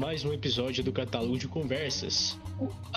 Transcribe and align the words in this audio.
mais 0.00 0.24
um 0.24 0.32
episódio 0.32 0.82
do 0.82 0.90
Catálogo 0.90 1.36
de 1.36 1.46
Conversas. 1.46 2.38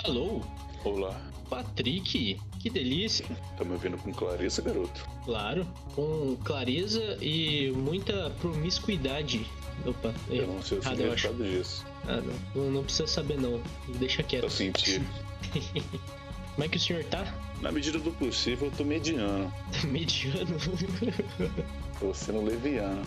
Alô? 0.04 0.40
Olá. 0.86 1.20
Patrick, 1.50 2.40
que 2.58 2.70
delícia. 2.70 3.26
Tá 3.58 3.62
me 3.62 3.72
ouvindo 3.72 3.98
com 3.98 4.10
clareza, 4.10 4.62
garoto? 4.62 5.06
Claro, 5.22 5.68
com 5.94 6.34
clareza 6.42 7.18
e 7.20 7.70
muita 7.72 8.30
promiscuidade. 8.40 9.44
Opa, 9.84 10.14
eu 10.30 10.46
não 10.46 10.62
sei 10.62 10.78
o 10.78 11.12
acho. 11.12 11.34
disso. 11.34 11.84
Ah, 12.08 12.22
não. 12.22 12.62
não. 12.62 12.70
Não 12.70 12.82
precisa 12.82 13.06
saber, 13.06 13.38
não. 13.38 13.60
Deixa 13.98 14.22
quieto. 14.22 14.44
Tá 14.44 14.48
sentindo. 14.48 15.06
Como 16.54 16.64
é 16.64 16.68
que 16.68 16.76
o 16.78 16.80
senhor 16.80 17.04
tá? 17.04 17.34
Na 17.60 17.72
medida 17.72 17.98
do 17.98 18.12
possível, 18.12 18.68
eu 18.68 18.72
tô 18.76 18.84
mediano. 18.84 19.52
mediano? 19.84 20.56
tô 21.98 22.14
sendo 22.14 22.42
leviano. 22.44 23.02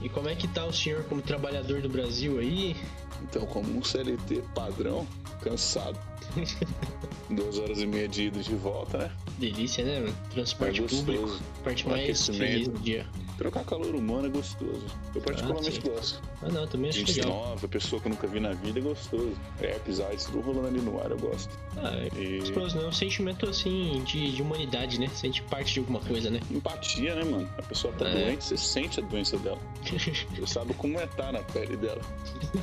E 0.00 0.08
como 0.08 0.28
é 0.28 0.36
que 0.36 0.46
tá 0.46 0.64
o 0.64 0.72
senhor 0.72 1.02
como 1.04 1.20
trabalhador 1.20 1.80
do 1.80 1.88
Brasil 1.88 2.38
aí? 2.38 2.76
Então, 3.22 3.46
como 3.46 3.76
um 3.76 3.82
CLT 3.82 4.42
padrão, 4.54 5.06
cansado. 5.40 5.98
Duas 7.30 7.58
horas 7.58 7.80
e 7.80 7.86
meia 7.86 8.08
de 8.08 8.24
ida 8.24 8.40
de 8.40 8.54
volta, 8.54 8.98
né? 8.98 9.12
Delícia, 9.38 9.84
né? 9.84 10.12
Transporte 10.30 10.82
é 10.82 10.86
público. 10.86 11.38
Parte 11.64 11.88
mais 11.88 12.26
feliz 12.26 12.68
do 12.68 12.78
dia. 12.78 13.06
Trocar 13.36 13.64
calor 13.64 13.94
humano 13.94 14.26
é 14.26 14.30
gostoso. 14.30 14.86
Eu 15.14 15.20
particularmente 15.20 15.80
ah, 15.84 15.90
gosto. 15.90 16.22
Ah, 16.42 16.48
não, 16.48 16.66
também 16.66 16.88
acho 16.88 17.00
Gente 17.00 17.20
legal. 17.20 17.32
nova, 17.32 17.68
pessoa 17.68 18.00
que 18.00 18.08
eu 18.08 18.12
nunca 18.12 18.26
vi 18.26 18.40
na 18.40 18.52
vida 18.52 18.78
é 18.78 18.82
gostoso. 18.82 19.32
Raps, 19.60 20.00
artes, 20.00 20.24
tudo 20.24 20.40
rolando 20.40 20.68
ali 20.68 20.80
no 20.80 21.00
ar, 21.00 21.10
eu 21.10 21.18
gosto. 21.18 21.58
Ah, 21.76 21.94
é 21.94 22.08
e... 22.18 22.40
gostoso, 22.40 22.78
né? 22.78 22.84
É 22.84 22.86
um 22.88 22.92
sentimento, 22.92 23.46
assim, 23.46 24.02
de, 24.04 24.32
de 24.32 24.42
humanidade, 24.42 24.98
né? 24.98 25.08
Sente 25.08 25.42
parte 25.42 25.74
de 25.74 25.80
alguma 25.80 26.00
coisa, 26.00 26.30
né? 26.30 26.40
Empatia, 26.50 27.14
né, 27.14 27.24
mano? 27.24 27.50
A 27.58 27.62
pessoa 27.62 27.92
tá 27.94 28.08
é. 28.08 28.24
doente, 28.24 28.44
você 28.44 28.56
sente 28.56 29.00
a 29.00 29.02
doença 29.02 29.36
dela. 29.38 29.58
você 30.34 30.46
sabe 30.46 30.72
como 30.74 30.98
é 30.98 31.06
tá 31.06 31.30
na 31.30 31.42
pele 31.42 31.76
dela. 31.76 32.00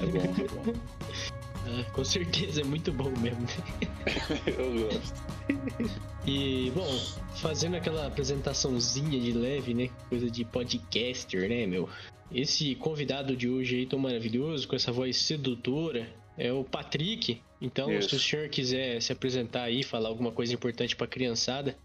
É 0.02 0.06
bom, 0.08 0.20
é 0.20 0.72
bom. 0.72 0.80
Ah, 1.66 1.84
com 1.92 2.04
certeza, 2.04 2.62
é 2.62 2.64
muito 2.64 2.92
bom 2.92 3.12
mesmo. 3.20 3.46
Eu 4.46 4.90
gosto. 4.90 5.24
E, 6.28 6.72
bom, 6.72 7.00
fazendo 7.36 7.76
aquela 7.76 8.08
apresentaçãozinha 8.08 9.20
de 9.20 9.32
leve, 9.32 9.74
né? 9.74 9.90
Coisa 10.10 10.30
de 10.30 10.44
podcaster, 10.46 11.48
né, 11.50 11.66
meu? 11.66 11.90
Esse 12.34 12.76
convidado 12.76 13.36
de 13.36 13.48
hoje 13.48 13.78
aí 13.78 13.86
tão 13.86 14.00
maravilhoso, 14.00 14.68
com 14.68 14.76
essa 14.76 14.92
voz 14.92 15.18
sedutora, 15.18 16.08
é 16.38 16.52
o 16.52 16.64
Patrick. 16.64 17.42
Então, 17.62 17.92
Isso. 17.92 18.10
se 18.10 18.16
o 18.16 18.20
senhor 18.20 18.50
quiser 18.50 19.02
se 19.02 19.12
apresentar 19.12 19.64
aí, 19.64 19.84
falar 19.84 20.10
alguma 20.10 20.32
coisa 20.32 20.54
importante 20.54 20.96
pra 20.96 21.08
criançada. 21.08 21.76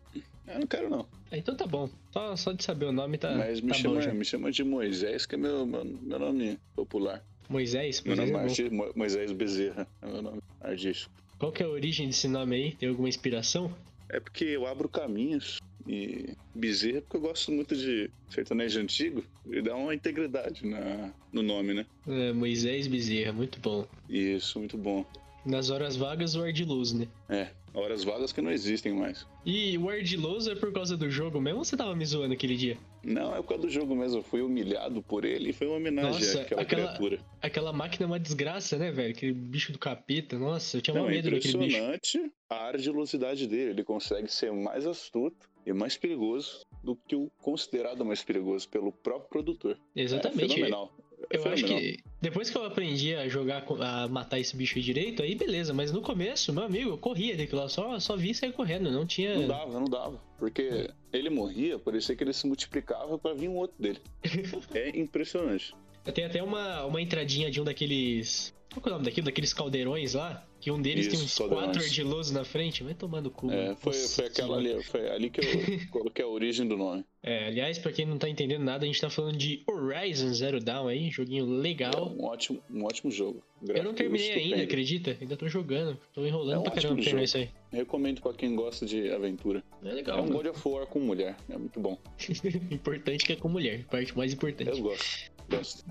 Eu 0.47 0.61
não 0.61 0.67
quero, 0.67 0.89
não. 0.89 1.07
Ah, 1.31 1.37
então 1.37 1.55
tá 1.55 1.67
bom. 1.67 1.91
Só, 2.13 2.37
só 2.37 2.53
de 2.53 2.65
saber 2.65 2.87
o 2.87 2.93
nome 2.93 3.19
tá. 3.19 3.35
Mas 3.35 3.61
me, 3.61 3.69
tá 3.69 3.75
chama, 3.75 4.01
me 4.15 4.25
chama 4.25 4.51
de 4.51 4.65
Moisés, 4.65 5.27
que 5.27 5.35
é 5.35 5.39
meu, 5.39 5.67
meu, 5.67 5.85
meu 5.85 6.19
nome 6.19 6.59
popular. 6.75 7.23
Moisés? 7.49 8.03
Meu 8.03 8.17
nome 8.17 8.33
Moisés, 8.33 8.71
é 8.71 8.93
Moisés 8.95 9.33
Bezerra, 9.33 9.87
é 10.03 10.07
meu 10.07 10.23
nome 10.23 10.41
artístico. 10.61 11.13
Qual 11.39 11.53
que 11.53 11.63
é 11.63 11.67
a 11.67 11.69
origem 11.69 12.07
desse 12.07 12.29
nome 12.29 12.57
aí? 12.57 12.73
Tem 12.75 12.89
alguma 12.89 13.09
inspiração? 13.09 13.73
É 14.09 14.19
porque 14.19 14.45
eu 14.45 14.67
abro 14.67 14.89
caminhos 14.89 15.59
e 15.87 16.35
Bezerra 16.55 17.01
porque 17.03 17.17
eu 17.17 17.21
gosto 17.21 17.53
muito 17.53 17.77
de 17.77 18.11
sertanejo 18.29 18.81
antigo 18.81 19.25
e 19.51 19.63
dá 19.63 19.75
uma 19.77 19.95
integridade 19.95 20.67
na, 20.67 21.13
no 21.33 21.43
nome, 21.43 21.75
né? 21.75 21.87
É, 22.07 22.33
Moisés 22.33 22.87
Bezerra, 22.87 23.33
muito 23.33 23.61
bom. 23.61 23.87
Isso, 24.09 24.59
muito 24.59 24.77
bom. 24.77 25.07
Nas 25.45 25.71
horas 25.71 25.97
vagas, 25.97 26.35
o 26.35 26.43
ardiloso, 26.43 26.99
né? 26.99 27.09
É, 27.29 27.49
horas 27.75 28.05
vagas 28.05 28.33
que 28.33 28.41
não 28.41 28.51
existem 28.51 28.93
mais. 28.93 29.27
E 29.45 29.77
o 29.79 29.89
ardiloso 29.89 30.51
é 30.51 30.55
por 30.55 30.73
causa 30.73 30.97
do 30.97 31.11
jogo 31.11 31.41
mesmo 31.41 31.59
ou 31.59 31.65
você 31.65 31.77
tava 31.77 31.95
me 31.95 32.05
zoando 32.05 32.35
aquele 32.35 32.57
dia? 32.57 32.79
Não, 33.03 33.35
é 33.35 33.37
por 33.37 33.49
causa 33.49 33.63
do 33.63 33.71
jogo 33.71 33.95
mesmo. 33.95 34.19
Eu 34.19 34.23
fui 34.23 34.43
humilhado 34.43 35.03
por 35.03 35.25
ele 35.25 35.51
e 35.51 35.53
foi 35.53 35.67
uma 35.67 35.77
homenagem 35.77 36.13
Nossa, 36.13 36.43
àquela 36.43 36.63
aquela, 36.63 36.83
criatura. 36.83 37.21
Aquela 37.41 37.73
máquina 37.73 38.05
é 38.05 38.07
uma 38.07 38.21
desgraça, 38.21 38.77
né, 38.77 38.91
velho? 38.91 39.11
Aquele 39.11 39.33
bicho 39.33 39.73
do 39.73 39.79
capeta. 39.79 40.39
Nossa, 40.39 40.77
eu 40.77 40.83
tinha 40.83 40.95
não, 40.95 41.07
medo 41.07 41.31
daquele 41.31 41.59
bicho. 41.59 41.77
É 41.77 41.95
impressionante 41.95 42.33
a 42.51 42.67
ardilosidade 42.67 43.47
dele. 43.47 43.71
Ele 43.71 43.85
consegue 43.85 44.31
ser 44.31 44.53
mais 44.53 44.87
astuto 44.87 45.49
e 45.65 45.73
mais 45.73 45.97
perigoso 45.97 46.61
do 46.83 46.97
que 46.97 47.15
o 47.15 47.31
considerado 47.39 48.05
mais 48.05 48.23
perigoso 48.23 48.69
pelo 48.69 48.93
próprio 48.93 49.29
produtor. 49.29 49.79
Exatamente. 49.95 50.53
É 50.53 50.55
fenomenal. 50.55 50.93
É 51.31 51.37
eu 51.37 51.45
acho 51.53 51.65
que 51.65 51.99
depois 52.21 52.51
que 52.51 52.57
eu 52.57 52.65
aprendi 52.65 53.15
a 53.15 53.29
jogar, 53.29 53.65
a 53.81 54.09
matar 54.09 54.39
esse 54.39 54.57
bicho 54.57 54.81
direito, 54.81 55.23
aí 55.23 55.35
beleza. 55.35 55.73
Mas 55.73 55.93
no 55.93 56.01
começo, 56.01 56.53
meu 56.53 56.65
amigo, 56.65 56.91
eu 56.91 56.99
corria 56.99 57.37
daquilo 57.37 57.61
lá, 57.61 57.69
só, 57.69 57.99
só 58.01 58.17
vi 58.17 58.35
sair 58.35 58.53
correndo, 58.53 58.91
não 58.91 59.07
tinha. 59.07 59.35
Não 59.37 59.47
dava, 59.49 59.81
não 59.81 59.85
dava. 59.85 60.21
Porque 60.39 60.91
ele 61.13 61.31
morria, 61.31 61.79
parecia 61.79 62.17
que 62.17 62.25
ele 62.25 62.33
se 62.33 62.47
multiplicava 62.47 63.19
para 63.19 63.35
vir 63.35 63.49
um 63.49 63.57
outro 63.57 63.77
dele. 63.79 64.01
é 64.75 64.99
impressionante. 64.99 65.75
Tem 66.15 66.25
até 66.25 66.43
uma, 66.43 66.85
uma 66.85 67.01
entradinha 67.01 67.51
de 67.51 67.61
um 67.61 67.65
daqueles. 67.65 68.55
Qual 68.75 68.85
é 68.85 68.89
o 68.89 68.93
nome 68.93 69.05
daquilo? 69.05 69.25
Daqueles 69.25 69.53
caldeirões 69.53 70.15
lá? 70.15 70.47
Que 70.61 70.71
um 70.71 70.81
deles 70.81 71.07
Isso, 71.07 71.17
tem 71.17 71.25
uns 71.25 71.35
caldeirões. 71.35 71.67
quatro 71.67 71.83
ardilosos 71.83 72.33
na 72.33 72.45
frente. 72.45 72.83
Vai 72.83 72.95
tomando 72.95 73.31
cu. 73.31 73.51
É, 73.51 73.75
foi, 73.77 73.93
foi 73.93 74.27
aquela 74.27 74.57
ali, 74.57 74.83
foi 74.83 75.09
ali 75.09 75.31
que 75.31 75.41
eu 75.41 75.45
coloquei 75.91 76.25
a 76.25 76.29
origem 76.29 76.67
do 76.67 76.77
nome. 76.77 77.05
É, 77.23 77.47
aliás, 77.47 77.79
pra 77.79 77.93
quem 77.93 78.07
não 78.07 78.19
tá 78.19 78.29
entendendo 78.29 78.63
nada, 78.63 78.85
a 78.85 78.87
gente 78.87 79.01
tá 79.01 79.09
falando 79.11 79.37
de 79.37 79.63
Horizon 79.67 80.33
Zero 80.33 80.61
Dawn 80.61 80.89
aí, 80.89 81.11
joguinho 81.11 81.47
legal. 81.47 81.93
É 81.95 82.01
um 82.01 82.25
ótimo, 82.25 82.63
um 82.71 82.85
ótimo 82.85 83.11
jogo. 83.11 83.43
eu 83.67 83.83
não 83.83 83.95
terminei 83.95 84.29
estupendo. 84.29 84.55
ainda, 84.55 84.65
acredita? 84.65 85.17
Ainda 85.21 85.37
tô 85.37 85.49
jogando. 85.49 85.99
Tô 86.13 86.25
enrolando 86.25 86.57
é 86.57 86.59
um 86.59 86.63
pra 86.63 86.73
caramba 86.73 86.95
pra 86.95 87.05
terminar 87.05 87.25
isso 87.25 87.37
aí. 87.39 87.51
Recomendo 87.73 88.21
pra 88.21 88.33
quem 88.33 88.55
gosta 88.55 88.85
de 88.87 89.11
aventura. 89.11 89.63
É 89.85 89.93
legal. 89.93 90.19
É 90.19 90.23
um 90.23 90.29
God 90.29 90.47
of 90.47 90.69
War 90.69 90.87
com 90.87 91.01
mulher. 91.01 91.37
É 91.49 91.57
muito 91.57 91.81
bom. 91.81 91.99
importante 92.71 93.25
que 93.25 93.33
é 93.33 93.37
com 93.37 93.49
mulher. 93.49 93.85
Parte 93.85 94.17
mais 94.17 94.33
importante. 94.33 94.71
Eu 94.71 94.83
gosto. 94.83 95.31
Gosto. 95.51 95.85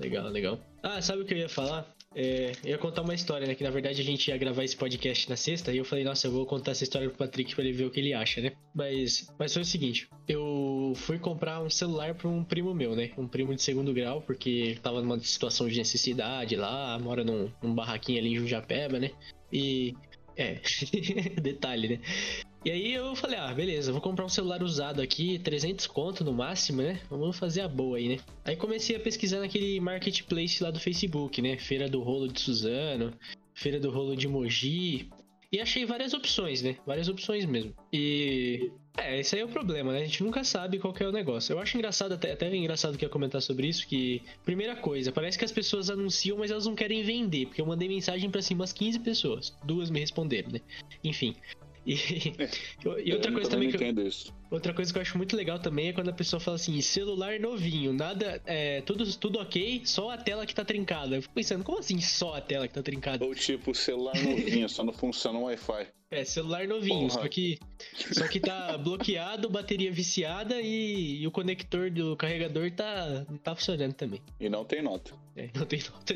Legal, 0.00 0.28
legal. 0.28 0.58
Ah, 0.82 1.00
sabe 1.02 1.22
o 1.22 1.24
que 1.26 1.34
eu 1.34 1.38
ia 1.38 1.48
falar? 1.48 1.93
É, 2.14 2.52
eu 2.64 2.70
ia 2.70 2.78
contar 2.78 3.02
uma 3.02 3.14
história, 3.14 3.46
né? 3.46 3.54
Que 3.54 3.64
na 3.64 3.70
verdade 3.70 4.00
a 4.00 4.04
gente 4.04 4.28
ia 4.28 4.36
gravar 4.36 4.62
esse 4.62 4.76
podcast 4.76 5.28
na 5.28 5.36
sexta 5.36 5.72
e 5.72 5.78
eu 5.78 5.84
falei, 5.84 6.04
nossa, 6.04 6.26
eu 6.26 6.32
vou 6.32 6.46
contar 6.46 6.70
essa 6.70 6.84
história 6.84 7.08
pro 7.08 7.18
Patrick 7.18 7.54
pra 7.54 7.64
ele 7.64 7.72
ver 7.72 7.84
o 7.84 7.90
que 7.90 7.98
ele 7.98 8.14
acha, 8.14 8.40
né? 8.40 8.52
Mas, 8.74 9.32
mas 9.38 9.52
foi 9.52 9.62
o 9.62 9.64
seguinte: 9.64 10.08
eu 10.28 10.92
fui 10.96 11.18
comprar 11.18 11.60
um 11.60 11.70
celular 11.70 12.14
pra 12.14 12.28
um 12.28 12.44
primo 12.44 12.72
meu, 12.72 12.94
né? 12.94 13.10
Um 13.18 13.26
primo 13.26 13.54
de 13.54 13.62
segundo 13.62 13.92
grau, 13.92 14.22
porque 14.22 14.78
tava 14.82 15.02
numa 15.02 15.18
situação 15.18 15.68
de 15.68 15.76
necessidade 15.76 16.54
lá, 16.56 16.98
mora 16.98 17.24
num, 17.24 17.50
num 17.62 17.74
barraquinho 17.74 18.20
ali 18.20 18.32
em 18.32 18.36
Jundiapeba, 18.36 18.98
né? 18.98 19.10
E. 19.52 19.94
É, 20.36 20.60
detalhe, 21.40 21.88
né? 21.88 22.00
E 22.64 22.70
aí 22.70 22.94
eu 22.94 23.14
falei, 23.14 23.38
ah, 23.38 23.52
beleza, 23.52 23.92
vou 23.92 24.00
comprar 24.00 24.24
um 24.24 24.28
celular 24.28 24.62
usado 24.62 25.02
aqui, 25.02 25.38
300 25.38 25.86
conto 25.86 26.24
no 26.24 26.32
máximo, 26.32 26.80
né? 26.80 26.98
Vamos 27.10 27.38
fazer 27.38 27.60
a 27.60 27.68
boa 27.68 27.98
aí, 27.98 28.08
né? 28.08 28.16
Aí 28.42 28.56
comecei 28.56 28.96
a 28.96 29.00
pesquisar 29.00 29.40
naquele 29.40 29.78
marketplace 29.80 30.62
lá 30.62 30.70
do 30.70 30.80
Facebook, 30.80 31.42
né? 31.42 31.58
Feira 31.58 31.90
do 31.90 32.00
Rolo 32.00 32.26
de 32.26 32.40
Suzano, 32.40 33.12
Feira 33.54 33.78
do 33.78 33.90
Rolo 33.90 34.16
de 34.16 34.26
Mogi. 34.26 35.10
E 35.52 35.60
achei 35.60 35.84
várias 35.84 36.14
opções, 36.14 36.62
né? 36.62 36.76
Várias 36.86 37.06
opções 37.06 37.44
mesmo. 37.44 37.74
E. 37.92 38.72
É, 38.96 39.20
esse 39.20 39.34
aí 39.34 39.42
é 39.42 39.44
o 39.44 39.48
problema, 39.48 39.92
né? 39.92 40.00
A 40.00 40.04
gente 40.04 40.24
nunca 40.24 40.42
sabe 40.42 40.78
qual 40.78 40.94
é 40.98 41.06
o 41.06 41.12
negócio. 41.12 41.52
Eu 41.52 41.58
acho 41.58 41.76
engraçado, 41.76 42.12
até, 42.12 42.32
até 42.32 42.54
engraçado 42.56 42.96
que 42.96 43.04
ia 43.04 43.08
comentar 43.10 43.42
sobre 43.42 43.68
isso, 43.68 43.86
que. 43.86 44.22
Primeira 44.42 44.74
coisa, 44.74 45.12
parece 45.12 45.38
que 45.38 45.44
as 45.44 45.52
pessoas 45.52 45.90
anunciam, 45.90 46.38
mas 46.38 46.50
elas 46.50 46.64
não 46.64 46.74
querem 46.74 47.02
vender. 47.02 47.46
Porque 47.46 47.60
eu 47.60 47.66
mandei 47.66 47.88
mensagem 47.88 48.30
para 48.30 48.40
cima 48.40 48.62
umas 48.62 48.72
15 48.72 48.98
pessoas. 49.00 49.54
Duas 49.62 49.90
me 49.90 50.00
responderam, 50.00 50.50
né? 50.50 50.60
Enfim. 51.04 51.36
E, 51.86 51.94
e 53.04 53.12
outra 53.12 53.32
coisa 53.32 53.50
também 53.50 53.70
que 53.70 53.76
eu, 53.76 53.80
outra 54.50 54.72
coisa 54.72 54.92
que 54.92 54.98
eu 54.98 55.02
acho 55.02 55.16
muito 55.16 55.36
legal 55.36 55.58
também 55.58 55.88
é 55.88 55.92
quando 55.92 56.08
a 56.10 56.12
pessoa 56.12 56.40
fala 56.40 56.56
assim, 56.56 56.80
celular 56.80 57.38
novinho, 57.40 57.92
nada, 57.92 58.40
é, 58.46 58.80
tudo, 58.82 59.04
tudo 59.16 59.38
ok, 59.38 59.82
só 59.84 60.10
a 60.10 60.16
tela 60.16 60.46
que 60.46 60.54
tá 60.54 60.64
trincada. 60.64 61.16
Eu 61.16 61.22
fico 61.22 61.34
pensando, 61.34 61.64
como 61.64 61.78
assim 61.78 62.00
só 62.00 62.34
a 62.34 62.40
tela 62.40 62.68
que 62.68 62.74
tá 62.74 62.82
trincada? 62.82 63.24
Ou 63.24 63.34
tipo, 63.34 63.74
celular 63.74 64.14
novinho, 64.16 64.68
só 64.68 64.84
não 64.84 64.92
funciona 64.92 65.38
o 65.38 65.42
Wi-Fi. 65.44 65.86
É, 66.10 66.24
celular 66.24 66.68
novinho, 66.68 67.10
só 67.10 67.26
que, 67.26 67.58
só 68.12 68.28
que 68.28 68.38
tá 68.38 68.78
bloqueado, 68.78 69.50
bateria 69.50 69.90
viciada 69.90 70.60
e, 70.60 71.22
e, 71.22 71.26
o 71.26 71.30
conector 71.30 71.90
do 71.90 72.16
carregador 72.16 72.70
tá, 72.70 73.26
tá 73.42 73.56
funcionando 73.56 73.94
também. 73.94 74.20
E 74.38 74.48
não 74.48 74.64
tem 74.64 74.80
nota. 74.80 75.12
É, 75.34 75.50
não 75.58 75.66
tem 75.66 75.80
nota. 75.80 76.14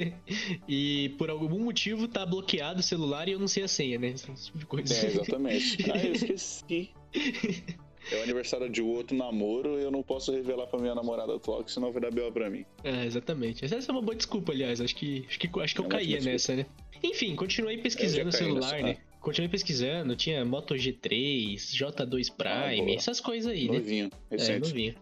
E 0.68 1.08
por 1.18 1.30
algum 1.30 1.58
motivo 1.58 2.06
tá 2.06 2.24
bloqueado 2.24 2.78
o 2.78 2.82
celular 2.82 3.28
e 3.28 3.32
eu 3.32 3.40
não 3.40 3.48
sei 3.48 3.64
a 3.64 3.68
senha, 3.68 3.98
né? 3.98 4.10
Esse 4.10 4.32
tipo 4.44 4.58
de 4.58 4.66
coisa. 4.66 4.94
É, 4.94 5.06
exatamente. 5.06 5.90
ah, 5.90 5.98
eu 5.98 6.12
esqueci. 6.12 6.90
É 8.10 8.16
o 8.16 8.22
aniversário 8.22 8.68
de 8.70 8.80
outro 8.80 9.16
namoro 9.16 9.78
e 9.78 9.82
eu 9.82 9.90
não 9.90 10.02
posso 10.02 10.32
revelar 10.32 10.66
pra 10.66 10.78
minha 10.78 10.94
namorada 10.94 11.34
atual, 11.34 11.62
que 11.62 11.70
senão 11.70 11.92
vai 11.92 12.00
dar 12.00 12.10
B.O. 12.10 12.32
pra 12.32 12.48
mim. 12.48 12.64
É, 12.82 13.04
exatamente. 13.04 13.64
Essa 13.64 13.76
é 13.76 13.92
uma 13.92 14.00
boa 14.00 14.14
desculpa, 14.14 14.52
aliás. 14.52 14.80
Acho 14.80 14.96
que, 14.96 15.24
acho 15.28 15.38
que, 15.38 15.60
acho 15.60 15.74
que 15.74 15.80
é 15.80 15.84
eu 15.84 15.88
caía 15.88 16.20
nessa, 16.20 16.56
né? 16.56 16.66
Enfim, 17.02 17.36
continuei 17.36 17.78
pesquisando 17.78 18.28
o 18.28 18.32
celular, 18.32 18.82
né? 18.82 18.96
Continuei 19.20 19.48
pesquisando, 19.48 20.14
tinha 20.16 20.44
Moto 20.44 20.74
G3, 20.74 21.54
J2 21.56 22.32
Prime, 22.34 22.92
ah, 22.92 22.94
essas 22.94 23.20
coisas 23.20 23.52
aí, 23.52 23.66
novinho, 23.66 24.04
né? 24.06 24.10
Recente. 24.30 24.52
É, 24.52 24.58
novinho. 24.70 24.94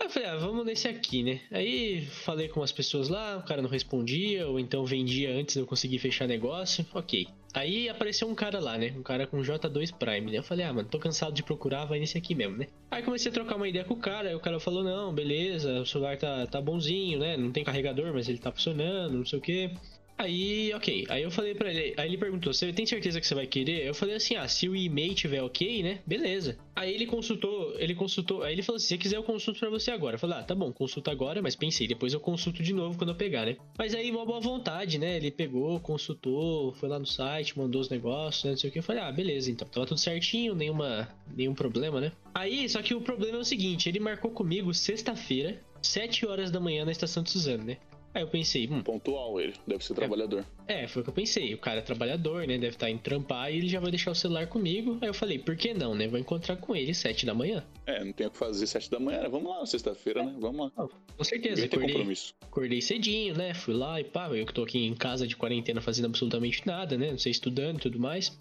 Aí 0.00 0.06
eu 0.06 0.10
falei, 0.10 0.28
ah, 0.28 0.36
vamos 0.36 0.64
nesse 0.64 0.86
aqui, 0.86 1.24
né? 1.24 1.40
Aí 1.50 2.02
falei 2.06 2.48
com 2.48 2.60
umas 2.60 2.70
pessoas 2.70 3.08
lá, 3.08 3.36
o 3.38 3.42
cara 3.42 3.60
não 3.60 3.68
respondia, 3.68 4.46
ou 4.46 4.60
então 4.60 4.84
vendia 4.84 5.34
antes 5.34 5.54
de 5.54 5.60
eu 5.60 5.66
conseguir 5.66 5.98
fechar 5.98 6.28
negócio. 6.28 6.86
Ok. 6.94 7.26
Aí 7.52 7.88
apareceu 7.88 8.28
um 8.28 8.34
cara 8.34 8.60
lá, 8.60 8.78
né? 8.78 8.94
Um 8.96 9.02
cara 9.02 9.26
com 9.26 9.40
J2 9.40 9.92
Prime, 9.92 10.30
né? 10.30 10.38
Eu 10.38 10.42
falei, 10.42 10.64
ah, 10.64 10.72
mano, 10.72 10.88
tô 10.88 10.98
cansado 10.98 11.32
de 11.32 11.42
procurar, 11.42 11.84
vai 11.86 11.98
nesse 11.98 12.16
aqui 12.16 12.34
mesmo, 12.34 12.56
né? 12.56 12.68
Aí 12.90 13.02
comecei 13.02 13.30
a 13.30 13.34
trocar 13.34 13.56
uma 13.56 13.68
ideia 13.68 13.84
com 13.84 13.94
o 13.94 13.98
cara, 13.98 14.28
aí 14.28 14.34
o 14.34 14.40
cara 14.40 14.60
falou, 14.60 14.84
não, 14.84 15.12
beleza, 15.12 15.80
o 15.80 15.86
celular 15.86 16.16
tá, 16.16 16.46
tá 16.46 16.60
bonzinho, 16.60 17.18
né? 17.18 17.36
Não 17.36 17.50
tem 17.50 17.64
carregador, 17.64 18.12
mas 18.12 18.28
ele 18.28 18.38
tá 18.38 18.52
funcionando, 18.52 19.18
não 19.18 19.26
sei 19.26 19.38
o 19.38 19.42
que. 19.42 19.70
Aí, 20.18 20.74
ok. 20.74 21.06
Aí 21.08 21.22
eu 21.22 21.30
falei 21.30 21.54
pra 21.54 21.70
ele. 21.72 21.94
Aí 21.96 22.08
ele 22.08 22.18
perguntou: 22.18 22.52
Você 22.52 22.72
tem 22.72 22.84
certeza 22.84 23.20
que 23.20 23.26
você 23.26 23.36
vai 23.36 23.46
querer? 23.46 23.86
Eu 23.86 23.94
falei 23.94 24.16
assim: 24.16 24.34
Ah, 24.34 24.48
se 24.48 24.68
o 24.68 24.74
e-mail 24.74 25.14
tiver 25.14 25.40
ok, 25.40 25.80
né? 25.82 26.00
Beleza. 26.04 26.58
Aí 26.74 26.92
ele 26.92 27.06
consultou, 27.06 27.78
ele 27.78 27.94
consultou. 27.94 28.42
Aí 28.42 28.52
ele 28.52 28.62
falou 28.62 28.78
assim: 28.78 28.88
Se 28.88 28.98
quiser, 28.98 29.16
eu 29.16 29.22
consulto 29.22 29.60
pra 29.60 29.70
você 29.70 29.92
agora. 29.92 30.16
Eu 30.16 30.18
falei: 30.18 30.38
Ah, 30.38 30.42
tá 30.42 30.56
bom, 30.56 30.72
consulta 30.72 31.12
agora, 31.12 31.40
mas 31.40 31.54
pensei, 31.54 31.86
depois 31.86 32.12
eu 32.12 32.18
consulto 32.18 32.64
de 32.64 32.74
novo 32.74 32.98
quando 32.98 33.10
eu 33.10 33.16
pegar, 33.16 33.46
né? 33.46 33.56
Mas 33.78 33.94
aí, 33.94 34.10
uma 34.10 34.26
boa 34.26 34.40
vontade, 34.40 34.98
né? 34.98 35.16
Ele 35.16 35.30
pegou, 35.30 35.78
consultou, 35.78 36.72
foi 36.74 36.88
lá 36.88 36.98
no 36.98 37.06
site, 37.06 37.56
mandou 37.56 37.80
os 37.80 37.88
negócios, 37.88 38.42
né? 38.42 38.50
Não 38.50 38.58
sei 38.58 38.70
o 38.70 38.72
que. 38.72 38.80
Eu 38.80 38.82
falei: 38.82 39.02
Ah, 39.02 39.12
beleza, 39.12 39.52
então. 39.52 39.68
Tava 39.68 39.86
tudo 39.86 40.00
certinho, 40.00 40.52
nenhuma, 40.52 41.08
nenhum 41.32 41.54
problema, 41.54 42.00
né? 42.00 42.10
Aí, 42.34 42.68
só 42.68 42.82
que 42.82 42.92
o 42.92 43.00
problema 43.00 43.38
é 43.38 43.40
o 43.40 43.44
seguinte: 43.44 43.88
ele 43.88 44.00
marcou 44.00 44.32
comigo 44.32 44.74
sexta-feira, 44.74 45.60
7 45.80 46.26
horas 46.26 46.50
da 46.50 46.58
manhã 46.58 46.84
na 46.84 46.90
estação 46.90 47.22
de 47.22 47.30
Suzano, 47.30 47.62
né? 47.62 47.78
Aí 48.14 48.22
eu 48.22 48.28
pensei, 48.28 48.66
hum, 48.68 48.82
Pontual 48.82 49.38
ele, 49.40 49.54
deve 49.66 49.84
ser 49.84 49.94
trabalhador. 49.94 50.44
é, 50.66 50.88
foi 50.88 51.02
o 51.02 51.04
que 51.04 51.10
eu 51.10 51.14
pensei. 51.14 51.54
O 51.54 51.58
cara 51.58 51.78
é 51.78 51.82
trabalhador, 51.82 52.46
né? 52.46 52.56
Deve 52.58 52.74
estar 52.74 52.90
em 52.90 52.96
trampar 52.98 53.52
e 53.52 53.58
ele 53.58 53.68
já 53.68 53.78
vai 53.80 53.90
deixar 53.90 54.10
o 54.10 54.14
celular 54.14 54.46
comigo. 54.46 54.98
Aí 55.02 55.08
eu 55.08 55.14
falei, 55.14 55.38
por 55.38 55.54
que 55.56 55.74
não, 55.74 55.94
né? 55.94 56.08
Vou 56.08 56.18
encontrar 56.18 56.56
com 56.56 56.74
ele 56.74 56.94
sete 56.94 57.26
da 57.26 57.34
manhã. 57.34 57.62
É, 57.86 58.02
não 58.02 58.12
tem 58.12 58.26
o 58.26 58.30
que 58.30 58.38
fazer 58.38 58.66
sete 58.66 58.90
da 58.90 58.98
manhã, 58.98 59.22
né? 59.22 59.28
Vamos 59.28 59.50
lá, 59.50 59.64
sexta-feira, 59.66 60.24
né? 60.24 60.34
Vamos 60.38 60.70
lá. 60.76 60.88
Com 61.16 61.24
certeza, 61.24 61.54
Ninguém 61.56 61.68
tem 61.68 61.78
acordei, 61.78 61.94
compromisso. 61.96 62.34
acordei 62.42 62.80
cedinho, 62.80 63.36
né? 63.36 63.52
Fui 63.54 63.74
lá 63.74 64.00
e 64.00 64.04
pá, 64.04 64.28
eu 64.30 64.46
que 64.46 64.54
tô 64.54 64.62
aqui 64.64 64.78
em 64.86 64.94
casa 64.94 65.26
de 65.26 65.36
quarentena 65.36 65.80
fazendo 65.80 66.06
absolutamente 66.06 66.66
nada, 66.66 66.96
né? 66.96 67.10
Não 67.10 67.18
sei, 67.18 67.30
estudando 67.32 67.76
e 67.76 67.80
tudo 67.82 67.98
mais. 68.00 68.36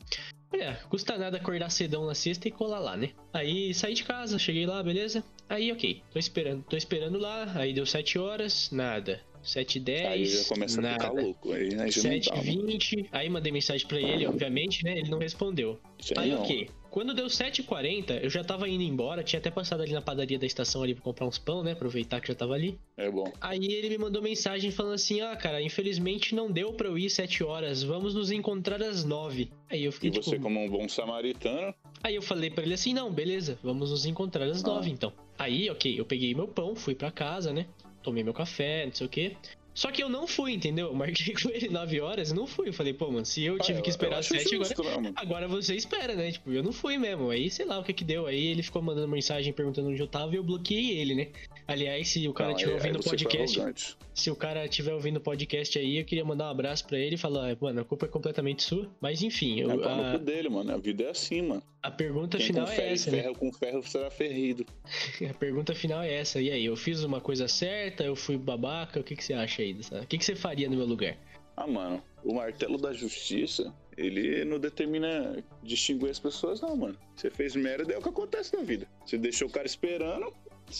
Olha, 0.54 0.80
custa 0.90 1.18
nada 1.18 1.36
acordar 1.38 1.70
cedão 1.70 2.06
na 2.06 2.16
sexta 2.16 2.48
e 2.48 2.52
colar 2.52 2.80
lá, 2.80 2.96
né? 2.96 3.10
Aí 3.34 3.74
saí 3.74 3.94
de 3.94 4.06
casa, 4.06 4.40
cheguei 4.40 4.66
lá, 4.66 4.82
beleza? 4.82 5.22
Aí, 5.50 5.72
ok, 5.74 6.02
tô 6.12 6.18
esperando, 6.18 6.64
tô 6.64 6.78
esperando 6.78 7.20
lá, 7.20 7.52
aí 7.56 7.74
deu 7.74 7.86
7 7.86 8.18
horas, 8.18 8.72
nada. 8.72 9.20
7 9.48 9.80
10 9.80 10.06
Aí 10.08 10.26
já 10.26 10.44
começa 10.46 10.80
a 10.82 10.94
ficar 10.94 11.12
louco. 11.12 11.52
Aí, 11.54 11.70
né, 11.70 11.90
já 11.90 12.04
não 12.04 12.12
7 12.12 12.30
dá, 12.30 12.36
mano. 12.36 12.44
20 12.68 13.06
aí 13.12 13.30
mandei 13.30 13.52
mensagem 13.52 13.88
pra 13.88 14.00
ele, 14.00 14.26
obviamente, 14.28 14.84
né? 14.84 14.98
Ele 15.00 15.10
não 15.10 15.18
respondeu. 15.20 15.80
Isso 16.00 16.14
Aí, 16.18 16.32
não. 16.32 16.42
ok. 16.44 16.70
Quando 16.90 17.14
deu 17.14 17.28
7h40, 17.28 18.24
eu 18.24 18.30
já 18.30 18.44
tava 18.44 18.68
indo 18.68 18.82
embora, 18.82 19.22
tinha 19.24 19.40
até 19.40 19.52
passado 19.52 19.82
ali 19.84 19.92
na 19.94 20.02
padaria 20.02 20.40
da 20.40 20.46
estação 20.48 20.82
ali 20.82 20.96
pra 20.96 21.04
comprar 21.04 21.28
uns 21.28 21.38
pão, 21.38 21.62
né? 21.62 21.74
Aproveitar 21.74 22.20
que 22.22 22.28
já 22.30 22.34
tava 22.34 22.54
ali. 22.54 22.80
É 22.96 23.12
bom. 23.12 23.32
Aí 23.40 23.60
ele 23.66 23.90
me 23.90 23.98
mandou 24.00 24.22
mensagem 24.22 24.72
falando 24.72 24.94
assim: 24.94 25.22
Ah, 25.22 25.36
cara, 25.36 25.62
infelizmente 25.62 26.34
não 26.34 26.52
deu 26.52 26.74
pra 26.74 26.88
eu 26.88 26.98
ir 26.98 27.10
7 27.10 27.44
horas, 27.44 27.84
vamos 27.84 28.16
nos 28.16 28.32
encontrar 28.32 28.82
às 28.82 29.04
9. 29.04 29.50
Aí 29.70 29.84
eu 29.84 29.90
E 29.90 29.92
fiquei 29.92 30.10
tipo. 30.12 30.26
você, 30.26 30.40
como 30.40 30.60
um 30.64 30.70
bom 30.70 30.88
samaritano, 30.90 31.74
Aí 32.04 32.16
eu 32.16 32.22
falei 32.22 32.50
pra 32.50 32.64
ele 32.64 32.74
assim: 32.74 32.94
Não, 32.94 33.12
beleza, 33.12 33.60
vamos 33.62 33.92
nos 33.92 34.06
encontrar 34.06 34.46
às 34.46 34.64
Ah. 34.64 34.68
9 34.68 34.90
então. 34.90 35.12
Aí, 35.38 35.70
ok, 35.70 36.00
eu 36.00 36.06
peguei 36.06 36.34
meu 36.34 36.48
pão, 36.48 36.76
fui 36.76 36.96
pra 36.96 37.12
casa, 37.12 37.54
né? 37.54 37.68
Tomei 38.08 38.24
meu 38.24 38.34
café, 38.34 38.86
não 38.86 38.94
sei 38.94 39.06
o 39.06 39.10
quê. 39.10 39.36
Só 39.78 39.92
que 39.92 40.02
eu 40.02 40.10
não 40.10 40.26
fui, 40.26 40.54
entendeu? 40.54 40.88
Eu 40.88 40.96
Marquei 40.96 41.36
com 41.40 41.50
ele 41.52 41.70
9 41.70 42.02
horas 42.02 42.32
e 42.32 42.34
não 42.34 42.48
fui. 42.48 42.70
Eu 42.70 42.74
falei, 42.74 42.94
pô, 42.94 43.12
mano, 43.12 43.24
se 43.28 43.44
eu 43.44 43.60
tive 43.60 43.78
Ah, 43.78 43.82
que 43.84 43.90
esperar 43.92 44.18
acho 44.18 44.30
7 44.30 44.56
agora. 44.56 44.58
justo, 44.70 44.84
né, 44.84 44.96
mano? 44.96 45.12
Agora 45.16 45.48
você 45.48 45.76
espera, 45.76 46.16
né? 46.16 46.32
Tipo, 46.32 46.52
eu 46.52 46.64
não 46.64 46.74
fui 46.74 46.98
mesmo. 46.98 47.30
Aí, 47.30 47.48
sei 47.52 47.64
lá 47.64 47.78
o 47.78 47.84
que 47.84 47.94
que 47.94 48.04
deu. 48.04 48.26
Aí 48.26 48.48
ele 48.48 48.64
ficou 48.64 48.82
mandando 48.82 49.08
mensagem 49.08 49.54
perguntando 49.54 49.90
onde 49.90 50.02
eu 50.02 50.08
tava 50.08 50.34
e 50.34 50.38
eu 50.38 50.44
bloqueei 50.44 50.98
ele, 50.98 51.14
né? 51.14 51.28
Aliás, 51.68 52.08
se 52.08 52.28
o 52.28 52.34
cara 52.34 52.54
estiver 52.54 52.72
aí 52.72 52.78
ouvindo 52.78 52.96
o 53.00 53.04
você 53.04 53.10
foi 53.10 53.18
podcast, 53.20 53.98
se 54.16 54.32
o 54.32 54.36
cara 54.36 54.66
estiver 54.66 54.94
ouvindo 54.96 55.18
o 55.18 55.22
podcast 55.22 55.78
aí, 55.78 56.00
eu 56.00 56.06
queria 56.06 56.26
mandar 56.26 56.46
um 56.48 56.50
abraço 56.50 56.88
pra 56.88 56.98
ele 56.98 57.14
e 57.14 57.18
falar, 57.18 57.56
mano, 57.62 57.82
a 57.82 57.84
culpa 57.84 58.08
é 58.08 58.10
completamente 58.10 58.64
sua. 58.64 58.90
Mas 59.00 59.22
enfim, 59.22 59.60
eu- 59.60 59.70
É 59.70 59.76
no 59.76 59.84
a, 59.88 60.12
cu 60.14 60.18
dele, 60.26 60.50
mano. 60.50 60.74
A 60.74 60.78
vida 60.78 61.04
é 61.04 61.10
assim, 61.12 61.44
mano. 61.44 61.62
a 61.84 61.92
pergunta 61.92 62.38
Quem 62.38 62.48
final 62.48 62.66
com 62.66 62.72
é 62.72 62.76
ferro 62.76 62.94
essa, 62.94 63.12
né? 63.12 63.22
ferro 63.22 63.36
com 63.36 63.52
ferro 63.54 63.84
será 63.84 64.10
ferrido. 64.10 64.66
A 65.30 65.34
pergunta 65.36 65.76
final 65.76 66.02
é 66.02 66.12
essa. 66.16 66.42
E 66.42 66.50
aí, 66.50 66.66
eu 66.66 66.76
fiz 66.76 67.04
uma 67.04 67.22
coisa 67.22 67.48
certa, 67.48 68.04
eu 68.04 68.16
fui 68.16 68.38
babaca, 68.38 69.00
o 69.00 69.04
que, 69.04 69.16
que 69.16 69.24
você 69.24 69.34
acha 69.34 69.62
aí? 69.62 69.67
Dessa... 69.74 70.02
O 70.02 70.08
que, 70.08 70.18
que 70.18 70.26
você 70.26 70.36
faria 70.36 70.70
no 70.70 70.76
meu 70.76 70.86
lugar? 70.86 71.18
Ah, 71.56 71.66
mano, 71.66 72.04
o 72.24 72.36
martelo 72.36 72.78
da 72.78 72.94
justiça, 72.94 73.74
ele 73.98 74.46
não 74.46 74.60
determina 74.60 75.44
distinguir 75.64 76.12
as 76.12 76.20
pessoas, 76.20 76.62
não, 76.62 76.76
mano. 76.76 76.98
Você 77.16 77.32
fez 77.32 77.56
merda, 77.56 77.92
é 77.92 77.98
o 77.98 78.02
que 78.02 78.10
acontece 78.10 78.56
na 78.56 78.62
vida. 78.62 78.88
Você 79.06 79.18
deixou 79.18 79.48
o 79.48 79.52
cara 79.52 79.66
esperando, 79.66 80.32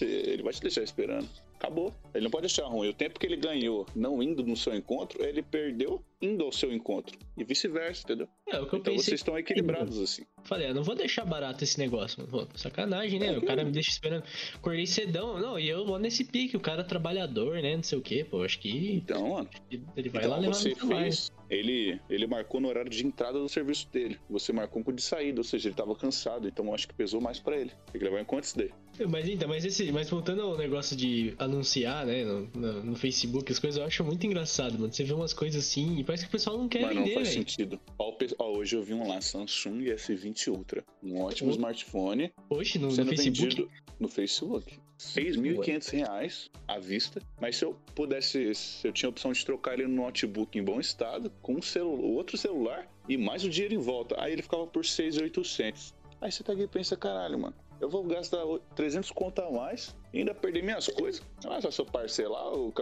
ele 0.02 0.44
vai 0.44 0.54
te 0.54 0.62
deixar 0.62 0.84
esperando. 0.84 1.28
Acabou. 1.56 1.92
Ele 2.14 2.24
não 2.24 2.32
pode 2.32 2.46
achar 2.46 2.66
ruim. 2.66 2.90
O 2.90 2.94
tempo 2.94 3.20
que 3.20 3.26
ele 3.26 3.36
ganhou 3.36 3.86
não 3.96 4.22
indo 4.22 4.44
no 4.44 4.56
seu 4.56 4.76
encontro, 4.76 5.24
ele 5.24 5.42
perdeu 5.42 6.04
indo 6.22 6.44
ao 6.44 6.52
seu 6.52 6.72
encontro. 6.72 7.18
E 7.36 7.44
vice-versa, 7.44 8.04
entendeu? 8.04 8.28
É, 8.48 8.60
o 8.60 8.68
que 8.68 8.76
eu 8.76 8.80
Então 8.80 8.94
vocês 8.94 9.20
estão 9.20 9.38
equilibrados, 9.38 10.00
assim. 10.00 10.24
Falei, 10.44 10.68
ah, 10.68 10.74
não 10.74 10.84
vou 10.84 10.96
deixar 10.96 11.26
barato 11.26 11.64
esse 11.64 11.80
negócio, 11.80 12.20
mano. 12.20 12.48
Pô, 12.48 12.58
sacanagem, 12.58 13.20
né? 13.20 13.34
É, 13.34 13.38
o 13.38 13.42
cara 13.42 13.64
me 13.64 13.72
deixa 13.72 13.90
esperando. 13.90 14.24
Acordei 14.54 14.86
cedão. 14.86 15.40
Não, 15.40 15.60
e 15.60 15.68
eu 15.68 15.86
vou 15.86 15.98
nesse 15.98 16.24
pique, 16.24 16.56
o 16.56 16.60
cara 16.60 16.82
é 16.82 16.86
trabalhador, 16.86 17.60
né? 17.62 17.76
Não 17.76 17.84
sei 17.84 17.98
o 17.98 18.02
quê, 18.02 18.24
pô. 18.24 18.44
Acho 18.44 18.60
que 18.60 18.96
Então, 18.96 19.30
mano, 19.30 19.50
ele 19.72 20.10
vai 20.10 20.22
então, 20.22 20.32
lá 20.32 20.38
levar 20.38 20.54
você 20.54 20.76
fez. 20.76 21.32
Ele, 21.50 22.00
ele 22.10 22.28
marcou 22.28 22.60
no 22.60 22.68
horário 22.68 22.90
de 22.90 23.06
entrada 23.06 23.40
do 23.40 23.48
serviço 23.48 23.88
dele. 23.92 24.20
Você 24.30 24.52
marcou 24.52 24.84
com 24.84 24.92
o 24.92 24.94
de 24.94 25.02
saída, 25.02 25.40
ou 25.40 25.44
seja, 25.44 25.70
ele 25.70 25.76
tava 25.76 25.96
cansado. 25.96 26.48
Então 26.48 26.66
eu 26.66 26.74
acho 26.74 26.88
que 26.88 26.94
pesou 26.94 27.22
mais 27.22 27.40
pra 27.40 27.56
ele. 27.58 27.72
Tem 27.92 28.00
que 28.00 28.04
levar 28.06 28.20
em 28.22 28.26
conta 28.26 28.46
isso 28.48 28.58
daí. 28.58 28.72
Mas 29.10 29.30
então, 29.30 29.48
mas 29.48 29.64
esse. 29.64 29.92
Mas 29.92 30.10
voltando 30.10 30.42
ao 30.42 30.58
negócio 30.58 30.96
de 30.96 31.34
anunciar, 31.38 32.06
né? 32.06 32.24
No, 32.26 32.48
no- 32.56 32.84
no 32.84 32.96
Facebook, 32.96 33.52
as 33.52 33.60
coisas, 33.60 33.80
eu 33.80 33.86
acho 33.86 34.04
muito 34.04 34.26
engraçado, 34.26 34.78
mano. 34.80 34.92
Você 34.92 35.04
vê 35.04 35.14
umas 35.14 35.34
coisas 35.34 35.64
assim 35.64 35.98
e 36.00 36.04
parece 36.04 36.24
que 36.24 36.30
o 36.30 36.32
pessoal 36.32 36.58
não 36.58 36.68
quer 36.68 36.82
Mas 36.82 36.96
não 36.96 37.04
vender, 37.04 37.14
faz 37.16 37.28
velho. 37.30 37.40
sentido. 37.40 37.80
Ó, 37.98 38.10
o 38.12 38.18
ó, 38.40 38.58
hoje 38.58 38.76
eu 38.76 38.84
vi 38.84 38.94
um 38.94 39.08
lá, 39.08 39.22
Samsung 39.22 39.84
S20 39.86 40.48
Ultra. 40.50 40.84
Um 41.04 41.22
ótimo 41.22 41.50
Oh. 41.50 41.54
smartphone 41.54 42.32
Hoje, 42.50 42.80
no, 42.80 42.88
no 42.88 43.06
Facebook. 43.06 43.68
no 44.00 44.08
Facebook. 44.08 44.80
6.500 45.00 45.90
reais 45.92 46.50
à 46.68 46.80
vista. 46.80 47.22
Mas 47.40 47.58
se 47.58 47.66
eu 47.66 47.76
pudesse, 47.94 48.54
se 48.56 48.88
eu 48.88 48.92
tinha 48.92 49.08
a 49.08 49.12
opção 49.12 49.32
de 49.32 49.46
trocar 49.46 49.74
ele 49.74 49.88
no 49.88 49.96
notebook 49.96 50.58
em 50.58 50.64
bom 50.64 50.80
estado, 50.80 51.32
com 51.48 51.54
um 51.56 51.62
celu 51.62 52.14
outro 52.14 52.38
celular 52.38 52.86
e 53.08 53.16
mais 53.18 53.42
o 53.44 53.50
dinheiro 53.50 53.74
em 53.74 53.78
volta, 53.80 54.16
aí 54.22 54.34
ele 54.34 54.42
ficava 54.44 54.68
por 54.68 54.84
6.800. 54.84 55.94
Aí 56.20 56.30
você 56.32 56.44
tá 56.44 56.52
aqui 56.52 56.64
e 56.64 56.68
pensa, 56.68 56.98
caralho, 56.98 57.40
mano. 57.40 57.56
Eu 57.80 57.90
vou 57.90 58.04
gastar 58.04 58.44
o- 58.44 58.58
300 58.76 59.12
conto 59.12 59.40
a 59.40 59.52
mais 59.52 59.96
e 60.12 60.18
ainda 60.18 60.34
perder 60.34 60.64
minhas 60.64 60.88
coisas. 60.88 61.22
Não 61.44 61.54
é 61.54 61.62
só 61.62 61.70
se 61.72 61.80
eu 61.80 61.86
parcelar 61.86 62.52
o, 62.54 62.74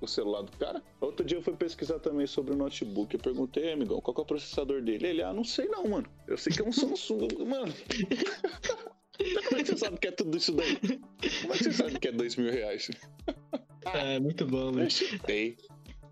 o 0.00 0.06
celular 0.08 0.42
do 0.42 0.50
cara. 0.58 0.82
Outro 1.00 1.24
dia 1.24 1.38
eu 1.38 1.42
fui 1.42 1.54
pesquisar 1.54 2.00
também 2.00 2.26
sobre 2.26 2.52
o 2.52 2.56
notebook. 2.56 3.14
Eu 3.14 3.20
perguntei, 3.20 3.72
amigão, 3.72 4.00
qual 4.00 4.12
que 4.14 4.20
é 4.20 4.24
o 4.24 4.26
processador 4.26 4.82
dele? 4.82 5.06
Ele, 5.06 5.22
ah, 5.22 5.32
não 5.32 5.44
sei 5.44 5.66
não, 5.68 5.84
mano. 5.88 6.06
Eu 6.26 6.36
sei 6.36 6.52
que 6.52 6.60
é 6.60 6.64
um 6.64 6.72
Samsung. 6.72 7.28
mano, 7.46 7.72
como 9.48 9.60
é 9.60 9.62
que 9.62 9.68
você 9.68 9.76
sabe 9.76 9.98
que 9.98 10.08
é 10.08 10.10
tudo 10.10 10.36
isso 10.36 10.52
daí? 10.52 10.76
Como 11.40 11.54
é 11.54 11.56
que 11.58 11.64
você 11.64 11.72
sabe 11.72 11.98
que 12.00 12.08
é 12.08 12.12
dois 12.12 12.36
mil 12.36 12.50
reais? 12.52 12.90
É, 13.84 14.20
muito 14.20 14.46
bom, 14.46 14.66
mano. 14.66 14.82
Eu 14.84 14.90
chutei. 14.90 15.56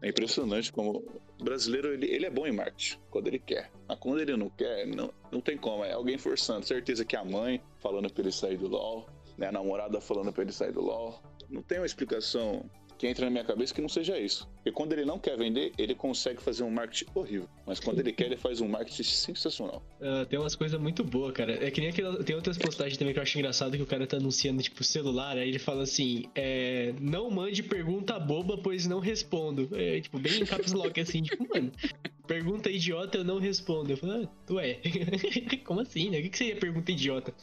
É 0.02 0.08
impressionante 0.08 0.72
como 0.72 1.04
o 1.40 1.44
brasileiro 1.44 1.92
ele, 1.92 2.06
ele 2.06 2.26
é 2.26 2.30
bom 2.30 2.46
em 2.46 2.52
marketing 2.52 2.98
quando 3.10 3.28
ele 3.28 3.38
quer. 3.38 3.70
Mas 3.88 3.98
quando 3.98 4.20
ele 4.20 4.36
não 4.36 4.50
quer, 4.50 4.86
não, 4.86 5.12
não 5.30 5.40
tem 5.40 5.56
como. 5.56 5.84
É 5.84 5.92
alguém 5.92 6.18
forçando. 6.18 6.66
Certeza 6.66 7.04
que 7.04 7.16
a 7.16 7.24
mãe 7.24 7.62
falando 7.78 8.12
pra 8.12 8.22
ele 8.22 8.32
sair 8.32 8.56
do 8.56 8.68
LOL, 8.68 9.08
né? 9.36 9.48
a 9.48 9.52
namorada 9.52 10.00
falando 10.00 10.32
pra 10.32 10.42
ele 10.42 10.52
sair 10.52 10.72
do 10.72 10.80
LOL. 10.80 11.20
Não 11.48 11.62
tem 11.62 11.78
uma 11.78 11.86
explicação 11.86 12.68
que 13.00 13.06
entra 13.06 13.24
na 13.24 13.30
minha 13.30 13.44
cabeça 13.44 13.72
que 13.72 13.80
não 13.80 13.88
seja 13.88 14.18
isso. 14.18 14.46
Porque 14.56 14.70
quando 14.70 14.92
ele 14.92 15.06
não 15.06 15.18
quer 15.18 15.34
vender, 15.34 15.72
ele 15.78 15.94
consegue 15.94 16.42
fazer 16.42 16.64
um 16.64 16.70
marketing 16.70 17.06
horrível. 17.14 17.48
Mas 17.66 17.80
quando 17.80 17.98
ele 17.98 18.12
quer, 18.12 18.26
ele 18.26 18.36
faz 18.36 18.60
um 18.60 18.68
marketing 18.68 19.02
sensacional. 19.02 19.82
Ah, 20.02 20.24
tem 20.24 20.38
umas 20.38 20.56
coisas 20.56 20.80
muito 20.80 21.04
boas, 21.04 21.32
cara. 21.32 21.62
É 21.64 21.70
que 21.70 21.78
nem 21.78 21.90
aquela. 21.90 22.24
Tem 22.24 22.34
outras 22.34 22.56
postagens 22.56 22.96
também 22.96 23.12
que 23.12 23.18
eu 23.18 23.22
acho 23.22 23.38
engraçado 23.38 23.76
que 23.76 23.82
o 23.82 23.86
cara 23.86 24.06
tá 24.06 24.16
anunciando, 24.16 24.62
tipo, 24.62 24.82
celular, 24.82 25.36
aí 25.36 25.46
ele 25.46 25.58
fala 25.58 25.82
assim: 25.82 26.24
é, 26.34 26.94
não 26.98 27.30
mande 27.30 27.62
pergunta 27.62 28.18
boba, 28.18 28.56
pois 28.56 28.86
não 28.86 28.98
respondo. 28.98 29.68
É, 29.74 30.00
tipo, 30.00 30.18
bem 30.18 30.40
em 30.40 30.46
caps 30.46 30.72
lock, 30.72 30.98
assim, 30.98 31.22
tipo, 31.22 31.46
mano, 31.46 31.70
pergunta 32.30 32.70
idiota 32.70 33.18
eu 33.18 33.24
não 33.24 33.40
respondo. 33.40 33.90
Eu 33.90 33.96
falo, 33.96 34.22
ah, 34.22 34.28
tu 34.46 34.60
é. 34.60 34.78
Como 35.64 35.80
assim, 35.80 36.10
né? 36.10 36.20
O 36.20 36.22
que, 36.22 36.28
que 36.28 36.38
seria 36.38 36.54
pergunta 36.54 36.92
idiota? 36.92 37.34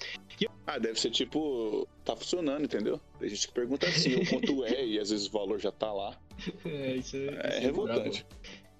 Ah, 0.66 0.80
deve 0.80 0.98
ser 0.98 1.12
tipo, 1.12 1.86
tá 2.06 2.16
funcionando, 2.16 2.64
entendeu? 2.64 3.02
Tem 3.20 3.28
gente 3.28 3.48
que 3.48 3.54
pergunta 3.54 3.86
assim, 3.86 4.16
o 4.16 4.26
quanto 4.26 4.64
é, 4.64 4.86
e 4.86 4.98
às 4.98 5.10
vezes 5.10 5.28
o 5.28 5.32
valor 5.32 5.60
já 5.60 5.72
tá 5.72 5.92
lá. 5.92 6.18
É, 6.66 6.96
isso 6.96 7.18
é, 7.18 7.20
É 7.20 7.50
isso 7.50 7.62
revoltante. 7.62 8.26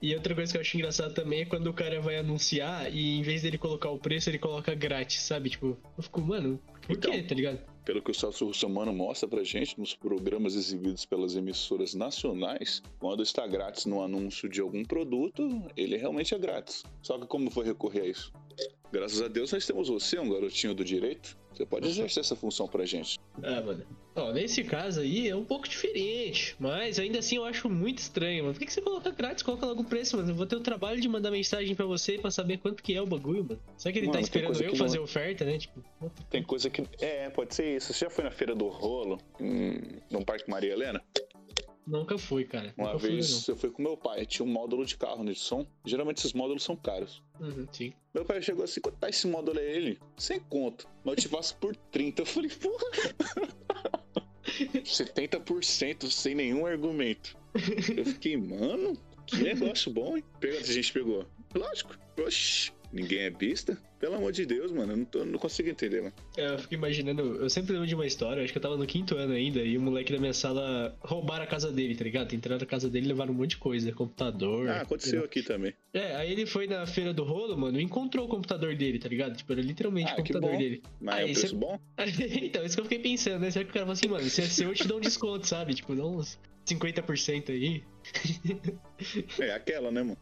E 0.02 0.14
outra 0.14 0.36
coisa 0.36 0.52
que 0.52 0.58
eu 0.58 0.62
acho 0.62 0.78
engraçado 0.78 1.14
também 1.14 1.42
é 1.42 1.46
quando 1.46 1.68
o 1.68 1.74
cara 1.74 2.00
vai 2.00 2.18
anunciar 2.18 2.94
e 2.94 3.18
em 3.18 3.24
vez 3.24 3.42
dele 3.42 3.58
colocar 3.58 3.90
o 3.90 3.98
preço, 3.98 4.30
ele 4.30 4.38
coloca 4.38 4.76
grátis, 4.76 5.22
sabe? 5.24 5.50
Tipo, 5.50 5.76
eu 5.98 6.04
fico, 6.04 6.22
mano, 6.22 6.62
por 6.88 6.96
Então. 6.98 7.12
quê, 7.12 7.24
tá 7.24 7.36
ligado? 7.36 7.60
Pelo 7.86 8.02
que 8.02 8.12
o 8.12 8.14
Celso 8.14 8.46
Russomano 8.46 8.92
mostra 8.94 9.30
pra 9.30 9.44
gente 9.44 9.80
nos 9.80 9.96
programas 9.96 10.56
exibidos 10.56 11.06
pelas 11.06 11.36
emissoras 11.36 11.94
nacionais, 11.94 12.82
quando 13.00 13.24
está 13.24 13.46
grátis 13.48 13.86
no 13.86 14.02
anúncio 14.02 14.50
de 14.50 14.60
algum 14.60 14.84
produto, 14.84 15.64
ele 15.76 15.96
realmente 15.96 16.34
é 16.34 16.38
grátis. 16.40 16.84
Só 17.02 17.18
que 17.18 17.28
como 17.28 17.50
foi 17.50 17.66
recorrer 17.66 18.02
a 18.02 18.06
isso? 18.08 18.32
Graças 18.92 19.22
a 19.22 19.28
Deus 19.28 19.52
nós 19.52 19.66
temos 19.66 19.90
você, 19.90 20.18
um 20.20 20.30
garotinho 20.30 20.74
do 20.74 20.84
direito. 20.84 21.38
Você 21.54 21.66
pode 21.66 21.88
exercer 21.88 22.22
essa 22.22 22.36
função 22.36 22.68
pra 22.68 22.86
gente. 22.86 23.18
Ah, 23.42 23.62
mano. 23.62 23.84
Ó, 24.16 24.32
nesse 24.32 24.64
caso 24.64 25.02
aí 25.02 25.28
é 25.28 25.36
um 25.36 25.44
pouco 25.44 25.68
diferente, 25.68 26.56
mas 26.60 27.00
ainda 27.00 27.18
assim 27.18 27.38
eu 27.38 27.46
acho 27.46 27.68
muito 27.68 27.98
estranho, 27.98 28.44
mano. 28.44 28.54
Por 28.54 28.60
que, 28.60 28.68
que 28.68 28.74
você 28.74 28.82
coloca 28.82 29.10
grátis? 29.10 29.42
Coloca 29.42 29.66
logo 29.66 29.82
o 29.82 29.84
preço, 29.84 30.18
mano. 30.18 30.30
Eu 30.30 30.36
vou 30.36 30.46
ter 30.46 30.56
o 30.56 30.60
trabalho 30.60 31.02
de 31.02 31.10
mandar 31.10 31.32
mensagem 31.32 31.76
pra 31.76 31.86
você 31.86 32.20
pra 32.20 32.30
saber 32.30 32.60
quanto 32.60 32.84
que 32.84 32.94
é 32.94 33.02
o 33.02 33.08
bagulho, 33.08 33.44
mano. 33.44 33.60
Será 33.76 33.92
que 33.92 34.00
ele 34.00 34.06
tá 34.08 34.14
Mano, 34.14 34.28
tem 34.28 34.42
esperando 34.42 34.62
eu 34.72 34.76
fazer 34.76 34.98
não- 34.98 35.04
oferta, 35.04 35.46
né? 35.46 35.58
Tipo, 35.58 35.84
Tem 36.30 36.44
coisa 36.44 36.70
que. 36.70 36.84
É, 37.00 37.30
pode 37.32 37.56
ser 37.56 37.76
isso. 37.78 37.92
Você 37.92 38.06
já 38.06 38.10
foi 38.12 38.24
na 38.24 38.32
Feira 38.32 38.54
do 38.56 38.68
Rolo, 38.68 39.18
em, 39.40 40.00
no 40.12 40.24
Parque 40.24 40.48
Maria 40.50 40.74
Helena? 40.74 41.04
nunca 41.88 42.18
fui, 42.18 42.44
cara. 42.44 42.74
Uma 42.78 42.94
nunca 42.94 43.08
vez 43.08 43.48
eu 43.48 43.56
fui 43.56 43.70
com 43.72 43.82
meu 43.82 43.96
pai, 43.96 44.26
tinha 44.26 44.46
um 44.46 44.52
módulo 44.52 44.86
de 44.86 44.98
carro 44.98 45.24
de 45.26 45.34
som. 45.36 45.66
Geralmente 45.86 46.18
esses 46.18 46.34
módulos 46.34 46.62
são 46.64 46.76
caros. 46.76 47.24
Uhum, 47.40 47.68
sim. 47.72 47.94
Meu 48.14 48.26
pai 48.26 48.42
chegou 48.42 48.64
assim, 48.64 48.82
quanto 48.82 48.98
tá 48.98 49.10
esse 49.10 49.28
módulo 49.28 49.60
aí? 49.60 49.66
Ele? 49.66 50.00
Sem 50.18 50.40
conto. 50.40 50.88
Mas 51.04 51.16
eu 51.16 51.22
te 51.22 51.28
faço 51.28 51.56
por 51.58 51.76
30. 51.76 52.22
Eu 52.22 52.26
falei, 52.26 52.50
porra. 52.50 52.86
70% 54.84 56.10
sem 56.10 56.36
nenhum 56.36 56.66
argumento. 56.66 57.38
Eu 57.96 58.06
fiquei, 58.06 58.38
mano, 58.38 58.98
que 59.26 59.38
negócio 59.38 59.92
bom, 59.92 60.18
hein? 60.18 60.24
Pegou, 60.40 60.60
a 60.60 60.64
gente 60.64 60.94
pegou. 60.94 61.26
Lógico. 61.54 61.96
Oxi, 62.20 62.72
ninguém 62.92 63.20
é 63.20 63.30
besta? 63.30 63.78
Pelo 64.00 64.14
amor 64.16 64.32
de 64.32 64.46
Deus, 64.46 64.72
mano, 64.72 64.94
eu 64.94 64.98
não, 64.98 65.06
tô- 65.06 65.26
não 65.26 65.40
consigo 65.40 65.70
entender, 65.70 66.02
mano. 66.02 66.14
É, 66.38 66.54
Eu 66.54 66.60
fico 66.60 66.74
imaginando, 66.76 67.22
eu 67.38 67.50
sempre 67.50 67.74
lembro 67.74 67.88
de 67.88 67.96
uma 67.96 68.06
história, 68.06 68.44
acho 68.44 68.52
que 68.54 68.58
eu 68.58 68.62
tava 68.62 68.78
no 68.78 68.86
quinto 68.86 69.16
ano 69.16 69.34
ainda, 69.34 69.60
e 69.60 69.76
o 69.76 69.82
moleque 69.82 70.14
da 70.14 70.20
minha 70.20 70.34
sala 70.34 70.96
roubaram 71.02 71.44
a 71.44 71.48
casa 71.48 71.72
dele, 71.72 71.96
tá 71.96 72.04
ligado? 72.04 72.34
Entraram 72.36 72.60
na 72.60 72.66
casa 72.68 72.90
dele 72.90 73.06
e 73.06 73.10
levaram 73.10 73.34
um 73.34 73.38
monte 73.38 73.52
de 73.52 73.58
coisa, 73.58 73.92
computador. 73.92 74.70
Ah, 74.70 74.82
aconteceu 74.82 75.24
aqui 75.24 75.42
também. 75.42 75.74
É, 75.94 76.16
aí 76.16 76.32
ele 76.32 76.46
foi 76.46 76.68
na 76.68 76.86
feira 76.86 77.12
do 77.12 77.24
rolo, 77.24 77.58
mano, 77.58 77.80
e 77.80 77.84
encontrou 77.84 78.26
o 78.26 78.30
computador 78.30 78.76
dele, 78.76 79.00
tá 79.00 79.10
ligado? 79.10 79.36
Tipo, 79.36 79.54
era 79.54 79.62
literalmente 79.62 80.12
Ah, 80.12 80.14
o 80.14 80.16
que 80.18 80.32
computador 80.34 80.52
bom. 80.52 80.58
dele. 80.58 80.84
Mas 81.02 81.16
é 81.16 81.18
Aí 81.20 81.26
um 81.32 81.34
você- 81.34 81.40
preço 81.42 81.56
bom? 81.56 81.80
então, 82.44 82.64
isso 82.66 82.76
que 82.76 82.82
eu 82.82 82.86
fiquei 82.86 83.00
pensando, 83.00 83.40
né? 83.42 83.50
Será 83.50 83.66
que 83.66 83.72
o 83.72 83.74
cara 83.74 83.86
falou 83.86 83.94
assim, 83.94 84.08
mano, 84.08 84.30
se 84.30 84.42
é 84.42 84.46
seu, 84.46 84.70
eu 84.70 84.76
te 84.76 84.88
dou 84.88 84.98
um 84.98 85.02
desconto, 85.02 85.48
sabe? 85.48 85.74
Tipo, 85.74 85.96
dá 85.96 86.06
uns 86.06 86.38
50% 86.68 87.50
aí. 87.52 87.84
É 89.40 89.52
aquela, 89.52 89.92
né, 89.92 90.02
mano? 90.04 90.18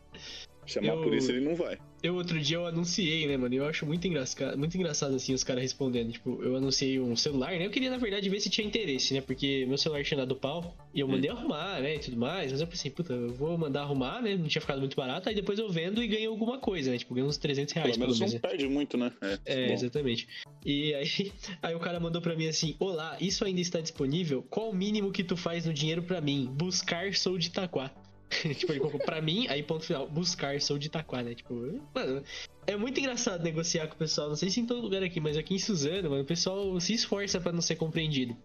Chamar 0.65 0.93
Eu- 0.95 1.01
por 1.01 1.13
isso 1.13 1.31
ele 1.31 1.41
não 1.45 1.55
vai. 1.55 1.77
Eu 2.03 2.13
outro 2.15 2.39
dia 2.39 2.57
eu 2.57 2.67
anunciei, 2.67 3.25
né, 3.25 3.35
mano? 3.35 3.53
E 3.55 3.57
eu 3.57 3.65
acho 3.65 3.83
muito 3.83 4.07
engraçado, 4.07 4.55
muito 4.57 4.77
engraçado 4.77 5.15
assim 5.15 5.33
os 5.33 5.43
caras 5.43 5.63
respondendo. 5.63 6.11
Tipo, 6.11 6.39
eu 6.43 6.55
anunciei 6.55 6.99
um 6.99 7.15
celular, 7.15 7.51
né? 7.53 7.65
Eu 7.65 7.71
queria, 7.71 7.89
na 7.89 7.97
verdade, 7.97 8.29
ver 8.29 8.39
se 8.39 8.47
tinha 8.49 8.65
interesse, 8.67 9.11
né? 9.15 9.21
Porque 9.21 9.65
meu 9.67 9.75
celular 9.77 10.03
tinha 10.03 10.17
dado 10.19 10.35
pau 10.35 10.75
e 10.93 10.99
eu 10.99 11.07
mandei 11.07 11.31
arrumar, 11.31 11.79
né? 11.81 11.95
E 11.95 11.99
tudo 11.99 12.15
mais. 12.17 12.51
Mas 12.51 12.61
eu 12.61 12.67
pensei, 12.67 12.91
puta, 12.91 13.11
eu 13.13 13.33
vou 13.33 13.57
mandar 13.57 13.81
arrumar, 13.81 14.21
né? 14.21 14.35
Não 14.35 14.47
tinha 14.47 14.61
ficado 14.61 14.79
muito 14.79 14.95
barato. 14.95 15.27
Aí 15.29 15.33
depois 15.33 15.57
eu 15.57 15.67
vendo 15.67 16.03
e 16.03 16.07
ganho 16.07 16.29
alguma 16.29 16.59
coisa, 16.59 16.91
né? 16.91 16.97
Tipo, 16.99 17.15
ganho 17.15 17.25
uns 17.25 17.37
300 17.37 17.73
reais 17.73 17.91
Pelo 17.97 18.01
menos 18.01 18.19
menos, 18.19 18.33
não 18.33 18.39
né? 18.41 18.49
perde 18.49 18.67
muito, 18.67 18.97
né? 18.97 19.11
É, 19.21 19.39
É, 19.45 19.73
exatamente. 19.73 20.27
E 20.63 20.93
aí, 20.93 21.07
aí 21.63 21.73
o 21.73 21.79
cara 21.79 21.99
mandou 21.99 22.21
pra 22.21 22.35
mim 22.35 22.47
assim: 22.47 22.75
Olá, 22.79 23.17
isso 23.19 23.43
ainda 23.43 23.61
está 23.61 23.79
disponível? 23.81 24.43
Qual 24.43 24.69
o 24.69 24.75
mínimo 24.75 25.11
que 25.11 25.23
tu 25.23 25.35
faz 25.35 25.65
no 25.65 25.73
dinheiro 25.73 26.03
pra 26.03 26.21
mim? 26.21 26.47
Buscar 26.53 27.15
sou 27.15 27.35
de 27.37 27.47
Itaquá. 27.47 27.89
tipo, 28.55 28.71
ele 28.71 28.79
colocou 28.79 28.99
pra 28.99 29.21
mim, 29.21 29.47
aí 29.47 29.61
ponto 29.63 29.85
final, 29.85 30.07
buscar 30.07 30.59
sou 30.59 30.77
de 30.77 30.87
Itaquá, 30.87 31.21
né? 31.21 31.35
Tipo, 31.35 31.53
mano, 31.93 32.23
é 32.67 32.75
muito 32.75 32.99
engraçado 32.99 33.43
negociar 33.43 33.87
com 33.87 33.95
o 33.95 33.97
pessoal. 33.97 34.29
Não 34.29 34.35
sei 34.35 34.49
se 34.49 34.59
em 34.59 34.65
todo 34.65 34.81
lugar 34.81 35.03
aqui, 35.03 35.19
mas 35.19 35.37
aqui 35.37 35.55
em 35.55 35.59
Suzano, 35.59 36.09
mano, 36.09 36.23
o 36.23 36.25
pessoal 36.25 36.79
se 36.79 36.93
esforça 36.93 37.39
pra 37.39 37.51
não 37.51 37.61
ser 37.61 37.75
compreendido. 37.75 38.35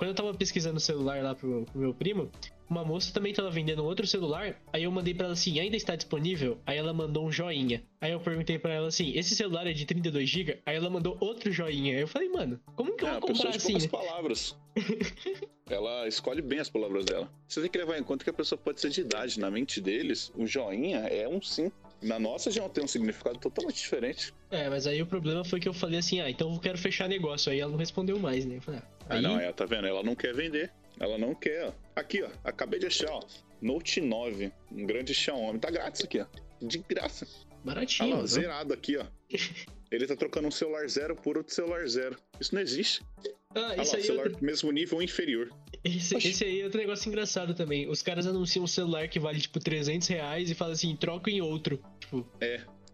Quando 0.00 0.12
eu 0.12 0.14
tava 0.14 0.32
pesquisando 0.32 0.78
o 0.78 0.80
celular 0.80 1.22
lá 1.22 1.34
pro, 1.34 1.66
pro 1.66 1.78
meu 1.78 1.92
primo, 1.92 2.30
uma 2.70 2.82
moça 2.82 3.12
também 3.12 3.34
tava 3.34 3.50
vendendo 3.50 3.84
outro 3.84 4.06
celular. 4.06 4.58
Aí 4.72 4.84
eu 4.84 4.90
mandei 4.90 5.12
pra 5.12 5.26
ela 5.26 5.34
assim: 5.34 5.60
ainda 5.60 5.76
está 5.76 5.94
disponível? 5.94 6.56
Aí 6.64 6.78
ela 6.78 6.94
mandou 6.94 7.26
um 7.26 7.30
joinha. 7.30 7.82
Aí 8.00 8.10
eu 8.10 8.18
perguntei 8.18 8.58
pra 8.58 8.72
ela 8.72 8.88
assim: 8.88 9.12
esse 9.14 9.36
celular 9.36 9.66
é 9.66 9.74
de 9.74 9.84
32GB? 9.84 10.56
Aí 10.64 10.74
ela 10.74 10.88
mandou 10.88 11.18
outro 11.20 11.52
joinha. 11.52 11.96
Aí 11.96 12.00
eu 12.00 12.08
falei, 12.08 12.30
mano, 12.30 12.58
como 12.74 12.96
que 12.96 13.04
eu 13.04 13.08
É, 13.08 13.12
vou 13.12 13.20
comprar 13.20 13.50
assim? 13.50 13.74
né? 13.74 13.88
palavras. 13.88 14.56
Ela 15.68 16.08
escolhe 16.08 16.40
bem 16.42 16.58
as 16.58 16.68
palavras 16.70 17.04
dela. 17.04 17.30
Você 17.46 17.60
tem 17.60 17.70
que 17.70 17.78
levar 17.78 17.96
em 17.98 18.02
conta 18.02 18.24
que 18.24 18.30
a 18.30 18.32
pessoa 18.32 18.58
pode 18.58 18.80
ser 18.80 18.88
de 18.90 19.02
idade. 19.02 19.38
Na 19.38 19.50
mente 19.50 19.80
deles, 19.80 20.32
o 20.34 20.46
joinha 20.46 21.00
é 21.00 21.28
um 21.28 21.40
sim. 21.42 21.70
Na 22.02 22.18
nossa 22.18 22.50
já 22.50 22.68
tem 22.68 22.82
um 22.84 22.88
significado 22.88 23.38
totalmente 23.38 23.76
diferente. 23.76 24.32
É, 24.50 24.68
mas 24.70 24.86
aí 24.86 25.02
o 25.02 25.06
problema 25.06 25.44
foi 25.44 25.60
que 25.60 25.68
eu 25.68 25.74
falei 25.74 25.98
assim: 25.98 26.20
ah, 26.20 26.30
então 26.30 26.52
eu 26.54 26.58
quero 26.60 26.78
fechar 26.78 27.08
negócio. 27.08 27.52
Aí 27.52 27.60
ela 27.60 27.70
não 27.70 27.78
respondeu 27.78 28.18
mais, 28.18 28.44
né? 28.46 28.56
Eu 28.56 28.62
falei, 28.62 28.80
ah, 28.80 28.86
Ah, 29.08 29.14
aí... 29.16 29.22
não, 29.22 29.38
é, 29.38 29.52
tá 29.52 29.66
vendo? 29.66 29.86
Ela 29.86 30.02
não 30.02 30.14
quer 30.14 30.34
vender. 30.34 30.72
Ela 30.98 31.16
não 31.18 31.34
quer, 31.34 31.66
ó. 31.66 31.72
Aqui, 31.96 32.22
ó. 32.22 32.28
Acabei 32.44 32.78
de 32.80 32.86
achar, 32.86 33.10
ó. 33.10 33.20
Note 33.60 34.00
9. 34.00 34.52
Um 34.72 34.86
grande 34.86 35.14
Xiaomi. 35.14 35.58
Tá 35.58 35.70
grátis 35.70 36.02
aqui, 36.04 36.20
ó. 36.20 36.26
De 36.60 36.78
graça. 36.78 37.26
baratinho. 37.64 38.08
Olha 38.08 38.16
lá, 38.16 38.22
né? 38.22 38.26
zerado 38.28 38.72
aqui, 38.74 38.96
ó. 38.96 39.04
Ele 39.90 40.06
tá 40.06 40.14
trocando 40.14 40.46
um 40.48 40.50
celular 40.52 40.88
zero 40.88 41.16
por 41.16 41.36
outro 41.36 41.52
celular 41.52 41.86
zero. 41.88 42.16
Isso 42.40 42.54
não 42.54 42.62
existe. 42.62 43.02
Ah, 43.54 43.70
Olha 43.72 43.82
isso 43.82 43.92
lá, 43.92 43.96
aí 43.98 44.02
é 44.02 44.06
celular 44.06 44.26
outro- 44.28 44.44
mesmo 44.44 44.70
nível 44.70 44.96
ou 44.98 45.02
inferior. 45.02 45.50
Esse, 45.82 46.16
esse 46.16 46.44
aí 46.44 46.60
é 46.60 46.64
outro 46.64 46.78
negócio 46.80 47.08
engraçado 47.08 47.54
também. 47.54 47.88
Os 47.88 48.02
caras 48.02 48.26
anunciam 48.26 48.64
um 48.64 48.68
celular 48.68 49.08
que 49.08 49.18
vale 49.18 49.40
tipo 49.40 49.58
300 49.58 50.06
reais 50.08 50.50
e 50.50 50.54
falam 50.54 50.72
assim: 50.74 50.94
troca 50.94 51.30
em 51.30 51.40
outro. 51.40 51.82
Tipo, 51.98 52.26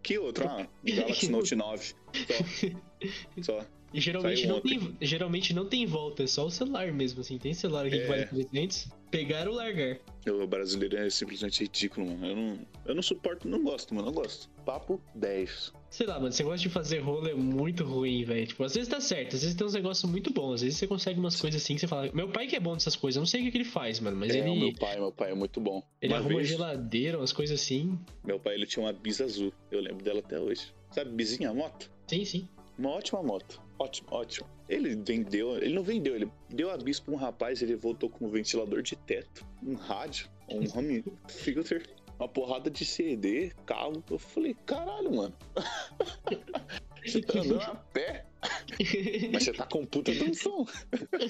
Que 0.01 0.17
outro? 0.17 0.47
Ah, 0.47 0.67
Galaxy 0.83 1.29
Note 1.29 1.53
9. 1.55 1.93
Só. 3.41 3.59
Só. 3.59 3.65
E 3.93 4.01
geralmente 4.01 4.39
Saiu 4.41 4.49
não, 4.49 4.57
ontem. 4.57 4.79
tem, 4.79 4.97
geralmente 5.01 5.53
não 5.53 5.65
tem 5.65 5.85
volta, 5.85 6.23
é 6.23 6.27
só 6.27 6.45
o 6.45 6.51
celular 6.51 6.91
mesmo, 6.91 7.21
assim. 7.21 7.37
Tem 7.37 7.53
celular 7.53 7.85
aqui 7.85 7.97
que 7.97 8.03
É. 8.03 8.07
vale 8.07 8.25
300, 8.25 8.89
pegar 9.09 9.47
ou 9.47 9.55
largar. 9.55 9.97
O 10.27 10.45
brasileiro 10.45 10.97
é 10.97 11.09
simplesmente 11.09 11.63
ridículo, 11.63 12.05
mano. 12.05 12.25
Eu 12.27 12.35
não, 12.35 12.59
eu 12.87 12.95
não 12.95 13.01
suporto, 13.01 13.47
não 13.47 13.63
gosto, 13.63 13.95
mano. 13.95 14.07
Não 14.07 14.13
gosto. 14.13 14.49
Papo 14.65 15.01
10. 15.15 15.71
Sei 15.89 16.05
lá, 16.05 16.19
mano, 16.19 16.33
você 16.33 16.43
gosta 16.43 16.59
de 16.59 16.67
fazer 16.69 16.99
rolo 16.99 17.29
é 17.29 17.33
muito 17.33 17.85
ruim, 17.85 18.25
velho. 18.25 18.45
Tipo, 18.45 18.65
às 18.65 18.73
vezes 18.75 18.89
tá 18.89 18.99
certo, 18.99 19.37
às 19.37 19.41
vezes 19.41 19.55
tem 19.55 19.65
uns 19.65 19.73
negócios 19.73 20.11
muito 20.11 20.33
bons, 20.33 20.55
às 20.55 20.61
vezes 20.63 20.77
você 20.77 20.85
consegue 20.85 21.17
umas 21.17 21.39
coisas 21.39 21.61
assim 21.63 21.75
que 21.75 21.79
você 21.79 21.87
fala. 21.87 22.11
Meu 22.13 22.27
pai 22.27 22.45
que 22.45 22.57
é 22.57 22.59
bom 22.59 22.73
dessas 22.73 22.97
coisas, 22.97 23.15
eu 23.15 23.21
não 23.21 23.25
sei 23.25 23.39
o 23.39 23.43
que, 23.45 23.51
que 23.51 23.57
ele 23.57 23.63
faz, 23.63 24.01
mano, 24.01 24.17
mas 24.17 24.35
É, 24.35 24.39
ele, 24.39 24.53
meu 24.53 24.73
pai, 24.75 24.99
meu 24.99 25.13
pai 25.13 25.31
é 25.31 25.33
muito 25.33 25.61
bom. 25.61 25.81
ele 26.01 26.11
Uma 26.11 26.19
arruma 26.19 26.35
vez, 26.35 26.49
geladeira, 26.49 27.17
umas 27.17 27.31
coisas 27.31 27.61
assim. 27.61 27.97
meu 28.25 28.37
pai 28.37 28.55
ele 28.55 28.65
tinha 28.65 28.83
uma 28.85 28.91
bis 28.91 29.21
azul. 29.21 29.53
Eu 29.71 29.79
lembro 29.79 30.03
dela 30.03 30.19
até 30.19 30.37
hoje. 30.37 30.73
Sabe, 30.91 31.09
bizinha 31.11 31.53
moto? 31.53 31.89
Sim, 32.05 32.25
sim. 32.25 32.49
Uma 32.77 32.91
ótima 32.91 33.23
moto. 33.23 33.61
Ótimo, 33.79 34.07
ótimo. 34.11 34.47
Ele 34.69 34.95
vendeu, 34.95 35.57
ele 35.57 35.73
não 35.73 35.83
vendeu, 35.83 36.15
ele 36.15 36.31
deu 36.49 36.69
a 36.69 36.77
bis 36.77 36.99
pra 36.99 37.13
um 37.13 37.17
rapaz, 37.17 37.61
ele 37.61 37.75
voltou 37.75 38.09
com 38.09 38.25
um 38.25 38.29
ventilador 38.29 38.81
de 38.81 38.95
teto, 38.95 39.45
um 39.63 39.75
rádio, 39.75 40.29
um 40.49 40.59
home 40.77 41.03
filter, 41.27 41.87
uma 42.19 42.27
porrada 42.27 42.69
de 42.69 42.85
CD, 42.85 43.51
carro. 43.65 44.03
Eu 44.09 44.19
falei, 44.19 44.55
caralho, 44.65 45.15
mano. 45.15 45.35
Você 47.05 47.21
tá 47.23 47.39
andando 47.39 47.61
a 47.61 47.75
pé, 47.75 48.25
mas 49.31 49.43
você 49.43 49.53
tá 49.53 49.65
com 49.65 49.85
puta 49.85 50.11
tensão. 50.11 50.65
Eu 50.91 51.29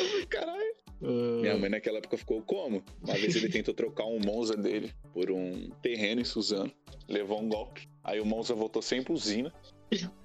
falei, 0.00 0.26
caralho. 0.28 0.74
Ah, 1.02 1.40
Minha 1.40 1.58
mãe 1.58 1.70
naquela 1.70 1.98
época 1.98 2.16
ficou 2.16 2.42
como? 2.42 2.82
Uma 3.02 3.14
vez 3.14 3.34
ele 3.34 3.48
tentou 3.48 3.74
trocar 3.74 4.04
um 4.04 4.20
Monza 4.20 4.56
dele 4.56 4.92
por 5.12 5.30
um 5.30 5.70
terreno 5.82 6.20
em 6.20 6.24
Suzano. 6.24 6.70
Levou 7.08 7.40
um 7.40 7.48
golpe. 7.48 7.88
Aí 8.04 8.20
o 8.20 8.26
Monza 8.26 8.54
voltou 8.54 8.82
sem 8.82 9.02
buzina, 9.02 9.52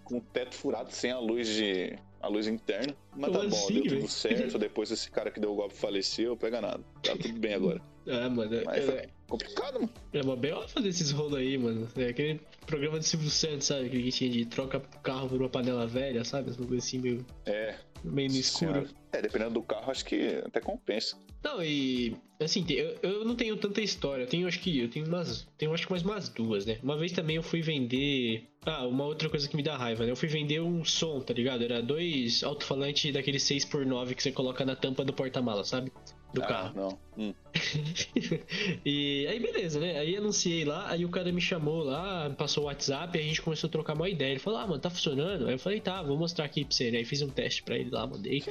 com 0.03 0.17
o 0.17 0.21
teto 0.21 0.55
furado, 0.55 0.91
sem 0.91 1.11
a 1.11 1.19
luz 1.19 1.47
de. 1.47 1.97
a 2.21 2.27
luz 2.27 2.47
interna. 2.47 2.95
Mas 3.15 3.31
tá 3.31 3.37
Como 3.39 3.49
bom, 3.49 3.55
assim, 3.57 3.73
deu 3.81 3.95
tudo 3.99 4.07
certo. 4.07 4.57
Depois 4.59 4.91
esse 4.91 5.09
cara 5.09 5.31
que 5.31 5.39
deu 5.39 5.51
o 5.51 5.55
golpe 5.55 5.73
faleceu, 5.75 6.35
pega 6.37 6.61
nada. 6.61 6.83
Tá 7.03 7.15
tudo 7.17 7.33
bem 7.39 7.53
agora. 7.53 7.81
Ah, 8.07 8.29
mano, 8.29 8.61
Mas 8.65 8.77
é, 8.77 8.81
foi 8.83 9.09
complicado, 9.27 9.79
mano. 9.79 9.89
é 10.13 10.21
uma 10.21 10.35
B.O. 10.35 10.67
fazer 10.67 10.89
esses 10.89 11.09
rolos 11.09 11.39
aí, 11.39 11.57
mano. 11.57 11.87
É 11.97 12.09
aquele 12.09 12.39
programa 12.67 12.99
do 12.99 13.03
Silvio 13.03 13.31
Santos, 13.31 13.65
sabe? 13.65 13.89
Que 13.89 14.11
tinha 14.11 14.29
de 14.29 14.45
troca 14.45 14.79
carro 15.01 15.27
por 15.27 15.41
uma 15.41 15.49
panela 15.49 15.87
velha, 15.87 16.23
sabe? 16.23 16.51
Assim 16.77 16.99
meio, 16.99 17.25
É. 17.47 17.73
meio 18.03 18.29
no 18.29 18.35
escuro. 18.35 18.73
senhora. 18.73 18.89
É, 19.11 19.23
dependendo 19.23 19.55
do 19.55 19.63
carro, 19.63 19.89
acho 19.89 20.05
que 20.05 20.39
até 20.45 20.59
compensa. 20.61 21.17
Não, 21.43 21.63
e 21.63 22.15
assim, 22.39 22.65
eu, 22.69 22.97
eu 23.01 23.25
não 23.25 23.35
tenho 23.35 23.55
tanta 23.57 23.81
história. 23.81 24.23
Eu 24.23 24.27
tenho, 24.27 24.47
acho 24.47 24.59
que, 24.59 24.79
eu 24.79 24.89
tenho 24.89 25.07
umas. 25.07 25.47
Tenho 25.57 25.73
acho 25.73 25.85
que 25.85 25.91
mais 25.91 26.03
umas 26.03 26.29
duas, 26.29 26.65
né? 26.65 26.77
Uma 26.83 26.97
vez 26.97 27.11
também 27.11 27.35
eu 27.35 27.43
fui 27.43 27.61
vender. 27.61 28.47
Ah, 28.65 28.85
uma 28.85 29.05
outra 29.05 29.29
coisa 29.29 29.47
que 29.47 29.55
me 29.55 29.63
dá 29.63 29.77
raiva, 29.77 30.05
né? 30.05 30.11
Eu 30.11 30.15
fui 30.15 30.27
vender 30.27 30.59
um 30.59 30.83
som, 30.83 31.19
tá 31.21 31.33
ligado? 31.33 31.63
Era 31.63 31.81
dois 31.81 32.43
alto-falantes 32.43 33.13
daquele 33.13 33.37
6x9 33.37 34.15
que 34.15 34.23
você 34.23 34.31
coloca 34.31 34.65
na 34.65 34.75
tampa 34.75 35.05
do 35.05 35.13
porta-mala, 35.13 35.63
sabe? 35.63 35.91
Do 36.33 36.43
ah, 36.43 36.47
carro. 36.47 36.73
não. 36.75 36.99
Hum. 37.17 37.33
e 38.83 39.25
aí, 39.27 39.39
beleza, 39.39 39.79
né? 39.79 39.99
Aí 39.99 40.17
anunciei 40.17 40.65
lá, 40.65 40.89
aí 40.89 41.05
o 41.05 41.09
cara 41.09 41.31
me 41.31 41.39
chamou 41.39 41.83
lá, 41.83 42.29
passou 42.31 42.63
o 42.63 42.65
WhatsApp, 42.67 43.17
e 43.17 43.21
a 43.21 43.23
gente 43.23 43.41
começou 43.41 43.67
a 43.67 43.71
trocar 43.71 43.93
uma 43.93 44.09
ideia. 44.09 44.31
Ele 44.31 44.39
falou, 44.39 44.59
ah, 44.59 44.67
mano, 44.67 44.81
tá 44.81 44.89
funcionando? 44.89 45.47
Aí 45.47 45.53
eu 45.53 45.59
falei, 45.59 45.79
tá, 45.79 46.01
vou 46.01 46.17
mostrar 46.17 46.45
aqui 46.45 46.65
pra 46.65 46.75
você, 46.75 46.91
né? 46.91 46.97
Aí 46.97 47.05
fiz 47.05 47.21
um 47.21 47.29
teste 47.29 47.63
pra 47.63 47.77
ele 47.77 47.89
lá, 47.91 48.05
mandei. 48.05 48.43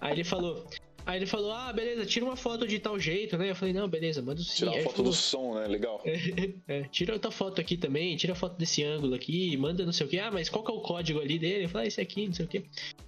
Aí 0.00 0.12
ele 0.12 0.24
falou. 0.24 0.66
Aí 1.08 1.20
ele 1.20 1.26
falou, 1.26 1.52
ah, 1.52 1.72
beleza, 1.72 2.04
tira 2.04 2.22
uma 2.26 2.36
foto 2.36 2.68
de 2.68 2.78
tal 2.78 3.00
jeito, 3.00 3.38
né? 3.38 3.48
Eu 3.48 3.56
falei, 3.56 3.72
não, 3.72 3.88
beleza, 3.88 4.20
manda 4.20 4.42
sim. 4.42 4.56
Tirar 4.56 4.72
uma 4.72 4.76
ele 4.76 4.84
foto 4.84 4.96
falou, 4.96 5.10
do 5.10 5.16
som, 5.16 5.54
né? 5.54 5.66
Legal. 5.66 6.02
é, 6.68 6.82
tira 6.82 7.14
outra 7.14 7.30
foto 7.30 7.58
aqui 7.62 7.78
também, 7.78 8.14
tira 8.14 8.34
a 8.34 8.36
foto 8.36 8.58
desse 8.58 8.84
ângulo 8.84 9.14
aqui, 9.14 9.56
manda 9.56 9.86
não 9.86 9.92
sei 9.92 10.06
o 10.06 10.10
que. 10.10 10.18
Ah, 10.18 10.30
mas 10.30 10.50
qual 10.50 10.62
que 10.62 10.70
é 10.70 10.74
o 10.74 10.82
código 10.82 11.18
ali 11.18 11.38
dele? 11.38 11.64
Eu 11.64 11.68
falei, 11.70 11.86
ah, 11.86 11.88
esse 11.88 11.98
aqui, 11.98 12.26
não 12.26 12.34
sei 12.34 12.44
o 12.44 12.48
que. 12.48 12.62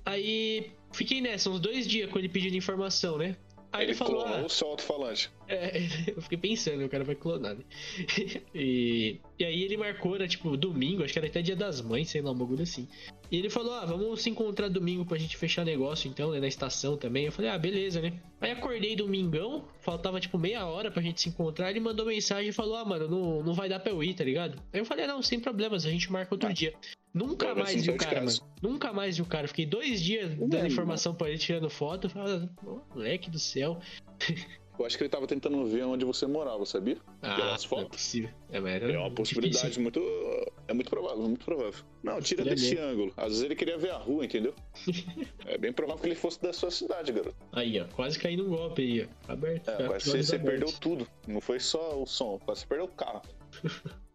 Aí 0.07 0.71
fiquei 0.93 1.21
nessa, 1.21 1.51
uns 1.51 1.61
dois 1.61 1.87
dias 1.87 2.11
com 2.11 2.19
ele 2.19 2.31
pedindo 2.31 2.57
informação, 2.57 3.19
né? 3.19 3.37
Aí 3.73 3.83
ele, 3.85 3.93
ele 3.93 3.99
falou. 3.99 4.23
clonou 4.25 4.39
Ah, 4.39 4.47
o 4.47 4.49
seu 4.49 4.69
alto-falante. 4.69 5.31
é, 5.49 5.79
eu 6.17 6.21
fiquei 6.23 6.39
pensando, 6.39 6.85
o 6.85 6.89
cara 6.89 7.05
vai 7.05 7.15
clonar, 7.15 7.55
né? 7.55 7.63
e, 8.55 9.19
e 9.39 9.45
aí 9.45 9.63
ele 9.63 9.77
marcou, 9.77 10.15
era 10.15 10.27
tipo 10.27 10.57
domingo, 10.57 11.05
acho 11.05 11.13
que 11.13 11.19
era 11.19 11.29
até 11.29 11.41
dia 11.43 11.55
das 11.57 11.81
mães, 11.81 12.09
sei 12.11 12.21
lá, 12.21 12.31
um 12.33 12.35
bagulho 12.35 12.63
assim. 12.63 12.89
E 13.31 13.37
ele 13.39 13.49
falou, 13.49 13.73
ah, 13.75 13.85
vamos 13.85 14.23
se 14.23 14.29
encontrar 14.29 14.69
domingo 14.69 15.05
pra 15.05 15.17
gente 15.17 15.37
fechar 15.37 15.65
negócio 15.65 16.09
então, 16.11 16.33
né, 16.33 16.41
na 16.41 16.49
estação 16.49 16.97
também. 16.97 17.27
Eu 17.27 17.33
falei, 17.33 17.51
ah, 17.51 17.59
beleza, 17.59 18.01
né? 18.01 18.13
Aí 18.41 18.51
acordei 18.51 18.97
domingão, 18.97 19.65
faltava 19.81 20.19
tipo 20.19 20.37
meia 20.37 20.67
hora 20.67 20.91
pra 20.91 21.01
gente 21.03 21.21
se 21.21 21.29
encontrar, 21.29 21.71
ele 21.71 21.79
mandou 21.81 22.07
mensagem 22.07 22.49
e 22.49 22.53
falou, 22.53 22.75
ah, 22.77 22.85
mano, 22.85 23.07
não, 23.09 23.43
não 23.43 23.55
vai 23.55 23.69
dar 23.69 23.79
pra 23.79 23.93
eu 23.93 24.03
ir, 24.03 24.15
tá 24.15 24.25
ligado? 24.25 24.61
Aí 24.73 24.81
eu 24.81 24.85
falei, 24.85 25.05
ah, 25.05 25.09
não, 25.09 25.23
sem 25.23 25.39
problemas, 25.39 25.87
a 25.87 25.91
gente 25.91 26.11
marca 26.11 26.35
outro 26.35 26.49
Ah. 26.49 26.53
dia. 26.53 26.75
Nunca 27.13 27.55
mais 27.55 27.71
sim, 27.71 27.79
vi 27.81 27.91
o 27.91 27.97
cara. 27.97 28.25
Nunca 28.63 28.93
mais 28.93 29.17
vi 29.17 29.23
o 29.23 29.27
cara. 29.27 29.49
Fiquei 29.49 29.67
dois 29.67 30.01
dias 30.01 30.31
dando 30.31 30.55
Mano. 30.55 30.67
informação 30.67 31.15
pra 31.15 31.29
ele, 31.29 31.39
tirando 31.39 31.69
foto. 31.69 32.11
"Ô, 32.65 32.81
moleque 32.95 33.29
do 33.31 33.39
céu. 33.39 33.79
Eu 34.79 34.87
acho 34.87 34.97
que 34.97 35.03
ele 35.03 35.11
tava 35.11 35.27
tentando 35.27 35.63
ver 35.67 35.83
onde 35.85 36.07
você 36.07 36.27
morava, 36.27 36.65
sabia? 36.65 36.97
Pelas 37.21 37.37
não 37.39 37.55
é 37.55 37.59
fotos. 37.59 37.89
possível. 37.89 38.31
É, 38.51 38.57
É 38.57 38.99
uma 38.99 39.11
possibilidade 39.11 39.79
muito. 39.79 40.01
É 40.69 40.73
muito 40.73 40.89
provável, 40.89 41.19
muito 41.23 41.45
provável. 41.45 41.85
Não, 42.03 42.19
tira 42.23 42.41
é 42.41 42.45
desse 42.47 42.75
mesmo. 42.77 42.87
ângulo. 42.91 43.13
Às 43.15 43.27
vezes 43.29 43.43
ele 43.43 43.55
queria 43.57 43.77
ver 43.77 43.91
a 43.91 43.99
rua, 43.99 44.25
entendeu? 44.25 44.55
é 45.45 45.59
bem 45.59 45.71
provável 45.71 46.01
que 46.01 46.09
ele 46.09 46.15
fosse 46.15 46.41
da 46.41 46.51
sua 46.55 46.71
cidade, 46.71 47.13
garoto. 47.13 47.37
Aí, 47.53 47.79
ó, 47.79 47.85
quase 47.95 48.19
caí 48.19 48.39
num 48.39 48.49
golpe 48.49 48.81
aí, 48.81 49.07
ó. 49.29 49.33
Aberto. 49.33 49.69
É, 49.69 49.87
quase 49.87 50.11
você, 50.11 50.23
você 50.23 50.39
perdeu 50.39 50.73
tudo. 50.81 51.07
Não 51.29 51.43
foi 51.43 51.61
só 51.61 52.01
o 52.01 52.07
som, 52.07 52.39
quase 52.39 52.61
você 52.63 52.67
perdeu 52.67 52.87
o 52.87 52.89
carro. 52.89 53.21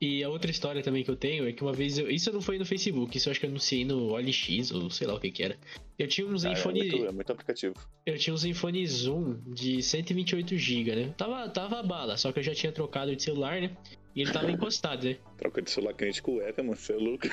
E 0.02 0.24
a 0.24 0.30
outra 0.30 0.52
história 0.52 0.84
também 0.84 1.04
que 1.04 1.10
eu 1.10 1.16
tenho 1.16 1.48
é 1.48 1.54
que 1.54 1.62
uma 1.64 1.72
vez 1.74 1.98
eu. 1.98 2.10
Isso 2.12 2.32
não 2.32 2.42
foi 2.42 2.58
no 2.58 2.66
Facebook, 2.66 3.18
isso 3.18 3.30
eu 3.30 3.32
acho 3.32 3.40
que 3.40 3.46
eu 3.46 3.50
anunciei 3.50 3.86
no 3.86 4.12
OLX, 4.14 4.72
ou 4.72 4.90
sei 4.90 5.08
lá 5.08 5.14
o 5.16 5.20
que 5.20 5.32
que 5.32 5.42
era. 5.44 5.58
Eu 5.98 6.08
tinha 6.08 6.28
Ah, 6.28 6.34
é, 6.34 6.38
Zenfone. 6.38 6.80
muito, 6.80 7.06
é 7.06 7.12
muito 7.12 7.32
aplicativo. 7.32 7.74
Eu 8.06 8.18
tinha 8.18 8.34
um 8.34 8.38
Zenfone 8.38 8.86
Zoom 8.86 9.38
de 9.48 9.82
128 9.82 10.58
GB, 10.58 10.96
né? 10.96 11.14
Tava, 11.18 11.48
tava 11.50 11.82
bala, 11.82 12.18
só 12.18 12.32
que 12.32 12.40
eu 12.40 12.44
já 12.44 12.54
tinha 12.54 12.72
trocado 12.72 13.16
de 13.16 13.24
celular, 13.24 13.62
né? 13.62 13.72
E 14.16 14.22
ele 14.22 14.32
tava 14.32 14.52
encostado, 14.52 15.06
né? 15.06 15.18
Troca 15.38 15.62
de 15.62 15.70
celular 15.70 15.94
crente 15.94 16.22
cueca, 16.22 16.62
mano. 16.64 16.76
Você 16.76 16.94
é 16.94 16.98
louco. 16.98 17.28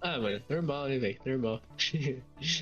Ah, 0.00 0.18
mano, 0.18 0.42
normal, 0.48 0.88
né, 0.88 0.98
velho? 0.98 1.18
Normal. 1.26 1.62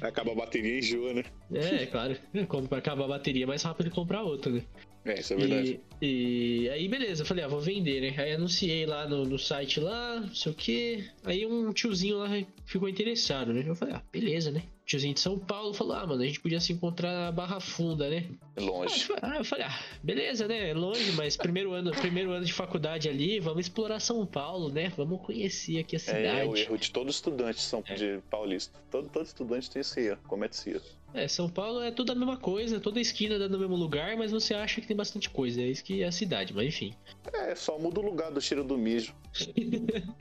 Acaba 0.00 0.32
a 0.32 0.34
bateria 0.34 0.74
e 0.74 0.78
enjoa, 0.78 1.14
né? 1.14 1.24
é, 1.52 1.86
claro. 1.86 2.16
Como 2.48 2.68
pra 2.68 2.78
acabar 2.78 3.04
a 3.04 3.08
bateria, 3.08 3.44
é 3.44 3.46
mais 3.46 3.62
rápido 3.62 3.90
comprar 3.90 4.22
outra, 4.22 4.50
né? 4.52 4.62
É, 5.04 5.20
isso 5.20 5.32
é 5.34 5.36
verdade. 5.36 5.80
E, 6.00 6.62
e 6.64 6.70
aí, 6.70 6.88
beleza, 6.88 7.22
eu 7.22 7.26
falei, 7.26 7.44
ah, 7.44 7.48
vou 7.48 7.60
vender, 7.60 8.00
né? 8.00 8.14
Aí 8.22 8.32
anunciei 8.32 8.86
lá 8.86 9.06
no, 9.06 9.24
no 9.24 9.38
site 9.38 9.78
lá, 9.80 10.20
não 10.20 10.34
sei 10.34 10.52
o 10.52 10.54
que. 10.54 11.04
Aí 11.24 11.44
um 11.46 11.72
tiozinho 11.72 12.18
lá 12.18 12.28
ficou 12.64 12.88
interessado, 12.88 13.52
né? 13.52 13.62
Eu 13.66 13.74
falei, 13.74 13.94
ah, 13.94 14.02
beleza, 14.12 14.50
né? 14.50 14.62
Tiozinho 14.86 15.14
de 15.14 15.20
São 15.20 15.38
Paulo 15.38 15.72
falou, 15.72 15.94
ah, 15.94 16.06
mano, 16.06 16.22
a 16.22 16.26
gente 16.26 16.40
podia 16.40 16.60
se 16.60 16.72
encontrar 16.72 17.10
na 17.12 17.32
Barra 17.32 17.58
Funda, 17.60 18.08
né? 18.08 18.26
É 18.56 18.60
Ah, 18.60 18.64
longe. 18.64 19.06
eu 19.38 19.44
falei, 19.44 19.64
ah, 19.66 19.78
beleza, 20.02 20.46
né? 20.48 20.70
É 20.70 20.74
longe, 20.74 21.12
mas 21.12 21.36
primeiro 21.36 21.72
ano, 21.72 21.90
primeiro 22.00 22.30
ano 22.32 22.44
de 22.44 22.52
faculdade 22.52 23.08
ali, 23.08 23.40
vamos 23.40 23.60
explorar 23.66 24.00
São 24.00 24.24
Paulo, 24.26 24.70
né? 24.70 24.92
Vamos 24.96 25.20
conhecer 25.22 25.78
aqui 25.78 25.96
a 25.96 25.98
É, 25.98 26.02
é 26.02 26.44
o 26.44 26.52
cidade. 26.52 26.60
erro 26.62 26.78
de 26.78 26.90
todo 26.90 27.10
estudante 27.10 27.56
de, 27.56 27.62
São, 27.62 27.82
É. 27.86 27.94
de 27.94 28.20
paulista. 28.30 28.78
Todo, 28.90 29.08
todo 29.08 29.24
estudante 29.24 29.70
tem 29.70 29.80
esse 29.80 30.00
erro, 30.00 30.18
comete 30.26 30.54
esse 30.56 30.70
erro. 30.70 30.84
É, 31.14 31.28
São 31.28 31.48
Paulo 31.48 31.80
é 31.80 31.92
tudo 31.92 32.10
a 32.10 32.14
mesma 32.14 32.36
coisa, 32.36 32.80
toda 32.80 33.00
esquina 33.00 33.38
dá 33.38 33.48
no 33.48 33.58
mesmo 33.58 33.76
lugar, 33.76 34.16
mas 34.16 34.32
você 34.32 34.52
acha 34.52 34.80
que 34.80 34.86
tem 34.86 34.96
bastante 34.96 35.30
coisa. 35.30 35.62
É 35.62 35.66
isso 35.66 35.84
que 35.84 36.02
é 36.02 36.06
a 36.06 36.12
cidade, 36.12 36.52
mas 36.52 36.66
enfim. 36.66 36.92
É, 37.32 37.54
só 37.54 37.78
muda 37.78 38.00
o 38.00 38.02
lugar 38.04 38.32
do 38.32 38.40
cheiro 38.40 38.64
do 38.64 38.76
mijo. 38.76 39.14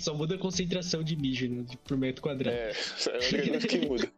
Só 0.00 0.12
muda 0.12 0.34
a 0.34 0.38
concentração 0.38 1.02
de 1.02 1.16
mijo 1.16 1.48
né, 1.48 1.64
por 1.84 1.96
metro 1.96 2.20
quadrado. 2.20 2.54
É, 2.54 2.72
é 3.32 3.48
coisa 3.48 3.66
que 3.66 3.78
muda. 3.86 4.12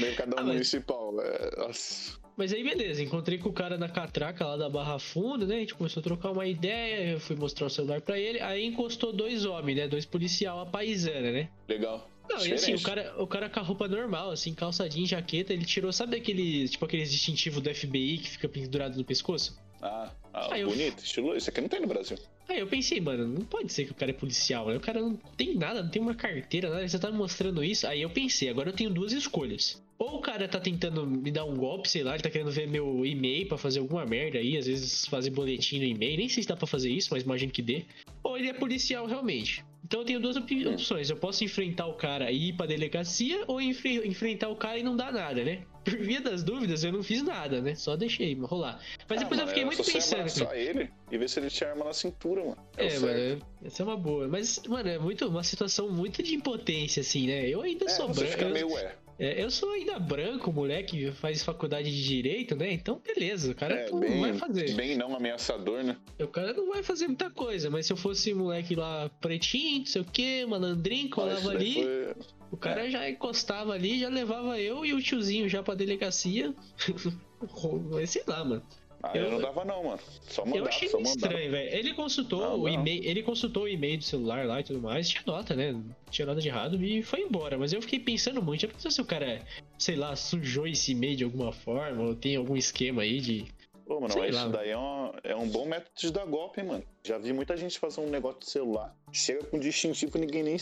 Mercadão 0.00 0.38
Ah, 0.38 0.42
mas- 0.42 0.52
municipal. 0.52 1.14
É, 1.22 1.56
nossa. 1.56 2.18
Mas 2.36 2.52
aí 2.52 2.62
beleza, 2.62 3.02
encontrei 3.02 3.38
com 3.38 3.48
o 3.48 3.52
cara 3.54 3.78
na 3.78 3.88
catraca 3.88 4.46
lá 4.46 4.56
da 4.58 4.68
Barra 4.68 4.98
Funda, 4.98 5.46
né? 5.46 5.56
A 5.56 5.58
gente 5.60 5.74
começou 5.74 6.00
a 6.00 6.04
trocar 6.04 6.30
uma 6.32 6.46
ideia, 6.46 7.12
eu 7.12 7.20
fui 7.20 7.36
mostrar 7.36 7.66
o 7.66 7.70
celular 7.70 8.00
pra 8.02 8.18
ele, 8.18 8.38
aí 8.40 8.64
encostou 8.66 9.12
dois 9.14 9.44
homens, 9.46 9.76
né? 9.78 9.88
Dois 9.88 10.04
policial 10.04 10.60
a 10.60 10.66
paisana, 10.66 11.32
né? 11.32 11.48
Legal. 11.68 12.06
Não, 12.30 12.46
e 12.46 12.52
assim, 12.52 12.74
o 12.74 12.80
cara, 12.82 13.14
o 13.18 13.26
cara 13.26 13.48
com 13.50 13.60
a 13.60 13.62
roupa 13.62 13.88
normal, 13.88 14.30
assim, 14.30 14.54
calça 14.54 14.88
jeans, 14.88 15.08
jaqueta, 15.08 15.52
ele 15.52 15.64
tirou, 15.64 15.92
sabe 15.92 16.16
aquele, 16.16 16.68
tipo 16.68 16.84
aqueles 16.84 17.10
distintivos 17.10 17.60
do 17.62 17.74
FBI 17.74 18.18
que 18.18 18.30
fica 18.30 18.48
pendurado 18.48 18.96
no 18.96 19.04
pescoço? 19.04 19.58
Ah, 19.82 20.10
ah 20.32 20.48
Ah, 20.52 20.58
eu- 20.58 20.68
bonito, 20.68 21.02
estiloso. 21.02 21.36
Isso 21.38 21.50
aqui 21.50 21.60
não 21.60 21.68
tem 21.68 21.80
no 21.80 21.86
Brasil. 21.88 22.16
Aí 22.48 22.58
eu 22.58 22.66
pensei, 22.66 23.00
mano, 23.00 23.26
não 23.26 23.42
pode 23.44 23.72
ser 23.72 23.84
que 23.86 23.92
o 23.92 23.94
cara 23.94 24.10
é 24.10 24.14
policial, 24.14 24.68
né? 24.68 24.76
O 24.76 24.80
cara 24.80 25.00
não 25.00 25.16
tem 25.36 25.54
nada, 25.56 25.82
não 25.82 25.90
tem 25.90 26.02
uma 26.02 26.14
carteira, 26.14 26.68
nada, 26.68 26.86
você 26.86 26.98
tá 26.98 27.10
me 27.10 27.16
mostrando 27.16 27.62
isso. 27.64 27.86
Aí 27.86 28.02
eu 28.02 28.10
pensei, 28.10 28.48
agora 28.48 28.70
eu 28.70 28.74
tenho 28.74 28.90
duas 28.90 29.12
escolhas. 29.12 29.82
Ou 29.98 30.16
o 30.16 30.20
cara 30.20 30.48
tá 30.48 30.58
tentando 30.58 31.06
me 31.06 31.30
dar 31.30 31.44
um 31.44 31.54
golpe, 31.56 31.88
sei 31.88 32.02
lá, 32.02 32.14
ele 32.14 32.22
tá 32.22 32.30
querendo 32.30 32.50
ver 32.50 32.66
meu 32.68 33.04
e-mail 33.04 33.46
pra 33.46 33.58
fazer 33.58 33.80
alguma 33.80 34.04
merda 34.06 34.38
aí, 34.38 34.56
às 34.56 34.66
vezes 34.66 35.04
fazer 35.06 35.30
boletim 35.30 35.78
no 35.78 35.84
e-mail, 35.84 36.16
nem 36.18 36.28
sei 36.28 36.42
se 36.42 36.48
dá 36.48 36.56
pra 36.56 36.66
fazer 36.66 36.90
isso, 36.90 37.08
mas 37.12 37.22
imagino 37.22 37.52
que 37.52 37.60
dê. 37.62 37.84
Ou 38.22 38.36
ele 38.38 38.48
é 38.48 38.52
policial 38.54 39.06
realmente. 39.06 39.64
Então 39.84 40.00
eu 40.00 40.06
tenho 40.06 40.20
duas 40.20 40.36
Hum. 40.36 40.44
opções. 40.74 41.10
Eu 41.10 41.16
posso 41.16 41.42
enfrentar 41.44 41.86
o 41.86 41.94
cara 41.94 42.30
e 42.30 42.48
ir 42.50 42.52
pra 42.52 42.66
delegacia, 42.66 43.42
ou 43.46 43.60
enfre- 43.60 44.06
enfrentar 44.06 44.48
o 44.48 44.56
cara 44.56 44.78
e 44.78 44.82
não 44.82 44.96
dar 44.96 45.12
nada, 45.12 45.42
né? 45.42 45.62
Por 45.84 45.96
via 45.96 46.20
das 46.20 46.42
dúvidas, 46.44 46.84
eu 46.84 46.92
não 46.92 47.02
fiz 47.02 47.22
nada, 47.22 47.60
né? 47.62 47.74
Só 47.74 47.96
deixei 47.96 48.34
rolar. 48.34 48.78
Mas 49.08 49.18
Ah, 49.18 49.22
depois 49.24 49.40
eu 49.40 49.46
mano, 49.46 49.48
fiquei 49.48 49.62
era 49.62 49.66
muito 49.66 49.78
só 49.78 49.84
você 49.84 49.92
pensando. 49.94 50.10
cara. 50.18 50.30
abraçar 50.30 50.58
ele 50.58 50.90
e 51.10 51.18
ver 51.18 51.28
se 51.28 51.40
ele 51.40 51.48
te 51.48 51.64
arma 51.64 51.84
na 51.86 51.92
cintura, 51.94 52.42
mano. 52.42 52.56
É, 52.76 52.86
É, 52.86 52.98
mano, 52.98 53.42
essa 53.64 53.82
é 53.82 53.86
uma 53.86 53.96
boa. 53.96 54.28
Mas, 54.28 54.60
mano, 54.68 54.88
é 54.88 54.98
muito, 54.98 55.26
uma 55.26 55.42
situação 55.42 55.88
muito 55.90 56.22
de 56.22 56.34
impotência, 56.34 57.00
assim, 57.00 57.26
né? 57.26 57.48
Eu 57.48 57.62
ainda 57.62 57.86
É, 57.86 57.88
sou 57.88 58.08
você 58.08 58.20
branco. 58.20 58.32
fica 58.32 58.44
Eu, 58.46 58.52
meio 58.52 58.70
ué. 58.72 58.94
É, 59.20 59.44
eu 59.44 59.50
sou 59.50 59.70
ainda 59.72 59.98
branco, 59.98 60.50
moleque, 60.52 61.12
faz 61.12 61.42
faculdade 61.42 61.90
de 61.90 62.04
direito, 62.04 62.56
né? 62.56 62.72
Então, 62.72 63.00
beleza, 63.06 63.52
o 63.52 63.54
cara 63.54 63.74
É, 63.74 63.90
não 63.90 64.00
bem, 64.00 64.20
vai 64.20 64.32
fazer. 64.34 64.72
bem 64.74 64.96
não 64.96 65.14
ameaçador, 65.14 65.84
né? 65.84 65.96
O 66.18 66.26
cara 66.26 66.52
não 66.54 66.68
vai 66.68 66.82
fazer 66.82 67.06
muita 67.06 67.30
coisa, 67.30 67.68
mas 67.70 67.86
se 67.86 67.92
eu 67.92 67.96
fosse 67.96 68.32
moleque 68.34 68.74
lá 68.74 69.08
pretinho, 69.20 69.80
não 69.80 69.86
sei 69.86 70.00
o 70.02 70.04
que, 70.04 70.44
malandrinho, 70.46 71.04
Mas 71.04 71.14
colava 71.14 71.50
ali, 71.50 71.74
foi- 71.74 72.14
o 72.50 72.56
cara 72.56 72.90
já 72.90 73.08
encostava 73.08 73.72
ali, 73.74 74.00
já 74.00 74.08
levava 74.08 74.58
eu 74.58 74.84
e 74.84 74.92
o 74.94 75.00
tiozinho 75.02 75.48
já 75.48 75.62
pra 75.62 75.74
delegacia. 75.74 76.52
Sei 78.06 78.22
lá, 78.26 78.44
mano. 78.44 78.62
Ah, 79.02 79.16
eu, 79.16 79.24
Eu- 79.24 79.30
não 79.32 79.40
dava 79.40 79.64
não, 79.64 79.84
mano. 79.84 79.98
Só 80.28 80.42
Eu 80.42 80.46
mandava, 80.46 80.68
achei 80.68 80.88
só 80.88 80.98
meio 80.98 81.08
mandava. 81.08 81.32
estranho, 81.34 81.50
velho. 81.52 81.74
Ele 81.78 81.94
consultou 81.94 82.40
Não, 82.40 82.60
o 82.60 82.68
e-mail, 82.68 83.02
ele 83.04 83.22
consultou 83.22 83.62
o 83.62 83.68
e-mail 83.68 83.96
do 83.98 84.04
celular 84.04 84.46
lá 84.46 84.60
e 84.60 84.64
tudo 84.64 84.80
mais, 84.80 85.08
tinha 85.08 85.22
nota, 85.26 85.54
né? 85.56 85.74
Tinha 86.10 86.26
nada 86.26 86.40
de 86.40 86.48
errado 86.48 86.82
e 86.84 87.02
foi 87.02 87.20
embora. 87.20 87.56
Mas 87.56 87.72
eu 87.72 87.80
fiquei 87.80 87.98
pensando 87.98 88.42
muito, 88.42 88.60
já 88.62 88.68
pensou 88.68 88.90
se 88.90 89.00
o 89.00 89.04
cara, 89.04 89.42
sei 89.78 89.96
lá, 89.96 90.14
sujou 90.16 90.66
esse 90.66 90.92
e-mail 90.92 91.16
de 91.16 91.24
alguma 91.24 91.50
forma, 91.52 92.02
ou 92.02 92.14
tem 92.14 92.36
algum 92.36 92.56
esquema 92.56 93.02
aí 93.02 93.20
de. 93.20 93.46
Pô, 93.86 94.00
mano, 94.00 94.12
Sei 94.12 94.22
mas 94.22 94.34
lá. 94.36 94.40
isso 94.42 94.50
daí 94.50 94.68
é, 94.70 94.76
uma- 94.76 95.12
é 95.24 95.34
um 95.34 95.48
bom 95.48 95.66
método 95.66 95.90
de 95.96 96.12
dar 96.12 96.24
golpe, 96.26 96.60
hein, 96.60 96.66
mano. 96.68 96.84
Já 97.04 97.18
vi 97.18 97.32
muita 97.32 97.56
gente 97.56 97.76
fazer 97.78 98.00
um 98.00 98.08
negócio 98.08 98.38
de 98.40 98.48
celular. 98.50 98.94
Chega 99.12 99.42
com 99.44 99.58
distintivo 99.58 100.16
ninguém 100.16 100.44
nem, 100.44 100.56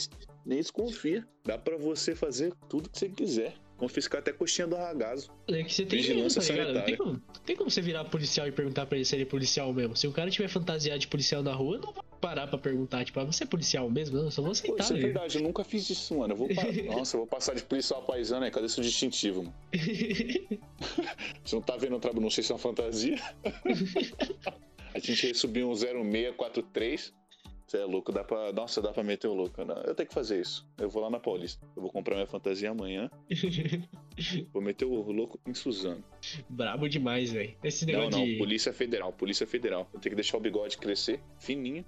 nem 0.46 0.58
desconfia. 0.58 1.26
Dá 1.44 1.58
pra 1.58 1.76
você 1.76 2.14
fazer 2.14 2.54
tudo 2.70 2.88
que 2.88 2.98
você 2.98 3.08
quiser. 3.10 3.52
Confiscar 3.78 4.20
até 4.20 4.32
coxinha 4.32 4.66
do 4.66 4.74
ragazo. 4.74 5.30
É 5.46 5.62
que 5.62 5.72
você 5.72 5.86
tem 5.86 6.00
Vigilância 6.00 6.42
tá 6.42 6.52
ligado? 6.52 6.74
Não 6.74 6.82
tem, 6.82 6.96
sanitária. 6.96 6.96
como, 6.96 7.42
tem 7.46 7.56
como 7.56 7.70
você 7.70 7.80
virar 7.80 8.04
policial 8.06 8.48
e 8.48 8.52
perguntar 8.52 8.86
pra 8.86 8.98
ele 8.98 9.04
se 9.04 9.14
ele 9.14 9.22
é 9.22 9.26
policial 9.26 9.72
mesmo. 9.72 9.96
Se 9.96 10.06
o 10.08 10.12
cara 10.12 10.28
tiver 10.30 10.48
fantasiado 10.48 10.98
de 10.98 11.06
policial 11.06 11.42
na 11.44 11.54
rua, 11.54 11.76
eu 11.76 11.80
não 11.80 11.92
vou 11.92 12.02
parar 12.20 12.48
pra 12.48 12.58
perguntar, 12.58 13.04
tipo, 13.04 13.20
ah, 13.20 13.24
você 13.24 13.44
é 13.44 13.46
policial 13.46 13.88
mesmo? 13.88 14.18
Não, 14.18 14.24
eu 14.24 14.30
só 14.32 14.42
vou 14.42 14.50
Pô, 14.50 14.52
aceitar, 14.52 14.82
isso 14.82 14.92
é 14.92 14.96
né? 14.96 15.02
verdade, 15.02 15.38
eu 15.38 15.42
nunca 15.42 15.62
fiz 15.62 15.88
isso, 15.88 16.18
mano. 16.18 16.32
Eu 16.32 16.36
vou 16.36 16.48
Nossa, 16.90 17.16
eu 17.16 17.20
vou 17.20 17.26
passar 17.26 17.54
de 17.54 17.62
policial 17.62 18.02
paisano 18.02 18.44
aí. 18.44 18.50
Cadê 18.50 18.68
seu 18.68 18.82
distintivo, 18.82 19.44
mano? 19.44 19.54
Você 21.44 21.54
não 21.54 21.62
tá 21.62 21.76
vendo 21.76 21.94
o 21.96 22.00
trabalho? 22.00 22.22
Não 22.22 22.30
sei 22.30 22.42
se 22.42 22.50
é 22.50 22.54
uma 22.54 22.58
fantasia. 22.58 23.16
A 24.94 24.98
gente 24.98 25.26
ia 25.26 25.34
subir 25.34 25.64
um 25.64 25.74
0643. 25.74 27.12
Você 27.68 27.76
é 27.76 27.84
louco, 27.84 28.10
dá 28.10 28.24
pra. 28.24 28.50
Nossa, 28.50 28.80
dá 28.80 28.90
pra 28.94 29.02
meter 29.02 29.28
o 29.28 29.34
louco. 29.34 29.62
Não, 29.62 29.76
eu 29.82 29.94
tenho 29.94 30.08
que 30.08 30.14
fazer 30.14 30.40
isso. 30.40 30.66
Eu 30.78 30.88
vou 30.88 31.02
lá 31.02 31.10
na 31.10 31.20
Paulista. 31.20 31.62
Eu 31.76 31.82
vou 31.82 31.92
comprar 31.92 32.14
minha 32.14 32.26
fantasia 32.26 32.70
amanhã. 32.70 33.10
Vou 34.52 34.60
meter 34.60 34.84
o 34.84 35.12
louco 35.12 35.38
em 35.46 35.54
Suzano. 35.54 36.02
Brabo 36.48 36.88
demais, 36.88 37.30
velho. 37.30 37.54
Esse 37.62 37.86
Não, 37.86 37.92
negócio 38.00 38.18
não, 38.18 38.26
de. 38.26 38.36
Polícia 38.36 38.72
Federal, 38.72 39.12
Polícia 39.12 39.46
Federal. 39.46 39.88
Eu 39.94 40.00
tenho 40.00 40.10
que 40.12 40.16
deixar 40.16 40.38
o 40.38 40.40
bigode 40.40 40.76
crescer 40.76 41.20
fininho. 41.38 41.84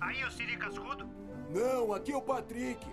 Aí, 0.00 0.24
ô 0.24 0.30
Siri 0.30 0.56
Cascudo. 0.56 1.06
Não, 1.52 1.92
aqui 1.92 2.12
é 2.12 2.16
o 2.16 2.22
Patrick. 2.22 2.86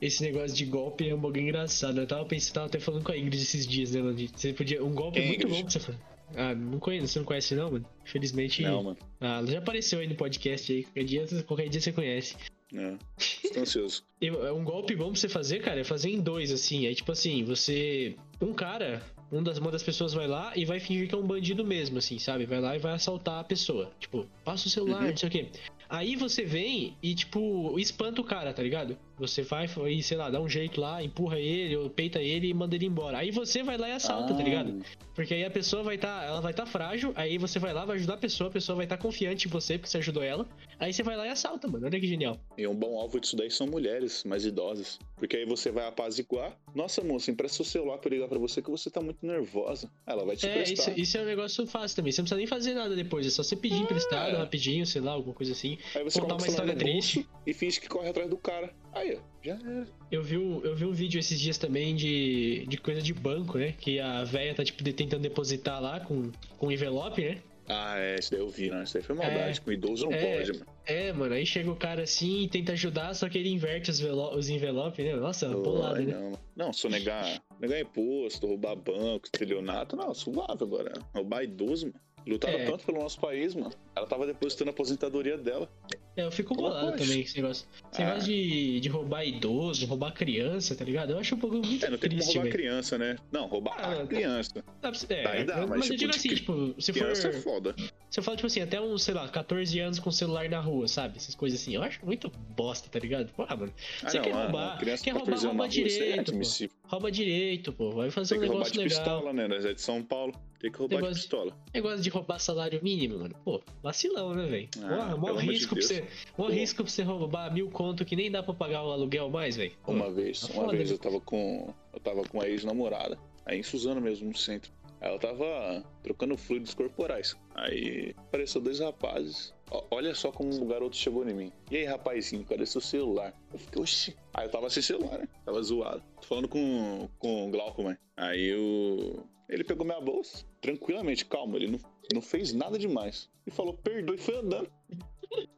Esse 0.00 0.22
negócio 0.22 0.56
de 0.56 0.64
golpe 0.64 1.08
é 1.08 1.14
um 1.14 1.20
bagulho 1.20 1.42
engraçado. 1.42 2.00
Eu 2.00 2.06
tava 2.06 2.24
pensando, 2.24 2.54
tava 2.54 2.66
até 2.68 2.80
falando 2.80 3.04
com 3.04 3.12
a 3.12 3.18
Ingrid 3.18 3.42
esses 3.42 3.66
dias, 3.66 3.90
né, 3.90 4.00
Landy? 4.00 4.30
Você 4.34 4.52
podia. 4.54 4.82
Um 4.82 4.94
golpe 4.94 5.18
Quem 5.18 5.24
é 5.24 5.28
muito 5.28 5.46
Ingrid? 5.46 5.62
bom 5.62 5.62
pra 5.64 5.72
você 5.72 5.80
fazer. 5.80 5.98
Ah, 6.36 6.54
não 6.54 6.78
conheço, 6.78 7.08
você 7.08 7.18
não 7.18 7.26
conhece 7.26 7.54
não, 7.54 7.70
mano? 7.72 7.86
Infelizmente. 8.04 8.62
Não, 8.62 8.82
mano. 8.82 8.96
Ah, 9.20 9.38
ela 9.38 9.46
já 9.46 9.58
apareceu 9.58 9.98
aí 10.00 10.06
no 10.06 10.14
podcast 10.14 10.72
aí. 10.72 10.82
Qualquer 10.84 11.04
dia, 11.04 11.26
qualquer 11.46 11.68
dia 11.68 11.80
você 11.80 11.92
conhece. 11.92 12.36
Não. 12.72 12.96
Estou 13.18 13.62
ansioso. 13.62 14.04
É 14.20 14.52
um 14.52 14.62
golpe 14.62 14.94
bom 14.94 15.10
pra 15.10 15.18
você 15.20 15.28
fazer, 15.28 15.60
cara, 15.60 15.80
é 15.80 15.84
fazer 15.84 16.10
em 16.10 16.20
dois, 16.20 16.52
assim. 16.52 16.86
É 16.86 16.94
tipo 16.94 17.10
assim, 17.10 17.42
você. 17.42 18.14
Um 18.40 18.52
cara, 18.52 19.02
um 19.32 19.42
das, 19.42 19.58
uma 19.58 19.72
das 19.72 19.82
pessoas 19.82 20.12
vai 20.14 20.28
lá 20.28 20.52
e 20.54 20.64
vai 20.64 20.78
fingir 20.78 21.08
que 21.08 21.14
é 21.14 21.18
um 21.18 21.26
bandido 21.26 21.64
mesmo, 21.64 21.98
assim, 21.98 22.18
sabe? 22.18 22.46
Vai 22.46 22.60
lá 22.60 22.76
e 22.76 22.78
vai 22.78 22.92
assaltar 22.92 23.40
a 23.40 23.44
pessoa. 23.44 23.90
Tipo, 23.98 24.24
passa 24.44 24.68
o 24.68 24.70
celular, 24.70 25.02
Uhum. 25.02 25.10
não 25.10 25.16
sei 25.16 25.28
o 25.28 25.32
quê. 25.32 25.48
Aí 25.88 26.14
você 26.14 26.44
vem 26.44 26.96
e, 27.02 27.12
tipo, 27.16 27.76
espanta 27.76 28.20
o 28.20 28.24
cara, 28.24 28.52
tá 28.54 28.62
ligado? 28.62 28.96
Você 29.20 29.42
vai 29.42 29.68
e, 29.88 30.02
sei 30.02 30.16
lá, 30.16 30.30
dá 30.30 30.40
um 30.40 30.48
jeito 30.48 30.80
lá, 30.80 31.02
empurra 31.02 31.38
ele, 31.38 31.76
ou 31.76 31.88
peita 31.90 32.20
ele 32.20 32.48
e 32.48 32.54
manda 32.54 32.74
ele 32.74 32.86
embora. 32.86 33.18
Aí 33.18 33.30
você 33.30 33.62
vai 33.62 33.76
lá 33.76 33.88
e 33.88 33.92
assalta, 33.92 34.34
tá 34.34 34.40
Ah. 34.40 34.42
ligado? 34.42 34.82
Porque 35.14 35.34
aí 35.34 35.44
a 35.44 35.50
pessoa 35.50 35.82
vai 35.82 35.96
estar, 35.96 36.24
ela 36.24 36.40
vai 36.40 36.52
estar 36.52 36.64
frágil, 36.64 37.12
aí 37.14 37.36
você 37.36 37.58
vai 37.58 37.74
lá, 37.74 37.84
vai 37.84 37.96
ajudar 37.96 38.14
a 38.14 38.16
pessoa, 38.16 38.48
a 38.48 38.52
pessoa 38.52 38.74
vai 38.76 38.86
estar 38.86 38.96
confiante 38.96 39.46
em 39.46 39.50
você 39.50 39.76
porque 39.76 39.90
você 39.90 39.98
ajudou 39.98 40.22
ela. 40.22 40.48
Aí 40.78 40.92
você 40.94 41.02
vai 41.02 41.14
lá 41.16 41.26
e 41.26 41.30
assalta, 41.30 41.68
mano. 41.68 41.84
Olha 41.84 42.00
que 42.00 42.06
genial. 42.06 42.40
E 42.56 42.66
um 42.66 42.74
bom 42.74 42.98
alvo 42.98 43.20
disso 43.20 43.36
daí 43.36 43.50
são 43.50 43.66
mulheres 43.66 44.24
mais 44.24 44.46
idosas. 44.46 44.98
Porque 45.18 45.36
aí 45.36 45.44
você 45.44 45.70
vai 45.70 45.86
apaziguar. 45.86 46.56
Nossa, 46.74 47.02
moça, 47.04 47.30
empresta 47.30 47.56
seu 47.56 47.64
celular 47.66 47.98
pra 47.98 48.08
eu 48.08 48.14
ligar 48.14 48.28
pra 48.28 48.38
você 48.38 48.62
que 48.62 48.70
você 48.70 48.88
tá 48.88 49.02
muito 49.02 49.24
nervosa. 49.26 49.90
Ela 50.06 50.24
vai 50.24 50.36
te 50.36 50.46
É, 50.46 50.62
isso, 50.62 50.72
emprestar. 50.72 50.98
isso 50.98 51.18
é 51.18 51.20
um 51.22 51.26
negócio 51.26 51.66
fácil 51.66 51.96
também. 51.96 52.12
Você 52.12 52.22
não 52.22 52.24
precisa 52.24 52.38
nem 52.38 52.46
fazer 52.46 52.72
nada 52.74 52.96
depois, 52.96 53.26
é 53.26 53.30
só 53.30 53.42
você 53.42 53.54
pedir 53.56 53.82
emprestado 53.82 54.36
rapidinho, 54.38 54.86
sei 54.86 55.02
lá, 55.02 55.12
alguma 55.12 55.34
coisa 55.34 55.52
assim. 55.52 55.76
Aí 55.94 56.02
você 56.02 56.18
contar 56.18 56.36
uma 56.36 56.42
o 56.42 56.46
história 56.46 56.74
triste. 56.74 57.28
e 57.46 57.52
finge 57.52 57.78
que 57.78 57.88
corre 57.88 58.08
atrás 58.08 58.30
do 58.30 58.38
cara. 58.38 58.72
Aí, 58.92 59.18
já 59.44 59.52
era. 59.54 59.86
Eu 60.10 60.22
vi, 60.22 60.36
um- 60.36 60.60
eu 60.64 60.74
vi 60.74 60.84
um 60.84 60.92
vídeo 60.92 61.18
esses 61.18 61.38
dias 61.40 61.56
também 61.58 61.94
de, 61.94 62.64
de 62.66 62.76
coisa 62.76 63.00
de 63.00 63.12
banco, 63.14 63.58
né? 63.58 63.72
Que 63.78 64.00
a 64.00 64.24
véia 64.24 64.54
tá, 64.54 64.64
tipo, 64.64 64.82
tentando 64.92 65.22
depositar 65.22 65.80
lá 65.80 66.00
com, 66.00 66.30
com 66.58 66.70
envelope, 66.72 67.22
né? 67.22 67.38
Ah, 67.72 67.96
é, 68.00 68.16
isso 68.18 68.32
daí 68.32 68.40
eu 68.40 68.48
vi, 68.48 68.68
não. 68.68 68.82
Isso 68.82 68.94
daí 68.94 69.02
foi 69.02 69.14
maldade. 69.14 69.58
É. 69.58 69.62
Com 69.62 69.70
idoso 69.70 70.06
não 70.06 70.12
É. 70.12 70.36
pode, 70.38 70.52
mano. 70.54 70.66
É, 70.86 71.12
mano, 71.12 71.34
aí 71.34 71.46
chega 71.46 71.70
o 71.70 71.76
cara 71.76 72.02
assim 72.02 72.42
e 72.42 72.48
tenta 72.48 72.72
ajudar, 72.72 73.14
só 73.14 73.28
que 73.28 73.38
ele 73.38 73.48
inverte 73.48 73.92
os, 73.92 74.00
os 74.00 74.48
envelopes, 74.48 75.04
né? 75.04 75.14
Nossa, 75.14 75.48
bolado, 75.50 75.94
Ai, 75.98 76.04
né? 76.06 76.18
não. 76.18 76.32
não, 76.66 76.72
se 76.72 76.84
eu 76.84 76.90
negar, 76.90 77.40
negar 77.60 77.78
imposto, 77.80 78.44
roubar 78.44 78.74
banco, 78.74 79.26
estelionato, 79.26 79.94
não, 79.94 80.12
suave 80.12 80.64
agora. 80.64 80.94
Roubar 81.14 81.44
idoso, 81.44 81.86
mano. 81.86 82.00
Lutaram 82.26 82.58
É. 82.58 82.64
tanto 82.66 82.84
pelo 82.84 82.98
nosso 83.00 83.18
país, 83.20 83.54
mano. 83.54 83.72
Ela 83.96 84.06
tava 84.06 84.26
depositando 84.26 84.70
a 84.70 84.72
aposentadoria 84.72 85.36
dela. 85.38 85.68
É, 86.16 86.24
eu 86.24 86.30
fico 86.30 86.54
Como 86.54 86.68
bolado 86.68 86.96
também 86.98 87.18
com 87.22 87.28
esse 87.28 87.36
negócio. 87.40 87.66
Esse 87.92 88.02
Ah. 88.02 88.06
negócio 88.06 88.26
de, 88.28 88.80
de 88.80 88.88
roubar 88.88 89.24
idoso, 89.24 89.86
roubar 89.86 90.12
criança, 90.12 90.74
tá 90.74 90.84
ligado? 90.84 91.10
Eu 91.12 91.18
acho 91.18 91.34
um 91.34 91.38
pouco 91.38 91.56
muito 91.56 91.84
É, 91.84 91.88
não 91.90 91.98
tem 91.98 92.10
como 92.10 92.20
triste, 92.20 92.26
roubar 92.36 92.42
velho. 92.42 92.52
criança, 92.54 92.98
né? 92.98 93.16
Não, 93.32 93.46
roubar 93.46 93.74
Ah, 93.78 94.02
a 94.02 94.06
criança. 94.06 94.64
Você- 94.82 95.12
É, 95.14 95.22
Daí 95.22 95.44
dá, 95.44 95.56
mas, 95.66 95.68
mas, 95.70 95.78
eu 95.78 95.82
tipo, 95.82 95.96
digo 95.98 96.10
de 96.12 96.18
assim, 96.18 96.28
cri- 96.28 96.36
tipo, 96.38 96.74
se 96.82 96.92
for. 96.92 96.98
Criança 97.00 97.28
é 97.28 97.32
foda. 97.32 97.74
Se 98.10 98.18
eu 98.18 98.24
falo, 98.24 98.36
tipo 98.36 98.46
assim, 98.46 98.60
até 98.60 98.80
uns, 98.80 99.02
sei 99.02 99.14
lá, 99.14 99.28
14 99.28 99.78
anos 99.80 99.98
com 99.98 100.10
celular 100.10 100.48
na 100.48 100.60
rua, 100.60 100.88
sabe? 100.88 101.16
Essas 101.16 101.34
coisas 101.34 101.60
assim. 101.60 101.74
Eu 101.74 101.82
acho 101.82 102.04
muito 102.04 102.28
bosta, 102.56 102.88
tá 102.90 102.98
ligado? 102.98 103.32
Pô, 103.32 103.44
ah, 103.48 103.56
mano. 103.56 103.72
Ah, 104.02 104.10
Você 104.10 104.16
não, 104.18 104.24
quer 104.24 104.32
ah, 104.32 104.42
roubar? 104.44 104.78
criança 104.78 105.04
Quer 105.04 105.12
com 105.12 105.18
roubar, 105.18 105.32
14 105.34 105.46
anos 105.46 105.56
rouba 105.56 105.68
na 105.68 105.74
rua, 105.74 105.86
é 105.86 105.98
direito, 106.14 106.32
pô. 106.32 106.88
Rouba 106.88 107.10
direito, 107.12 107.72
pô. 107.72 107.90
Vai 107.92 108.10
fazer 108.10 108.34
Tem 108.34 108.38
um 108.38 108.40
que 108.42 108.46
roubar 108.48 108.64
negócio 108.68 108.72
de 108.72 108.78
legal. 108.88 108.98
pistola, 109.18 109.32
né? 109.32 109.48
Nós 109.48 109.64
é 109.64 109.72
de 109.72 109.80
São 109.80 110.02
Paulo. 110.02 110.34
Tem 110.60 110.70
que 110.70 110.78
roubar 110.78 110.96
Negócio- 110.96 111.14
de 111.14 111.20
pistola. 111.22 111.56
Negócio 111.72 112.00
de 112.02 112.10
roubar 112.10 112.38
salário 112.38 112.78
mínimo, 112.82 113.18
mano. 113.18 113.34
Pô, 113.42 113.62
vacilão, 113.82 114.34
né, 114.34 114.46
velho? 114.46 114.68
Ah, 114.82 115.16
mó 115.16 115.28
amor 115.30 115.40
de 115.40 115.46
risco 115.46 115.74
pra 115.74 115.82
você. 115.82 116.04
Mó 116.36 116.48
risco 116.48 116.84
pra 116.84 116.92
você 116.92 117.02
roubar 117.02 117.52
mil 117.52 117.70
conto 117.70 118.04
que 118.04 118.14
nem 118.14 118.30
dá 118.30 118.42
pra 118.42 118.52
pagar 118.52 118.84
o 118.84 118.90
aluguel 118.92 119.30
mais, 119.30 119.56
velho. 119.56 119.72
Uma 119.86 120.10
vez, 120.10 120.40
tá 120.42 120.52
uma 120.52 120.64
foda, 120.64 120.76
vez 120.76 120.90
né? 120.90 120.94
eu 120.94 120.98
tava 120.98 121.18
com. 121.20 121.72
Eu 121.94 122.00
tava 122.00 122.22
com 122.24 122.36
uma 122.38 122.46
ex-namorada. 122.46 123.18
Aí 123.46 123.58
em 123.58 123.62
Suzano 123.62 124.00
mesmo, 124.02 124.28
no 124.28 124.36
centro. 124.36 124.70
Ela 125.00 125.18
tava 125.18 125.82
trocando 126.02 126.36
fluidos 126.36 126.74
corporais. 126.74 127.34
Aí 127.54 128.14
apareceu 128.18 128.60
dois 128.60 128.80
rapazes. 128.80 129.54
Olha 129.90 130.14
só 130.14 130.30
como 130.30 130.52
o 130.62 130.66
garoto 130.66 130.94
chegou 130.94 131.26
em 131.26 131.32
mim. 131.32 131.52
E 131.70 131.78
aí, 131.78 131.84
rapazinho, 131.86 132.44
cadê 132.44 132.66
seu 132.66 132.82
celular? 132.82 133.32
Eu 133.50 133.58
fiquei, 133.58 133.80
oxi. 133.80 134.14
Aí 134.34 134.44
eu 134.44 134.50
tava 134.50 134.68
sem 134.68 134.82
celular, 134.82 135.20
né? 135.20 135.28
Tava 135.42 135.62
zoado. 135.62 136.02
Tô 136.20 136.26
falando 136.26 136.48
com, 136.48 137.08
com 137.18 137.48
o 137.48 137.50
Glauco, 137.50 137.82
mãe. 137.82 137.96
Aí 138.14 138.44
eu. 138.50 139.24
Ele 139.48 139.64
pegou 139.64 139.84
minha 139.86 140.00
bolsa, 140.00 140.44
tranquilamente, 140.60 141.24
calma, 141.24 141.56
ele 141.56 141.68
não, 141.68 141.80
não 142.14 142.22
fez 142.22 142.52
nada 142.52 142.78
demais. 142.78 143.28
E 143.46 143.50
falou, 143.50 143.74
perdoe, 143.74 144.16
e 144.16 144.18
foi 144.18 144.38
andando. 144.38 144.70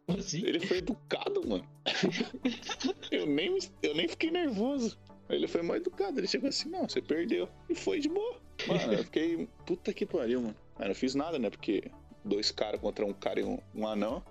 Assim? 0.08 0.44
Ele 0.44 0.60
foi 0.60 0.78
educado, 0.78 1.46
mano. 1.46 1.66
eu, 3.10 3.26
nem, 3.26 3.58
eu 3.82 3.94
nem 3.94 4.08
fiquei 4.08 4.30
nervoso. 4.30 4.98
Ele 5.28 5.48
foi 5.48 5.62
mal 5.62 5.76
educado. 5.76 6.18
Ele 6.20 6.26
chegou 6.26 6.48
assim, 6.48 6.68
não, 6.68 6.88
você 6.88 7.00
perdeu. 7.00 7.48
E 7.68 7.74
foi 7.74 8.00
de 8.00 8.08
boa. 8.08 8.40
Mano, 8.66 8.92
eu 8.92 9.04
fiquei. 9.04 9.48
Puta 9.66 9.92
que 9.92 10.04
pariu, 10.04 10.42
mano. 10.42 10.56
Mas 10.78 10.88
não 10.88 10.94
fiz 10.94 11.14
nada, 11.14 11.38
né? 11.38 11.48
Porque 11.48 11.90
dois 12.24 12.50
caras 12.50 12.80
contra 12.80 13.04
um 13.06 13.12
cara 13.12 13.40
e 13.40 13.44
um, 13.44 13.58
um 13.74 13.86
anão. 13.86 14.22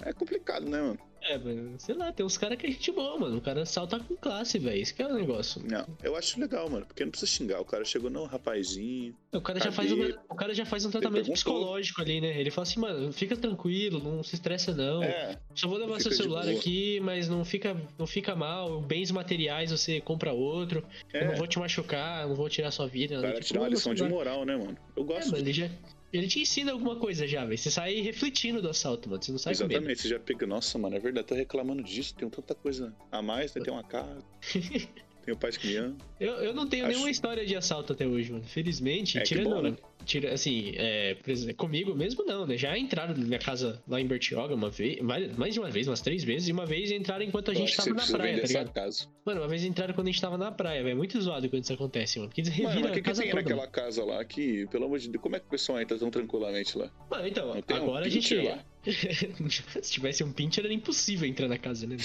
É 0.00 0.12
complicado, 0.12 0.66
né, 0.66 0.80
mano? 0.80 0.98
É, 1.28 1.38
mano, 1.38 1.74
sei 1.78 1.94
lá, 1.94 2.12
tem 2.12 2.24
uns 2.24 2.36
caras 2.38 2.56
que 2.58 2.66
é 2.66 2.70
gente 2.70 2.92
boa, 2.92 3.18
mano. 3.18 3.36
O 3.38 3.40
cara 3.40 3.64
salta 3.66 3.98
com 3.98 4.14
classe, 4.16 4.58
velho. 4.58 4.80
Isso 4.80 4.94
que 4.94 5.02
é 5.02 5.06
o 5.06 5.14
negócio. 5.14 5.62
Não, 5.64 5.86
eu 6.02 6.14
acho 6.16 6.38
legal, 6.40 6.68
mano. 6.70 6.86
Porque 6.86 7.04
não 7.04 7.10
precisa 7.10 7.30
xingar. 7.30 7.60
O 7.60 7.64
cara 7.64 7.84
chegou, 7.84 8.08
não, 8.10 8.24
rapazinho. 8.26 9.14
O 9.32 9.40
cara, 9.40 9.58
já 9.60 9.70
faz 9.72 9.92
um, 9.92 10.00
o 10.30 10.34
cara 10.34 10.54
já 10.54 10.64
faz 10.64 10.84
um 10.84 10.90
tratamento 10.90 11.30
psicológico 11.30 12.00
ali, 12.00 12.20
né? 12.20 12.38
Ele 12.40 12.50
fala 12.50 12.66
assim, 12.66 12.80
mano, 12.80 13.12
fica 13.12 13.36
tranquilo, 13.36 14.00
não 14.02 14.22
se 14.22 14.34
estressa 14.34 14.72
não. 14.74 15.02
É, 15.02 15.36
Só 15.54 15.68
vou 15.68 15.78
levar 15.78 16.00
seu 16.00 16.12
celular 16.12 16.48
aqui, 16.48 17.00
mas 17.00 17.28
não 17.28 17.44
fica, 17.44 17.76
não 17.98 18.06
fica 18.06 18.34
mal. 18.34 18.80
Bens 18.80 19.10
materiais 19.10 19.70
você 19.70 20.00
compra 20.00 20.32
outro. 20.32 20.84
Eu 21.12 21.20
é. 21.20 21.28
não 21.28 21.36
vou 21.36 21.46
te 21.46 21.58
machucar, 21.58 22.26
não 22.28 22.34
vou 22.34 22.48
tirar 22.48 22.70
sua 22.70 22.86
vida. 22.86 23.20
Cara 23.20 23.40
Tipo, 23.40 23.54
dá 23.54 23.60
uma 23.60 23.66
"Ô, 23.66 23.70
meu 23.70 23.76
lição 23.76 23.92
de 23.94 23.98
celular." 24.00 24.16
moral, 24.16 24.44
né, 24.44 24.56
mano? 24.56 24.76
Eu 24.96 25.02
É, 25.02 25.06
gosto. 25.06 25.32
mano, 25.32 25.38
ele 25.42 25.52
já. 25.52 25.68
Ele 26.12 26.28
te 26.28 26.40
ensina 26.40 26.72
alguma 26.72 26.96
coisa 26.96 27.26
já, 27.26 27.44
velho. 27.44 27.58
Você 27.58 27.70
sai 27.70 28.00
refletindo 28.00 28.62
do 28.62 28.68
assalto, 28.68 29.08
mano. 29.08 29.22
Você 29.22 29.32
não 29.32 29.38
sai 29.38 29.54
com 29.54 29.62
medo. 29.62 29.72
Exatamente, 29.72 30.02
você 30.02 30.08
já 30.08 30.20
pega. 30.20 30.46
Nossa, 30.46 30.78
mano, 30.78 30.96
é 30.96 30.98
verdade, 30.98 31.26
tô 31.26 31.34
reclamando 31.34 31.82
disso, 31.82 32.14
tenho 32.14 32.30
tanta 32.30 32.54
coisa 32.54 32.94
a 33.10 33.20
mais, 33.20 33.54
né? 33.54 33.62
Tem 33.62 33.72
uma 33.74 33.84
casa, 33.84 34.24
tenho 35.26 35.36
pais 35.36 35.56
que 35.58 35.66
me. 35.66 35.74
Eu, 36.18 36.32
eu 36.36 36.54
não 36.54 36.66
tenho 36.66 36.84
Acho- 36.84 36.92
nenhuma 36.92 37.10
história 37.10 37.44
de 37.44 37.54
assalto 37.54 37.92
até 37.92 38.06
hoje, 38.06 38.32
mano. 38.32 38.44
Felizmente, 38.44 39.18
É, 39.18 39.22
tirando. 39.22 39.50
bom, 39.50 39.60
né? 39.62 39.76
tira, 40.06 40.32
assim, 40.32 40.72
é, 40.76 41.16
comigo 41.56 41.92
mesmo 41.92 42.24
não, 42.24 42.46
né? 42.46 42.56
Já 42.56 42.78
entraram 42.78 43.12
na 43.12 43.24
minha 43.24 43.38
casa 43.40 43.82
lá 43.88 44.00
em 44.00 44.06
Bertioga 44.06 44.54
uma 44.54 44.70
vez, 44.70 45.00
mais 45.00 45.52
de 45.52 45.58
uma 45.58 45.68
vez, 45.68 45.88
umas 45.88 46.00
três 46.00 46.22
vezes, 46.22 46.46
e 46.48 46.52
uma 46.52 46.64
vez 46.64 46.92
entraram 46.92 47.24
enquanto 47.24 47.50
a 47.50 47.54
Eu 47.54 47.58
gente 47.58 47.76
tava 47.76 47.90
na 47.90 48.06
praia, 48.06 48.40
tá 48.40 48.46
ligado? 48.46 48.72
casa. 48.72 49.08
Mano, 49.24 49.40
uma 49.40 49.48
vez 49.48 49.64
entraram 49.64 49.92
quando 49.94 50.06
a 50.06 50.10
gente 50.12 50.20
tava 50.20 50.38
na 50.38 50.52
praia, 50.52 50.80
velho. 50.84 50.92
É 50.92 50.94
muito 50.94 51.20
zoado 51.20 51.48
quando 51.50 51.64
isso 51.64 51.72
acontece, 51.72 52.20
mano. 52.20 52.28
Porque 52.30 52.40
eles 52.42 52.56
Mano, 52.56 52.80
mas 52.82 52.90
o 52.90 52.94
que, 52.94 53.02
que 53.02 53.12
tem 53.12 53.14
toda. 53.30 53.34
naquela 53.34 53.60
Mano. 53.62 53.72
casa 53.72 54.04
lá 54.04 54.24
que, 54.24 54.66
pelo 54.68 54.84
amor 54.84 55.00
de 55.00 55.08
Deus, 55.08 55.20
como 55.20 55.34
é 55.34 55.40
que 55.40 55.46
o 55.46 55.50
pessoal 55.50 55.80
entra 55.80 55.98
tão 55.98 56.08
tranquilamente 56.08 56.78
lá? 56.78 56.88
Mano, 57.10 57.26
então, 57.26 57.60
tem 57.62 57.76
um 57.76 57.82
agora 57.82 58.06
a 58.06 58.08
gente. 58.08 58.32
lá? 58.36 58.64
Se 59.82 59.92
tivesse 59.92 60.22
um 60.22 60.32
pincher, 60.32 60.64
era 60.64 60.72
impossível 60.72 61.28
entrar 61.28 61.48
na 61.48 61.58
casa, 61.58 61.86
né? 61.86 61.96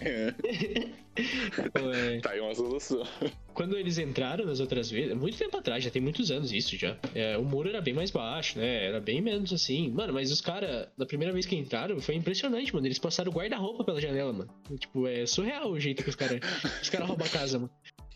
É, 0.00 0.34
é, 1.16 2.20
tá 2.20 2.30
aí 2.30 2.40
uma 2.40 2.54
solução. 2.54 3.06
Quando 3.54 3.76
eles 3.76 3.98
entraram 3.98 4.46
nas 4.46 4.60
outras 4.60 4.90
vezes, 4.90 5.16
muito 5.16 5.36
tempo 5.36 5.56
atrás, 5.56 5.82
já 5.82 5.90
tem 5.90 6.00
muitos 6.00 6.30
anos 6.30 6.52
isso 6.52 6.76
já. 6.76 6.96
É, 7.14 7.36
o 7.36 7.44
muro 7.44 7.68
era 7.68 7.80
bem 7.80 7.94
mais 7.94 8.10
baixo, 8.10 8.58
né? 8.58 8.84
Era 8.86 9.00
bem 9.00 9.20
menos 9.20 9.52
assim. 9.52 9.90
Mano, 9.90 10.12
mas 10.12 10.30
os 10.30 10.40
caras, 10.40 10.88
na 10.96 11.06
primeira 11.06 11.32
vez 11.32 11.44
que 11.44 11.56
entraram, 11.56 12.00
foi 12.00 12.14
impressionante, 12.14 12.72
mano. 12.72 12.86
Eles 12.86 12.98
passaram 12.98 13.32
guarda-roupa 13.32 13.84
pela 13.84 14.00
janela, 14.00 14.32
mano. 14.32 14.50
Tipo, 14.78 15.08
é 15.08 15.26
surreal 15.26 15.70
o 15.70 15.80
jeito 15.80 16.04
que 16.04 16.10
os 16.10 16.16
caras 16.16 16.40
os 16.80 16.88
cara 16.88 17.04
roubam 17.04 17.26
a 17.26 17.30
casa, 17.30 17.58
mano. 17.58 17.70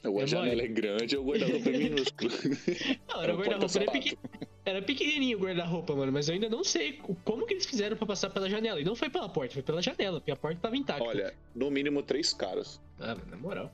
A 0.05 0.09
É 0.23 0.27
janela 0.27 0.49
mole. 0.57 0.63
é 0.63 0.69
grande, 0.69 1.17
o 1.17 1.25
guarda-roupa 1.25 1.69
é 1.71 1.79
minúsculo. 1.79 2.31
Não, 3.09 3.23
era 3.23 3.33
É 3.33 3.35
o 3.35 3.39
um 3.39 3.41
guarda-roupa, 3.41 3.79
era, 3.79 3.91
pequen... 3.93 4.19
era 4.65 4.83
pequenininho 4.83 5.39
o 5.39 5.41
guarda-roupa, 5.43 5.95
mano. 5.95 6.11
Mas 6.13 6.29
eu 6.29 6.35
ainda 6.35 6.49
não 6.49 6.65
sei 6.65 6.99
o- 7.07 7.15
como 7.15 7.47
que 7.47 7.55
eles 7.55 7.67
fizeram 7.67 7.97
pra 7.97 8.07
passar 8.07 8.31
pela 8.31 8.51
janela. 8.51 8.81
E 8.81 8.85
não 8.85 8.97
foi 8.97 9.09
pela 9.09 9.29
porta, 9.29 9.55
foi 9.55 9.63
pela 9.63 9.81
janela, 9.81 10.19
porque 10.21 10.33
a 10.33 10.37
porta 10.37 10.59
tava 10.61 10.77
intacta. 10.77 11.05
Olha, 11.05 11.33
no 11.55 11.71
mínimo 11.71 12.03
três 12.03 12.33
caras. 12.33 12.81
Ah, 12.99 13.17
na 13.31 13.37
moral. 13.37 13.73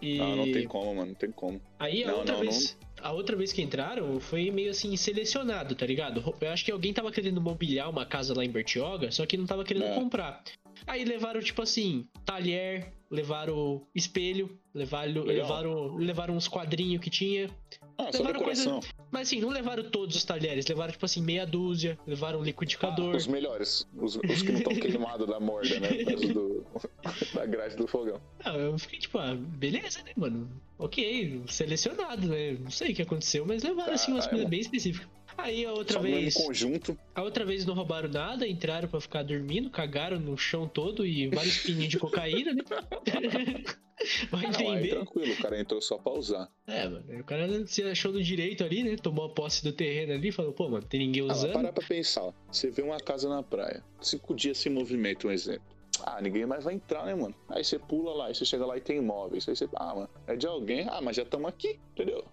E... 0.00 0.18
Ah, 0.20 0.36
não 0.36 0.50
tem 0.52 0.64
como, 0.66 0.94
mano, 0.94 1.08
não 1.08 1.14
tem 1.14 1.30
como. 1.32 1.60
Aí 1.78 2.04
a 2.04 2.08
Não, 2.08 2.18
outra 2.18 2.34
não, 2.34 2.40
vez. 2.40 2.78
A 3.02 3.12
outra 3.12 3.36
vez 3.36 3.52
que 3.52 3.60
entraram 3.62 4.18
foi 4.20 4.50
meio 4.50 4.70
assim 4.70 4.96
selecionado, 4.96 5.74
tá 5.74 5.84
ligado? 5.84 6.34
Eu 6.40 6.50
acho 6.50 6.64
que 6.64 6.70
alguém 6.72 6.92
tava 6.92 7.10
querendo 7.12 7.40
mobiliar 7.40 7.90
uma 7.90 8.06
casa 8.06 8.32
lá 8.34 8.44
em 8.44 8.50
Bertioga, 8.50 9.10
só 9.10 9.26
que 9.26 9.36
não 9.36 9.44
tava 9.46 9.64
querendo 9.64 9.86
É. 9.86 9.94
comprar. 9.94 10.42
Aí 10.86 11.04
levaram, 11.04 11.40
tipo 11.40 11.60
assim, 11.62 12.06
talher, 12.24 12.92
levaram 13.10 13.86
espelho, 13.94 14.56
levaram, 14.78 15.22
levaram, 15.24 15.96
levaram 15.96 16.34
uns 16.36 16.48
quadrinhos 16.48 17.00
que 17.02 17.10
tinha. 17.10 17.50
Ah, 17.98 18.10
Levaram 18.14 18.40
coisa-. 18.40 18.80
Mas 19.10 19.28
assim, 19.28 19.40
não 19.40 19.48
levaram 19.48 19.82
todos 19.90 20.14
os 20.14 20.24
talheres, 20.24 20.66
levaram, 20.66 20.92
tipo 20.92 21.04
assim, 21.04 21.20
meia 21.20 21.44
dúzia, 21.44 21.98
levaram 22.06 22.38
um 22.40 22.42
liquidificador. 22.44 23.14
Ah, 23.14 23.16
os 23.16 23.26
melhores. 23.26 23.86
Os, 23.96 24.16
os 24.16 24.42
que 24.42 24.52
não 24.52 24.58
estão 24.58 24.74
queimados 24.76 25.26
da 25.26 25.40
morda, 25.40 25.80
né? 25.80 25.88
Do, 26.32 26.64
da 27.34 27.44
grade 27.44 27.76
do 27.76 27.86
fogão. 27.88 28.20
Ah, 28.44 28.56
eu 28.56 28.78
fiquei 28.78 29.00
tipo, 29.00 29.18
ah, 29.18 29.34
beleza, 29.34 30.02
né, 30.04 30.12
mano? 30.16 30.48
Ok, 30.78 31.42
selecionado, 31.48 32.28
né? 32.28 32.52
Não 32.52 32.70
sei 32.70 32.92
o 32.92 32.94
que 32.94 33.02
aconteceu, 33.02 33.44
mas 33.44 33.64
levaram 33.64 33.92
assim 33.92 34.12
umas 34.12 34.26
Caralho. 34.26 34.44
coisas 34.44 34.50
bem 34.50 34.60
específicas. 34.60 35.08
Aí 35.36 35.64
a 35.64 35.72
outra 35.72 35.94
Só 35.94 36.02
mesmo 36.02 36.20
vez. 36.20 36.34
conjunto. 36.34 36.98
A 37.14 37.22
outra 37.22 37.44
vez 37.44 37.64
não 37.64 37.74
roubaram 37.74 38.08
nada, 38.08 38.46
entraram 38.46 38.88
pra 38.88 39.00
ficar 39.00 39.22
dormindo, 39.22 39.70
cagaram 39.70 40.18
no 40.18 40.36
chão 40.36 40.66
todo 40.68 41.06
e 41.06 41.28
vários 41.28 41.58
pininhos 41.58 41.88
de 41.90 41.98
cocaína, 41.98 42.52
né? 42.54 42.62
Vai 44.30 44.42
Não, 44.42 44.48
aí 44.50 44.66
entender. 44.78 44.88
tranquilo, 44.90 45.32
o 45.32 45.36
cara 45.36 45.60
entrou 45.60 45.80
só 45.82 45.98
pra 45.98 46.12
usar. 46.12 46.48
É, 46.66 46.88
mano. 46.88 47.04
O 47.20 47.24
cara 47.24 47.66
se 47.66 47.82
achou 47.82 48.12
no 48.12 48.22
direito 48.22 48.62
ali, 48.64 48.82
né? 48.84 48.96
Tomou 48.96 49.26
a 49.26 49.28
posse 49.30 49.62
do 49.64 49.72
terreno 49.72 50.12
ali 50.12 50.28
e 50.28 50.32
falou, 50.32 50.52
pô, 50.52 50.68
mano, 50.68 50.84
tem 50.86 51.00
ninguém 51.00 51.22
Ah, 51.28 51.32
usando. 51.32 51.52
parar 51.52 51.72
pra 51.72 51.86
pensar, 51.86 52.22
ó. 52.22 52.32
Você 52.50 52.70
vê 52.70 52.82
uma 52.82 52.98
casa 52.98 53.28
na 53.28 53.42
praia, 53.42 53.82
cinco 54.00 54.34
dias 54.34 54.58
sem 54.58 54.70
movimento, 54.72 55.28
um 55.28 55.30
exemplo. 55.30 55.76
Ah, 56.04 56.20
ninguém 56.22 56.46
mais 56.46 56.62
vai 56.62 56.74
entrar, 56.74 57.04
né, 57.06 57.14
mano? 57.14 57.34
Aí 57.48 57.64
você 57.64 57.76
pula 57.78 58.12
lá, 58.14 58.26
aí 58.26 58.34
você 58.34 58.44
chega 58.44 58.64
lá 58.64 58.76
e 58.76 58.80
tem 58.80 58.98
imóveis. 58.98 59.48
Aí 59.48 59.56
você, 59.56 59.68
ah, 59.74 59.94
mano, 59.94 60.08
é 60.28 60.36
de 60.36 60.46
alguém. 60.46 60.86
Ah, 60.88 61.00
mas 61.02 61.16
já 61.16 61.22
estamos 61.24 61.48
aqui, 61.48 61.78
entendeu? 61.92 62.24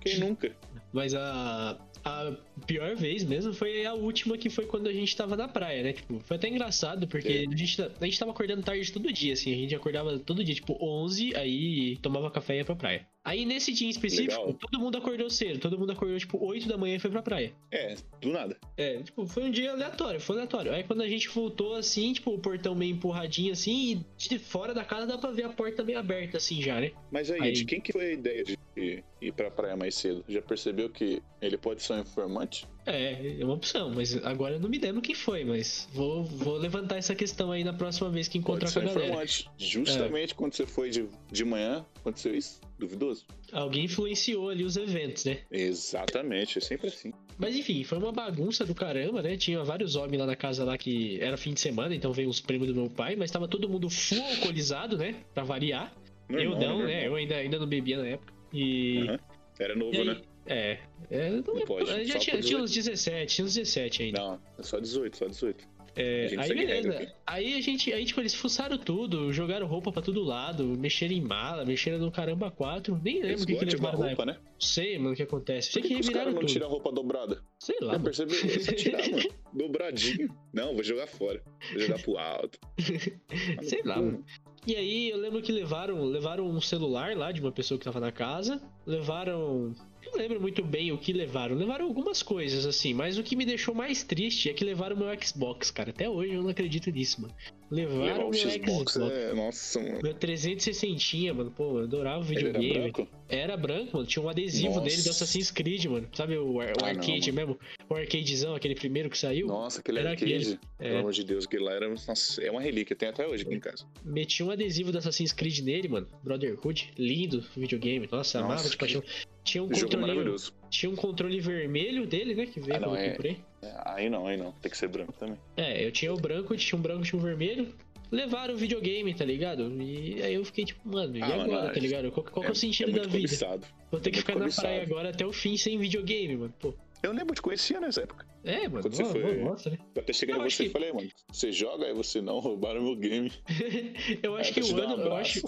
Quem 0.00 0.18
nunca? 0.20 0.56
Mas 0.94 1.12
a, 1.14 1.78
a 2.04 2.36
pior 2.66 2.94
vez 2.96 3.24
mesmo 3.24 3.52
foi 3.52 3.84
a 3.86 3.94
última 3.94 4.36
que 4.38 4.48
foi 4.50 4.66
quando 4.66 4.88
a 4.88 4.92
gente 4.92 5.16
tava 5.16 5.36
na 5.36 5.48
praia, 5.48 5.82
né? 5.82 5.92
Tipo, 5.92 6.20
foi 6.20 6.36
até 6.36 6.48
engraçado, 6.48 7.06
porque 7.08 7.28
É. 7.28 7.52
a, 7.52 7.56
gente, 7.56 7.82
a 7.82 8.04
gente 8.04 8.18
tava 8.18 8.30
acordando 8.32 8.62
tarde 8.62 8.92
todo 8.92 9.12
dia, 9.12 9.32
assim. 9.32 9.52
A 9.52 9.56
gente 9.56 9.74
acordava 9.74 10.18
todo 10.18 10.44
dia, 10.44 10.54
tipo, 10.54 10.76
11, 10.80 11.34
aí 11.36 11.96
tomava 12.02 12.30
café 12.30 12.54
e 12.54 12.58
ia 12.58 12.64
pra 12.64 12.76
praia. 12.76 13.06
Aí 13.24 13.44
nesse 13.44 13.72
dia 13.72 13.86
em 13.86 13.90
específico, 13.90 14.32
Legal. 14.40 14.54
todo 14.54 14.80
mundo 14.80 14.98
acordou 14.98 15.30
cedo. 15.30 15.60
Todo 15.60 15.78
mundo 15.78 15.92
acordou, 15.92 16.18
tipo, 16.18 16.44
8 16.44 16.66
da 16.68 16.76
manhã 16.76 16.96
e 16.96 16.98
foi 16.98 17.08
pra 17.10 17.22
praia. 17.22 17.52
É, 17.70 17.94
do 18.20 18.30
nada. 18.30 18.56
É, 18.76 19.00
tipo, 19.00 19.24
foi 19.28 19.44
um 19.44 19.50
dia 19.50 19.70
aleatório, 19.70 20.20
foi 20.20 20.34
aleatório. 20.36 20.72
Aí 20.72 20.82
quando 20.82 21.02
a 21.02 21.08
gente 21.08 21.28
voltou 21.28 21.76
assim, 21.76 22.12
tipo, 22.12 22.32
o 22.34 22.38
portão 22.40 22.74
meio 22.74 22.92
empurradinho 22.94 23.52
assim, 23.52 23.92
e 23.92 24.28
de 24.28 24.38
fora 24.40 24.74
da 24.74 24.84
casa 24.84 25.06
dá 25.06 25.16
pra 25.18 25.30
ver 25.30 25.44
a 25.44 25.48
porta 25.50 25.84
meio 25.84 26.00
aberta 26.00 26.36
assim 26.38 26.60
já, 26.60 26.80
né? 26.80 26.90
Mas 27.12 27.30
aí, 27.30 27.40
Aí. 27.40 27.52
de 27.52 27.64
quem 27.64 27.80
que 27.80 27.92
foi 27.92 28.06
a 28.06 28.12
ideia 28.12 28.42
de 28.42 28.58
ir- 28.76 29.04
ir 29.20 29.32
pra 29.32 29.52
praia 29.52 29.76
mais 29.76 29.94
cedo? 29.94 30.24
Já 30.28 30.42
percebeu 30.42 30.90
que 30.90 31.22
ele 31.40 31.56
pode 31.56 31.80
ser 31.80 31.92
um 31.92 32.00
informante? 32.00 32.41
É, 32.84 33.36
é 33.40 33.44
uma 33.44 33.54
opção, 33.54 33.90
mas 33.94 34.16
agora 34.24 34.54
eu 34.54 34.60
não 34.60 34.68
me 34.68 34.78
lembro 34.78 35.00
quem 35.00 35.14
foi, 35.14 35.44
mas 35.44 35.88
vou, 35.92 36.24
vou 36.24 36.56
levantar 36.56 36.96
essa 36.96 37.14
questão 37.14 37.52
aí 37.52 37.62
na 37.62 37.72
próxima 37.72 38.10
vez 38.10 38.26
que 38.26 38.38
encontrar 38.38 38.72
com 38.72 38.80
a 38.80 38.82
galera. 38.82 39.06
informante. 39.06 39.48
Justamente 39.56 40.34
quando 40.34 40.54
você 40.54 40.66
foi 40.66 40.90
de, 40.90 41.08
de 41.30 41.44
manhã, 41.44 41.86
aconteceu 42.00 42.34
isso? 42.34 42.60
Duvidoso? 42.78 43.24
Alguém 43.52 43.84
influenciou 43.84 44.48
ali 44.50 44.64
os 44.64 44.76
eventos, 44.76 45.24
né? 45.24 45.38
Exatamente, 45.50 46.58
é 46.58 46.60
sempre 46.60 46.88
assim. 46.88 47.12
Mas 47.38 47.54
enfim, 47.56 47.84
foi 47.84 47.98
uma 47.98 48.10
bagunça 48.12 48.64
do 48.66 48.74
caramba, 48.74 49.22
né? 49.22 49.36
Tinha 49.36 49.62
vários 49.62 49.94
homens 49.94 50.18
lá 50.18 50.26
na 50.26 50.36
casa 50.36 50.64
lá 50.64 50.76
que 50.76 51.20
era 51.20 51.36
fim 51.36 51.52
de 51.54 51.60
semana, 51.60 51.94
então 51.94 52.12
veio 52.12 52.28
os 52.28 52.40
primos 52.40 52.66
do 52.68 52.74
meu 52.74 52.90
pai, 52.90 53.14
mas 53.14 53.30
tava 53.30 53.46
todo 53.46 53.68
mundo 53.68 53.88
full 53.88 54.20
alcoolizado, 54.36 54.96
né? 54.98 55.14
Pra 55.32 55.44
variar. 55.44 55.94
Normal, 56.28 56.52
eu 56.52 56.58
não, 56.68 56.84
né? 56.84 57.06
Eu 57.06 57.14
ainda, 57.14 57.36
ainda 57.36 57.58
não 57.58 57.66
bebia 57.66 57.98
na 57.98 58.06
época. 58.08 58.32
E. 58.52 58.98
Aham. 59.08 59.18
Era 59.60 59.74
novo, 59.76 59.94
e 59.94 59.98
aí- 59.98 60.06
né? 60.06 60.20
É. 60.46 60.78
é 61.10 61.30
não, 61.30 61.54
Não 61.54 61.64
pode, 61.64 62.04
já 62.04 62.18
tinha, 62.18 62.40
tinha 62.40 62.58
uns 62.58 62.72
17, 62.72 63.34
tinha 63.34 63.44
uns 63.44 63.54
17 63.54 64.02
ainda. 64.02 64.20
Não, 64.20 64.40
é 64.58 64.62
só 64.62 64.80
18, 64.80 65.16
só 65.16 65.26
18. 65.26 65.72
É, 65.94 66.24
A 66.24 66.28
gente 66.28 66.40
aí 66.40 66.54
beleza. 66.54 67.14
Aí 67.26 67.54
a 67.54 67.60
gente, 67.60 67.92
aí 67.92 68.04
tipo, 68.04 68.20
eles 68.20 68.34
fuçaram 68.34 68.78
tudo, 68.78 69.30
jogaram 69.32 69.66
roupa 69.66 69.92
pra 69.92 70.00
todo 70.00 70.22
lado, 70.22 70.64
mexeram 70.78 71.12
em 71.12 71.20
mala, 71.20 71.66
mexeram 71.66 71.98
no 71.98 72.10
caramba 72.10 72.50
4. 72.50 72.98
Nem 73.02 73.16
lembro 73.16 73.28
Eles 73.28 73.42
o 73.42 73.46
que, 73.46 73.56
que 73.56 73.64
levaram 73.66 73.98
na 73.98 74.06
roupa, 74.06 74.24
né? 74.24 74.38
Não 74.40 74.60
sei, 74.60 74.98
mano, 74.98 75.12
o 75.12 75.16
que 75.16 75.22
acontece. 75.22 75.70
Por 75.72 75.82
que, 75.82 75.88
que 75.88 75.94
que 75.94 76.00
os 76.00 76.08
caras 76.08 76.34
não 76.34 76.46
tiram 76.46 76.66
a 76.66 76.70
roupa 76.70 76.90
dobrada? 76.90 77.42
Sei 77.58 77.76
lá, 77.80 77.92
mano. 77.92 78.04
percebeu? 78.04 78.34
Só 78.60 78.72
tirar, 78.72 79.02
mano. 79.10 79.22
Dobradinho. 79.52 80.34
Não, 80.52 80.72
vou 80.72 80.82
jogar 80.82 81.06
fora. 81.06 81.42
Vou 81.72 81.80
jogar 81.82 81.98
pro 82.00 82.16
alto. 82.16 82.58
Sei 83.62 83.82
lá, 83.84 83.96
mano. 83.96 84.24
E 84.66 84.76
aí 84.76 85.10
eu 85.10 85.18
lembro 85.18 85.42
que 85.42 85.52
levaram, 85.52 86.04
levaram 86.04 86.46
um 86.46 86.60
celular 86.60 87.16
lá 87.16 87.32
de 87.32 87.40
uma 87.40 87.52
pessoa 87.52 87.78
que 87.78 87.84
tava 87.84 88.00
na 88.00 88.12
casa, 88.12 88.62
levaram. 88.86 89.74
Não 90.04 90.18
lembro 90.18 90.40
muito 90.40 90.62
bem 90.64 90.92
o 90.92 90.98
que 90.98 91.12
levaram. 91.12 91.54
Levaram 91.56 91.86
algumas 91.86 92.22
coisas, 92.22 92.66
assim, 92.66 92.92
mas 92.92 93.18
o 93.18 93.22
que 93.22 93.34
me 93.36 93.44
deixou 93.46 93.74
mais 93.74 94.02
triste 94.02 94.50
é 94.50 94.52
que 94.52 94.64
levaram 94.64 94.96
meu 94.96 95.06
Xbox, 95.22 95.70
cara. 95.70 95.90
Até 95.90 96.08
hoje 96.08 96.34
eu 96.34 96.42
não 96.42 96.50
acredito 96.50 96.90
nisso, 96.90 97.22
mano. 97.22 97.34
Levaram 97.70 98.28
meu 98.28 98.34
Xbox 98.34 98.92
Xbox. 98.92 98.96
é... 98.96 99.32
Nossa, 99.32 99.80
mano. 99.80 100.00
Meu 100.02 100.12
360, 100.14 101.32
mano, 101.34 101.50
pô, 101.50 101.78
eu 101.78 101.84
adorava 101.84 102.22
o 102.24 102.32
Ele 102.32 102.40
era 102.48 102.58
videogame. 102.58 102.90
branco? 102.92 103.08
Era 103.28 103.56
branco, 103.56 103.96
mano. 103.96 104.06
Tinha 104.06 104.22
um 104.22 104.28
adesivo 104.28 104.68
Nossa. 104.74 104.80
dele 104.82 105.02
do 105.02 105.10
Assassin's 105.10 105.50
Creed, 105.50 105.84
mano. 105.86 106.08
Sabe 106.12 106.36
o, 106.36 106.52
o 106.56 106.60
Ah, 106.60 106.66
não, 106.78 106.86
arcade 106.88 107.32
mano. 107.32 107.48
mesmo? 107.48 107.60
O 107.88 107.94
arcadezão, 107.94 108.54
aquele 108.54 108.74
primeiro 108.74 109.08
que 109.08 109.16
saiu. 109.16 109.46
Nossa, 109.46 109.80
aquele 109.80 110.00
Era 110.00 110.10
arcade. 110.10 110.34
aquele. 110.34 110.58
Pelo 110.78 110.94
É. 110.94 110.98
amor 110.98 111.12
de 111.12 111.24
Deus, 111.24 111.46
aquele 111.46 111.64
lá 111.64 111.72
era. 111.72 111.88
Nossa, 111.88 112.42
é 112.42 112.50
uma 112.50 112.60
relíquia. 112.60 112.94
Tem 112.94 113.08
até 113.08 113.26
hoje 113.26 113.44
aqui 113.44 113.54
em 113.54 113.60
casa. 113.60 113.86
Meti 114.04 114.42
um 114.42 114.50
adesivo 114.50 114.92
do 114.92 114.98
Assassin's 114.98 115.32
Creed 115.32 115.60
nele, 115.60 115.88
mano. 115.88 116.06
Brotherhood. 116.22 116.90
Lindo 116.98 117.42
videogame. 117.56 118.06
Nossa, 118.10 118.40
Nossa, 118.40 118.52
amava 118.52 118.64
de 118.64 118.70
que- 118.70 118.76
paixão. 118.76 119.02
Tinha 119.44 119.62
um 119.64 119.74
Jogo 119.74 119.96
controle. 119.96 120.36
Tinha 120.70 120.90
um 120.90 120.96
controle 120.96 121.40
vermelho 121.40 122.06
dele, 122.06 122.34
né? 122.34 122.46
Que 122.46 122.60
veio 122.60 122.76
Ah, 122.76 122.80
não, 122.80 122.96
é- 122.96 123.10
comprei. 123.10 123.38
É, 123.62 123.72
Aí 123.86 124.08
não, 124.10 124.26
aí 124.26 124.36
não. 124.36 124.52
Tem 124.52 124.70
que 124.70 124.76
ser 124.76 124.88
branco 124.88 125.12
também. 125.12 125.36
É, 125.56 125.84
eu 125.84 125.90
tinha 125.92 126.12
o 126.12 126.16
branco, 126.16 126.56
tinha 126.56 126.78
um 126.78 126.82
branco, 126.82 127.02
tinha 127.04 127.18
um 127.18 127.22
vermelho. 127.22 127.74
Levaram 128.10 128.54
o 128.54 128.56
videogame, 128.56 129.14
tá 129.14 129.24
ligado? 129.24 129.72
E 129.82 130.22
aí 130.22 130.34
eu 130.34 130.44
fiquei 130.44 130.64
tipo, 130.66 130.86
mano, 130.86 131.16
e 131.16 131.22
Ah, 131.22 131.26
agora, 131.26 131.48
mano, 131.48 131.72
tá 131.72 131.80
ligado? 131.80 132.12
Qual, 132.12 132.24
qual 132.26 132.42
que 132.44 132.48
é 132.48 132.52
o 132.52 132.54
sentido 132.54 132.90
é 132.90 132.92
da 132.94 133.02
vida? 133.02 133.12
cobiçado. 133.12 133.66
Vou 133.90 134.00
ter 134.00 134.10
que 134.10 134.18
é 134.18 134.20
ficar 134.20 134.34
muito 134.34 134.54
na 134.54 134.62
praia 134.62 134.76
cobiçado. 134.80 134.92
agora 134.98 135.10
até 135.14 135.26
o 135.26 135.32
fim 135.32 135.56
sem 135.56 135.78
videogame, 135.78 136.36
mano. 136.36 136.54
Pô. 136.60 136.74
Eu 137.02 137.12
lembro, 137.12 137.34
te 137.34 137.40
conhecia 137.42 137.80
nessa 137.80 138.02
época. 138.02 138.26
É, 138.44 138.68
mano. 138.68 138.82
Quando 138.82 138.94
você 138.94 139.04
foi- 139.04 139.36
Nossa, 139.44 139.70
né? 139.70 139.78
Eu 139.94 140.02
até 140.02 140.12
cheguei 140.12 140.34
Eu 140.34 140.40
em 140.44 140.50
você 140.50 140.64
e 140.64 140.66
que- 140.66 140.72
falei, 140.72 140.92
mano, 140.92 141.08
você 141.30 141.52
joga, 141.52 141.86
aí 141.86 141.94
você 141.94 142.20
não, 142.20 142.38
roubaram 142.40 142.82
meu 142.82 142.96
game. 142.96 143.30
eu 144.22 144.36
acho 144.36 144.48
Aí 144.50 144.54
que 144.54 144.60
eu 144.60 144.66
o 144.66 144.72
dou 144.72 144.84
um 144.86 144.92
ano. 144.92 145.02
Eu 145.04 145.16
acho, 145.16 145.40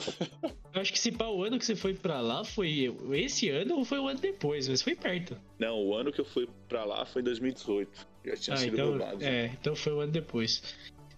eu 0.73 0.81
acho 0.81 0.93
que 0.93 0.99
se 0.99 1.11
pá, 1.13 1.27
o 1.27 1.43
ano 1.43 1.59
que 1.59 1.67
você 1.67 1.75
foi 1.75 1.95
pra 1.95 2.21
lá 2.21 2.45
foi 2.45 2.95
esse 3.15 3.49
ano 3.49 3.77
ou 3.79 3.85
foi 3.85 3.99
o 3.99 4.07
ano 4.07 4.21
depois, 4.21 4.69
mas 4.69 4.81
foi 4.83 4.95
perto. 4.95 5.37
Não, 5.59 5.77
o 5.85 5.95
ano 5.95 6.13
que 6.13 6.21
eu 6.21 6.25
fui 6.25 6.49
pra 6.69 6.85
lá 6.85 7.05
foi 7.05 7.23
2018. 7.23 8.07
Já 8.25 8.37
tinha 8.37 8.55
Ah, 8.55 8.57
sido 8.59 8.75
então. 8.75 8.91
roubado. 8.91 9.25
É, 9.25 9.47
então 9.61 9.75
foi 9.75 9.93
o 9.93 10.01
ano 10.01 10.13
depois. 10.13 10.63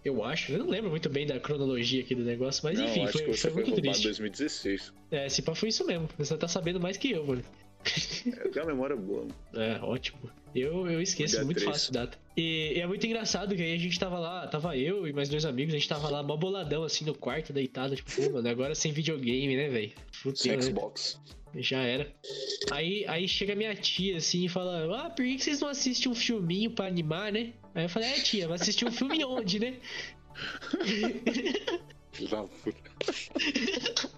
Eu 0.05 0.23
acho, 0.25 0.53
eu 0.53 0.59
não 0.61 0.69
lembro 0.69 0.89
muito 0.89 1.09
bem 1.09 1.27
da 1.27 1.41
cronologia 1.41 2.01
aqui 2.01 2.15
do 2.15 2.23
negócio, 2.23 2.62
mas 2.65 2.79
não, 2.79 2.87
enfim, 2.87 3.07
foi, 3.09 3.23
foi 3.25 3.35
foi 3.37 3.51
muito 3.53 3.71
em 3.73 3.83
triste. 3.83 4.05
2016. 4.05 4.93
É, 5.11 5.29
se 5.29 5.43
pá 5.43 5.53
foi 5.55 5.69
isso 5.71 5.85
mesmo. 5.85 6.09
Você 6.17 6.37
tá 6.37 6.47
sabendo 6.47 6.79
mais 6.81 6.97
que 6.97 7.11
eu, 7.11 7.27
mano. 7.27 7.43
É, 8.27 8.49
tem 8.49 8.62
uma 8.62 8.72
memória 8.72 8.96
boa, 8.96 9.22
mano. 9.22 9.35
É, 9.55 9.79
ótimo. 9.83 10.31
Eu, 10.55 10.90
eu 10.90 11.01
esqueço 11.01 11.44
muito 11.44 11.59
três. 11.59 11.70
fácil 11.70 11.92
data. 11.92 12.18
E, 12.37 12.72
e 12.77 12.81
é 12.81 12.87
muito 12.87 13.07
engraçado 13.07 13.55
que 13.55 13.62
aí 13.62 13.75
a 13.75 13.79
gente 13.79 13.99
tava 13.99 14.18
lá, 14.18 14.46
tava 14.49 14.77
eu 14.77 15.07
e 15.07 15.12
mais 15.12 15.29
dois 15.29 15.44
amigos, 15.44 15.75
a 15.75 15.79
gente 15.79 15.88
tava 15.88 16.09
lá 16.09 16.22
mó 16.22 16.37
boladão 16.37 16.83
assim 16.83 17.05
no 17.05 17.14
quarto, 17.14 17.53
deitado, 17.53 17.94
tipo, 17.94 18.11
pô, 18.11 18.31
mano, 18.31 18.49
agora 18.49 18.75
sem 18.75 18.90
videogame, 18.92 19.57
né, 19.57 19.68
velho? 19.68 19.92
Sem 20.35 20.57
né? 20.57 20.62
Xbox. 20.62 21.20
Já 21.55 21.81
era. 21.83 22.12
Aí, 22.70 23.05
aí 23.07 23.29
chega 23.29 23.55
minha 23.55 23.75
tia 23.75 24.16
assim 24.16 24.44
e 24.44 24.49
fala: 24.49 25.07
Ah, 25.07 25.11
por 25.11 25.25
que 25.25 25.38
vocês 25.38 25.61
não 25.61 25.68
assistem 25.68 26.11
um 26.11 26.14
filminho 26.14 26.70
pra 26.70 26.87
animar, 26.87 27.33
né? 27.33 27.53
Aí 27.75 27.85
eu 27.85 27.88
falei: 27.88 28.11
É, 28.11 28.14
tia, 28.14 28.49
vai 28.49 28.57
assistir 28.57 28.85
um 28.85 28.92
filme 28.92 29.25
onde, 29.25 29.59
né? 29.59 29.77
Filho 32.12 32.31
da 32.31 32.42
puta. 32.44 32.90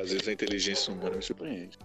Às 0.00 0.12
vezes 0.12 0.28
a 0.28 0.32
inteligência 0.32 0.92
humana 0.92 1.16
me 1.16 1.22
surpreende. 1.22 1.78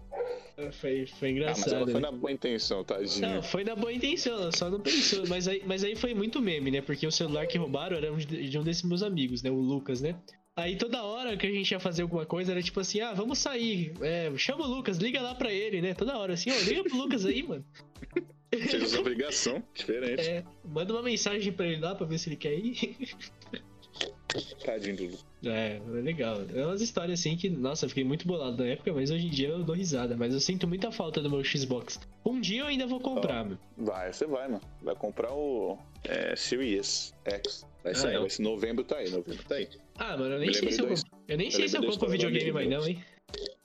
Foi, 0.79 1.05
foi 1.05 1.29
Ah, 1.29 1.31
mas 1.31 1.31
engraçado. 1.31 1.73
ela 1.75 1.85
foi 1.85 1.93
né? 1.95 1.99
na 1.99 2.11
boa 2.11 2.31
intenção, 2.31 2.83
tadinha. 2.83 3.35
Não, 3.35 3.43
foi 3.43 3.63
na 3.65 3.75
boa 3.75 3.91
intenção, 3.91 4.33
ela 4.35 4.51
só 4.53 4.69
não 4.69 4.79
pensou. 4.79 5.27
Mas 5.27 5.47
aí, 5.47 5.61
mas 5.65 5.83
aí 5.83 5.95
foi 5.95 6.13
muito 6.13 6.41
meme, 6.41 6.71
né? 6.71 6.81
Porque 6.81 7.05
o 7.05 7.11
celular 7.11 7.45
que 7.45 7.57
roubaram 7.57 7.97
era 7.97 8.09
de 8.15 8.57
um 8.57 8.63
desses 8.63 8.83
meus 8.83 9.03
amigos, 9.03 9.43
né? 9.43 9.51
O 9.51 9.55
Lucas, 9.55 9.99
né? 10.01 10.15
Aí 10.55 10.77
toda 10.77 11.03
hora 11.03 11.35
que 11.35 11.45
a 11.45 11.51
gente 11.51 11.69
ia 11.71 11.79
fazer 11.81 12.03
alguma 12.03 12.25
coisa 12.25 12.53
era 12.53 12.61
tipo 12.63 12.79
assim: 12.79 13.01
ah, 13.01 13.13
vamos 13.13 13.37
sair. 13.39 13.91
É, 14.01 14.31
chama 14.37 14.65
o 14.65 14.69
Lucas, 14.69 14.97
liga 14.97 15.21
lá 15.21 15.35
pra 15.35 15.51
ele, 15.51 15.81
né? 15.81 15.93
Toda 15.93 16.17
hora 16.17 16.33
assim: 16.33 16.49
ó, 16.49 16.57
liga 16.63 16.83
pro 16.83 16.95
Lucas 16.95 17.25
aí, 17.25 17.43
mano. 17.43 17.65
Essa 18.53 18.99
obrigação, 19.01 19.61
diferente. 19.73 20.21
É, 20.21 20.45
manda 20.63 20.93
uma 20.93 21.03
mensagem 21.03 21.51
pra 21.51 21.67
ele 21.67 21.81
lá 21.81 21.93
pra 21.93 22.07
ver 22.07 22.17
se 22.17 22.29
ele 22.29 22.37
quer 22.37 22.53
ir. 22.57 22.95
Tadinho 24.63 24.95
do. 24.95 25.49
É, 25.49 25.77
é 25.77 26.01
legal. 26.01 26.41
É 26.53 26.65
umas 26.65 26.81
histórias 26.81 27.19
assim 27.19 27.35
que, 27.37 27.49
nossa, 27.49 27.85
eu 27.85 27.89
fiquei 27.89 28.03
muito 28.03 28.27
bolado 28.27 28.63
na 28.63 28.69
época, 28.69 28.91
mas 28.93 29.11
hoje 29.11 29.27
em 29.27 29.29
dia 29.29 29.49
eu 29.49 29.63
dou 29.63 29.75
risada. 29.75 30.15
Mas 30.17 30.33
eu 30.33 30.39
sinto 30.39 30.67
muita 30.67 30.91
falta 30.91 31.21
do 31.21 31.29
meu 31.29 31.43
Xbox. 31.43 31.99
Um 32.25 32.41
dia 32.41 32.61
eu 32.61 32.67
ainda 32.67 32.87
vou 32.87 32.99
comprar, 32.99 33.43
mano. 33.43 33.59
Vai, 33.77 34.11
você 34.11 34.25
vai, 34.25 34.47
mano. 34.47 34.61
Vai 34.81 34.95
comprar 34.95 35.31
o 35.33 35.77
é, 36.03 36.35
Series 36.35 37.13
X. 37.25 37.65
Vai 37.83 37.91
Ah, 37.93 37.95
sair, 37.95 38.19
vai 38.19 38.29
ser 38.29 38.41
novembro 38.41 38.83
tá 38.83 38.97
aí, 38.97 39.09
novembro 39.09 39.43
tá 39.47 39.55
aí. 39.55 39.69
Ah, 39.97 40.17
mano, 40.17 40.35
eu 40.35 40.39
nem 40.39 40.53
sei 40.53 40.71
se 40.71 40.81
eu. 40.81 40.89
Eu 41.27 41.37
nem 41.37 41.47
eu 41.47 41.51
sei 41.51 41.67
se 41.67 41.77
eu 41.77 41.83
compro 41.83 42.09
videogame 42.09 42.51
mais 42.51 42.69
não, 42.69 42.87
hein? 42.87 43.03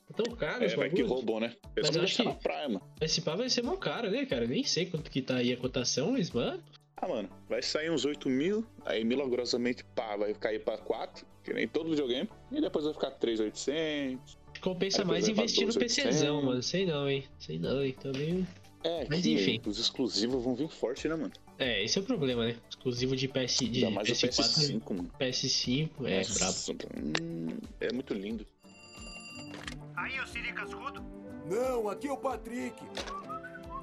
Tá 0.08 0.24
tão 0.24 0.36
caro 0.36 0.64
É, 0.64 0.68
vai 0.76 0.90
que 0.90 1.02
roubam, 1.02 1.40
né? 1.40 1.54
Mas 1.76 1.88
acho 1.90 1.98
deixar 2.00 2.22
que- 2.24 2.28
na 2.28 2.34
praia, 2.34 2.68
mano. 2.68 2.82
Esse 3.00 3.20
pá 3.22 3.34
vai 3.36 3.48
ser 3.48 3.62
mó 3.62 3.76
caro, 3.76 4.10
né, 4.10 4.26
cara? 4.26 4.44
Eu 4.44 4.48
nem 4.48 4.64
sei 4.64 4.86
quanto 4.86 5.10
que 5.10 5.22
tá 5.22 5.36
aí 5.36 5.52
a 5.52 5.56
cotação, 5.56 6.12
mas, 6.12 6.30
mano. 6.30 6.62
Ah, 7.02 7.08
mano, 7.08 7.28
vai 7.48 7.62
sair 7.62 7.90
uns 7.90 8.04
8 8.04 8.28
mil, 8.28 8.64
aí 8.84 9.02
milagrosamente, 9.04 9.82
pá, 9.94 10.16
vai 10.16 10.34
cair 10.34 10.62
pra 10.62 10.76
4, 10.76 11.24
que 11.42 11.52
nem 11.52 11.66
todo 11.66 11.88
videogame, 11.88 12.28
e 12.52 12.60
depois 12.60 12.84
vai 12.84 12.92
ficar 12.92 13.10
3,800. 13.12 14.38
Compensa 14.60 15.04
mais 15.04 15.26
investir 15.26 15.66
no 15.66 15.72
pra 15.72 15.82
12.800. 15.82 16.02
PCzão, 16.02 16.42
mano. 16.42 16.62
Sei 16.62 16.84
não, 16.84 17.08
hein? 17.08 17.24
Sei 17.38 17.58
não, 17.58 17.82
hein? 17.82 17.96
Também. 17.98 18.46
É, 18.84 19.06
Mas 19.08 19.22
que 19.22 19.32
enfim. 19.32 19.60
os 19.66 19.78
exclusivos 19.78 20.42
vão 20.42 20.54
vir 20.54 20.68
forte, 20.68 21.08
né, 21.08 21.14
mano? 21.14 21.32
É, 21.58 21.82
esse 21.84 21.98
é 21.98 22.02
o 22.02 22.04
problema, 22.04 22.46
né? 22.46 22.56
Exclusivo 22.68 23.14
de 23.14 23.28
PS 23.28 23.58
de 23.58 23.84
Ainda 23.84 23.90
mais 23.90 24.08
o 24.08 24.12
PS4, 24.12 24.80
PS5, 24.80 24.90
mano. 24.96 25.10
PS5, 25.18 25.90
é 26.04 26.22
brabo. 26.22 26.40
Nossa, 26.40 26.72
hum, 26.72 27.58
é 27.80 27.92
muito 27.92 28.14
lindo. 28.14 28.46
Aí, 29.96 30.18
ô 30.20 30.26
Siri 30.26 30.52
Cascudo. 30.52 31.02
Não, 31.46 31.88
aqui 31.88 32.08
é 32.08 32.12
o 32.12 32.16
Patrick. 32.16 32.74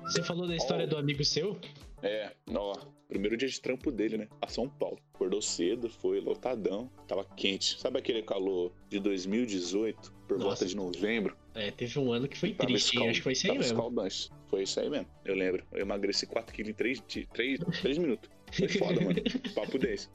Você 0.07 0.23
falou 0.23 0.47
da 0.47 0.55
história 0.55 0.85
Oh. 0.85 0.89
do 0.89 0.97
amigo 0.97 1.23
seu? 1.23 1.57
É, 2.03 2.31
ó, 2.53 2.75
primeiro 3.07 3.35
dia 3.35 3.47
de 3.47 3.59
trampo 3.59 3.91
dele, 3.91 4.17
né? 4.17 4.27
A 4.41 4.47
São 4.47 4.69
Paulo. 4.69 4.99
Acordou 5.13 5.41
cedo, 5.41 5.89
foi 5.89 6.19
lotadão, 6.19 6.89
tava 7.07 7.25
quente. 7.25 7.79
Sabe 7.79 7.97
aquele 7.97 8.21
calor 8.21 8.71
de 8.87 8.99
2018, 8.99 10.13
por 10.27 10.37
Nossa. 10.37 10.49
volta 10.49 10.65
de 10.67 10.75
novembro? 10.75 11.35
É, 11.55 11.71
teve 11.71 11.97
um 11.99 12.11
ano 12.11 12.27
que 12.27 12.37
foi 12.37 12.53
Tava 12.53 12.67
triste, 12.69 12.93
escal- 12.93 13.09
Acho 13.09 13.17
que 13.19 13.23
foi 13.23 13.33
isso 13.33 13.47
aí 13.47 13.49
tava 13.49 13.59
mesmo. 13.59 13.73
escaldante. 13.75 14.29
Foi 14.47 14.63
isso 14.63 14.79
aí 14.79 14.89
mesmo, 14.89 15.07
eu 15.25 15.35
lembro. 15.35 15.65
Eu 15.71 15.79
emagreci 15.81 16.27
4kg 16.27 16.69
em 16.69 16.73
3, 16.73 17.01
3, 17.33 17.59
3 17.81 17.97
minutos. 17.97 18.29
Foi 18.51 18.67
foda, 18.69 19.01
mano. 19.01 19.15
Papo 19.55 19.77
10. 19.79 20.09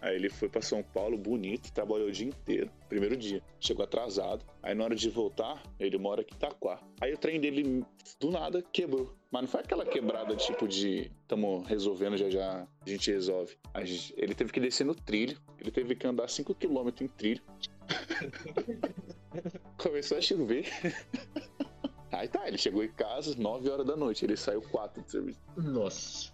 Aí 0.00 0.14
ele 0.16 0.28
foi 0.28 0.48
pra 0.48 0.60
São 0.62 0.82
Paulo, 0.82 1.16
bonito, 1.16 1.72
trabalhou 1.72 2.08
o 2.08 2.12
dia 2.12 2.26
inteiro. 2.26 2.70
Primeiro 2.88 3.16
dia. 3.16 3.42
Chegou 3.60 3.84
atrasado. 3.84 4.44
Aí 4.62 4.74
na 4.74 4.84
hora 4.84 4.94
de 4.94 5.08
voltar, 5.10 5.62
ele 5.78 5.98
mora 5.98 6.20
aqui 6.22 6.32
em 6.34 6.36
Itaquá. 6.36 6.80
Aí 7.00 7.12
o 7.12 7.18
trem 7.18 7.40
dele, 7.40 7.84
do 8.20 8.30
nada, 8.30 8.62
quebrou. 8.72 9.14
Mas 9.30 9.42
não 9.42 9.48
foi 9.48 9.60
aquela 9.60 9.84
quebrada 9.84 10.36
tipo 10.36 10.68
de 10.68 11.10
tamo 11.26 11.62
resolvendo, 11.62 12.16
já 12.16 12.30
já 12.30 12.66
a 12.84 12.88
gente 12.88 13.10
resolve. 13.10 13.56
A 13.72 13.84
gente- 13.84 14.14
ele 14.16 14.34
teve 14.34 14.52
que 14.52 14.60
descer 14.60 14.84
no 14.84 14.94
trilho. 14.94 15.36
Ele 15.60 15.70
teve 15.70 15.94
que 15.96 16.06
andar 16.06 16.28
5km 16.28 17.00
em 17.02 17.08
trilho. 17.08 17.42
Começou 19.78 20.18
a 20.18 20.20
chover. 20.20 20.66
Aí 22.12 22.28
tá, 22.28 22.46
ele 22.46 22.56
chegou 22.58 22.84
em 22.84 22.88
casa 22.92 23.34
9 23.36 23.68
horas 23.68 23.84
da 23.86 23.96
noite. 23.96 24.24
Ele 24.24 24.36
saiu 24.36 24.62
4 24.62 25.02
de 25.02 25.10
serviço. 25.10 25.40
Nossa. 25.56 26.32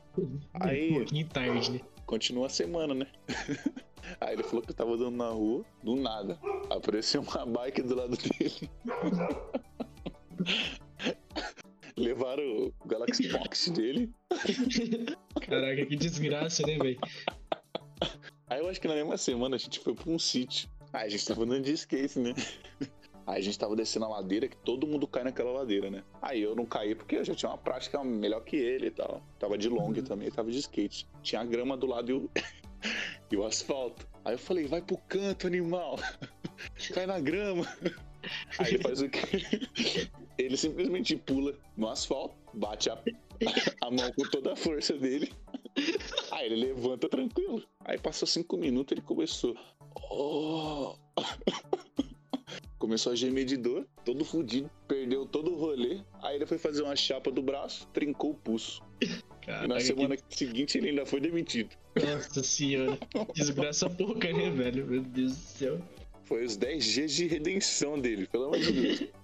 Aí- 0.55 0.91
Um 0.91 0.95
pouquinho 0.97 1.29
tarde, 1.29 1.71
né? 1.73 1.81
Continua 2.11 2.47
a 2.47 2.49
semana, 2.49 2.93
né? 2.93 3.07
Aí 4.21 4.35
ele 4.35 4.43
falou 4.43 4.63
que 4.63 4.73
eu 4.73 4.75
tava 4.75 4.95
andando 4.95 5.17
na 5.17 5.29
rua, 5.29 5.65
do 5.81 5.95
nada. 5.95 6.41
Apareceu 6.69 7.23
uma 7.23 7.47
bike 7.47 7.83
do 7.83 7.95
lado 7.95 8.17
dele. 8.17 8.69
Levaram 11.97 12.43
o 12.43 12.75
Galaxy 12.85 13.29
Box 13.29 13.71
dele. 13.71 14.13
Caraca, 15.41 15.87
que 15.87 15.95
desgraça, 15.95 16.67
né, 16.67 16.79
velho? 16.79 16.99
Aí 18.49 18.59
eu 18.59 18.69
acho 18.69 18.81
que 18.81 18.89
na 18.89 18.95
mesma 18.97 19.17
semana 19.17 19.55
a 19.55 19.59
gente 19.61 19.79
foi 19.79 19.95
pra 19.95 20.11
um 20.11 20.19
sítio. 20.19 20.69
Aí 20.93 21.07
a 21.07 21.09
gente 21.09 21.25
tava 21.25 21.45
andando 21.45 21.63
de 21.63 21.75
skate, 21.75 22.19
né? 22.19 22.35
Aí 23.31 23.39
a 23.39 23.43
gente 23.43 23.57
tava 23.57 23.77
descendo 23.77 24.07
a 24.07 24.09
ladeira, 24.09 24.49
que 24.49 24.57
todo 24.57 24.89
mundo 24.89 25.07
cai 25.07 25.23
naquela 25.23 25.53
ladeira, 25.53 25.89
né? 25.89 26.03
Aí 26.21 26.43
eu 26.43 26.57
não 26.57 26.67
caí 26.67 26.97
porque 26.97 27.15
eu 27.15 27.25
já 27.25 27.33
tinha 27.33 27.49
uma 27.49 27.59
prática 27.59 28.03
melhor 28.03 28.41
que 28.41 28.57
ele 28.57 28.89
e 28.89 28.91
tal. 28.91 29.23
Tava 29.39 29.57
de 29.57 29.69
long 29.69 29.93
também, 30.03 30.29
tava 30.33 30.51
de 30.51 30.59
skate. 30.59 31.07
Tinha 31.23 31.41
a 31.41 31.45
grama 31.45 31.77
do 31.77 31.87
lado 31.87 32.11
e 32.11 32.15
o, 32.15 32.29
e 33.31 33.37
o 33.37 33.45
asfalto. 33.45 34.05
Aí 34.25 34.35
eu 34.35 34.39
falei, 34.39 34.67
vai 34.67 34.83
pro 34.83 34.99
canto, 35.09 35.47
animal. 35.47 35.97
Cai 36.93 37.07
na 37.07 37.21
grama. 37.21 37.65
Aí 38.59 38.75
ele 38.75 38.83
faz 38.83 39.01
o 39.01 39.09
quê? 39.09 39.21
Ele 40.37 40.57
simplesmente 40.57 41.17
pula 41.17 41.55
no 41.77 41.87
asfalto, 41.87 42.35
bate 42.55 42.89
a, 42.89 42.99
a 43.83 43.91
mão 43.91 44.11
com 44.13 44.23
toda 44.31 44.55
a 44.55 44.57
força 44.57 44.95
dele. 44.95 45.31
Aí 46.31 46.47
ele 46.47 46.67
levanta 46.67 47.11
tranquilo. 47.11 47.63
Aí 47.85 47.99
passou 47.99 48.27
cinco 48.27 48.57
minutos 48.57 48.93
ele 48.93 49.03
começou. 49.03 49.55
"Oh." 50.11 50.97
Começou 52.81 53.13
a 53.13 53.15
gemer 53.15 53.45
de 53.45 53.57
dor, 53.59 53.87
todo 54.05 54.25
fudido, 54.25 54.69
perdeu 54.89 55.25
todo 55.27 55.53
o 55.53 55.57
rolê. 55.57 56.01
Aí 56.23 56.35
ele 56.37 56.47
foi 56.47 56.57
fazer 56.59 56.83
uma 56.83 56.97
chapa 56.97 57.31
do 57.31 57.43
braço, 57.43 57.87
trincou 57.93 58.31
o 58.31 58.35
pulso. 58.35 58.83
E 59.03 59.07
Caraca, 59.45 59.69
na 59.69 59.77
que- 59.77 59.83
semana 59.83 60.17
seguinte 60.31 60.79
ele 60.79 60.89
ainda 60.89 61.05
foi 61.07 61.21
demitido. 61.21 61.69
Nossa 61.95 62.43
senhora. 62.43 62.99
Desgraça 63.35 63.89
pouca, 63.89 64.33
né, 64.33 64.51
velho? 64.51 64.87
Meu 64.87 65.03
Deus 65.03 65.33
do 65.33 65.39
céu. 65.39 65.79
Foi 66.25 66.45
os 66.45 66.57
10 66.57 66.85
dias 66.85 67.13
de 67.13 67.27
redenção 67.27 68.01
dele, 68.01 68.27
pelo 68.27 68.45
amor 68.47 68.59
de 68.59 68.73
Deus. 68.73 69.05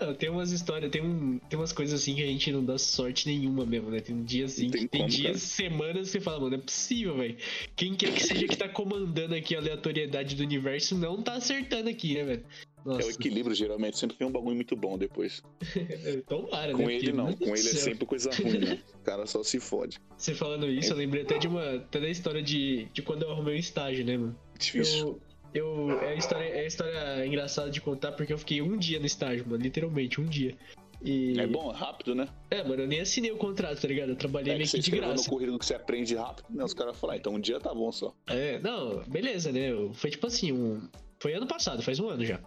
Não, 0.00 0.12
tem 0.12 0.28
umas 0.28 0.50
histórias, 0.50 0.90
tem, 0.90 1.00
um, 1.00 1.38
tem 1.48 1.56
umas 1.56 1.72
coisas 1.72 2.00
assim 2.00 2.16
que 2.16 2.22
a 2.24 2.26
gente 2.26 2.50
não 2.50 2.64
dá 2.64 2.76
sorte 2.76 3.28
nenhuma 3.28 3.64
mesmo, 3.64 3.88
né? 3.88 4.00
Tem 4.00 4.20
dias 4.24 4.54
assim, 4.54 4.68
tem 4.68 4.82
que 4.82 4.88
tem 4.88 5.00
como, 5.02 5.10
dias, 5.12 5.26
cara. 5.26 5.38
semanas 5.38 6.06
que 6.08 6.12
você 6.14 6.20
fala, 6.20 6.38
mano, 6.40 6.50
não 6.50 6.58
é 6.58 6.60
possível, 6.60 7.16
velho. 7.16 7.36
Quem 7.76 7.94
quer 7.94 8.12
que 8.12 8.20
seja 8.20 8.48
que 8.48 8.56
tá 8.56 8.68
comandando 8.68 9.32
aqui 9.32 9.54
a 9.54 9.58
aleatoriedade 9.60 10.34
do 10.34 10.42
universo 10.42 10.98
não 10.98 11.22
tá 11.22 11.34
acertando 11.34 11.88
aqui, 11.88 12.14
né, 12.14 12.24
velho? 12.24 12.44
É 12.84 12.88
o 12.88 12.92
Nossa, 12.94 13.10
equilíbrio, 13.10 13.54
geralmente, 13.54 13.98
sempre 13.98 14.16
tem 14.16 14.26
um 14.26 14.32
bagulho 14.32 14.56
muito 14.56 14.74
bom 14.74 14.96
depois. 14.96 15.42
tomara, 16.26 16.72
né? 16.72 16.82
Com 16.82 16.90
ele 16.90 17.12
não, 17.12 17.32
com 17.34 17.54
ele 17.54 17.68
é 17.68 17.74
sempre 17.74 18.06
coisa 18.06 18.30
ruim, 18.30 18.58
né? 18.58 18.78
O 18.94 19.04
cara 19.04 19.26
só 19.26 19.42
se 19.42 19.60
fode. 19.60 19.98
Você 20.16 20.34
falando 20.34 20.66
isso, 20.66 20.92
eu 20.92 20.96
lembrei 20.96 21.22
até 21.22 21.38
de 21.38 21.46
uma. 21.46 21.76
Até 21.76 22.00
da 22.00 22.08
história 22.08 22.42
de, 22.42 22.86
de 22.92 23.02
quando 23.02 23.22
eu 23.22 23.32
arrumei 23.32 23.56
o 23.56 23.58
estágio, 23.58 24.04
né, 24.04 24.16
mano? 24.16 24.36
Difícil. 24.58 25.20
Eu. 25.54 25.88
eu 25.88 26.00
é, 26.00 26.12
a 26.12 26.14
história, 26.14 26.44
é 26.44 26.60
a 26.60 26.66
história 26.66 27.26
engraçada 27.26 27.70
de 27.70 27.80
contar 27.80 28.12
porque 28.12 28.32
eu 28.32 28.38
fiquei 28.38 28.62
um 28.62 28.76
dia 28.76 28.98
no 28.98 29.06
estágio, 29.06 29.44
mano. 29.46 29.62
Literalmente, 29.62 30.20
um 30.20 30.26
dia. 30.26 30.56
E. 31.02 31.38
É 31.38 31.46
bom, 31.46 31.70
rápido, 31.70 32.14
né? 32.14 32.28
É, 32.50 32.62
mano, 32.62 32.82
eu 32.82 32.88
nem 32.88 33.00
assinei 33.00 33.30
o 33.32 33.36
contrato, 33.36 33.80
tá 33.80 33.88
ligado? 33.88 34.10
Eu 34.10 34.16
trabalhei 34.16 34.52
É 34.52 34.54
que 34.54 34.58
meio 34.58 34.68
você 34.68 34.76
que 34.76 34.82
de 34.82 34.88
escreveu 34.88 35.08
no 35.08 35.14
graça. 35.14 35.30
currículo 35.30 35.58
que 35.58 35.66
você 35.66 35.74
aprende 35.74 36.14
rápido, 36.14 36.46
né? 36.50 36.64
Os 36.64 36.74
caras 36.74 36.96
falam, 36.98 37.14
ah, 37.14 37.18
então 37.18 37.34
um 37.34 37.40
dia 37.40 37.58
tá 37.58 37.74
bom 37.74 37.90
só. 37.90 38.14
É, 38.26 38.58
não, 38.60 39.02
beleza, 39.04 39.50
né? 39.50 39.70
Foi 39.94 40.10
tipo 40.10 40.26
assim, 40.26 40.52
um. 40.52 40.88
Foi 41.20 41.34
ano 41.34 41.46
passado, 41.46 41.82
faz 41.82 42.00
um 42.00 42.08
ano 42.08 42.24
já. 42.24 42.40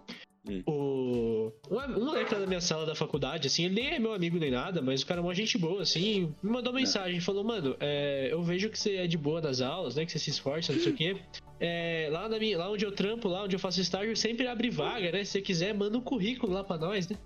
Hum. 0.49 0.61
O. 0.67 1.51
Um, 1.69 2.03
moleque 2.03 2.33
lá 2.33 2.41
da 2.41 2.47
minha 2.47 2.59
sala 2.59 2.85
da 2.85 2.95
faculdade, 2.95 3.47
assim, 3.47 3.65
ele 3.65 3.75
nem 3.75 3.93
é 3.93 3.99
meu 3.99 4.13
amigo 4.13 4.37
nem 4.37 4.51
nada, 4.51 4.81
mas 4.81 5.01
o 5.01 5.05
cara 5.05 5.21
é 5.21 5.23
uma 5.23 5.33
gente 5.33 5.57
boa, 5.57 5.81
assim, 5.81 6.33
me 6.41 6.51
mandou 6.51 6.73
mensagem, 6.73 7.19
falou, 7.21 7.43
mano, 7.43 7.75
é, 7.79 8.29
eu 8.31 8.41
vejo 8.43 8.69
que 8.69 8.77
você 8.77 8.95
é 8.97 9.07
de 9.07 9.17
boa 9.17 9.39
nas 9.39 9.61
aulas, 9.61 9.95
né? 9.95 10.05
Que 10.05 10.11
você 10.11 10.19
se 10.19 10.31
esforça, 10.31 10.73
não 10.73 10.79
sei 10.79 10.91
o 10.91 10.95
quê. 10.95 11.17
É, 11.59 12.09
lá, 12.11 12.27
na 12.27 12.37
minha, 12.39 12.57
lá 12.57 12.69
onde 12.69 12.83
eu 12.83 12.91
trampo, 12.91 13.29
lá 13.29 13.43
onde 13.43 13.55
eu 13.55 13.59
faço 13.59 13.79
estágio, 13.79 14.15
sempre 14.17 14.47
abre 14.47 14.69
vaga, 14.69 15.11
né? 15.11 15.23
Se 15.23 15.31
você 15.31 15.41
quiser, 15.41 15.73
manda 15.73 15.97
um 15.97 16.01
currículo 16.01 16.51
lá 16.51 16.63
pra 16.63 16.77
nós, 16.77 17.07
né? 17.07 17.17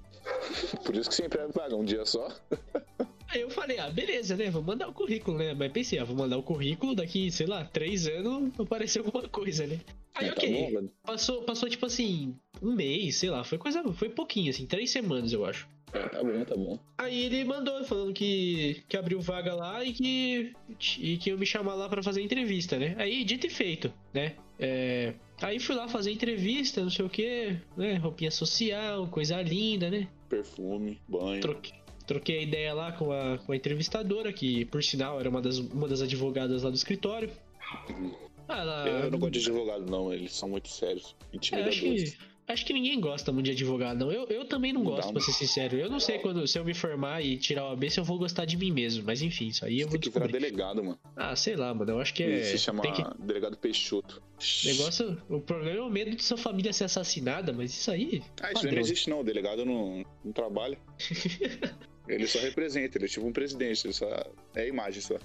Por 0.86 0.96
isso 0.96 1.10
que 1.10 1.16
sempre 1.16 1.40
é 1.40 1.48
paga 1.48 1.76
um 1.76 1.84
dia 1.84 2.06
só. 2.06 2.28
Aí 3.30 3.42
eu 3.42 3.50
falei, 3.50 3.78
ah, 3.80 3.90
beleza, 3.90 4.36
né? 4.38 4.50
Vou 4.50 4.62
mandar 4.64 4.88
o 4.88 4.94
currículo, 4.94 5.38
né? 5.38 5.54
Mas 5.54 5.72
pensei, 5.72 6.00
ah, 6.00 6.04
vou 6.06 6.16
mandar 6.16 6.38
o 6.38 6.44
currículo, 6.44 6.96
daqui, 6.96 7.30
sei 7.32 7.46
lá, 7.46 7.66
três 7.66 8.08
anos 8.08 8.52
aparecer 8.60 9.00
alguma 9.06 9.28
coisa, 9.28 9.68
né? 9.68 9.80
Aí, 10.16 10.28
É, 10.28 10.32
tá 10.32 10.42
ok. 10.42 10.52
bom, 10.54 10.72
velho. 10.72 10.92
Passou, 11.04 11.44
passou, 11.44 11.70
tipo 11.70 11.86
assim, 11.86 12.36
um 12.62 12.74
mês, 12.74 13.18
sei 13.18 13.30
lá, 13.30 13.44
foi 13.44 13.58
coisa. 13.58 13.84
Foi 13.94 14.10
pouquinho, 14.10 14.50
assim, 14.50 14.66
três 14.66 14.90
semanas, 14.90 15.34
eu 15.34 15.46
acho. 15.46 15.68
É, 15.94 16.00
tá 16.10 16.22
bom, 16.24 16.44
tá 16.44 16.56
bom. 16.56 16.78
Aí 16.98 17.26
ele 17.26 17.46
mandou 17.46 17.84
falando 17.86 18.14
que, 18.14 18.84
que 18.90 18.98
abriu 18.98 19.22
vaga 19.22 19.54
lá 19.54 19.84
e 19.86 19.94
que, 19.94 20.54
e 21.00 21.18
que 21.18 21.30
eu 21.30 21.38
me 21.38 21.46
chamar 21.46 21.76
lá 21.76 21.88
pra 21.88 22.04
fazer 22.04 22.22
entrevista, 22.22 22.78
né? 22.78 22.94
Aí, 22.98 23.24
dito 23.24 23.48
e 23.48 23.50
feito, 23.50 23.94
né? 24.14 24.36
É, 24.60 25.14
aí 25.42 25.60
fui 25.60 25.76
lá 25.76 25.88
fazer 25.88 26.12
entrevista, 26.12 26.82
não 26.82 26.90
sei 26.90 27.06
o 27.06 27.10
que, 27.10 27.56
né? 27.78 27.96
Roupinha 27.96 28.32
social, 28.32 29.08
coisa 29.08 29.42
linda, 29.42 29.90
né? 29.90 30.08
Perfume, 30.28 31.00
banho. 31.08 31.40
Troquei, 31.42 31.74
troquei 32.08 32.40
a 32.40 32.42
ideia 32.42 32.74
lá 32.74 32.92
com 32.94 33.12
a, 33.12 33.38
com 33.38 33.52
a 33.52 33.56
entrevistadora, 33.56 34.32
que 34.34 34.66
por 34.66 34.82
sinal 34.82 35.20
era 35.20 35.30
uma 35.30 35.42
das, 35.42 35.60
uma 35.60 35.88
das 35.88 36.02
advogadas 36.02 36.64
lá 36.64 36.70
do 36.70 36.76
escritório. 36.76 37.30
Ah, 38.48 38.60
ela, 38.60 38.88
Eu 38.88 39.12
não 39.12 39.20
gosto 39.20 39.34
de 39.34 39.40
advogado, 39.40 39.86
não. 39.86 40.12
Eles 40.12 40.34
são 40.34 40.48
muito 40.48 40.70
sérios. 40.70 41.16
É, 41.20 41.26
acho, 41.26 41.36
Intimidadores. 41.36 42.14
que, 42.14 42.18
acho 42.48 42.66
que 42.66 42.72
ninguém 42.72 42.98
gosta 43.02 43.30
muito 43.34 43.48
de 43.48 43.52
advogado, 43.52 44.00
não. 44.00 44.12
Eu, 44.12 44.26
eu 44.28 44.46
também 44.46 44.72
não 44.72 44.82
Não 44.82 44.92
gosto, 44.92 45.08
dá, 45.08 45.14
pra 45.14 45.22
ser 45.22 45.34
sincero. 45.34 45.76
Eu 45.76 45.90
não 45.90 46.00
sei 46.00 46.20
quando 46.20 46.48
se 46.48 46.58
eu 46.58 46.64
me 46.64 46.74
formar 46.74 47.22
e 47.22 47.38
tirar 47.38 47.66
o 47.66 47.72
AB 47.74 47.90
se 47.90 48.00
eu 48.00 48.06
vou 48.06 48.18
gostar 48.18 48.46
de 48.46 48.56
mim 48.56 48.72
mesmo. 48.72 49.04
Mas 49.06 49.22
enfim, 49.22 49.48
isso 49.48 49.66
aí 49.66 49.82
eu 49.82 49.88
Você 49.88 49.92
vou 49.92 50.00
tem 50.00 50.12
que 50.12 50.18
virar 50.18 50.32
delegado, 50.32 50.82
mano. 50.82 50.98
Ah, 51.14 51.36
sei 51.36 51.58
lá, 51.58 51.74
mano. 51.74 51.92
Eu 51.92 52.00
acho 52.00 52.14
que 52.14 52.24
é. 52.24 52.44
se 52.44 52.58
chama 52.58 52.84
que... 52.84 53.04
delegado 53.20 53.58
Peixoto. 53.58 54.24
Negócio. 54.64 55.22
O 55.28 55.42
problema 55.42 55.78
é 55.78 55.82
o 55.82 55.90
medo 55.90 56.16
de 56.16 56.24
sua 56.24 56.38
família 56.38 56.72
ser 56.72 56.86
assassinada, 56.86 57.52
mas 57.52 57.72
isso 57.72 57.92
aí. 57.92 58.24
Ah, 58.42 58.54
isso 58.54 58.66
não 58.66 58.80
existe, 58.80 59.10
não. 59.10 59.20
O 59.20 59.24
delegado 59.26 59.66
não, 59.66 60.06
não 60.24 60.32
trabalha. 60.32 60.78
ele 62.08 62.28
só 62.28 62.40
representa, 62.40 62.98
ele 62.98 63.06
é 63.06 63.08
tipo 63.08 63.26
um 63.26 63.32
presidente. 63.32 63.86
Ele 63.86 63.94
só... 63.94 64.08
É 64.56 64.62
a 64.62 64.66
imagem 64.68 65.02
só. 65.02 65.16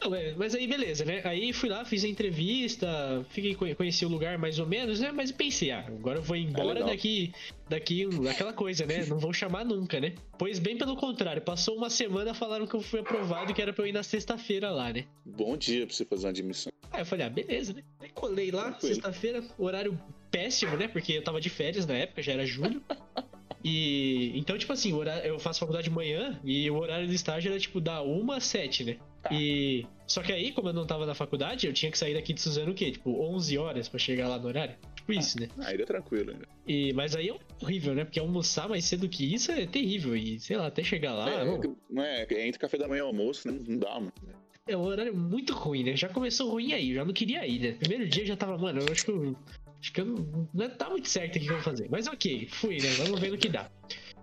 Não, 0.00 0.14
é, 0.14 0.34
mas 0.36 0.54
aí 0.54 0.66
beleza, 0.66 1.04
né? 1.04 1.20
Aí 1.24 1.52
fui 1.52 1.68
lá, 1.68 1.84
fiz 1.84 2.04
a 2.04 2.08
entrevista, 2.08 3.24
fiquei 3.30 3.54
conhe- 3.54 3.74
conheci 3.74 4.04
o 4.04 4.08
lugar 4.08 4.38
mais 4.38 4.58
ou 4.58 4.66
menos, 4.66 5.00
né? 5.00 5.10
Mas 5.12 5.32
pensei, 5.32 5.70
ah, 5.70 5.84
agora 5.86 6.18
eu 6.18 6.22
vou 6.22 6.36
embora 6.36 6.74
legal. 6.74 6.88
daqui, 6.88 7.32
daqui, 7.68 8.08
aquela 8.30 8.52
coisa, 8.52 8.86
né? 8.86 9.04
Não 9.06 9.18
vão 9.18 9.32
chamar 9.32 9.64
nunca, 9.64 9.98
né? 9.98 10.14
Pois 10.38 10.58
bem 10.58 10.76
pelo 10.76 10.96
contrário, 10.96 11.42
passou 11.42 11.76
uma 11.76 11.90
semana, 11.90 12.34
falaram 12.34 12.66
que 12.66 12.74
eu 12.76 12.80
fui 12.80 13.00
aprovado 13.00 13.50
e 13.50 13.54
que 13.54 13.62
era 13.62 13.72
pra 13.72 13.84
eu 13.84 13.88
ir 13.88 13.92
na 13.92 14.02
sexta-feira 14.02 14.70
lá, 14.70 14.92
né? 14.92 15.04
Bom 15.24 15.56
dia 15.56 15.86
pra 15.86 15.94
você 15.94 16.04
fazer 16.04 16.26
uma 16.26 16.30
admissão. 16.30 16.72
Aí 16.92 17.00
eu 17.00 17.06
falei, 17.06 17.26
ah, 17.26 17.30
beleza, 17.30 17.72
né? 17.72 17.82
Aí 17.98 18.10
colei 18.10 18.50
lá, 18.50 18.78
sexta-feira, 18.78 19.42
horário 19.58 19.98
péssimo, 20.30 20.76
né? 20.76 20.86
Porque 20.88 21.12
eu 21.14 21.24
tava 21.24 21.40
de 21.40 21.50
férias 21.50 21.86
na 21.86 21.94
época, 21.94 22.22
já 22.22 22.32
era 22.32 22.46
julho. 22.46 22.80
E 23.68 24.30
então, 24.38 24.56
tipo 24.56 24.72
assim, 24.72 24.92
horário- 24.92 25.26
eu 25.26 25.40
faço 25.40 25.58
faculdade 25.58 25.88
de 25.88 25.94
manhã 25.94 26.38
e 26.44 26.70
o 26.70 26.76
horário 26.76 27.08
do 27.08 27.12
estágio 27.12 27.50
era 27.50 27.58
tipo 27.58 27.80
da 27.80 28.00
1 28.00 28.30
às 28.30 28.44
7, 28.44 28.84
né? 28.84 28.96
Tá. 29.22 29.30
E 29.32 29.84
só 30.06 30.22
que 30.22 30.32
aí, 30.32 30.52
como 30.52 30.68
eu 30.68 30.72
não 30.72 30.86
tava 30.86 31.04
na 31.04 31.14
faculdade, 31.14 31.66
eu 31.66 31.72
tinha 31.72 31.90
que 31.90 31.98
sair 31.98 32.14
daqui 32.14 32.32
de 32.32 32.40
Suzano 32.40 32.70
o 32.70 32.74
quê? 32.74 32.92
Tipo, 32.92 33.10
11 33.20 33.58
horas 33.58 33.88
pra 33.88 33.98
chegar 33.98 34.28
lá 34.28 34.38
no 34.38 34.46
horário. 34.46 34.76
Tipo 34.94 35.12
isso, 35.12 35.40
né? 35.40 35.48
Aí 35.58 35.74
é 35.74 35.84
tranquilo. 35.84 36.32
Né? 36.32 36.40
E 36.66 36.92
mas 36.92 37.16
aí 37.16 37.28
é 37.28 37.34
horrível, 37.60 37.92
né? 37.92 38.04
Porque 38.04 38.20
almoçar 38.20 38.68
mais 38.68 38.84
cedo 38.84 39.08
que 39.08 39.34
isso 39.34 39.50
é 39.50 39.66
terrível 39.66 40.16
e 40.16 40.38
sei 40.38 40.56
lá, 40.56 40.68
até 40.68 40.84
chegar 40.84 41.14
lá, 41.14 41.28
é, 41.28 41.44
não, 41.44 41.56
é, 42.04 42.26
não 42.28 42.38
entre 42.40 42.60
café 42.60 42.78
da 42.78 42.86
manhã 42.86 43.00
e 43.00 43.06
almoço, 43.06 43.50
né? 43.50 43.58
Não 43.66 43.78
dá, 43.78 43.94
mano. 43.94 44.12
É 44.68 44.76
um 44.76 44.82
horário 44.82 45.16
muito 45.16 45.52
ruim, 45.54 45.84
né? 45.84 45.96
Já 45.96 46.08
começou 46.08 46.50
ruim 46.50 46.72
aí, 46.72 46.90
eu 46.90 46.96
já 46.96 47.04
não 47.04 47.12
queria 47.12 47.46
ir, 47.46 47.60
né? 47.60 47.72
Primeiro 47.72 48.08
dia 48.08 48.26
já 48.26 48.36
tava, 48.36 48.56
mano, 48.58 48.80
eu 48.80 48.92
acho 48.92 49.04
que 49.04 49.10
eu. 49.10 49.36
Acho 49.80 49.92
que 49.92 50.00
eu 50.00 50.04
não, 50.04 50.48
não 50.52 50.70
tá 50.70 50.90
muito 50.90 51.08
certo 51.08 51.36
o 51.36 51.40
que 51.40 51.46
eu 51.46 51.54
vou 51.54 51.62
fazer. 51.62 51.88
Mas 51.90 52.06
ok, 52.06 52.48
fui, 52.50 52.78
né? 52.78 52.88
Vamos 52.98 53.20
ver 53.20 53.30
no 53.30 53.38
que 53.38 53.48
dá. 53.48 53.70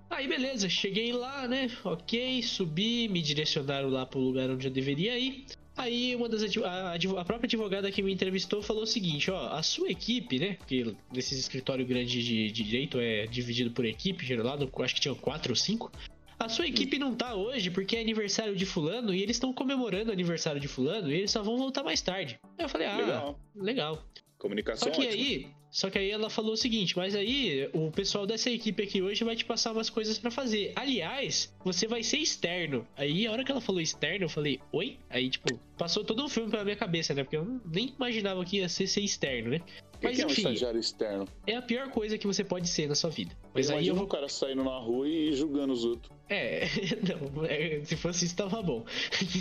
Aí 0.09 0.27
beleza, 0.27 0.69
cheguei 0.69 1.11
lá, 1.11 1.47
né? 1.47 1.69
Ok, 1.83 2.41
subi, 2.43 3.07
me 3.07 3.21
direcionaram 3.21 3.89
lá 3.89 4.05
pro 4.05 4.19
lugar 4.19 4.49
onde 4.49 4.67
eu 4.67 4.71
deveria 4.71 5.17
ir. 5.17 5.45
Aí 5.75 6.15
uma 6.15 6.29
das 6.29 6.43
a, 6.57 6.93
a 6.93 7.25
própria 7.25 7.47
advogada 7.47 7.91
que 7.91 8.03
me 8.03 8.13
entrevistou 8.13 8.61
falou 8.61 8.83
o 8.83 8.87
seguinte, 8.87 9.31
ó, 9.31 9.49
a 9.53 9.63
sua 9.63 9.89
equipe, 9.89 10.37
né? 10.37 10.53
Porque 10.53 10.95
nesses 11.11 11.39
escritório 11.39 11.85
grande 11.85 12.23
de, 12.23 12.51
de 12.51 12.63
direito 12.63 12.99
é 12.99 13.25
dividido 13.25 13.71
por 13.71 13.85
equipe, 13.85 14.23
geralado, 14.23 14.69
acho 14.79 14.95
que 14.95 15.01
tinha 15.01 15.15
quatro 15.15 15.51
ou 15.51 15.55
cinco. 15.55 15.91
A 16.37 16.49
sua 16.49 16.67
equipe 16.67 16.99
não 16.99 17.15
tá 17.15 17.33
hoje 17.33 17.71
porque 17.71 17.95
é 17.95 18.01
aniversário 18.01 18.55
de 18.55 18.65
fulano 18.65 19.13
e 19.13 19.23
eles 19.23 19.37
estão 19.37 19.53
comemorando 19.53 20.09
o 20.09 20.13
aniversário 20.13 20.59
de 20.59 20.67
fulano 20.67 21.09
e 21.09 21.15
eles 21.15 21.31
só 21.31 21.41
vão 21.41 21.57
voltar 21.57 21.83
mais 21.83 22.01
tarde. 22.01 22.39
Aí 22.57 22.65
eu 22.65 22.69
falei, 22.69 22.87
ah, 22.87 22.97
Legal. 22.97 23.39
legal. 23.55 24.05
Comunicação 24.43 24.89
Só 24.89 24.99
que 24.99 25.07
ótima. 25.07 25.23
aí, 25.23 25.47
só 25.71 25.89
que 25.89 25.97
aí 25.97 26.11
ela 26.11 26.29
falou 26.29 26.51
o 26.51 26.57
seguinte, 26.57 26.97
mas 26.97 27.15
aí 27.15 27.69
o 27.71 27.89
pessoal 27.89 28.27
dessa 28.27 28.49
equipe 28.49 28.83
aqui 28.83 29.01
hoje 29.01 29.23
vai 29.23 29.37
te 29.37 29.45
passar 29.45 29.71
umas 29.71 29.89
coisas 29.89 30.19
pra 30.19 30.29
fazer. 30.29 30.73
Aliás, 30.75 31.55
você 31.63 31.87
vai 31.87 32.03
ser 32.03 32.17
externo. 32.17 32.85
Aí 32.97 33.25
a 33.25 33.31
hora 33.31 33.45
que 33.45 33.51
ela 33.53 33.61
falou 33.61 33.79
externo, 33.79 34.25
eu 34.25 34.29
falei, 34.29 34.59
oi? 34.73 34.97
Aí, 35.09 35.29
tipo, 35.29 35.57
passou 35.77 36.03
todo 36.03 36.21
um 36.25 36.27
filme 36.27 36.51
pela 36.51 36.65
minha 36.65 36.75
cabeça, 36.75 37.13
né? 37.13 37.23
Porque 37.23 37.37
eu 37.37 37.61
nem 37.71 37.93
imaginava 37.97 38.43
que 38.43 38.57
ia 38.57 38.67
ser, 38.67 38.85
ser 38.85 38.99
externo, 38.99 39.51
né? 39.51 39.61
O 39.95 39.99
que 39.99 40.07
Mas 40.07 40.17
que 40.17 40.21
é 40.23 40.25
um 40.25 40.29
enfim, 40.29 40.41
estagiário 40.41 40.79
externo? 40.81 41.27
é 41.47 41.55
a 41.55 41.61
pior 41.61 41.89
coisa 41.89 42.17
que 42.17 42.27
você 42.27 42.43
pode 42.43 42.67
ser 42.67 42.89
na 42.89 42.95
sua 42.95 43.09
vida. 43.09 43.31
Mas 43.53 43.69
aí 43.69 43.87
eu 43.87 43.95
vou 43.95 44.05
um 44.05 44.07
cara 44.07 44.27
saindo 44.27 44.63
na 44.63 44.77
rua 44.77 45.07
e 45.07 45.33
julgando 45.33 45.73
os 45.73 45.85
outros. 45.85 46.11
É, 46.29 46.65
não, 47.07 47.45
é, 47.45 47.81
se 47.83 47.95
fosse 47.95 48.25
isso 48.25 48.35
tava 48.35 48.61
bom. 48.61 48.85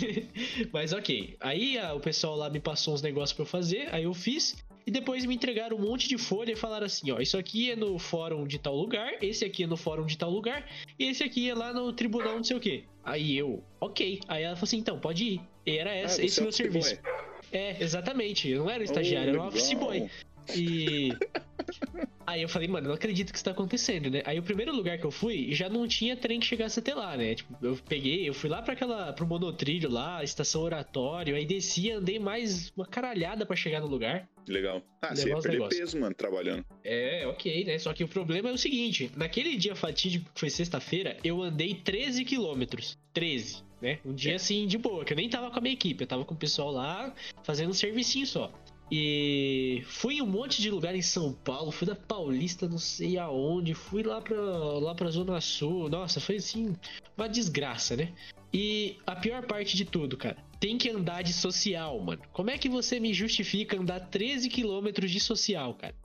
Mas 0.71 0.93
ok. 0.93 1.35
Aí 1.39 1.77
ah, 1.77 1.93
o 1.93 1.99
pessoal 1.99 2.35
lá 2.35 2.49
me 2.49 2.59
passou 2.59 2.93
uns 2.93 3.01
negócios 3.01 3.33
pra 3.33 3.43
eu 3.43 3.47
fazer, 3.47 3.89
aí 3.91 4.03
eu 4.03 4.13
fiz. 4.13 4.55
E 4.85 4.91
depois 4.91 5.25
me 5.25 5.33
entregaram 5.33 5.77
um 5.77 5.81
monte 5.81 6.09
de 6.09 6.17
folha 6.17 6.51
e 6.51 6.55
falaram 6.55 6.85
assim: 6.85 7.09
ó, 7.11 7.19
isso 7.19 7.37
aqui 7.37 7.71
é 7.71 7.75
no 7.75 7.97
fórum 7.97 8.45
de 8.45 8.59
tal 8.59 8.75
lugar, 8.75 9.13
esse 9.21 9.45
aqui 9.45 9.63
é 9.63 9.67
no 9.67 9.77
fórum 9.77 10.05
de 10.05 10.17
tal 10.17 10.29
lugar, 10.29 10.67
e 10.99 11.05
esse 11.05 11.23
aqui 11.23 11.49
é 11.49 11.55
lá 11.55 11.73
no 11.73 11.93
tribunal 11.93 12.35
não 12.35 12.43
sei 12.43 12.57
o 12.57 12.59
quê. 12.59 12.83
Aí 13.03 13.35
eu, 13.37 13.63
ok. 13.79 14.19
Aí 14.27 14.43
ela 14.43 14.55
falou 14.55 14.67
assim: 14.67 14.77
então, 14.77 14.99
pode 14.99 15.23
ir. 15.23 15.41
E 15.65 15.77
era 15.77 15.93
essa, 15.93 16.21
Ah, 16.21 16.25
esse 16.25 16.39
é 16.39 16.43
meu 16.43 16.51
serviço. 16.51 16.95
boy. 16.95 17.13
É, 17.51 17.81
exatamente. 17.81 18.49
Eu 18.49 18.63
não 18.63 18.69
era 18.69 18.81
um 18.81 18.83
estagiário, 18.83 19.31
Oh, 19.31 19.35
era 19.35 19.43
um 19.43 19.47
office 19.47 19.73
boy. 19.73 20.09
E. 20.55 21.09
Aí 22.25 22.41
eu 22.41 22.49
falei, 22.49 22.67
mano, 22.67 22.87
não 22.87 22.95
acredito 22.95 23.31
que 23.31 23.37
isso 23.37 23.43
tá 23.43 23.51
acontecendo, 23.51 24.09
né? 24.09 24.21
Aí 24.25 24.39
o 24.39 24.43
primeiro 24.43 24.73
lugar 24.73 24.97
que 24.97 25.05
eu 25.05 25.11
fui 25.11 25.53
já 25.53 25.67
não 25.69 25.87
tinha 25.87 26.15
trem 26.15 26.39
que 26.39 26.45
chegasse 26.45 26.79
até 26.79 26.93
lá, 26.93 27.17
né? 27.17 27.35
Tipo, 27.35 27.53
eu 27.61 27.77
peguei, 27.87 28.27
eu 28.27 28.33
fui 28.33 28.49
lá 28.49 28.61
pra 28.61 28.73
aquela. 28.73 29.13
pro 29.13 29.27
monotrilho 29.27 29.89
lá, 29.89 30.23
estação 30.23 30.61
oratório, 30.61 31.35
aí 31.35 31.45
desci, 31.45 31.91
andei 31.91 32.19
mais 32.19 32.71
uma 32.75 32.85
caralhada 32.85 33.45
pra 33.45 33.55
chegar 33.55 33.81
no 33.81 33.87
lugar. 33.87 34.27
Legal. 34.47 34.81
Ah, 35.01 35.15
você 35.15 35.29
ia 35.29 35.35
perder 35.35 35.51
negócios. 35.51 35.79
peso, 35.79 35.99
mano, 35.99 36.15
trabalhando. 36.15 36.65
É, 36.83 37.25
ok, 37.27 37.65
né? 37.65 37.77
Só 37.77 37.93
que 37.93 38.03
o 38.03 38.07
problema 38.07 38.49
é 38.49 38.53
o 38.53 38.57
seguinte: 38.57 39.11
naquele 39.15 39.55
dia 39.55 39.75
fatídico 39.75 40.29
que 40.33 40.39
foi 40.39 40.49
sexta-feira, 40.49 41.17
eu 41.23 41.41
andei 41.41 41.75
13 41.75 42.25
quilômetros. 42.25 42.97
13, 43.13 43.63
né? 43.81 43.99
Um 44.05 44.13
dia 44.13 44.35
assim 44.35 44.65
de 44.65 44.77
boa, 44.77 45.05
que 45.05 45.13
eu 45.13 45.17
nem 45.17 45.29
tava 45.29 45.51
com 45.51 45.59
a 45.59 45.61
minha 45.61 45.73
equipe, 45.73 46.03
eu 46.03 46.07
tava 46.07 46.25
com 46.25 46.33
o 46.33 46.37
pessoal 46.37 46.71
lá 46.71 47.13
fazendo 47.43 47.69
um 47.69 47.73
servicinho 47.73 48.25
só. 48.25 48.51
E 48.95 49.81
fui 49.87 50.17
em 50.17 50.21
um 50.21 50.27
monte 50.27 50.61
de 50.61 50.69
lugar 50.69 50.93
em 50.93 51.01
São 51.01 51.33
Paulo, 51.33 51.71
fui 51.71 51.87
da 51.87 51.95
Paulista, 51.95 52.69
não 52.69 52.77
sei 52.77 53.17
aonde, 53.17 53.73
fui 53.73 54.03
lá 54.03 54.21
pra, 54.21 54.35
lá 54.37 54.93
pra 54.93 55.09
Zona 55.09 55.41
Sul. 55.41 55.89
Nossa, 55.89 56.19
foi 56.19 56.35
assim, 56.35 56.75
uma 57.17 57.27
desgraça, 57.27 57.95
né? 57.95 58.13
E 58.53 58.97
a 59.07 59.15
pior 59.15 59.47
parte 59.47 59.75
de 59.75 59.83
tudo, 59.83 60.15
cara, 60.15 60.37
tem 60.59 60.77
que 60.77 60.91
andar 60.91 61.23
de 61.23 61.33
social, 61.33 61.99
mano. 62.01 62.21
Como 62.31 62.51
é 62.51 62.57
que 62.59 62.69
você 62.69 62.99
me 62.99 63.15
justifica 63.15 63.79
andar 63.79 63.99
13 63.99 64.47
quilômetros 64.47 65.09
de 65.09 65.19
social, 65.19 65.73
cara? 65.73 65.95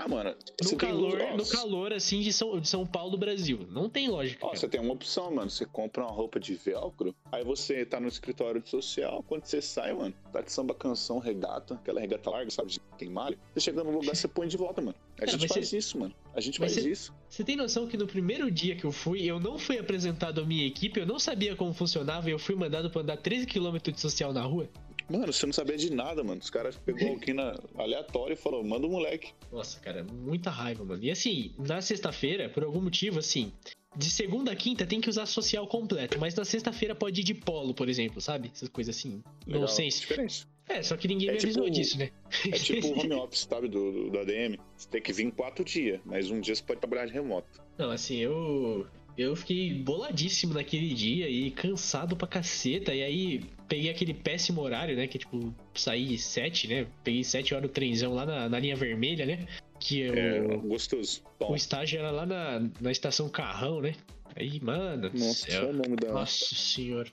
Ah, 0.00 0.06
mano. 0.06 0.30
No 0.62 0.68
tem 0.68 0.78
calor, 0.78 1.18
duas- 1.18 1.36
no 1.36 1.46
calor 1.46 1.92
assim 1.92 2.20
de 2.20 2.32
São, 2.32 2.60
de 2.60 2.68
São 2.68 2.86
Paulo, 2.86 3.18
Brasil. 3.18 3.66
Não 3.68 3.90
tem 3.90 4.08
lógica. 4.08 4.46
Ó, 4.46 4.54
você 4.54 4.68
tem 4.68 4.80
uma 4.80 4.92
opção, 4.94 5.28
mano. 5.34 5.50
Você 5.50 5.66
compra 5.66 6.04
uma 6.04 6.12
roupa 6.12 6.38
de 6.38 6.54
velcro, 6.54 7.12
aí 7.32 7.42
você 7.42 7.84
tá 7.84 7.98
no 7.98 8.06
escritório 8.06 8.60
de 8.62 8.68
social. 8.70 9.24
Quando 9.26 9.44
você 9.44 9.60
sai, 9.60 9.92
mano, 9.92 10.14
tá 10.32 10.40
de 10.40 10.52
samba 10.52 10.72
canção, 10.72 11.18
regata, 11.18 11.74
aquela 11.74 12.00
regata 12.00 12.30
larga, 12.30 12.48
sabe? 12.50 12.70
de- 12.70 12.80
Tem 12.96 13.10
malha. 13.10 13.36
Você 13.52 13.60
chega 13.60 13.82
no 13.82 13.90
lugar, 13.90 14.14
você 14.16 14.28
põe 14.28 14.46
de 14.46 14.56
volta, 14.56 14.80
mano. 14.80 14.94
A 15.16 15.20
Cara, 15.26 15.32
gente 15.32 15.48
faz 15.48 15.72
isso, 15.72 15.98
mano. 15.98 16.14
A 16.32 16.40
gente 16.40 16.60
mas 16.60 16.74
faz 16.74 16.86
isso. 16.86 17.12
Você 17.28 17.42
tem 17.42 17.56
noção 17.56 17.88
que 17.88 17.96
no 17.96 18.06
primeiro 18.06 18.48
dia 18.52 18.76
que 18.76 18.84
eu 18.84 18.92
fui, 18.92 19.24
eu 19.24 19.40
não 19.40 19.58
fui 19.58 19.78
apresentado 19.78 20.40
à 20.40 20.44
minha 20.44 20.64
equipe, 20.64 21.00
eu 21.00 21.06
não 21.06 21.18
sabia 21.18 21.56
como 21.56 21.74
funcionava 21.74 22.28
e 22.28 22.32
eu 22.32 22.38
fui 22.38 22.54
mandado 22.54 22.88
pra 22.88 23.02
andar 23.02 23.16
13 23.16 23.46
km 23.46 23.76
de 23.92 24.00
social 24.00 24.32
na 24.32 24.42
rua? 24.42 24.68
Mano, 25.10 25.32
você 25.32 25.46
não 25.46 25.52
sabia 25.52 25.76
de 25.76 25.90
nada, 25.92 26.22
mano. 26.22 26.40
Os 26.40 26.50
caras 26.50 26.76
pegou 26.76 27.08
alguém 27.08 27.34
na 27.34 27.58
aleatório 27.76 28.34
e 28.34 28.36
falou: 28.36 28.62
manda 28.64 28.86
o 28.86 28.90
moleque. 28.90 29.32
Nossa, 29.50 29.80
cara, 29.80 30.04
muita 30.04 30.50
raiva, 30.50 30.84
mano. 30.84 31.02
E 31.02 31.10
assim, 31.10 31.52
na 31.58 31.80
sexta-feira, 31.80 32.48
por 32.48 32.62
algum 32.62 32.80
motivo, 32.80 33.18
assim, 33.18 33.52
de 33.96 34.10
segunda 34.10 34.52
a 34.52 34.56
quinta 34.56 34.86
tem 34.86 35.00
que 35.00 35.08
usar 35.08 35.26
social 35.26 35.66
completo, 35.66 36.18
mas 36.20 36.34
na 36.34 36.44
sexta-feira 36.44 36.94
pode 36.94 37.20
ir 37.20 37.24
de 37.24 37.34
polo, 37.34 37.72
por 37.74 37.88
exemplo, 37.88 38.20
sabe? 38.20 38.50
Essas 38.54 38.68
coisas 38.68 38.96
assim. 38.96 39.22
Legal. 39.46 39.62
Não 39.62 39.68
sei. 39.68 39.88
Diferente. 39.88 40.46
É, 40.68 40.82
só 40.82 40.98
que 40.98 41.08
ninguém 41.08 41.30
É 41.30 41.32
me 41.32 41.38
avisou 41.38 41.62
tipo- 41.64 41.74
disso, 41.74 41.98
né? 41.98 42.10
É 42.46 42.50
tipo 42.58 42.88
o 42.88 43.00
home 43.00 43.14
office, 43.16 43.46
sabe? 43.50 43.68
Do, 43.68 43.90
do, 43.90 44.10
do 44.10 44.18
ADM. 44.18 44.58
Você 44.76 44.88
tem 44.90 45.00
que 45.00 45.14
vir 45.14 45.32
quatro 45.32 45.64
dias, 45.64 45.98
mas 46.04 46.30
um 46.30 46.40
dia 46.42 46.54
você 46.54 46.62
pode 46.62 46.78
trabalhar 46.80 47.06
de 47.06 47.12
remoto. 47.14 47.48
Não, 47.78 47.90
assim, 47.90 48.18
eu. 48.18 48.86
Eu 49.18 49.34
fiquei 49.34 49.74
boladíssimo 49.74 50.54
naquele 50.54 50.94
dia 50.94 51.28
e 51.28 51.50
cansado 51.50 52.16
pra 52.16 52.28
caceta. 52.28 52.94
E 52.94 53.02
aí 53.02 53.44
peguei 53.66 53.90
aquele 53.90 54.14
péssimo 54.14 54.60
horário, 54.60 54.96
né? 54.96 55.08
Que 55.08 55.18
tipo, 55.18 55.52
saí 55.74 56.16
sete, 56.16 56.68
né? 56.68 56.86
Peguei 57.02 57.24
sete 57.24 57.52
horas 57.52 57.68
do 57.68 57.72
trenzão 57.72 58.14
lá 58.14 58.24
na, 58.24 58.48
na 58.48 58.60
linha 58.60 58.76
vermelha, 58.76 59.26
né? 59.26 59.44
Que 59.80 60.02
eu, 60.02 60.14
É 60.14 60.56
gostoso. 60.58 61.20
Bom, 61.40 61.50
o 61.50 61.56
estágio 61.56 61.98
era 61.98 62.12
lá 62.12 62.24
na, 62.24 62.70
na 62.80 62.92
estação 62.92 63.28
Carrão, 63.28 63.80
né? 63.80 63.96
Aí, 64.36 64.60
mano, 64.60 65.10
nossa, 65.12 65.50
céu. 65.50 65.70
o 65.70 65.72
nome 65.72 65.96
da. 65.96 66.12
Nossa 66.12 66.54
senhora. 66.54 67.10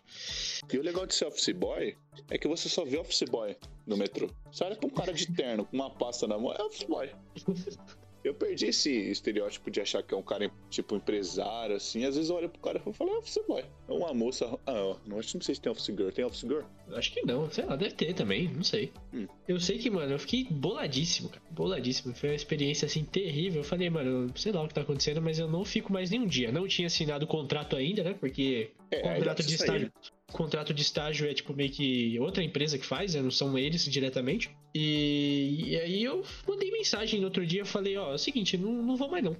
E 0.71 0.77
o 0.77 0.83
legal 0.83 1.07
de 1.07 1.15
ser 1.15 1.25
office 1.25 1.55
boy 1.55 1.95
é 2.29 2.37
que 2.37 2.47
você 2.47 2.69
só 2.69 2.85
vê 2.85 2.99
office 2.99 3.23
boy 3.23 3.57
no 3.87 3.97
metrô. 3.97 4.29
Você 4.51 4.63
olha 4.63 4.75
pra 4.75 4.85
um 4.85 4.91
cara 4.91 5.11
de 5.11 5.33
terno 5.33 5.65
com 5.65 5.75
uma 5.75 5.89
pasta 5.89 6.27
na 6.27 6.37
mão, 6.37 6.53
é 6.53 6.61
office 6.61 6.83
boy. 6.83 7.09
Eu 8.25 8.33
perdi 8.33 8.65
esse 8.65 8.89
estereótipo 8.89 9.69
de 9.69 9.79
achar 9.79 10.01
que 10.01 10.11
é 10.11 10.17
um 10.17 10.23
cara, 10.23 10.49
tipo, 10.67 10.95
empresário, 10.95 11.75
assim. 11.75 12.05
Às 12.05 12.15
vezes 12.15 12.31
eu 12.31 12.35
olho 12.35 12.49
pro 12.49 12.59
cara 12.59 12.81
e 12.83 12.93
falo, 12.93 13.11
é 13.11 13.17
office 13.17 13.39
boy. 13.47 13.63
É 13.87 13.91
uma 13.91 14.13
moça. 14.15 14.57
Ah, 14.65 14.95
não, 15.05 15.19
acho 15.19 15.29
que 15.29 15.35
não 15.35 15.41
sei 15.43 15.53
se 15.53 15.61
tem 15.61 15.71
office 15.71 15.85
girl. 15.85 16.09
Tem 16.09 16.25
office 16.25 16.41
girl? 16.41 16.61
Acho 16.93 17.13
que 17.13 17.23
não, 17.23 17.49
sei 17.51 17.65
lá, 17.65 17.75
deve 17.75 17.93
ter 17.93 18.15
também, 18.15 18.47
não 18.47 18.63
sei. 18.63 18.91
Hum. 19.13 19.27
Eu 19.47 19.59
sei 19.59 19.77
que, 19.77 19.91
mano, 19.91 20.11
eu 20.11 20.17
fiquei 20.17 20.43
boladíssimo, 20.49 21.29
cara. 21.29 21.41
Boladíssimo. 21.51 22.15
Foi 22.15 22.29
uma 22.29 22.35
experiência 22.35 22.87
assim 22.87 23.03
terrível. 23.03 23.61
Eu 23.61 23.65
falei, 23.65 23.91
mano, 23.91 24.31
sei 24.35 24.51
lá 24.51 24.63
o 24.63 24.67
que 24.67 24.73
tá 24.73 24.81
acontecendo, 24.81 25.21
mas 25.21 25.37
eu 25.37 25.47
não 25.47 25.63
fico 25.63 25.93
mais 25.93 26.09
nenhum 26.09 26.25
dia. 26.25 26.51
Não 26.51 26.67
tinha 26.67 26.87
assinado 26.87 27.25
o 27.25 27.27
contrato 27.27 27.75
ainda, 27.75 28.03
né? 28.03 28.15
Porque 28.19 28.71
É, 28.89 29.01
contrato 29.01 29.43
de 29.43 29.55
você 29.55 29.63
estágio. 29.63 29.91
Contrato 30.31 30.73
de 30.73 30.81
estágio 30.81 31.29
é 31.29 31.33
tipo 31.33 31.53
meio 31.53 31.69
que 31.71 32.19
outra 32.19 32.43
empresa 32.43 32.77
que 32.77 32.85
faz, 32.85 33.13
né? 33.13 33.21
não 33.21 33.31
são 33.31 33.57
eles 33.57 33.85
diretamente. 33.85 34.49
E, 34.73 35.63
e 35.67 35.79
aí 35.79 36.03
eu 36.03 36.23
mandei 36.47 36.71
mensagem 36.71 37.19
no 37.19 37.27
outro 37.27 37.45
dia, 37.45 37.63
falei, 37.63 37.95
ó, 37.95 38.11
é 38.11 38.15
o 38.15 38.17
seguinte, 38.17 38.57
não, 38.57 38.71
não 38.71 38.95
vou 38.97 39.09
mais 39.09 39.23
não. 39.23 39.35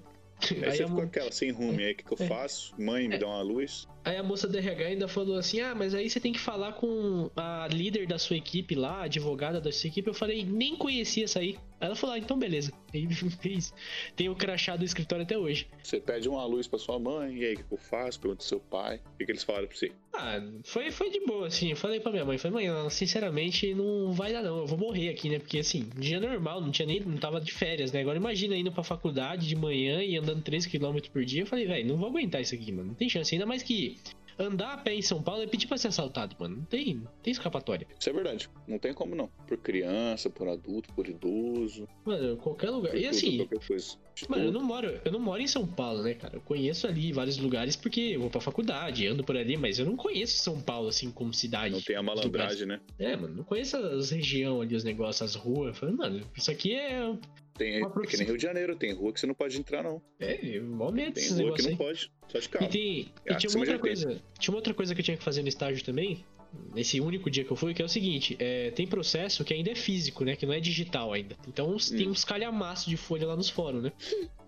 Aí 0.52 0.64
Aí 0.66 0.72
você 0.78 0.84
a, 0.84 0.88
ficou 0.88 1.02
mo- 1.02 1.08
aquela 1.08 1.32
sem 1.32 1.50
rumo, 1.50 1.80
aí 1.80 1.94
o 1.94 1.96
que, 1.96 2.04
que 2.04 2.14
eu 2.14 2.18
É. 2.26 2.28
faço? 2.28 2.74
Mãe, 2.78 3.08
me 3.08 3.16
É. 3.16 3.18
dá 3.18 3.26
uma 3.26 3.42
luz. 3.42 3.88
aí 4.04 4.18
a 4.18 4.22
moça 4.24 4.48
da 4.50 4.60
RH 4.60 4.86
ainda 4.86 5.08
falou 5.08 5.38
assim: 5.38 5.62
ah, 5.62 5.74
mas 5.74 5.96
aí 5.96 6.10
você 6.10 6.20
tem 6.20 6.34
que 6.34 6.40
falar 6.40 6.74
com 6.74 7.32
a 7.38 7.68
líder 7.72 8.06
da 8.06 8.20
sua 8.20 8.36
equipe 8.36 8.76
lá, 8.76 8.98
a 9.00 9.04
advogada 9.04 9.60
da 9.62 9.72
sua 9.72 9.88
equipe. 9.88 10.08
Eu 10.10 10.14
falei, 10.14 10.44
nem 10.46 10.76
conhecia 10.76 11.24
essa 11.24 11.40
aí. 11.40 11.58
Ela 11.80 11.96
falou, 11.96 12.16
ah, 12.16 12.20
então 12.20 12.38
beleza. 12.38 12.72
Fez. 13.42 13.74
Tem 14.16 14.30
o 14.30 14.36
crachá 14.36 14.76
do 14.76 14.86
escritório 14.86 15.24
até 15.24 15.38
hoje. 15.38 15.68
Você 15.84 16.00
pede 16.00 16.30
uma 16.30 16.46
luz 16.46 16.68
pra 16.68 16.80
sua 16.80 16.98
mãe, 16.98 17.36
e 17.36 17.46
aí 17.46 17.54
o 17.54 17.58
que, 17.58 17.66
eu 17.72 17.78
faço? 17.78 18.20
Pergunta 18.20 18.40
pro 18.40 18.48
seu 18.48 18.60
pai. 18.60 19.02
O 19.14 19.18
que, 19.18 19.26
que 19.26 19.32
eles 19.32 19.44
falaram 19.44 19.68
pra 19.68 19.76
você? 19.76 19.92
Ah, 20.14 20.42
foi, 20.64 20.92
foi 20.92 21.10
de 21.10 21.20
boa, 21.26 21.48
assim. 21.48 21.72
Eu 21.72 21.76
falei 21.76 22.00
pra 22.00 22.12
minha 22.12 22.24
mãe, 22.24 22.38
falei, 22.38 22.70
mãe, 22.70 22.90
sinceramente, 22.90 23.74
não 23.74 24.14
vai 24.14 24.32
dar 24.32 24.42
não. 24.42 24.60
Eu 24.60 24.68
vou 24.68 24.78
morrer 24.78 25.10
aqui, 25.10 25.30
né? 25.30 25.40
Porque 25.40 25.60
assim, 25.60 25.90
dia 25.98 26.20
normal, 26.20 26.62
não 26.62 26.72
tinha 26.72 26.86
nem. 26.86 27.02
não 27.02 27.18
tava 27.18 27.42
de 27.42 27.52
férias, 27.52 27.92
né? 27.92 28.02
Agora 28.02 28.18
imagina 28.18 28.56
indo 28.56 28.72
pra 28.72 28.84
faculdade 28.84 29.48
de 29.48 29.56
manhã 29.56 30.02
e 30.02 30.18
andando 30.18 30.42
13km 30.42 31.10
por 31.10 31.26
dia. 31.26 31.42
Eu 31.42 31.48
falei, 31.48 31.68
velho, 31.68 31.88
não 31.88 31.98
vou 31.98 32.08
aguentar 32.08 32.42
isso 32.42 32.56
aqui, 32.56 32.72
mano. 32.72 32.90
Não 32.90 32.96
tem 32.96 33.10
chance. 33.10 33.36
Ainda 33.36 33.46
mais 33.46 33.62
que 33.62 33.98
andar 34.38 34.74
a 34.74 34.78
pé 34.78 34.94
em 34.94 35.02
São 35.02 35.22
Paulo 35.22 35.44
é 35.44 35.48
pedir 35.48 35.68
pra 35.68 35.78
ser 35.78 35.90
assaltado, 35.90 36.36
mano. 36.40 36.58
Não 36.58 36.66
tem, 36.66 36.96
não 36.96 37.12
tem 37.24 37.32
escapatória. 37.32 37.88
Isso 38.00 38.10
é 38.10 38.14
verdade. 38.14 38.50
Não 38.68 38.78
tem 38.78 38.94
como 38.94 39.16
não. 39.16 39.28
Por 39.48 39.58
criança, 39.58 40.30
por 40.30 40.48
adulto, 40.48 40.94
por 40.94 41.08
idoso. 41.08 41.88
Mano, 42.06 42.38
qualquer 42.38 42.70
lugar. 42.70 42.92
Por 42.92 42.98
E 42.98 43.04
tudo, 43.04 43.10
assim, 43.10 43.38
qualquer 43.38 43.68
coisa. 43.68 43.98
Mano, 44.30 44.46
eu 44.46 44.52
não 44.52 44.64
moro, 44.64 45.00
eu 45.04 45.12
não 45.12 45.20
moro 45.20 45.42
em 45.42 45.48
São 45.48 45.68
Paulo, 45.68 46.04
né, 46.04 46.14
cara? 46.14 46.38
Eu 46.38 46.42
conheço 46.42 46.88
ali 46.88 47.12
vários 47.12 47.38
lugares 47.38 47.76
porque 47.76 48.02
eu 48.02 48.22
vou 48.22 48.30
pra 48.30 48.40
faculdade, 48.40 49.08
ando 49.08 49.24
por 49.24 49.36
ali, 49.36 49.58
mas 49.58 49.78
eu 49.78 49.86
não 49.86 49.96
conheço 49.96 50.38
São 50.38 50.62
Paulo 50.62 50.88
assim 50.88 51.12
como 51.12 51.34
cidade. 51.34 51.74
não 51.74 51.82
tem 51.82 51.96
a 51.96 52.04
malandragem, 52.04 52.66
né? 52.66 52.80
É, 52.98 53.16
mano, 53.16 53.36
não 53.36 53.44
conheço 53.44 53.76
as 53.78 54.12
regiões 54.12 54.62
ali, 54.62 54.76
os 54.76 54.84
negócios, 54.84 55.22
as 55.22 55.36
ruas. 55.36 55.70
Eu 55.70 55.74
falei, 55.76 55.96
mano, 55.96 56.22
isso 56.36 56.50
aqui 56.52 56.74
é. 56.74 57.14
Tem, 57.58 57.76
é 57.84 57.90
que 58.08 58.18
nem 58.18 58.26
Rio 58.28 58.38
de 58.38 58.44
Janeiro, 58.44 58.76
tem 58.76 58.92
rua 58.94 59.14
que 59.14 59.20
você 59.20 59.26
não 59.26 59.34
pode 59.34 59.58
entrar, 59.58 59.82
não. 59.82 60.02
É, 60.20 60.60
mó 60.60 60.92
medo 60.92 61.14
Tem 61.14 61.30
rua 61.30 61.54
que 61.56 61.62
não 61.62 61.70
aí. 61.70 61.76
pode. 61.78 62.12
Só 62.28 62.40
de 62.40 62.46
E, 62.46 62.50
carro. 62.50 62.68
tem, 62.70 63.00
e 63.00 63.12
Ah, 63.30 63.36
tinha 63.36 63.50
uma 63.50 63.60
outra 63.60 63.76
80. 63.76 63.80
coisa. 63.80 64.22
Tinha 64.40 64.52
uma 64.54 64.58
outra 64.58 64.74
coisa 64.74 64.94
que 64.94 65.00
eu 65.02 65.06
tinha 65.06 65.16
que 65.18 65.24
fazer 65.24 65.42
no 65.42 65.48
estágio 65.48 65.84
também. 65.84 66.26
Nesse 66.74 67.00
único 67.02 67.30
dia 67.30 67.44
que 67.44 67.52
eu 67.52 67.56
fui, 67.56 67.74
que 67.74 67.82
é 67.82 67.86
o 67.86 67.90
seguinte: 67.90 68.36
é, 68.40 68.72
tem 68.72 68.86
processo 68.88 69.44
que 69.46 69.54
ainda 69.54 69.72
é 69.72 69.76
físico, 69.76 70.24
né? 70.26 70.36
Que 70.36 70.46
não 70.46 70.54
é 70.54 70.60
digital 70.60 71.12
ainda. 71.14 71.36
Então 71.48 71.76
tem 71.78 72.08
Hum. 72.08 72.12
uns 72.12 72.24
calhamaços 72.26 72.86
de 72.88 72.98
folha 72.98 73.26
lá 73.28 73.36
nos 73.36 73.50
fóruns, 73.50 73.84
né? 73.84 73.92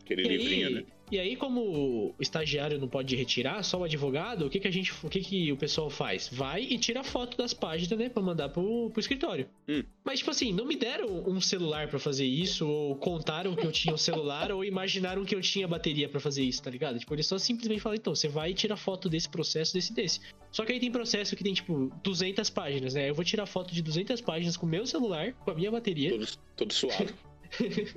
Aquele 0.01 0.23
E 0.23 0.27
livrinho, 0.37 0.67
aí, 0.67 0.73
né? 0.75 0.85
E 1.09 1.17
aí, 1.19 1.37
como 1.37 1.61
o 1.61 2.15
estagiário 2.19 2.77
não 2.77 2.87
pode 2.87 3.15
retirar, 3.15 3.63
só 3.63 3.79
o 3.79 3.83
advogado, 3.85 4.45
o 4.45 4.49
que, 4.49 4.59
que 4.59 4.67
a 4.67 4.71
gente. 4.71 4.93
O 5.03 5.09
que, 5.09 5.21
que 5.21 5.51
o 5.51 5.57
pessoal 5.57 5.89
faz? 5.89 6.29
Vai 6.31 6.63
e 6.63 6.77
tira 6.77 7.03
foto 7.03 7.37
das 7.37 7.53
páginas, 7.53 7.97
né? 7.97 8.09
Pra 8.09 8.21
mandar 8.21 8.49
pro, 8.49 8.89
pro 8.89 8.99
escritório. 8.99 9.47
Hum. 9.69 9.83
Mas, 10.03 10.19
tipo 10.19 10.31
assim, 10.31 10.51
não 10.51 10.65
me 10.65 10.75
deram 10.75 11.23
um 11.25 11.39
celular 11.39 11.87
pra 11.87 11.97
fazer 11.97 12.25
isso, 12.25 12.67
ou 12.67 12.95
contaram 12.95 13.55
que 13.55 13.65
eu 13.65 13.71
tinha 13.71 13.93
um 13.93 13.97
celular, 13.97 14.51
ou 14.51 14.65
imaginaram 14.65 15.23
que 15.23 15.33
eu 15.33 15.41
tinha 15.41 15.67
bateria 15.67 16.09
pra 16.09 16.19
fazer 16.19 16.43
isso, 16.43 16.61
tá 16.61 16.69
ligado? 16.69 16.99
Tipo, 16.99 17.13
eles 17.15 17.25
só 17.25 17.37
simplesmente 17.37 17.79
falam, 17.79 17.95
então, 17.95 18.13
você 18.13 18.27
vai 18.27 18.51
e 18.51 18.53
tira 18.53 18.75
foto 18.75 19.07
desse 19.07 19.29
processo, 19.29 19.73
desse 19.73 19.93
desse. 19.93 20.19
Só 20.51 20.65
que 20.65 20.73
aí 20.73 20.79
tem 20.79 20.91
processo 20.91 21.35
que 21.35 21.43
tem, 21.43 21.53
tipo, 21.53 21.91
200 22.03 22.49
páginas, 22.49 22.93
né? 22.95 23.09
Eu 23.09 23.15
vou 23.15 23.23
tirar 23.23 23.45
foto 23.45 23.73
de 23.73 23.81
200 23.81 24.19
páginas 24.21 24.57
com 24.57 24.65
o 24.65 24.69
meu 24.69 24.85
celular, 24.85 25.33
com 25.33 25.51
a 25.51 25.55
minha 25.55 25.71
bateria. 25.71 26.11
Todo, 26.11 26.27
todo 26.55 26.73
suado. 26.73 27.13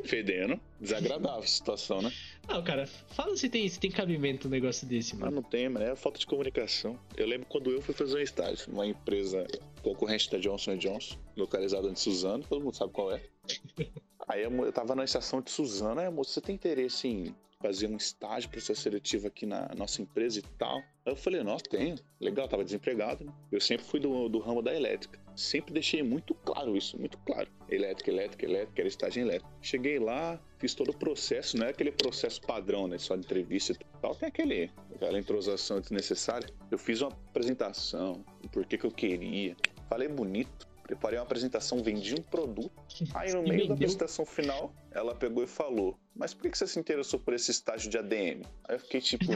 Fedendo. 0.04 0.60
Desagradável 0.80 1.42
a 1.42 1.46
situação, 1.46 2.02
né? 2.02 2.12
Não, 2.48 2.62
cara, 2.62 2.86
fala 2.86 3.36
se 3.36 3.48
tem, 3.48 3.68
se 3.68 3.78
tem 3.78 3.90
cabimento 3.90 4.48
um 4.48 4.50
negócio 4.50 4.86
desse, 4.86 5.14
mano. 5.16 5.36
não 5.36 5.42
tem, 5.42 5.68
mano. 5.68 5.84
É 5.84 5.94
falta 5.94 6.18
de 6.18 6.26
comunicação. 6.26 6.98
Eu 7.16 7.26
lembro 7.26 7.46
quando 7.48 7.70
eu 7.70 7.80
fui 7.80 7.94
fazer 7.94 8.16
um 8.16 8.20
estágio 8.20 8.70
numa 8.70 8.86
empresa 8.86 9.46
concorrente 9.82 10.30
da 10.30 10.38
Johnson 10.38 10.76
Johnson, 10.76 11.16
localizada 11.36 11.88
em 11.88 11.96
Suzano, 11.96 12.44
todo 12.48 12.62
mundo 12.62 12.76
sabe 12.76 12.92
qual 12.92 13.12
é. 13.12 13.22
Aí 14.28 14.44
eu 14.44 14.72
tava 14.72 14.94
na 14.94 15.04
estação 15.04 15.40
de 15.40 15.50
Suzano, 15.50 15.98
aí 15.98 16.06
a 16.06 16.10
moça, 16.10 16.34
você 16.34 16.40
tem 16.40 16.54
interesse 16.54 17.08
em 17.08 17.34
fazer 17.60 17.86
um 17.86 17.96
estágio, 17.96 18.50
processo 18.50 18.82
seletivo 18.82 19.26
aqui 19.26 19.44
na 19.44 19.70
nossa 19.76 20.00
empresa 20.00 20.38
e 20.38 20.42
tal? 20.58 20.78
Aí 20.78 21.12
eu 21.12 21.16
falei, 21.16 21.42
nossa, 21.42 21.64
tenho. 21.64 21.96
Legal, 22.20 22.48
tava 22.48 22.64
desempregado, 22.64 23.24
né? 23.24 23.32
Eu 23.52 23.60
sempre 23.60 23.84
fui 23.86 24.00
do, 24.00 24.28
do 24.28 24.38
ramo 24.38 24.62
da 24.62 24.74
elétrica. 24.74 25.20
Sempre 25.36 25.72
deixei 25.72 26.02
muito 26.02 26.34
claro 26.34 26.76
isso, 26.76 26.98
muito 26.98 27.18
claro. 27.18 27.48
Elétrica, 27.68 28.10
elétrica, 28.10 28.46
elétrica, 28.46 28.80
era 28.82 28.88
estágio 28.88 29.22
elétrica. 29.22 29.50
Cheguei 29.62 29.98
lá, 29.98 30.40
fiz 30.58 30.74
todo 30.74 30.90
o 30.90 30.96
processo, 30.96 31.56
não 31.56 31.66
é 31.66 31.70
aquele 31.70 31.92
processo 31.92 32.40
padrão, 32.42 32.88
né? 32.88 32.98
Só 32.98 33.14
de 33.14 33.24
entrevista 33.24 33.72
e 33.72 34.00
tal. 34.00 34.14
Tem 34.14 34.28
aquele, 34.28 34.70
aquela 34.94 35.18
entrosação 35.18 35.80
desnecessária. 35.80 36.48
Eu 36.70 36.78
fiz 36.78 37.00
uma 37.00 37.10
apresentação, 37.10 38.24
o 38.44 38.48
porquê 38.48 38.76
que 38.76 38.84
eu 38.84 38.90
queria. 38.90 39.56
Falei 39.88 40.08
bonito. 40.08 40.69
Preparei 40.90 41.20
uma 41.20 41.24
apresentação, 41.24 41.80
vendi 41.80 42.16
um 42.18 42.22
produto. 42.22 42.72
Aí 43.14 43.32
no 43.32 43.46
E 43.46 43.48
meio 43.48 43.68
da 43.68 43.74
apresentação 43.74 44.26
final, 44.26 44.74
ela 44.90 45.14
pegou 45.14 45.44
e 45.44 45.46
falou: 45.46 45.96
Mas 46.16 46.34
por 46.34 46.50
que 46.50 46.58
você 46.58 46.66
se 46.66 46.80
interessou 46.80 47.20
por 47.20 47.32
esse 47.32 47.52
estágio 47.52 47.88
de 47.88 47.96
ADM? 47.96 48.42
Aí 48.64 48.74
eu 48.74 48.80
fiquei 48.80 49.00
tipo. 49.00 49.24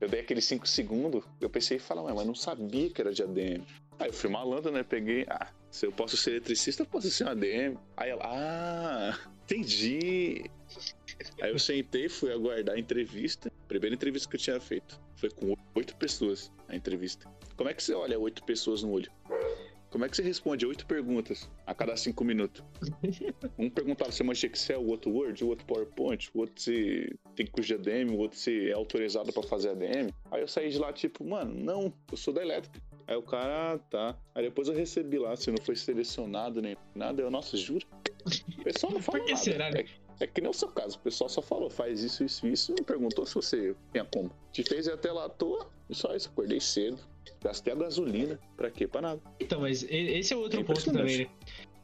Eu 0.00 0.08
dei 0.08 0.20
aqueles 0.20 0.44
5 0.44 0.68
segundos, 0.68 1.24
eu 1.40 1.50
pensei 1.50 1.76
falar, 1.76 2.02
"Ué, 2.02 2.12
mas 2.14 2.24
não 2.24 2.34
sabia 2.34 2.88
que 2.88 3.00
era 3.00 3.12
de 3.12 3.20
ADM. 3.20 3.64
Aí 3.98 4.08
eu 4.10 4.12
fui 4.12 4.30
malandro, 4.30 4.70
né? 4.70 4.84
Peguei, 4.84 5.26
ah, 5.28 5.48
se 5.72 5.86
eu 5.86 5.90
posso 5.90 6.16
ser 6.16 6.32
eletricista, 6.32 6.82
eu 6.82 6.86
posso 6.86 7.10
ser 7.10 7.24
um 7.24 7.30
ADM. 7.30 7.76
Aí 7.96 8.10
ela, 8.10 8.22
ah, 8.24 9.18
entendi. 9.42 10.44
Aí 11.42 11.50
eu 11.50 11.58
sentei, 11.58 12.08
fui 12.08 12.32
aguardar 12.32 12.76
a 12.76 12.78
entrevista. 12.78 13.50
Primeira 13.66 13.96
entrevista 13.96 14.28
que 14.28 14.36
eu 14.36 14.40
tinha 14.40 14.60
feito. 14.60 15.00
Foi 15.16 15.30
com 15.30 15.56
oito 15.74 15.96
pessoas 15.96 16.52
a 16.68 16.76
entrevista. 16.76 17.28
Como 17.56 17.68
é 17.68 17.74
que 17.74 17.82
você 17.82 17.92
olha 17.92 18.16
oito 18.20 18.44
pessoas 18.44 18.84
no 18.84 18.92
olho? 18.92 19.10
Como 19.90 20.04
é 20.04 20.08
que 20.08 20.16
você 20.16 20.22
responde 20.22 20.66
oito 20.66 20.86
perguntas 20.86 21.48
a 21.66 21.74
cada 21.74 21.96
cinco 21.96 22.24
minutos? 22.24 22.62
Um 23.58 23.70
perguntava 23.70 24.12
se 24.12 24.22
manja 24.22 24.46
Excel, 24.46 24.80
o 24.80 24.88
outro 24.88 25.10
Word, 25.10 25.42
o 25.42 25.48
outro 25.48 25.66
PowerPoint, 25.66 26.30
o 26.34 26.40
outro 26.40 26.60
se 26.60 27.12
tem 27.34 27.46
curso 27.46 27.68
de 27.68 27.74
ADM, 27.74 28.14
o 28.14 28.18
outro 28.18 28.38
se 28.38 28.70
é 28.70 28.72
autorizado 28.72 29.32
pra 29.32 29.42
fazer 29.42 29.70
ADM. 29.70 30.12
Aí 30.30 30.40
eu 30.42 30.48
saí 30.48 30.70
de 30.70 30.78
lá 30.78 30.92
tipo, 30.92 31.24
mano, 31.24 31.52
não, 31.54 31.92
eu 32.10 32.16
sou 32.16 32.32
da 32.32 32.42
elétrica. 32.42 32.80
Aí 33.06 33.16
o 33.16 33.22
cara, 33.22 33.72
ah, 33.72 33.78
tá. 33.78 34.16
Aí 34.34 34.44
depois 34.44 34.68
eu 34.68 34.74
recebi 34.74 35.18
lá, 35.18 35.34
se 35.34 35.50
não 35.50 35.58
foi 35.64 35.74
selecionado 35.74 36.60
nem 36.60 36.76
nada. 36.94 37.22
Eu, 37.22 37.30
nossa, 37.30 37.56
juro. 37.56 37.86
O 38.58 38.62
pessoal 38.62 38.92
não 38.92 39.00
fala 39.02 39.18
Por 39.18 39.24
que 39.24 39.32
nada. 39.32 39.44
será, 39.44 39.70
né? 39.70 39.84
É, 40.20 40.24
é 40.24 40.26
que 40.26 40.40
nem 40.40 40.50
o 40.50 40.54
seu 40.54 40.68
caso, 40.68 40.96
o 40.96 41.00
pessoal 41.00 41.30
só 41.30 41.40
falou, 41.40 41.70
faz 41.70 42.02
isso, 42.02 42.22
isso, 42.22 42.46
isso, 42.46 42.74
não 42.76 42.84
perguntou 42.84 43.24
se 43.24 43.34
você 43.34 43.74
tinha 43.92 44.04
como. 44.04 44.30
Te 44.52 44.62
fez 44.62 44.86
até 44.88 45.10
lá 45.10 45.24
à 45.24 45.28
toa, 45.28 45.66
e 45.88 45.94
só 45.94 46.14
isso, 46.14 46.28
acordei 46.28 46.60
cedo. 46.60 46.98
Gastei 47.42 47.72
a 47.72 47.76
gasolina, 47.76 48.38
pra 48.56 48.70
quê? 48.70 48.86
Pra 48.86 49.00
nada. 49.00 49.20
Então, 49.40 49.60
mas 49.60 49.84
esse 49.88 50.32
é 50.32 50.36
outro 50.36 50.60
É 50.60 50.64
ponto 50.64 50.84
também, 50.84 51.18
né? 51.18 51.26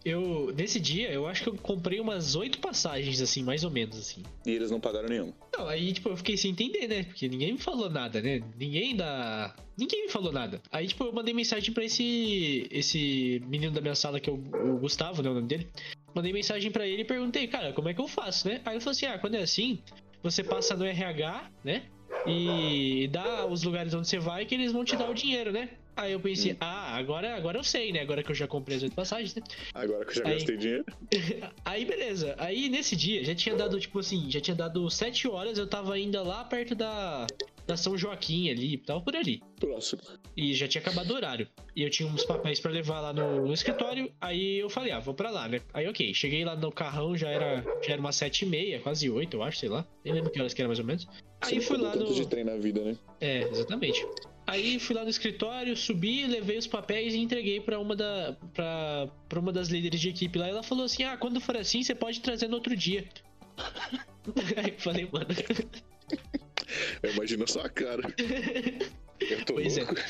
Eu, 0.04 0.52
nesse 0.54 0.78
dia, 0.78 1.10
eu 1.10 1.26
acho 1.26 1.42
que 1.42 1.48
eu 1.48 1.56
comprei 1.56 1.98
umas 1.98 2.36
oito 2.36 2.58
passagens, 2.58 3.22
assim, 3.22 3.42
mais 3.42 3.64
ou 3.64 3.70
menos, 3.70 3.98
assim. 3.98 4.22
E 4.44 4.50
eles 4.50 4.70
não 4.70 4.78
pagaram 4.78 5.08
nenhuma. 5.08 5.32
Não, 5.56 5.66
aí, 5.66 5.94
tipo, 5.94 6.10
eu 6.10 6.16
fiquei 6.16 6.36
sem 6.36 6.50
entender, 6.50 6.86
né? 6.86 7.04
Porque 7.04 7.26
ninguém 7.26 7.52
me 7.52 7.58
falou 7.58 7.88
nada, 7.88 8.20
né? 8.20 8.42
Ninguém 8.58 8.94
da. 8.94 9.56
Ninguém 9.78 10.02
me 10.02 10.10
falou 10.10 10.30
nada. 10.30 10.60
Aí, 10.70 10.86
tipo, 10.86 11.04
eu 11.04 11.12
mandei 11.12 11.32
mensagem 11.32 11.72
pra 11.72 11.84
esse. 11.84 12.68
Esse 12.70 13.42
menino 13.46 13.72
da 13.72 13.80
minha 13.80 13.94
sala, 13.94 14.20
que 14.20 14.28
é 14.28 14.32
o, 14.32 14.36
o 14.36 14.78
Gustavo, 14.78 15.22
né? 15.22 15.30
O 15.30 15.34
nome 15.34 15.48
dele. 15.48 15.68
Mandei 16.14 16.34
mensagem 16.34 16.70
pra 16.70 16.86
ele 16.86 17.00
e 17.00 17.06
perguntei, 17.06 17.46
cara, 17.48 17.72
como 17.72 17.88
é 17.88 17.94
que 17.94 18.00
eu 18.00 18.06
faço, 18.06 18.46
né? 18.46 18.60
Aí 18.66 18.74
ele 18.74 18.80
falou 18.80 18.92
assim: 18.92 19.06
ah, 19.06 19.18
quando 19.18 19.36
é 19.36 19.42
assim, 19.42 19.78
você 20.22 20.44
passa 20.44 20.76
no 20.76 20.84
RH, 20.84 21.50
né? 21.64 21.84
E 22.26 23.08
dá 23.12 23.46
os 23.46 23.62
lugares 23.62 23.92
onde 23.94 24.08
você 24.08 24.18
vai 24.18 24.44
que 24.46 24.54
eles 24.54 24.72
vão 24.72 24.84
te 24.84 24.96
dar 24.96 25.08
o 25.10 25.14
dinheiro, 25.14 25.52
né? 25.52 25.68
Aí 25.96 26.10
eu 26.12 26.18
pensei, 26.18 26.54
Hum. 26.54 26.56
ah, 26.60 26.96
agora, 26.96 27.36
agora 27.36 27.56
eu 27.58 27.62
sei, 27.62 27.92
né? 27.92 28.00
Agora 28.00 28.20
que 28.22 28.30
eu 28.30 28.34
já 28.34 28.48
comprei 28.48 28.76
as 28.76 28.82
oito 28.82 28.96
passagens, 28.96 29.32
né? 29.34 29.42
Agora 29.72 30.04
que 30.04 30.10
eu 30.10 30.14
já 30.24 30.28
Aí- 30.28 30.34
gastei 30.34 30.56
dinheiro. 30.56 30.84
Aí 31.64 31.84
beleza. 31.84 32.34
Aí 32.38 32.68
nesse 32.68 32.96
dia 32.96 33.22
já 33.22 33.32
tinha 33.34 33.54
dado, 33.54 33.78
tipo 33.78 34.00
assim, 34.00 34.28
já 34.28 34.40
tinha 34.40 34.56
dado 34.56 34.90
7 34.90 35.28
horas, 35.28 35.56
eu 35.56 35.68
tava 35.68 35.94
ainda 35.94 36.20
lá 36.22 36.42
perto 36.44 36.74
da, 36.74 37.28
da 37.64 37.76
São 37.76 37.96
Joaquim 37.96 38.50
ali, 38.50 38.76
tava 38.78 39.00
por 39.02 39.14
ali. 39.14 39.40
Próximo. 39.60 40.02
E 40.36 40.52
já 40.52 40.66
tinha 40.66 40.82
acabado 40.82 41.12
o 41.12 41.14
horário. 41.14 41.46
E 41.76 41.84
eu 41.84 41.90
tinha 41.90 42.08
uns 42.08 42.24
papéis 42.24 42.58
pra 42.58 42.72
levar 42.72 43.00
lá 43.00 43.12
no, 43.12 43.46
no 43.46 43.52
escritório. 43.54 44.10
Aí 44.20 44.58
eu 44.58 44.68
falei, 44.68 44.90
ah, 44.90 44.98
vou 44.98 45.14
pra 45.14 45.30
lá, 45.30 45.46
né? 45.48 45.60
Aí 45.72 45.86
ok, 45.88 46.12
cheguei 46.12 46.44
lá 46.44 46.56
no 46.56 46.72
carrão, 46.72 47.16
já 47.16 47.28
era, 47.28 47.64
já 47.86 47.92
era 47.92 48.00
umas 48.00 48.16
7 48.16 48.44
e 48.44 48.48
meia, 48.48 48.80
quase 48.80 49.08
8, 49.08 49.36
eu 49.36 49.42
acho, 49.44 49.58
sei 49.58 49.68
lá. 49.68 49.86
Nem 50.04 50.12
lembro 50.12 50.30
que 50.32 50.40
horas 50.40 50.52
que 50.52 50.60
era 50.60 50.68
mais 50.68 50.80
ou 50.80 50.84
menos. 50.84 51.06
Aí 51.44 51.60
fui 51.60 51.76
lá 51.76 51.94
no. 51.94 52.12
de 52.12 52.26
trem 52.26 52.44
na 52.44 52.56
vida, 52.56 52.82
né? 52.82 52.96
É, 53.20 53.42
exatamente. 53.42 54.06
Aí 54.46 54.78
fui 54.78 54.94
lá 54.94 55.02
no 55.04 55.08
escritório, 55.10 55.74
subi, 55.76 56.26
levei 56.26 56.58
os 56.58 56.66
papéis 56.66 57.14
e 57.14 57.18
entreguei 57.18 57.60
pra 57.60 57.78
uma 57.78 57.96
da 57.96 58.36
pra, 58.52 59.08
pra 59.28 59.40
uma 59.40 59.52
das 59.52 59.68
líderes 59.68 60.00
de 60.00 60.10
equipe 60.10 60.38
lá. 60.38 60.46
E 60.46 60.50
ela 60.50 60.62
falou 60.62 60.84
assim: 60.84 61.02
"Ah, 61.04 61.16
quando 61.16 61.40
for 61.40 61.56
assim, 61.56 61.82
você 61.82 61.94
pode 61.94 62.20
trazer 62.20 62.48
no 62.48 62.54
outro 62.56 62.76
dia". 62.76 63.04
Aí 64.56 64.70
eu 64.70 64.78
falei, 64.80 65.08
mano, 65.12 65.26
Eu 67.02 67.12
imagino 67.12 67.44
a 67.44 67.46
sua 67.46 67.68
cara. 67.68 68.02
Eu 69.20 69.44
tô 69.44 69.54
Pois 69.54 69.76
é. 69.78 69.82
louco. 69.84 70.00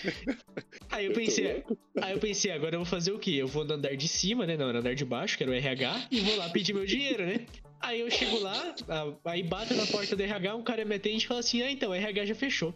Aí 0.90 1.06
eu 1.06 1.12
tô 1.12 1.18
pensei, 1.20 1.64
aí 2.00 2.12
eu 2.12 2.18
pensei, 2.18 2.50
agora 2.52 2.74
eu 2.76 2.80
vou 2.80 2.86
fazer 2.86 3.12
o 3.12 3.18
quê? 3.18 3.32
Eu 3.32 3.46
vou 3.48 3.64
no 3.64 3.74
andar 3.74 3.94
de 3.96 4.08
cima, 4.08 4.46
né? 4.46 4.56
Não, 4.56 4.72
no 4.72 4.78
andar 4.78 4.94
de 4.94 5.04
baixo, 5.04 5.36
que 5.36 5.42
era 5.42 5.50
o 5.52 5.54
RH, 5.54 6.08
e 6.10 6.20
vou 6.20 6.36
lá 6.36 6.48
pedir 6.48 6.72
meu 6.72 6.86
dinheiro, 6.86 7.26
né? 7.26 7.46
Aí 7.84 8.00
eu 8.00 8.10
chego 8.10 8.38
lá, 8.40 8.74
aí 9.26 9.42
bato 9.42 9.74
na 9.74 9.86
porta 9.86 10.16
do 10.16 10.22
RH, 10.22 10.54
um 10.56 10.62
cara 10.62 10.84
me 10.84 10.94
atende 10.94 11.24
e 11.24 11.28
fala 11.28 11.40
assim: 11.40 11.60
"Ah, 11.62 11.70
então, 11.70 11.90
o 11.90 11.94
RH 11.94 12.26
já 12.26 12.34
fechou". 12.34 12.74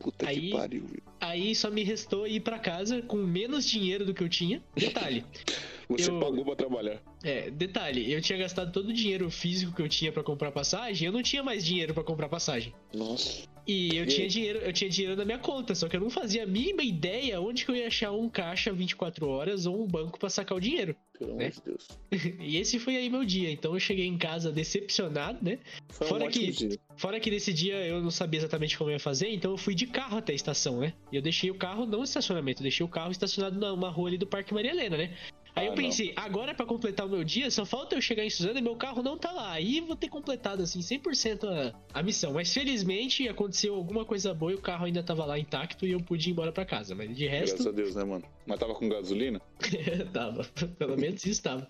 Puta 0.00 0.28
Aí- 0.28 0.40
que 0.40 0.50
pariu, 0.50 0.84
viu? 0.84 1.02
Aí 1.20 1.54
só 1.54 1.70
me 1.70 1.82
restou 1.82 2.26
ir 2.26 2.40
pra 2.40 2.58
casa 2.58 3.00
com 3.02 3.16
menos 3.16 3.64
dinheiro 3.66 4.04
do 4.04 4.12
que 4.12 4.22
eu 4.22 4.28
tinha. 4.28 4.62
Detalhe, 4.74 5.24
Você 5.88 6.10
eu- 6.10 6.18
pagou 6.18 6.44
pra 6.44 6.56
trabalhar. 6.56 7.00
É, 7.22 7.50
detalhe, 7.50 8.10
eu 8.12 8.20
tinha 8.20 8.38
gastado 8.38 8.72
todo 8.72 8.88
o 8.88 8.92
dinheiro 8.92 9.30
físico 9.30 9.72
que 9.74 9.82
eu 9.82 9.88
tinha 9.88 10.10
pra 10.12 10.22
comprar 10.22 10.50
passagem, 10.50 11.06
eu 11.06 11.12
não 11.12 11.22
tinha 11.22 11.42
mais 11.42 11.64
dinheiro 11.64 11.94
pra 11.94 12.02
comprar 12.02 12.28
passagem. 12.28 12.74
Nossa. 12.94 13.44
E 13.66 13.96
eu 13.96 14.04
E 14.04 14.06
tinha 14.06 14.28
dinheiro, 14.28 14.58
eu 14.60 14.72
tinha 14.72 14.88
dinheiro 14.88 15.16
na 15.16 15.24
minha 15.24 15.38
conta, 15.38 15.74
só 15.74 15.88
que 15.88 15.96
eu 15.96 16.00
não 16.00 16.08
fazia 16.10 16.44
a 16.44 16.46
mínima 16.46 16.84
ideia 16.84 17.40
onde 17.40 17.64
que 17.64 17.70
eu 17.70 17.74
ia 17.76 17.88
achar 17.88 18.12
um 18.12 18.28
caixa 18.28 18.72
24 18.72 19.28
horas 19.28 19.66
ou 19.66 19.82
um 19.82 19.86
banco 19.88 20.18
pra 20.20 20.30
sacar 20.30 20.56
o 20.56 20.60
dinheiro. 20.60 20.94
Pelo 21.18 21.34
Né? 21.34 21.46
amor 21.46 21.50
de 21.50 21.62
Deus. 21.64 21.88
E 22.48 22.56
esse 22.58 22.78
foi 22.78 22.96
aí 22.96 23.08
meu 23.10 23.24
dia. 23.24 23.50
Então 23.50 23.74
eu 23.74 23.80
cheguei 23.80 24.06
em 24.06 24.16
casa 24.18 24.52
decepcionado, 24.52 25.38
né? 25.42 25.58
Foi 25.88 26.06
Fora 26.06 26.24
um 26.26 26.28
que- 26.30 26.50
dia. 26.52 26.78
Fora 26.96 27.18
que 27.18 27.28
nesse 27.30 27.52
dia 27.52 27.74
eu 27.86 28.00
não 28.00 28.10
sabia 28.10 28.38
exatamente 28.38 28.78
como 28.78 28.90
eu 28.90 28.94
ia 28.94 29.00
fazer, 29.00 29.30
então 29.32 29.50
eu 29.50 29.58
fui 29.58 29.74
de 29.74 29.86
carro 29.86 30.18
até 30.18 30.32
a 30.32 30.36
estação, 30.36 30.78
né? 30.80 30.92
E 31.12 31.16
eu 31.16 31.22
deixei 31.22 31.50
o 31.50 31.54
carro 31.54 31.86
não 31.86 31.98
no 31.98 32.04
estacionamento, 32.04 32.60
eu 32.60 32.64
deixei 32.64 32.84
o 32.86 32.88
carro 32.88 33.10
estacionado 33.10 33.58
numa 33.58 33.90
rua 33.90 34.08
ali 34.08 34.18
do 34.18 34.26
Parque 34.26 34.54
Maria 34.54 34.70
Helena, 34.70 34.96
né? 34.96 35.16
Aí 35.56 35.68
Ah, 35.68 35.70
eu 35.70 35.74
pensei, 35.74 36.12
agora 36.14 36.54
pra 36.54 36.66
completar 36.66 37.06
o 37.06 37.08
meu 37.08 37.24
dia, 37.24 37.50
só 37.50 37.64
falta 37.64 37.96
eu 37.96 38.00
chegar 38.02 38.22
em 38.22 38.28
Suzano 38.28 38.58
e 38.58 38.62
meu 38.62 38.76
carro 38.76 39.02
não 39.02 39.16
tá 39.16 39.32
lá. 39.32 39.52
Aí 39.52 39.80
vou 39.80 39.96
ter 39.96 40.10
completado 40.10 40.62
assim 40.62 40.80
100% 40.80 41.48
a, 41.48 41.72
a 41.98 42.02
missão. 42.02 42.34
Mas 42.34 42.52
felizmente 42.52 43.26
aconteceu 43.26 43.74
alguma 43.74 44.04
coisa 44.04 44.34
boa 44.34 44.52
e 44.52 44.54
o 44.54 44.60
carro 44.60 44.84
ainda 44.84 45.02
tava 45.02 45.24
lá 45.24 45.38
intacto 45.38 45.86
e 45.86 45.92
eu 45.92 46.00
pude 46.00 46.28
ir 46.28 46.32
embora 46.32 46.52
pra 46.52 46.66
casa. 46.66 46.94
Mas 46.94 47.16
de 47.16 47.26
Graças 47.26 47.52
resto, 47.52 47.70
a 47.70 47.72
Deus, 47.72 47.94
né, 47.94 48.04
mano? 48.04 48.22
Mas 48.46 48.58
tava 48.58 48.74
com 48.74 48.86
gasolina? 48.86 49.40
tava. 50.12 50.44
Pelo 50.78 50.98
menos 50.98 51.24
isso 51.24 51.42
tava. 51.42 51.66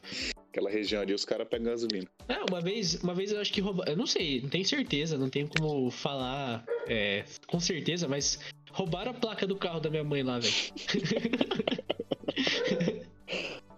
Aquela 0.48 0.68
região 0.68 1.02
ali, 1.02 1.14
os 1.14 1.24
caras 1.24 1.46
pegam 1.48 1.66
gasolina. 1.66 2.08
É, 2.28 2.38
uma 2.50 2.60
vez, 2.60 3.00
uma 3.04 3.14
vez 3.14 3.30
eu 3.30 3.40
acho 3.40 3.52
que 3.52 3.60
roubaram. 3.60 3.92
Eu 3.92 3.96
não 3.96 4.06
sei, 4.06 4.40
não 4.40 4.48
tenho 4.48 4.64
certeza, 4.64 5.16
não 5.16 5.30
tenho 5.30 5.48
como 5.48 5.92
falar 5.92 6.64
é, 6.88 7.24
com 7.46 7.60
certeza, 7.60 8.08
mas 8.08 8.40
roubaram 8.72 9.12
a 9.12 9.14
placa 9.14 9.46
do 9.46 9.54
carro 9.54 9.78
da 9.78 9.88
minha 9.88 10.02
mãe 10.02 10.24
lá, 10.24 10.40
velho. 10.40 10.54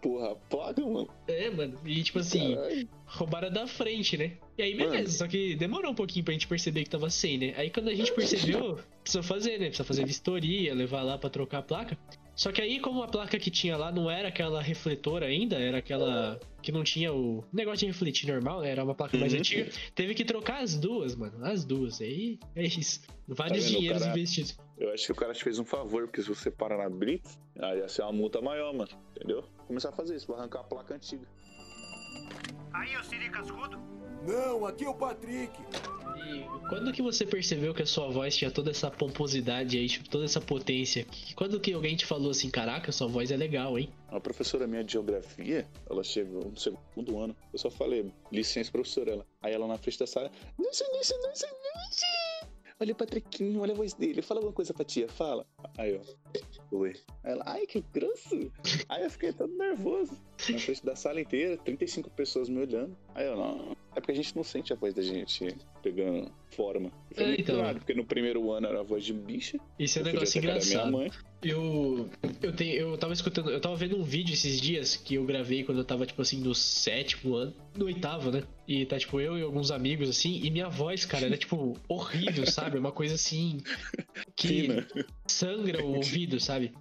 Porra, 0.09 0.37
placa, 0.49 0.81
mano. 0.81 1.09
É, 1.27 1.51
mano. 1.51 1.79
E 1.85 2.03
tipo 2.03 2.19
assim, 2.19 2.55
Caralho. 2.55 2.89
roubaram 3.05 3.51
da 3.51 3.67
frente, 3.67 4.17
né? 4.17 4.33
E 4.57 4.63
aí, 4.63 4.75
beleza, 4.75 4.97
Mano. 4.97 5.09
só 5.11 5.29
que 5.29 5.55
demorou 5.55 5.91
um 5.93 5.95
pouquinho 5.95 6.25
pra 6.25 6.33
gente 6.33 6.49
perceber 6.49 6.85
que 6.85 6.91
tava 6.91 7.11
sem, 7.11 7.37
né? 7.37 7.55
Aí 7.57 7.69
quando 7.71 7.89
a 7.89 7.95
gente 7.95 8.13
percebeu, 8.13 8.79
precisou 9.05 9.23
fazer, 9.23 9.59
né? 9.59 9.67
Precisa 9.67 9.85
fazer 9.85 10.07
vistoria, 10.07 10.75
levar 10.75 11.03
lá 11.03 11.19
pra 11.19 11.29
trocar 11.29 11.59
a 11.59 11.63
placa. 11.63 11.99
Só 12.39 12.53
que 12.53 12.63
aí, 12.63 12.79
como 12.79 13.03
a 13.03 13.09
placa 13.09 13.37
que 13.37 13.51
tinha 13.51 13.77
lá 13.77 13.91
não 13.91 14.09
era 14.09 14.29
aquela 14.29 14.63
refletora 14.63 15.27
ainda, 15.27 15.57
era 15.57 15.79
aquela 15.79 16.39
que 16.63 16.71
não 16.71 16.85
tinha 16.85 17.13
o 17.13 17.45
negócio 17.53 17.81
de 17.81 17.87
refletir 17.87 18.29
normal, 18.33 18.61
né? 18.61 18.71
Era 18.71 18.85
uma 18.85 18.95
placa 18.95 19.19
mais 19.19 19.33
Uhum. 19.33 19.41
antiga. 19.41 19.69
Teve 19.93 20.15
que 20.15 20.25
trocar 20.25 20.63
as 20.63 20.77
duas, 20.77 21.17
mano. 21.17 21.45
As 21.45 21.65
duas. 21.65 22.01
Aí 22.01 22.39
é 22.55 22.63
isso. 22.63 23.01
Vários 23.27 23.65
vendo, 23.65 23.79
dinheiros 23.79 24.03
cara? 24.05 24.15
investidos. 24.17 24.57
Eu 24.79 24.93
acho 24.95 25.05
que 25.07 25.11
o 25.13 25.15
cara 25.17 25.33
te 25.35 25.43
fez 25.43 25.59
um 25.59 25.65
favor, 25.65 26.05
porque 26.07 26.23
se 26.23 26.29
você 26.29 26.49
parar 26.49 26.79
na 26.79 26.89
Blitz, 26.89 27.37
aí 27.59 27.79
ia 27.79 27.89
ser 27.89 28.03
uma 28.03 28.13
multa 28.13 28.41
maior, 28.41 28.73
mano. 28.73 28.91
Entendeu? 29.17 29.43
Começar 29.67 29.89
a 29.89 29.93
fazer 29.93 30.15
isso, 30.15 30.29
vou 30.29 30.37
arrancar 30.37 30.61
a 30.61 30.65
placa 30.65 30.95
antiga. 30.95 31.27
Aí, 32.73 32.97
ô 32.97 33.03
Siri 33.03 33.31
Cascudo. 33.31 33.79
Não, 34.27 34.67
aqui 34.67 34.85
é 34.85 34.89
o 34.89 34.95
Patrick. 34.95 35.53
E 36.17 36.45
quando 36.69 36.93
que 36.93 37.01
você 37.01 37.25
percebeu 37.25 37.73
que 37.73 37.83
a 37.83 37.87
sua 37.87 38.09
voz 38.09 38.37
tinha 38.37 38.51
toda 38.51 38.71
essa 38.71 38.91
pomposidade 38.91 39.79
aí, 39.79 39.89
tipo, 39.89 40.09
toda 40.09 40.25
essa 40.25 40.41
potência? 40.41 41.07
Quando 41.35 41.59
que 41.61 41.73
alguém 41.73 41.97
te 41.97 42.05
falou 42.05 42.31
assim, 42.31 42.51
caraca, 42.51 42.93
sua 42.93 43.07
voz 43.07 43.31
é 43.31 43.37
legal, 43.37 43.79
hein? 43.79 43.89
A 44.09 44.21
professora 44.21 44.67
minha 44.67 44.85
de 44.85 44.93
geografia, 44.93 45.67
ela 45.89 46.03
chegou 46.05 46.51
no 46.51 46.59
segundo 46.59 47.19
ano. 47.19 47.37
Eu 47.53 47.59
só 47.59 47.71
falei, 47.71 48.13
licença, 48.31 48.71
professora. 48.71 49.13
Ela. 49.13 49.27
Aí 49.41 49.53
ela 49.53 49.67
na 49.67 49.79
frente 49.79 49.99
da 49.99 50.07
sala, 50.07 50.31
nossa, 50.59 50.85
nossa, 50.93 51.17
nossa, 51.19 51.47
nossa. 51.47 52.07
Olha 52.81 52.93
o 52.93 52.97
Patriquinho, 52.97 53.61
olha 53.61 53.73
a 53.73 53.77
voz 53.77 53.93
dele. 53.93 54.23
Fala 54.23 54.39
alguma 54.39 54.53
coisa 54.53 54.73
pra 54.73 54.85
tia, 54.85 55.09
fala. 55.09 55.45
Aí 55.77 55.95
eu, 55.95 56.01
oi. 56.71 56.95
Aí 57.25 57.33
ela, 57.33 57.45
ai, 57.47 57.67
que 57.67 57.83
grosso. 57.93 58.51
Aí 58.89 59.03
eu 59.05 59.11
fiquei 59.11 59.33
todo 59.33 59.57
nervoso. 59.57 60.13
Na 60.51 60.59
frente 60.59 60.85
da 60.85 60.95
sala 60.97 61.21
inteira, 61.21 61.57
35 61.59 62.11
pessoas 62.11 62.49
me 62.49 62.61
olhando. 62.61 62.97
Aí 63.15 63.27
eu, 63.27 63.37
não. 63.37 63.77
É 63.97 64.01
porque 64.01 64.13
a 64.13 64.15
gente 64.15 64.37
não 64.37 64.45
sente 64.45 64.73
a 64.73 64.77
voz 64.77 64.95
da 64.95 65.03
gente 65.03 65.57
pegando 65.83 66.31
forma. 66.51 66.91
E 67.11 67.15
Foi 67.15 67.25
É, 67.25 67.27
muito 67.29 67.41
então. 67.41 67.57
claro, 67.57 67.79
porque 67.79 67.95
no 67.95 68.05
primeiro 68.05 68.53
ano 68.53 68.67
era 68.69 68.81
a 68.81 68.83
voz 68.83 69.05
de 69.05 69.13
bicha. 69.13 69.59
Isso 69.79 69.99
é 69.99 70.03
um 70.03 70.07
eu 70.07 70.13
negócio 70.13 70.39
engraçado. 70.39 70.89
minha 70.91 70.99
mãe. 71.03 71.11
Eu, 71.43 72.09
eu, 72.43 72.53
tenho, 72.55 72.75
eu 72.75 72.99
tava 72.99 73.13
escutando, 73.13 73.51
eu 73.51 73.61
tava 73.61 73.75
vendo 73.77 73.97
um 73.97 74.03
vídeo 74.03 74.33
esses 74.35 74.61
dias 74.61 74.97
que 74.97 75.15
eu 75.17 75.25
gravei 75.25 75.65
quando 75.65 75.79
eu 75.79 75.85
tava, 75.85 76.05
tipo 76.07 76.21
assim, 76.23 76.39
no 76.41 76.55
sétimo 76.55 77.35
ano, 77.35 77.55
no 77.77 77.87
oitavo, 77.87 78.31
né? 78.31 78.43
E 78.67 78.85
tá, 78.87 78.99
tipo, 78.99 79.21
eu 79.21 79.39
e 79.39 79.43
alguns 79.43 79.71
amigos, 79.71 80.09
assim, 80.09 80.41
e 80.45 80.51
minha 80.51 80.69
voz, 80.69 81.05
cara, 81.05 81.27
era, 81.27 81.37
tipo, 81.37 81.77
horrível, 81.89 82.45
sabe? 82.47 82.77
Uma 82.79 82.93
coisa 82.93 83.15
assim, 83.15 83.59
que 84.39 84.49
Fina. 84.63 84.87
sangra 85.27 85.85
o 85.85 85.97
ouvido, 85.97 86.39
sabe? 86.39 86.73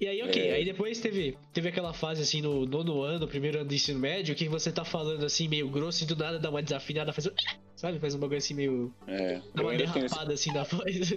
E 0.00 0.06
aí, 0.08 0.22
ok, 0.22 0.48
É. 0.48 0.54
aí 0.54 0.64
depois 0.64 0.98
teve, 1.00 1.36
teve 1.52 1.68
aquela 1.68 1.92
fase, 1.92 2.20
assim, 2.22 2.42
no 2.42 2.66
nono 2.66 3.02
ano, 3.02 3.26
primeiro 3.28 3.58
ano 3.60 3.68
do 3.68 3.74
ensino 3.74 3.98
médio, 3.98 4.34
que 4.34 4.48
você 4.48 4.70
tá 4.72 4.84
falando, 4.84 5.24
assim, 5.24 5.46
meio 5.48 5.68
grosso 5.68 6.02
e 6.02 6.06
do 6.06 6.16
nada 6.16 6.38
dá 6.38 6.50
uma 6.50 6.62
desafinada, 6.62 7.12
faz, 7.12 7.26
um- 7.26 7.30
sabe? 7.76 7.98
Faz 8.00 8.14
um 8.14 8.18
bagulho 8.18 8.38
assim, 8.38 8.54
meio, 8.54 8.92
É, 9.06 9.40
dá 9.54 9.62
uma 9.62 9.76
derrapada, 9.76 10.34
assim, 10.34 10.52
na 10.52 10.64
voz. 10.66 11.12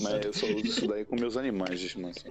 Mas 0.00 0.24
eu 0.26 0.32
só 0.32 0.46
uso 0.46 0.66
isso 0.66 0.86
daí 0.86 1.04
com 1.04 1.16
meus 1.16 1.36
animais 1.36 1.80
de 1.80 1.86
estimação. 1.86 2.30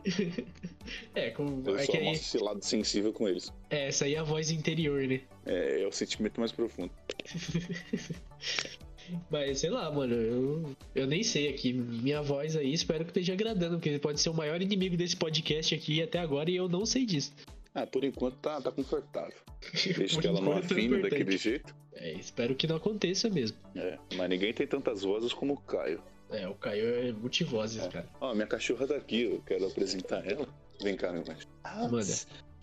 É, 1.15 1.31
com, 1.31 1.63
Eu 1.65 1.77
é 1.77 1.85
que 1.87 1.97
aí, 1.97 2.09
esse 2.09 2.37
lado 2.37 2.63
sensível 2.63 3.11
com 3.11 3.27
eles. 3.27 3.51
é, 3.71 3.87
essa 3.87 4.05
aí 4.05 4.13
é 4.15 4.19
a 4.19 4.23
voz 4.23 4.51
interior, 4.51 5.01
né? 5.07 5.21
É, 5.45 5.81
é 5.81 5.87
o 5.87 5.91
sentimento 5.91 6.39
mais 6.39 6.51
profundo. 6.51 6.91
Mas 9.29 9.59
sei 9.59 9.69
lá, 9.69 9.89
mano, 9.91 10.13
eu, 10.13 10.75
eu 10.95 11.07
nem 11.07 11.23
sei 11.23 11.49
aqui. 11.49 11.73
Minha 11.73 12.21
voz 12.21 12.55
aí, 12.55 12.73
espero 12.73 13.03
que 13.03 13.11
esteja 13.11 13.33
agradando, 13.33 13.75
porque 13.77 13.89
ele 13.89 13.99
pode 13.99 14.19
ser 14.19 14.29
o 14.29 14.33
maior 14.33 14.61
inimigo 14.61 14.95
desse 14.97 15.15
podcast 15.15 15.73
aqui 15.73 16.01
até 16.01 16.19
agora 16.19 16.49
e 16.49 16.55
eu 16.55 16.67
não 16.67 16.85
sei 16.85 17.05
disso. 17.05 17.33
Ah, 17.73 17.85
por 17.85 18.03
enquanto 18.03 18.35
tá, 18.37 18.59
tá 18.61 18.71
confortável. 18.71 19.37
Desde 19.97 20.19
que 20.19 20.27
ela 20.27 20.41
não 20.41 20.53
é 20.53 20.59
afine 20.59 21.01
daquele 21.01 21.37
jeito. 21.37 21.75
É, 21.93 22.13
espero 22.13 22.55
que 22.55 22.67
não 22.67 22.75
aconteça 22.75 23.29
mesmo. 23.29 23.57
É, 23.75 23.97
mas 24.15 24.29
ninguém 24.29 24.53
tem 24.53 24.67
tantas 24.67 25.01
vozes 25.03 25.33
como 25.33 25.53
o 25.53 25.57
Caio. 25.57 26.01
É, 26.29 26.47
o 26.47 26.53
Caio 26.55 26.85
é 26.87 27.11
multivozes, 27.11 27.83
É. 27.83 27.87
cara. 27.87 28.09
Ó, 28.19 28.33
minha 28.33 28.47
cachorra 28.47 28.85
tá 28.87 28.95
aqui, 28.95 29.21
eu 29.23 29.41
quero 29.45 29.65
apresentar 29.65 30.25
ela. 30.29 30.47
Vem 30.81 30.95
cá, 30.95 31.11
meu 31.11 31.21
anjo. 31.21 31.47
Ah, 31.63 31.87
Manda. 31.87 32.13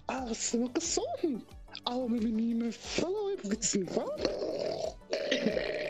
Ah, 0.06 0.24
você 0.26 0.56
é 0.56 0.60
meu 0.60 0.68
cachorro. 0.68 1.42
Ah, 1.84 1.94
meu 1.96 2.22
menino, 2.22 2.70
fala 2.72 3.18
oi, 3.24 3.36
porque 3.36 3.56
você 3.64 3.78
não 3.78 3.86
fala? 3.88 4.14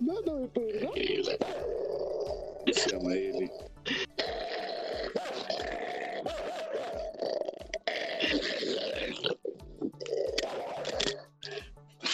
Não, 0.00 0.20
não, 0.22 0.40
eu 0.42 0.48
tô... 0.48 0.60
Você 2.66 2.96
ama 2.96 3.16
ele. 3.16 3.50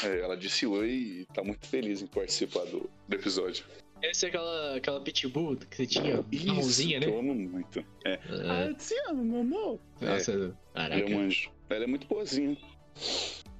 É, 0.04 0.20
ela 0.20 0.36
disse 0.36 0.66
oi 0.66 0.90
e 0.90 1.26
tá 1.32 1.42
muito 1.42 1.66
feliz 1.66 2.02
em 2.02 2.06
participar 2.06 2.64
do, 2.66 2.90
do 3.08 3.14
episódio. 3.16 3.64
Essa 4.02 4.26
é 4.26 4.28
aquela, 4.28 4.76
aquela 4.76 5.00
pitbull 5.00 5.56
que 5.56 5.76
você 5.76 5.86
tinha, 5.86 6.24
marronzinha, 6.46 6.98
que 6.98 7.06
né? 7.06 7.12
eu 7.12 7.18
amo 7.20 7.34
muito. 7.34 7.84
É. 8.04 8.18
Ah, 8.48 8.64
eu 8.66 8.74
te 8.74 8.94
amo, 9.08 9.24
meu 9.24 9.40
amor. 9.40 9.80
nossa, 10.00 10.32
Ela 10.32 10.58
caraca. 10.74 11.00
é 11.00 11.14
um 11.14 11.20
anjo. 11.20 11.50
Ela 11.70 11.84
é 11.84 11.86
muito 11.86 12.06
boazinha. 12.08 12.56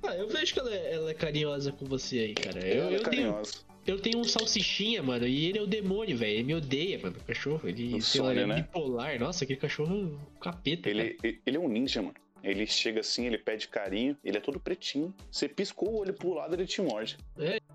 Ah, 0.02 0.16
eu 0.16 0.28
vejo 0.28 0.52
que 0.52 0.58
ela 0.58 0.74
é, 0.74 0.94
ela 0.94 1.10
é 1.10 1.14
carinhosa 1.14 1.70
com 1.70 1.84
você 1.84 2.18
aí, 2.18 2.34
cara. 2.34 2.58
Eu, 2.66 2.82
ela 2.82 2.90
é 2.90 2.96
eu, 2.96 3.02
tenho, 3.04 3.32
carinhosa. 3.32 3.71
Eu 3.86 3.98
tenho 3.98 4.18
um 4.18 4.24
salsichinha, 4.24 5.02
mano, 5.02 5.26
e 5.26 5.46
ele 5.46 5.58
é 5.58 5.62
o 5.62 5.66
demônio, 5.66 6.16
velho. 6.16 6.32
Ele 6.32 6.44
me 6.44 6.54
odeia, 6.54 6.98
mano, 7.02 7.16
o 7.18 7.24
cachorro. 7.24 7.68
Ele, 7.68 7.94
lá, 7.94 8.00
Sônia, 8.00 8.30
ele 8.30 8.40
é 8.40 8.46
né? 8.46 8.54
bipolar. 8.56 9.18
Nossa, 9.18 9.44
aquele 9.44 9.58
cachorro 9.58 9.92
é 9.92 9.96
um 9.96 10.18
capeta, 10.40 10.90
cara. 10.90 11.14
Ele, 11.22 11.40
ele 11.44 11.56
é 11.56 11.60
um 11.60 11.68
ninja, 11.68 12.00
mano. 12.00 12.14
Ele 12.43 12.66
chega 12.66 13.01
assim, 13.01 13.26
ele 13.26 13.38
pede 13.38 13.68
carinho, 13.68 14.16
ele 14.24 14.36
é 14.36 14.40
todo 14.40 14.59
pretinho. 14.59 15.14
Você 15.30 15.49
piscou 15.49 15.90
o 15.90 15.99
olho 16.01 16.12
pro 16.12 16.34
lado, 16.34 16.55
ele 16.55 16.66
te 16.66 16.82
morde. 16.82 17.16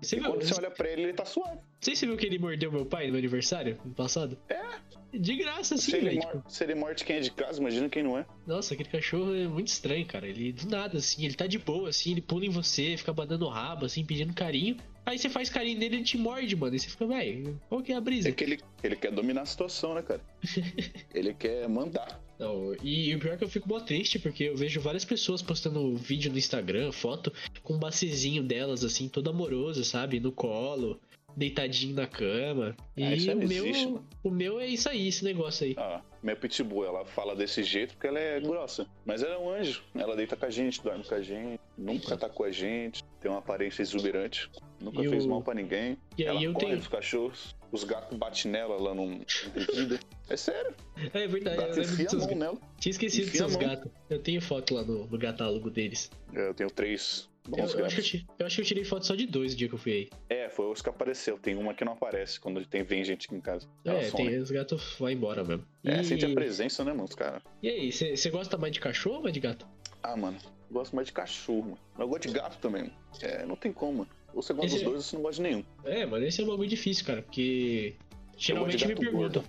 Você 0.00 0.16
E 0.16 0.20
viu, 0.20 0.30
quando 0.30 0.44
você 0.44 0.54
olha 0.54 0.70
pra 0.70 0.88
ele, 0.88 1.02
ele 1.02 1.12
tá 1.14 1.24
suave. 1.24 1.56
Não 1.56 1.62
sei 1.80 1.94
se 1.94 2.00
você 2.00 2.06
viu 2.06 2.16
que 2.16 2.26
ele 2.26 2.38
mordeu 2.38 2.70
meu 2.70 2.84
pai 2.84 3.10
no 3.10 3.16
aniversário, 3.16 3.78
no 3.84 3.94
passado. 3.94 4.38
É. 4.48 4.58
De 5.16 5.36
graça, 5.36 5.76
assim, 5.76 5.92
se, 5.92 5.96
ele 5.96 6.10
velho. 6.10 6.20
tipo, 6.20 6.44
se 6.46 6.64
ele 6.64 6.74
morde 6.74 7.02
quem 7.02 7.16
é 7.16 7.20
de 7.20 7.30
casa, 7.30 7.60
imagina 7.60 7.88
quem 7.88 8.02
não 8.02 8.18
é. 8.18 8.26
nossa, 8.46 8.74
aquele 8.74 8.90
cachorro 8.90 9.34
é 9.34 9.48
muito 9.48 9.68
estranho, 9.68 10.04
cara. 10.04 10.26
Ele, 10.26 10.52
do 10.52 10.68
nada, 10.68 10.98
assim, 10.98 11.24
ele 11.24 11.34
tá 11.34 11.46
de 11.46 11.58
boa, 11.58 11.88
assim, 11.88 12.12
ele 12.12 12.20
pula 12.20 12.44
em 12.44 12.50
você, 12.50 12.94
fica 12.96 13.12
badando 13.12 13.46
o 13.46 13.48
rabo, 13.48 13.86
assim, 13.86 14.04
pedindo 14.04 14.34
carinho. 14.34 14.76
Aí 15.06 15.18
você 15.18 15.30
faz 15.30 15.48
carinho 15.48 15.78
nele, 15.78 15.96
ele 15.96 16.04
te 16.04 16.18
morde, 16.18 16.54
mano. 16.54 16.76
E 16.76 16.78
você 16.78 16.90
fica, 16.90 17.06
velho, 17.06 17.58
qual 17.70 17.82
que 17.82 17.92
é 17.92 17.96
a 17.96 18.00
brisa? 18.00 18.28
É 18.28 18.32
que 18.32 18.44
ele, 18.44 18.60
ele 18.82 18.96
quer 18.96 19.10
dominar 19.10 19.40
a 19.42 19.46
situação, 19.46 19.94
né, 19.94 20.02
cara? 20.02 20.20
ele 21.14 21.32
quer 21.32 21.66
mandar. 21.66 22.20
Não, 22.38 22.74
e, 22.82 23.10
e 23.10 23.14
o 23.14 23.18
pior 23.18 23.34
é 23.34 23.36
que 23.36 23.44
eu 23.44 23.48
fico 23.48 23.68
mó 23.68 23.80
triste, 23.80 24.18
porque 24.18 24.44
eu 24.44 24.56
vejo 24.56 24.80
várias 24.80 25.04
pessoas 25.04 25.42
postando 25.42 25.96
vídeo 25.96 26.30
no 26.30 26.38
Instagram, 26.38 26.92
foto, 26.92 27.32
com 27.62 27.74
um 27.74 27.78
bacezinho 27.78 28.42
delas, 28.42 28.84
assim, 28.84 29.08
todo 29.08 29.28
amoroso, 29.30 29.84
sabe? 29.84 30.20
No 30.20 30.30
colo, 30.30 31.00
deitadinho 31.36 31.94
na 31.94 32.06
cama. 32.06 32.76
E 32.96 33.02
Ah, 33.02 33.14
isso 33.14 33.30
aí 33.30 33.36
o 33.36 33.38
meu. 33.48 33.66
existe, 33.66 33.94
o 34.22 34.30
meu 34.30 34.60
é 34.60 34.66
isso 34.66 34.88
aí, 34.88 35.08
esse 35.08 35.24
negócio 35.24 35.66
aí. 35.66 35.74
Ah, 35.76 36.00
minha 36.22 36.36
pitbull, 36.36 36.84
ela 36.84 37.04
fala 37.04 37.34
desse 37.34 37.62
jeito 37.62 37.94
porque 37.94 38.06
ela 38.06 38.18
é 38.18 38.40
grossa. 38.40 38.86
Mas 39.04 39.22
ela 39.22 39.34
é 39.34 39.38
um 39.38 39.50
anjo. 39.50 39.82
Ela 39.94 40.14
deita 40.16 40.36
com 40.36 40.46
a 40.46 40.50
gente, 40.50 40.82
dorme 40.82 41.04
com 41.04 41.14
a 41.14 41.20
gente, 41.22 41.60
nunca 41.76 42.14
atacou 42.14 42.46
a 42.46 42.50
gente, 42.50 43.02
tem 43.20 43.30
uma 43.30 43.38
aparência 43.38 43.82
exuberante, 43.82 44.48
nunca 44.80 45.02
E 45.02 45.08
fez 45.08 45.24
o- 45.24 45.28
mal 45.28 45.42
pra 45.42 45.54
ninguém. 45.54 45.96
E 46.16 46.22
aí 46.22 46.28
ela 46.28 46.42
eu 46.42 46.52
corre 46.52 46.66
tenho. 46.66 46.78
dos 46.78 46.88
cachorros, 46.88 47.54
os 47.70 47.84
gatos 47.84 48.16
batem 48.16 48.50
nela, 48.50 48.94
não 48.94 49.20
duvida. 49.54 50.00
É 50.28 50.36
sério, 50.36 50.74
É 51.14 51.26
verdade, 51.26 51.56
eu 51.62 51.68
lembro 51.68 51.82
enfia 51.82 52.08
a 52.10 52.16
mão 52.16 52.34
nela. 52.34 52.58
Tinha 52.78 52.90
esquecido 52.90 53.26
dos 53.26 53.36
seus 53.36 53.56
gatos. 53.56 53.90
Eu 54.10 54.18
tenho 54.20 54.40
foto 54.40 54.74
lá 54.74 54.82
no, 54.82 55.06
no 55.06 55.18
catálogo 55.18 55.70
deles. 55.70 56.10
É, 56.34 56.48
Eu 56.48 56.54
tenho 56.54 56.70
três 56.70 57.28
Eu, 57.50 57.58
eu 57.58 57.84
acho 57.86 58.02
que 58.02 58.16
eu, 58.16 58.22
eu 58.40 58.46
acho 58.46 58.56
que 58.56 58.62
eu 58.62 58.66
tirei 58.66 58.84
foto 58.84 59.06
só 59.06 59.14
de 59.14 59.26
dois 59.26 59.54
o 59.54 59.56
dia 59.56 59.68
que 59.68 59.74
eu 59.74 59.78
fui 59.78 59.92
aí. 59.92 60.10
É, 60.28 60.48
foi 60.48 60.70
os 60.70 60.82
que 60.82 60.88
apareceu. 60.88 61.38
Tem 61.38 61.56
uma 61.56 61.74
que 61.74 61.84
não 61.84 61.92
aparece 61.94 62.38
quando 62.38 62.64
tem, 62.66 62.82
vem 62.82 63.04
gente 63.04 63.26
aqui 63.26 63.34
em 63.34 63.40
casa. 63.40 63.66
É, 63.84 64.04
some. 64.04 64.28
tem, 64.28 64.38
os 64.38 64.50
gatos 64.50 64.96
vão 64.98 65.10
embora 65.10 65.44
mesmo. 65.44 65.64
É, 65.84 66.00
e, 66.00 66.04
sente 66.04 66.24
a 66.26 66.34
presença, 66.34 66.84
né, 66.84 66.92
mano, 66.92 67.04
os 67.04 67.14
caras. 67.14 67.42
e 67.62 67.68
aí, 67.68 67.92
você 67.92 68.30
gosta 68.30 68.56
mais 68.56 68.72
de 68.72 68.80
cachorro 68.80 69.24
ou 69.24 69.30
de 69.30 69.40
gato? 69.40 69.66
Ah, 70.02 70.16
mano, 70.16 70.38
gosto 70.70 70.94
mais 70.94 71.08
de 71.08 71.12
cachorro, 71.12 71.62
mano. 71.62 71.78
Mas 71.94 72.00
eu 72.00 72.08
gosto 72.08 72.28
de 72.28 72.34
gato 72.34 72.58
também. 72.58 72.92
É, 73.20 73.44
não 73.44 73.56
tem 73.56 73.72
como, 73.72 73.98
mano. 73.98 74.10
Ou 74.34 74.42
você 74.42 74.52
gosta 74.52 74.66
Esse- 74.66 74.76
dos 74.76 74.84
dois 74.84 74.96
ou 74.96 75.02
você 75.02 75.16
não 75.16 75.22
gosta 75.22 75.42
de 75.42 75.48
nenhum. 75.48 75.64
É, 75.84 76.06
mano, 76.06 76.24
esse 76.24 76.40
é 76.40 76.44
um 76.44 76.48
bagulho 76.48 76.68
difícil, 76.68 77.04
cara, 77.04 77.22
porque 77.22 77.94
geralmente 78.36 78.86
me 78.86 78.94
perguntam. 78.94 79.42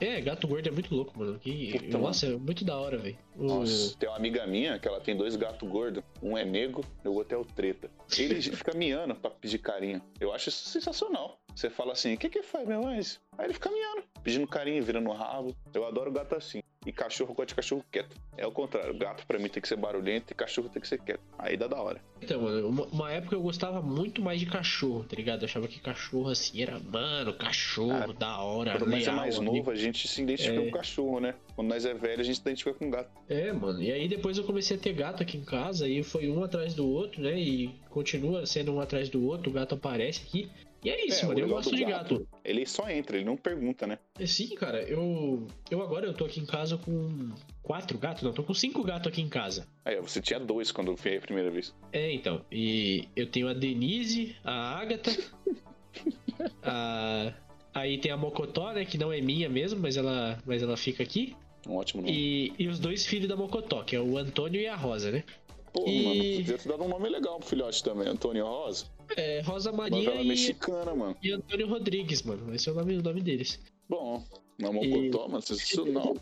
É, 0.00 0.20
gato 0.20 0.48
gordo 0.48 0.66
é 0.68 0.72
muito 0.72 0.92
louco, 0.92 1.16
mano. 1.16 1.38
Que, 1.38 1.78
nossa, 1.92 2.26
é 2.26 2.30
muito 2.30 2.64
da 2.64 2.76
hora, 2.76 2.98
velho. 2.98 3.16
Nossa, 3.36 3.96
tem 3.96 4.08
uma 4.08 4.16
amiga 4.16 4.44
minha 4.48 4.76
que 4.76 4.88
ela 4.88 5.00
tem 5.00 5.16
dois 5.16 5.36
gatos 5.36 5.68
gordos. 5.68 6.02
Um 6.20 6.36
é 6.36 6.44
negro 6.44 6.84
e 7.04 7.08
o 7.08 7.12
outro 7.12 7.36
é 7.36 7.38
o 7.40 7.44
treta. 7.44 7.88
Ele 8.18 8.34
fica 8.66 8.76
miando 8.76 9.14
pra 9.14 9.30
pedir 9.30 9.58
carinho. 9.58 10.02
Eu 10.18 10.32
acho 10.32 10.48
isso 10.48 10.68
sensacional. 10.68 11.38
Você 11.54 11.68
fala 11.70 11.92
assim, 11.92 12.14
o 12.14 12.18
que 12.18 12.28
que 12.28 12.42
faz, 12.42 12.66
meu 12.66 12.86
anjo? 12.86 13.18
Aí 13.38 13.46
ele 13.46 13.54
fica 13.54 13.70
miando, 13.70 14.04
pedindo 14.22 14.46
carinho, 14.46 14.82
virando 14.82 15.08
o 15.10 15.12
rabo. 15.12 15.54
Eu 15.74 15.86
adoro 15.86 16.10
gato 16.10 16.34
assim. 16.34 16.62
E 16.84 16.90
cachorro, 16.90 17.30
eu 17.30 17.34
gosto 17.36 17.50
de 17.50 17.54
cachorro 17.54 17.84
quieto. 17.92 18.16
É 18.36 18.44
o 18.44 18.50
contrário. 18.50 18.92
Gato 18.98 19.24
pra 19.24 19.38
mim 19.38 19.48
tem 19.48 19.62
que 19.62 19.68
ser 19.68 19.76
barulhento 19.76 20.32
e 20.32 20.34
cachorro 20.34 20.68
tem 20.68 20.82
que 20.82 20.88
ser 20.88 20.98
quieto. 21.00 21.20
Aí 21.38 21.56
dá 21.56 21.68
da 21.68 21.80
hora. 21.80 22.00
Então, 22.20 22.42
mano, 22.42 22.68
uma, 22.68 22.84
uma 22.86 23.12
época 23.12 23.36
eu 23.36 23.40
gostava 23.40 23.80
muito 23.80 24.20
mais 24.20 24.40
de 24.40 24.46
cachorro, 24.46 25.04
tá 25.04 25.14
ligado? 25.14 25.42
Eu 25.42 25.44
achava 25.44 25.68
que 25.68 25.78
cachorro, 25.78 26.28
assim, 26.28 26.60
era, 26.60 26.80
mano, 26.80 27.34
cachorro, 27.34 27.92
Ah, 28.10 28.12
da 28.18 28.38
hora, 28.38 28.72
Quando 28.78 28.90
nós 28.90 29.06
é 29.06 29.12
mais 29.12 29.36
amigo. 29.38 29.54
novo, 29.58 29.70
a 29.70 29.76
gente 29.76 30.08
se 30.08 30.22
identifica 30.22 30.56
É. 30.60 30.64
com 30.64 30.70
cachorro, 30.72 31.20
né? 31.20 31.36
Quando 31.54 31.68
nós 31.68 31.84
é 31.84 31.94
velho, 31.94 32.20
a 32.20 32.24
gente 32.24 32.34
se 32.34 32.40
identifica 32.42 32.74
com 32.74 32.90
gato. 32.90 33.10
É, 33.28 33.52
mano. 33.52 33.80
E 33.80 33.92
aí 33.92 34.08
depois 34.08 34.36
eu 34.36 34.42
comecei 34.42 34.76
a 34.76 34.80
ter 34.80 34.92
gato 34.92 35.22
aqui 35.22 35.38
em 35.38 35.44
casa 35.44 35.86
e 35.88 36.02
foi 36.02 36.28
um 36.28 36.42
atrás 36.42 36.74
do 36.74 36.88
outro, 36.88 37.22
né? 37.22 37.38
E 37.38 37.68
continua 37.90 38.44
sendo 38.44 38.72
um 38.74 38.80
atrás 38.80 39.08
do 39.08 39.24
outro, 39.24 39.50
o 39.50 39.52
gato 39.52 39.76
aparece 39.76 40.22
aqui. 40.26 40.50
E 40.84 40.90
é 40.90 41.06
isso, 41.06 41.24
É, 41.24 41.28
mano. 41.28 41.38
Eu 41.40 41.48
gosto 41.48 41.74
de 41.74 41.84
gato. 41.84 42.26
Ele 42.44 42.66
só 42.66 42.88
entra, 42.90 43.16
ele 43.16 43.24
não 43.24 43.36
pergunta, 43.36 43.86
né? 43.86 43.98
É, 44.18 44.26
Sim, 44.26 44.48
cara, 44.56 44.82
eu. 44.82 45.46
Eu 45.70 45.80
agora 45.82 46.06
eu 46.06 46.12
tô 46.14 46.24
aqui 46.24 46.40
em 46.40 46.46
casa 46.46 46.76
com 46.76 47.30
quatro 47.62 47.96
gatos, 47.98 48.22
não, 48.24 48.32
tô 48.32 48.42
com 48.42 48.52
cinco 48.52 48.82
gatos 48.82 49.06
aqui 49.06 49.22
em 49.22 49.28
casa. 49.28 49.66
Aí, 49.84 50.00
você 50.00 50.20
tinha 50.20 50.40
dois 50.40 50.72
quando 50.72 50.90
eu 50.90 50.96
fui 50.96 51.16
a 51.16 51.20
primeira 51.20 51.50
vez. 51.50 51.72
É, 51.92 52.12
então. 52.12 52.44
E 52.50 53.08
eu 53.14 53.26
tenho 53.28 53.48
a 53.48 53.54
Denise, 53.54 54.34
a 54.42 54.80
Agatha, 54.80 55.12
a. 56.62 57.32
Aí 57.74 57.96
tem 57.98 58.10
a 58.12 58.16
Mocotó, 58.16 58.72
né? 58.72 58.84
Que 58.84 58.98
não 58.98 59.10
é 59.12 59.20
minha 59.20 59.48
mesmo, 59.48 59.80
mas 59.80 59.96
ela, 59.96 60.38
mas 60.44 60.62
ela 60.62 60.76
fica 60.76 61.02
aqui. 61.02 61.34
Um 61.66 61.76
ótimo 61.76 62.02
nome. 62.02 62.12
E, 62.14 62.52
e 62.58 62.68
os 62.68 62.78
dois 62.78 63.06
filhos 63.06 63.28
da 63.28 63.36
Mocotó, 63.36 63.82
que 63.82 63.96
é 63.96 64.00
o 64.00 64.18
Antônio 64.18 64.60
e 64.60 64.66
a 64.66 64.76
Rosa, 64.76 65.10
né? 65.10 65.24
Pô, 65.72 65.84
e- 65.88 66.02
mano, 66.02 66.18
podia 66.36 66.58
ter 66.58 66.68
dado 66.68 66.82
um 66.84 66.88
nome 66.88 67.08
legal 67.08 67.38
pro 67.38 67.48
filhote 67.48 67.82
também, 67.82 68.06
Antônio 68.08 68.44
Rosa. 68.44 68.84
É 69.16 69.40
Rosa 69.42 69.72
Maria 69.72 69.98
Novela 70.04 70.22
e, 70.22 70.28
mexicana, 70.28 70.94
mano. 70.94 71.16
e 71.22 71.30
Antônio 71.32 71.68
Rodrigues, 71.68 72.22
mano. 72.22 72.54
Esse 72.54 72.68
é 72.68 72.72
o 72.72 72.74
nome, 72.74 72.96
o 72.96 73.02
nome 73.02 73.20
deles. 73.20 73.60
Bom, 73.88 74.24
na 74.58 74.72
Mocotó, 74.72 75.28
mas 75.28 75.48
isso 75.50 75.84
não. 75.86 76.14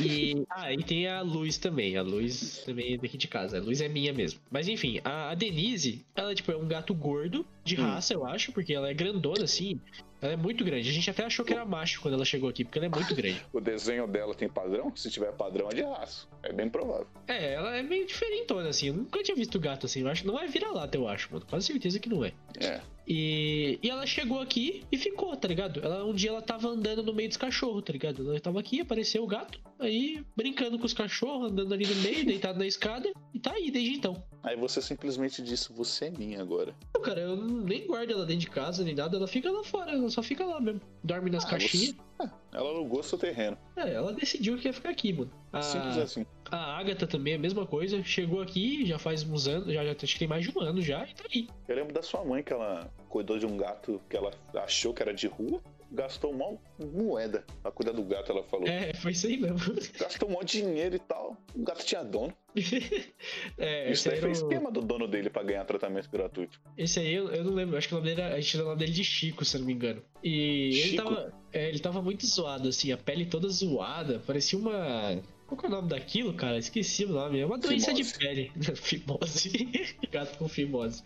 E. 0.00 0.44
Ah, 0.50 0.72
e 0.72 0.82
tem 0.82 1.06
a 1.06 1.22
Luz 1.22 1.56
também. 1.56 1.96
A 1.96 2.02
Luz 2.02 2.62
também 2.64 2.94
é 2.94 2.98
daqui 2.98 3.16
de 3.16 3.26
casa. 3.28 3.58
A 3.58 3.60
Luz 3.60 3.80
é 3.80 3.88
minha 3.88 4.12
mesmo. 4.12 4.40
Mas 4.50 4.68
enfim, 4.68 5.00
a, 5.04 5.30
a 5.30 5.34
Denise, 5.34 6.04
ela 6.14 6.34
tipo, 6.34 6.52
é 6.52 6.56
um 6.56 6.68
gato 6.68 6.94
gordo, 6.94 7.46
de 7.64 7.80
Hum. 7.80 7.84
raça, 7.84 8.12
eu 8.12 8.26
acho, 8.26 8.52
porque 8.52 8.74
ela 8.74 8.90
é 8.90 8.94
grandona 8.94 9.44
assim. 9.44 9.80
Ela 10.20 10.32
é 10.32 10.36
muito 10.36 10.64
grande. 10.64 10.88
A 10.88 10.92
gente 10.92 11.08
até 11.10 11.24
achou 11.24 11.44
que 11.44 11.52
era 11.52 11.64
macho 11.64 12.00
quando 12.00 12.14
ela 12.14 12.24
chegou 12.24 12.48
aqui, 12.48 12.64
porque 12.64 12.78
ela 12.78 12.86
é 12.86 12.88
muito 12.88 13.14
grande. 13.14 13.44
O 13.52 13.60
desenho 13.60 14.06
dela 14.06 14.34
tem 14.34 14.48
padrão? 14.48 14.94
Se 14.94 15.10
tiver 15.10 15.32
padrão, 15.32 15.68
é 15.70 15.74
de 15.74 15.82
raça. 15.82 16.26
É 16.42 16.52
bem 16.52 16.68
provável. 16.68 17.06
É, 17.26 17.54
ela 17.54 17.76
é 17.76 17.82
meio 17.82 18.06
diferentona, 18.06 18.68
assim. 18.68 18.88
Eu 18.88 18.94
nunca 18.94 19.22
tinha 19.22 19.36
visto 19.36 19.58
gato 19.58 19.86
assim. 19.86 20.02
Eu 20.02 20.08
acho 20.08 20.26
não 20.26 20.38
é 20.38 20.46
vira-lata, 20.46 20.96
eu 20.96 21.08
acho, 21.08 21.32
mano. 21.32 21.44
Quase 21.48 21.66
certeza 21.66 21.98
que 21.98 22.08
não 22.08 22.24
é. 22.24 22.32
É. 22.60 22.80
E, 23.10 23.78
e 23.82 23.88
ela 23.88 24.06
chegou 24.06 24.38
aqui 24.38 24.84
e 24.92 24.98
ficou, 24.98 25.34
tá 25.34 25.48
ligado? 25.48 25.80
Ela, 25.82 26.04
um 26.04 26.12
dia 26.12 26.28
ela 26.28 26.42
tava 26.42 26.68
andando 26.68 27.02
no 27.02 27.14
meio 27.14 27.28
dos 27.28 27.38
cachorros, 27.38 27.82
tá 27.82 27.90
ligado? 27.92 28.28
Ela 28.28 28.38
tava 28.38 28.60
aqui, 28.60 28.80
apareceu 28.82 29.24
o 29.24 29.26
gato, 29.26 29.58
aí 29.78 30.22
brincando 30.36 30.78
com 30.78 30.84
os 30.84 30.92
cachorros, 30.92 31.50
andando 31.50 31.72
ali 31.72 31.86
no 31.86 31.94
meio, 32.02 32.26
deitado 32.26 32.58
na 32.58 32.66
escada, 32.66 33.10
e 33.32 33.38
tá 33.40 33.52
aí 33.52 33.70
desde 33.70 33.94
então. 33.94 34.22
Aí 34.42 34.56
você 34.56 34.82
simplesmente 34.82 35.42
disse, 35.42 35.72
você 35.72 36.06
é 36.06 36.10
minha 36.10 36.42
agora. 36.42 36.74
Não, 36.94 37.00
cara, 37.00 37.20
eu 37.20 37.36
nem 37.36 37.86
guardo 37.86 38.10
ela 38.10 38.26
dentro 38.26 38.42
de 38.42 38.50
casa, 38.50 38.84
nem 38.84 38.94
nada, 38.94 39.16
ela 39.16 39.26
fica 39.26 39.50
lá 39.50 39.64
fora, 39.64 39.90
ela 39.92 40.10
só 40.10 40.22
fica 40.22 40.44
lá 40.44 40.60
mesmo. 40.60 40.80
Dorme 41.02 41.30
nas 41.30 41.44
Ah, 41.46 41.48
caixinhas. 41.48 41.94
você- 42.18 42.30
Ela 42.52 42.68
alugou 42.70 43.02
seu 43.02 43.16
terreno. 43.16 43.56
É, 43.76 43.92
ela 43.92 44.12
decidiu 44.12 44.58
que 44.58 44.66
ia 44.68 44.72
ficar 44.72 44.90
aqui, 44.90 45.12
mano. 45.12 45.30
A, 45.52 45.62
Simples 45.62 45.96
assim. 45.96 46.26
a 46.50 46.76
Agatha 46.78 47.06
também 47.06 47.34
é 47.34 47.36
a 47.36 47.38
mesma 47.38 47.64
coisa, 47.64 48.02
chegou 48.02 48.40
aqui 48.42 48.84
já 48.84 48.98
faz 48.98 49.22
uns 49.22 49.46
anos, 49.46 49.72
já, 49.72 49.84
já 49.84 49.92
acho 49.92 50.12
que 50.14 50.18
tem 50.18 50.28
mais 50.28 50.44
de 50.44 50.56
um 50.56 50.60
ano 50.60 50.82
já, 50.82 51.04
e 51.06 51.14
tá 51.14 51.24
aí. 51.32 51.48
Eu 51.68 51.76
lembro 51.76 51.92
da 51.94 52.02
sua 52.02 52.24
mãe 52.24 52.42
que 52.42 52.52
ela 52.52 52.90
cuidou 53.08 53.38
de 53.38 53.46
um 53.46 53.56
gato 53.56 54.00
que 54.08 54.16
ela 54.16 54.30
achou 54.54 54.92
que 54.94 55.02
era 55.02 55.12
de 55.14 55.26
rua. 55.26 55.60
Gastou 55.90 56.30
uma 56.32 56.58
moeda 56.78 57.42
pra 57.62 57.72
cuidar 57.72 57.92
do 57.92 58.02
gato, 58.02 58.30
ela 58.30 58.42
falou. 58.44 58.68
É, 58.68 58.92
foi 58.92 59.12
isso 59.12 59.26
aí 59.26 59.38
mesmo. 59.38 59.56
Gastou 59.98 60.28
um 60.28 60.32
monte 60.32 60.58
de 60.58 60.66
dinheiro 60.66 60.96
e 60.96 60.98
tal. 60.98 61.34
O 61.54 61.62
gato 61.64 61.82
tinha 61.82 62.04
dono. 62.04 62.30
é, 63.56 63.90
Isso 63.90 64.04
daí 64.06 64.16
aí 64.16 64.20
foi 64.20 64.28
o- 64.28 64.32
esquema 64.32 64.70
do 64.70 64.82
dono 64.82 65.08
dele 65.08 65.30
pra 65.30 65.42
ganhar 65.42 65.64
tratamento 65.64 66.10
gratuito. 66.10 66.60
Esse 66.76 67.00
aí 67.00 67.14
eu, 67.14 67.28
eu 67.30 67.42
não 67.42 67.54
lembro, 67.54 67.76
acho 67.78 67.88
que 67.88 67.94
o 67.94 67.96
nome 67.96 68.10
dele 68.10 68.20
era, 68.20 68.34
a 68.34 68.40
gente 68.40 68.56
nome 68.58 68.76
dele 68.76 68.92
de 68.92 69.02
Chico, 69.02 69.44
se 69.46 69.56
eu 69.56 69.60
não 69.60 69.66
me 69.66 69.72
engano. 69.72 70.02
E 70.22 70.66
ele 70.66 70.72
Chico? 70.90 71.04
tava, 71.04 71.32
é, 71.54 71.68
ele 71.70 71.78
tava 71.78 72.02
muito 72.02 72.26
zoado, 72.26 72.68
assim, 72.68 72.92
a 72.92 72.98
pele 72.98 73.24
toda 73.24 73.48
zoada, 73.48 74.18
parecia 74.26 74.58
uma. 74.58 75.18
Qual 75.46 75.58
que 75.58 75.64
é 75.64 75.68
o 75.70 75.72
nome 75.72 75.88
daquilo, 75.88 76.34
cara? 76.34 76.58
Esqueci 76.58 77.06
o 77.06 77.08
nome. 77.08 77.40
É 77.40 77.46
uma 77.46 77.56
doença 77.56 77.94
de 77.94 78.04
Fimose. 78.04 78.18
pele. 78.18 78.52
fimose. 78.76 79.96
Gato 80.12 80.36
com 80.36 80.46
fimose. 80.46 81.02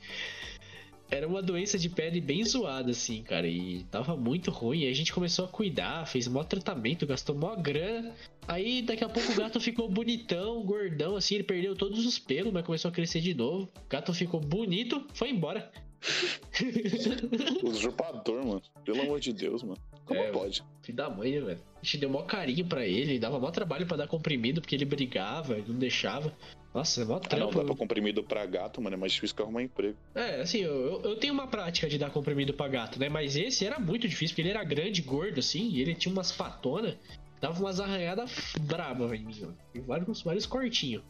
Era 1.13 1.29
uma 1.29 1.43
doença 1.43 1.79
de 1.79 1.91
pele 1.91 2.23
bem 2.23 2.43
zoada, 2.43 2.91
assim, 2.91 3.23
cara. 3.23 3.47
E 3.47 3.85
tava 3.91 4.17
muito 4.17 4.51
ruim. 4.51 4.85
Aí 4.85 4.89
a 4.89 4.95
gente 4.95 5.13
começou 5.13 5.45
a 5.45 5.49
cuidar, 5.49 6.07
fez 6.07 6.27
maior 6.27 6.45
tratamento, 6.45 7.07
gastou 7.07 7.37
maior 7.37 7.61
grana. 7.61 8.15
Aí 8.49 8.81
daqui 8.81 9.05
a 9.05 9.09
pouco 9.11 9.31
o 9.31 9.37
gato 9.37 9.61
ficou 9.61 9.91
bonitão, 9.91 10.65
gordão, 10.65 11.15
assim. 11.15 11.35
Ele 11.35 11.45
perdeu 11.45 11.77
todos 11.77 12.07
os 12.07 12.19
pelos, 12.19 12.51
mas 12.51 12.65
começou 12.65 12.89
a 12.89 12.93
crescer 12.93 13.21
de 13.21 13.35
novo. 13.35 13.65
O 13.65 13.89
gato 13.91 14.15
ficou 14.15 14.41
bonito, 14.41 15.07
foi 15.13 15.29
embora. 15.29 15.71
Usurpador, 17.63 18.47
mano. 18.47 18.63
Pelo 18.83 19.03
amor 19.03 19.21
de 19.21 19.35
Deus, 19.35 19.63
mano. 19.63 19.79
Como 20.07 20.19
É, 20.19 20.31
pode? 20.31 20.65
Filho 20.83 20.97
da 20.97 21.11
mãe, 21.11 21.33
né, 21.33 21.41
velho? 21.41 21.61
A 21.75 21.85
gente 21.85 21.99
deu 21.99 22.09
maior 22.09 22.25
carinho 22.25 22.65
pra 22.65 22.87
ele, 22.87 23.19
dava 23.19 23.39
maior 23.39 23.53
trabalho 23.53 23.87
pra 23.87 23.99
dar 23.99 24.09
comprimido, 24.09 24.63
porque 24.63 24.75
ele 24.75 24.87
brigava, 24.87 25.59
ele 25.59 25.69
não 25.69 25.79
deixava. 25.79 26.33
Nossa, 26.75 27.03
é 27.03 27.05
mó 27.05 27.17
Ah, 27.17 27.19
não, 27.21 27.21
trampo. 27.29 27.59
dá 27.59 27.65
pra 27.67 27.77
comprimido 27.77 28.23
pra 28.25 28.47
gato, 28.47 28.81
mano. 28.81 28.95
É 28.95 28.99
mais 28.99 29.13
difícil 29.13 29.37
que 29.37 29.43
arrumar 29.43 29.63
emprego. 29.63 29.97
É, 30.15 30.41
assim, 30.41 30.61
eu, 30.61 31.03
eu- 31.03 31.17
tenho 31.17 31.35
uma 31.35 31.47
prática 31.47 31.89
de 31.89 31.99
dar 31.99 32.11
comprimido 32.11 32.55
pra 32.55 32.67
gato, 32.69 32.99
né? 32.99 33.09
Mas 33.11 33.37
esse 33.37 33.67
era 33.67 33.79
muito 33.79 34.09
difícil, 34.09 34.35
porque 34.35 34.43
ele 34.43 34.51
era 34.51 34.65
grande, 34.65 35.03
gordo, 35.03 35.39
assim, 35.39 35.69
e 35.71 35.81
ele 35.83 35.95
tinha 35.95 36.11
umas 36.13 36.33
patonas, 36.33 36.97
dava 37.41 37.61
umas 37.61 37.79
arranhadas 37.79 38.55
brabas 38.63 39.13
em 39.13 39.25
mim, 39.25 39.37
ó. 39.45 39.81
Vários, 39.83 40.23
vários 40.23 40.47
cortinhos. 40.47 41.03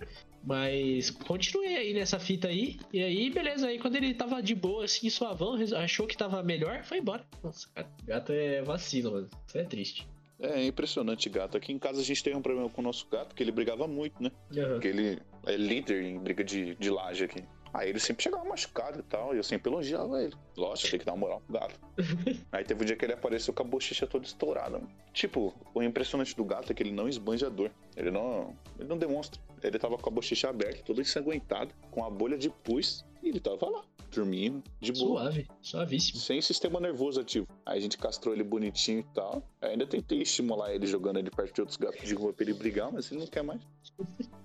Mas 0.45 1.11
continuei 1.11 1.77
aí 1.77 1.95
nessa 1.95 2.19
fita 2.19 2.49
aí, 2.49 2.77
e 2.93 3.01
aí, 3.01 3.31
beleza, 3.31 3.69
aí 3.69 3.79
quando 3.79 3.95
ele 3.95 4.13
tava 4.13 4.43
de 4.43 4.57
boa, 4.57 4.85
assim, 4.85 5.09
suavão, 5.09 5.55
achou 5.77 6.05
que 6.09 6.17
tava 6.17 6.43
melhor, 6.43 6.83
foi 6.83 6.99
embora. 6.99 7.25
Nossa, 7.45 7.69
cara, 7.73 7.89
gato 8.05 8.33
é 8.33 8.61
vacilo, 8.63 9.13
mano. 9.13 9.29
Isso 9.47 9.59
é 9.59 9.63
triste. 9.63 10.09
É 10.43 10.65
impressionante, 10.67 11.29
gato. 11.29 11.57
Aqui 11.57 11.73
em 11.73 11.79
casa 11.79 12.01
a 12.01 12.05
gente 12.05 12.23
teve 12.23 12.37
um 12.37 12.43
problema 12.43 12.69
com 12.69 12.81
o 12.81 12.85
nosso 12.85 13.07
gato, 13.09 13.35
que 13.35 13.43
ele 13.43 13.53
brigava 13.53 13.87
muito, 13.87 14.21
né? 14.23 14.31
Aham. 14.57 14.73
Porque 14.73 14.89
ele 14.89 15.23
é 15.47 15.57
líder 15.57 16.03
em 16.03 16.19
briga 16.19 16.43
de, 16.43 16.75
de 16.75 16.91
laje 16.91 17.25
aqui. 17.25 17.45
Aí 17.73 17.89
ele 17.89 17.99
sempre 17.99 18.23
chegava 18.23 18.45
machucado 18.45 18.99
e 18.99 19.03
tal, 19.03 19.35
e 19.35 19.39
eu 19.39 19.43
sempre 19.43 19.73
elogiava 19.73 20.23
ele. 20.23 20.35
Lógico, 20.57 20.91
tem 20.91 21.01
que 21.01 21.07
dar 21.07 21.13
uma 21.13 21.21
moral 21.21 21.41
pro 21.41 21.59
gato. 21.59 21.81
Aí 22.53 22.65
teve 22.65 22.83
um 22.83 22.87
dia 22.87 22.97
que 22.97 23.05
ele 23.05 23.15
apareceu 23.15 23.55
com 23.55 23.63
a 23.63 23.67
bochecha 23.67 24.07
toda 24.07 24.27
estourada. 24.27 24.79
Mano. 24.79 24.91
Tipo, 25.15 25.55
o 25.75 25.83
impressionante 25.83 26.37
do 26.37 26.45
gato 26.45 26.71
é 26.71 26.75
que 26.75 26.83
ele 26.83 26.93
não 26.93 27.09
esbanja 27.09 27.47
a 27.47 27.51
dor. 27.51 27.71
Ele 27.97 28.11
não, 28.11 28.55
ele 28.79 28.89
não 28.89 28.99
demonstra. 28.99 29.41
Ele 29.63 29.79
tava 29.79 29.97
com 29.97 30.09
a 30.11 30.13
bochecha 30.13 30.51
aberta, 30.51 30.83
toda 30.85 31.01
ensanguentada, 31.01 31.73
com 31.91 32.05
a 32.05 32.11
bolha 32.11 32.37
de 32.37 32.51
pus, 32.51 33.07
e 33.23 33.29
ele 33.29 33.41
tava 33.41 33.71
lá, 33.71 33.85
dormindo, 34.13 34.63
de 34.81 34.93
boa. 34.93 35.23
Suave, 35.23 35.47
suavíssimo. 35.61 36.19
Sem 36.19 36.41
sistema 36.41 36.79
nervoso 36.81 37.21
ativo. 37.21 37.47
Aí 37.65 37.79
a 37.79 37.81
gente 37.81 37.99
castrou 37.99 38.35
ele 38.35 38.45
bonitinho 38.45 39.01
e 39.01 39.15
tal. 39.15 39.43
Aí 39.61 39.71
ainda 39.71 39.87
tentei 39.87 40.23
estimular 40.23 40.75
ele 40.75 40.87
jogando 40.87 41.19
ele 41.19 41.31
perto 41.31 41.55
de 41.55 41.61
outros 41.61 41.77
gatos 41.77 42.07
de 42.07 42.15
rua 42.15 42.33
pra 42.33 42.45
ele 42.45 42.55
brigar, 42.55 42.93
mas 42.93 43.11
ele 43.11 43.21
não 43.21 43.27
quer 43.27 43.43
mais. 43.43 43.61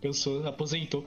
Cansou, 0.02 0.46
aposentou. 0.48 1.06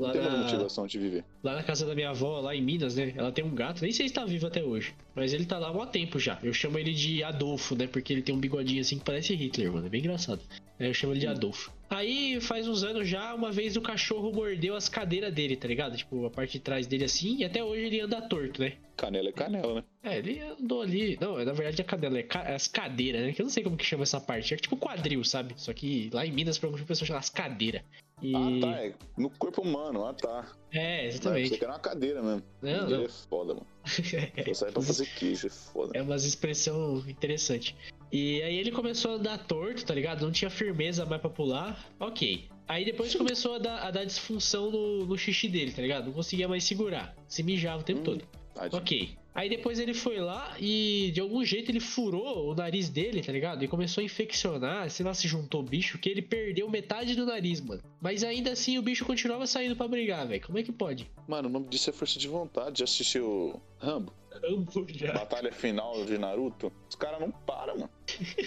Lá 0.00 0.14
mais 0.14 0.32
na, 0.32 0.38
motivação 0.38 0.86
de 0.86 0.98
viver. 0.98 1.24
lá 1.42 1.54
na 1.54 1.62
casa 1.62 1.86
da 1.86 1.94
minha 1.94 2.10
avó, 2.10 2.40
lá 2.40 2.54
em 2.54 2.62
Minas, 2.62 2.96
né? 2.96 3.12
Ela 3.16 3.30
tem 3.32 3.44
um 3.44 3.54
gato, 3.54 3.82
nem 3.82 3.92
sei 3.92 4.08
se 4.08 4.14
tá 4.14 4.24
vivo 4.24 4.46
até 4.46 4.62
hoje. 4.62 4.94
Mas 5.14 5.32
ele 5.32 5.44
tá 5.44 5.58
lá 5.58 5.68
há 5.68 5.72
mó 5.72 5.84
tempo 5.86 6.18
já. 6.18 6.38
Eu 6.42 6.52
chamo 6.52 6.78
ele 6.78 6.92
de 6.92 7.22
Adolfo, 7.22 7.74
né? 7.74 7.86
Porque 7.86 8.12
ele 8.12 8.22
tem 8.22 8.34
um 8.34 8.38
bigodinho 8.38 8.80
assim 8.80 8.98
que 8.98 9.04
parece 9.04 9.34
Hitler, 9.34 9.72
mano. 9.72 9.86
É 9.86 9.90
bem 9.90 10.00
engraçado. 10.00 10.40
Eu 10.78 10.94
chamo 10.94 11.12
ele 11.12 11.20
de 11.20 11.26
Adolfo. 11.26 11.70
Aí 11.90 12.40
faz 12.40 12.68
uns 12.68 12.84
anos 12.84 13.08
já, 13.08 13.34
uma 13.34 13.50
vez 13.50 13.76
o 13.76 13.80
cachorro 13.82 14.32
mordeu 14.32 14.76
as 14.76 14.88
cadeiras 14.88 15.34
dele, 15.34 15.56
tá 15.56 15.66
ligado? 15.66 15.96
Tipo, 15.96 16.24
a 16.24 16.30
parte 16.30 16.52
de 16.52 16.60
trás 16.60 16.86
dele 16.86 17.04
assim, 17.04 17.38
e 17.38 17.44
até 17.44 17.62
hoje 17.64 17.82
ele 17.82 18.00
anda 18.00 18.22
torto, 18.22 18.60
né? 18.62 18.74
Canela 18.96 19.28
é 19.30 19.32
canela, 19.32 19.74
né? 19.74 19.84
É, 20.04 20.18
ele 20.18 20.38
andou 20.40 20.82
ali. 20.82 21.18
Não, 21.20 21.44
na 21.44 21.52
verdade 21.52 21.82
a 21.82 21.84
cadela 21.84 22.18
é 22.18 22.22
ca- 22.22 22.42
as 22.54 22.68
cadeiras, 22.68 23.22
né? 23.22 23.32
Que 23.32 23.42
eu 23.42 23.44
não 23.44 23.50
sei 23.50 23.64
como 23.64 23.76
que 23.76 23.84
chama 23.84 24.04
essa 24.04 24.20
parte. 24.20 24.54
É 24.54 24.56
tipo 24.56 24.76
quadril, 24.76 25.24
sabe? 25.24 25.54
Só 25.56 25.72
que 25.72 26.08
lá 26.12 26.24
em 26.24 26.30
Minas, 26.32 26.58
provavelmente 26.58 26.84
o 26.84 26.88
pessoal 26.88 27.06
chama 27.08 27.18
as 27.18 27.28
cadeiras. 27.30 27.82
E... 28.22 28.34
Ah, 28.34 28.60
tá. 28.60 28.84
É 28.84 28.94
no 29.16 29.30
corpo 29.30 29.62
humano. 29.62 30.04
Ah, 30.04 30.12
tá. 30.14 30.46
É, 30.72 31.02
Você 31.10 31.16
exatamente. 31.18 31.58
quer 31.58 31.66
uma 31.66 31.78
cadeira 31.78 32.22
mesmo. 32.22 32.42
Não, 32.62 32.88
não. 32.88 33.04
é 33.04 33.08
foda, 33.08 33.54
mano. 33.54 33.66
Só 34.46 34.54
sai 34.54 34.72
pra 34.72 34.82
fazer 34.82 35.06
queijo, 35.16 35.46
é 35.46 35.50
foda. 35.50 35.92
É 35.98 36.02
umas 36.02 36.24
expressão 36.24 36.98
interessante. 37.08 37.74
E 38.12 38.42
aí 38.42 38.56
ele 38.58 38.70
começou 38.72 39.12
a 39.12 39.14
andar 39.14 39.38
torto, 39.46 39.84
tá 39.86 39.94
ligado? 39.94 40.22
Não 40.24 40.32
tinha 40.32 40.50
firmeza 40.50 41.04
mais 41.06 41.20
pra 41.20 41.30
pular. 41.30 41.86
Ok. 41.98 42.48
Aí 42.68 42.84
depois 42.84 43.14
começou 43.14 43.54
a 43.54 43.58
dar, 43.58 43.78
a 43.82 43.90
dar 43.90 44.04
disfunção 44.04 44.70
no, 44.70 45.06
no 45.06 45.16
xixi 45.18 45.48
dele, 45.48 45.72
tá 45.72 45.82
ligado? 45.82 46.06
Não 46.06 46.12
conseguia 46.12 46.46
mais 46.46 46.62
segurar. 46.64 47.14
Se 47.26 47.42
mijava 47.42 47.80
o 47.80 47.84
tempo 47.84 48.00
Hum. 48.00 48.04
todo. 48.04 48.24
Tadinho. 48.54 48.80
Ok. 48.82 49.10
Aí 49.34 49.48
depois 49.48 49.78
ele 49.78 49.94
foi 49.94 50.18
lá 50.18 50.56
e 50.58 51.10
de 51.12 51.20
algum 51.20 51.44
jeito 51.44 51.70
ele 51.70 51.80
furou 51.80 52.50
o 52.50 52.54
nariz 52.54 52.88
dele, 52.88 53.22
tá 53.22 53.32
ligado? 53.32 53.64
E 53.64 53.68
começou 53.68 54.02
a 54.02 54.04
infeccionar, 54.04 54.90
sei 54.90 55.06
lá 55.06 55.14
se 55.14 55.28
juntou 55.28 55.60
o 55.60 55.64
bicho, 55.64 55.98
que 55.98 56.08
ele 56.08 56.22
perdeu 56.22 56.68
metade 56.68 57.14
do 57.14 57.24
nariz, 57.24 57.60
mano. 57.60 57.82
Mas 58.00 58.24
ainda 58.24 58.52
assim 58.52 58.78
o 58.78 58.82
bicho 58.82 59.04
continuava 59.04 59.46
saindo 59.46 59.76
pra 59.76 59.86
brigar, 59.86 60.26
velho. 60.26 60.44
Como 60.44 60.58
é 60.58 60.62
que 60.62 60.72
pode? 60.72 61.10
Mano, 61.28 61.48
o 61.48 61.52
nome 61.52 61.68
disso 61.68 61.90
é 61.90 61.92
força 61.92 62.18
de 62.18 62.28
vontade. 62.28 62.80
Já 62.80 62.84
assistiu 62.84 63.60
Rambo? 63.78 64.12
Hambúrguer. 64.44 65.12
Batalha 65.12 65.52
final 65.52 66.04
de 66.04 66.16
Naruto? 66.16 66.72
Os 66.88 66.94
caras 66.94 67.20
não 67.20 67.30
param, 67.30 67.74
mano. 67.74 67.90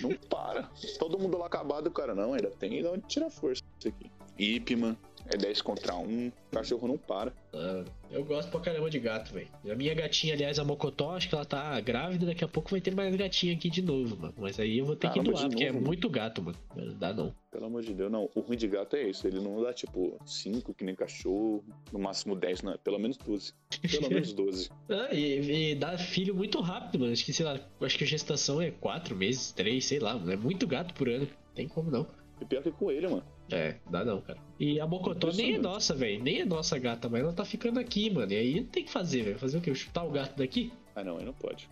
Não 0.02 0.14
para. 0.30 0.64
Todo 0.98 1.20
mundo 1.20 1.38
lá 1.38 1.46
acabado, 1.46 1.88
o 1.88 1.92
cara 1.92 2.16
não. 2.16 2.34
Ainda 2.34 2.50
tem 2.52 2.82
de 2.82 2.88
onde 2.88 3.06
tirar 3.08 3.30
força. 3.30 3.62
Isso 3.80 3.90
aqui. 3.90 4.10
Ip, 4.38 4.76
mano. 4.76 4.98
É 5.26 5.38
10 5.38 5.62
contra 5.62 5.96
1. 5.96 6.28
O 6.28 6.32
cachorro 6.52 6.88
não 6.88 6.98
para. 6.98 7.34
Ah, 7.54 7.84
eu 8.12 8.24
gosto 8.24 8.50
pra 8.52 8.60
caramba 8.60 8.90
de 8.90 9.00
gato, 9.00 9.34
velho. 9.34 9.48
A 9.70 9.76
minha 9.76 9.94
gatinha, 9.94 10.34
aliás, 10.34 10.60
a 10.60 10.64
Mocotó, 10.64 11.16
acho 11.16 11.30
que 11.30 11.36
ela 11.36 11.46
tá 11.46 11.80
grávida, 11.82 12.26
daqui 12.26 12.44
a 12.44 12.48
pouco 12.48 12.72
vai 12.72 12.82
ter 12.82 12.94
mais 12.94 13.16
gatinha 13.16 13.54
aqui 13.54 13.70
de 13.70 13.82
novo, 13.82 14.18
mano. 14.18 14.34
Mas 14.38 14.60
aí 14.60 14.78
eu 14.78 14.86
vou 14.86 14.96
ter 14.96 15.08
Caramba, 15.08 15.24
que 15.24 15.32
doar, 15.32 15.50
porque 15.50 15.64
é 15.64 15.72
muito 15.72 16.10
gato, 16.10 16.42
mano. 16.42 16.58
Não 16.76 16.94
dá 16.98 17.14
não. 17.14 17.34
Pelo 17.52 17.66
amor 17.66 17.84
de 17.84 17.94
Deus, 17.94 18.12
não. 18.12 18.30
O 18.36 18.42
ruim 18.42 18.58
de 18.58 18.68
gato 18.68 18.96
é 18.96 19.10
isso. 19.10 19.28
Ele 19.28 19.40
não 19.40 19.62
dá 19.62 19.72
tipo 19.74 20.20
5 20.26 20.74
que 20.74 20.84
nem 20.84 20.96
cachorro. 20.96 21.64
No 21.92 22.00
máximo 22.00 22.36
10, 22.36 22.64
não. 22.64 22.78
Pelo 22.78 23.00
menos 23.00 23.18
12. 23.18 23.54
Pelo 23.92 24.10
menos 24.10 24.34
12. 24.34 24.70
Ah, 24.90 25.10
e, 25.14 25.72
e 25.72 25.76
dá 25.76 25.98
filho 25.98 26.36
muito 26.36 26.60
rápido, 26.62 27.00
mano. 27.00 27.14
Acho 27.14 27.24
que, 27.24 27.32
sei 27.32 27.46
lá, 27.46 27.60
acho 27.82 27.98
que 27.98 28.04
a 28.04 28.08
gestação 28.08 28.62
é 28.62 28.72
quatro 28.72 29.16
meses, 29.16 29.52
três, 29.52 29.86
sei 29.86 30.00
lá, 30.00 30.16
mano. 30.16 30.32
É 30.32 30.36
muito 30.36 30.66
gato 30.68 30.94
por 30.94 31.08
ano. 31.08 31.28
Tem 31.54 31.68
como 31.68 31.92
não. 31.92 32.08
E 32.42 32.46
pior 32.46 32.64
que 32.64 32.72
coelho, 32.72 33.12
mano. 33.12 33.24
É, 33.54 33.76
dá 33.90 34.04
não, 34.04 34.22
cara. 34.22 34.40
E 34.60 34.80
a 34.80 34.88
Mocotó 34.88 35.30
nem 35.32 35.56
é 35.56 35.58
nossa, 35.58 35.94
velho. 35.94 36.24
Nem 36.24 36.42
é 36.42 36.46
nossa 36.46 36.78
gata, 36.78 37.08
mas 37.10 37.22
ela 37.22 37.34
tá 37.34 37.46
ficando 37.46 37.80
aqui, 37.80 38.10
mano. 38.10 38.32
E 38.32 38.36
aí 38.36 38.60
não 38.62 38.68
tem 38.68 38.84
que 38.84 38.92
fazer, 38.92 39.24
velho. 39.24 39.40
Fazer 39.40 39.58
o 39.58 39.62
quê? 39.62 39.74
Chutar 39.76 40.04
o 40.06 40.12
gato 40.12 40.38
daqui? 40.38 40.72
Ah, 40.96 41.04
não. 41.04 41.18
Aí 41.18 41.26
não 41.26 41.34
pode. 41.34 41.70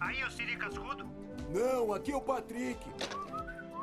Aí, 0.00 0.22
ô 0.24 0.30
Siri 0.30 0.56
Cascudo. 0.56 1.04
Não, 1.54 1.92
aqui 1.92 2.12
é 2.12 2.16
o 2.16 2.20
Patrick. 2.20 2.78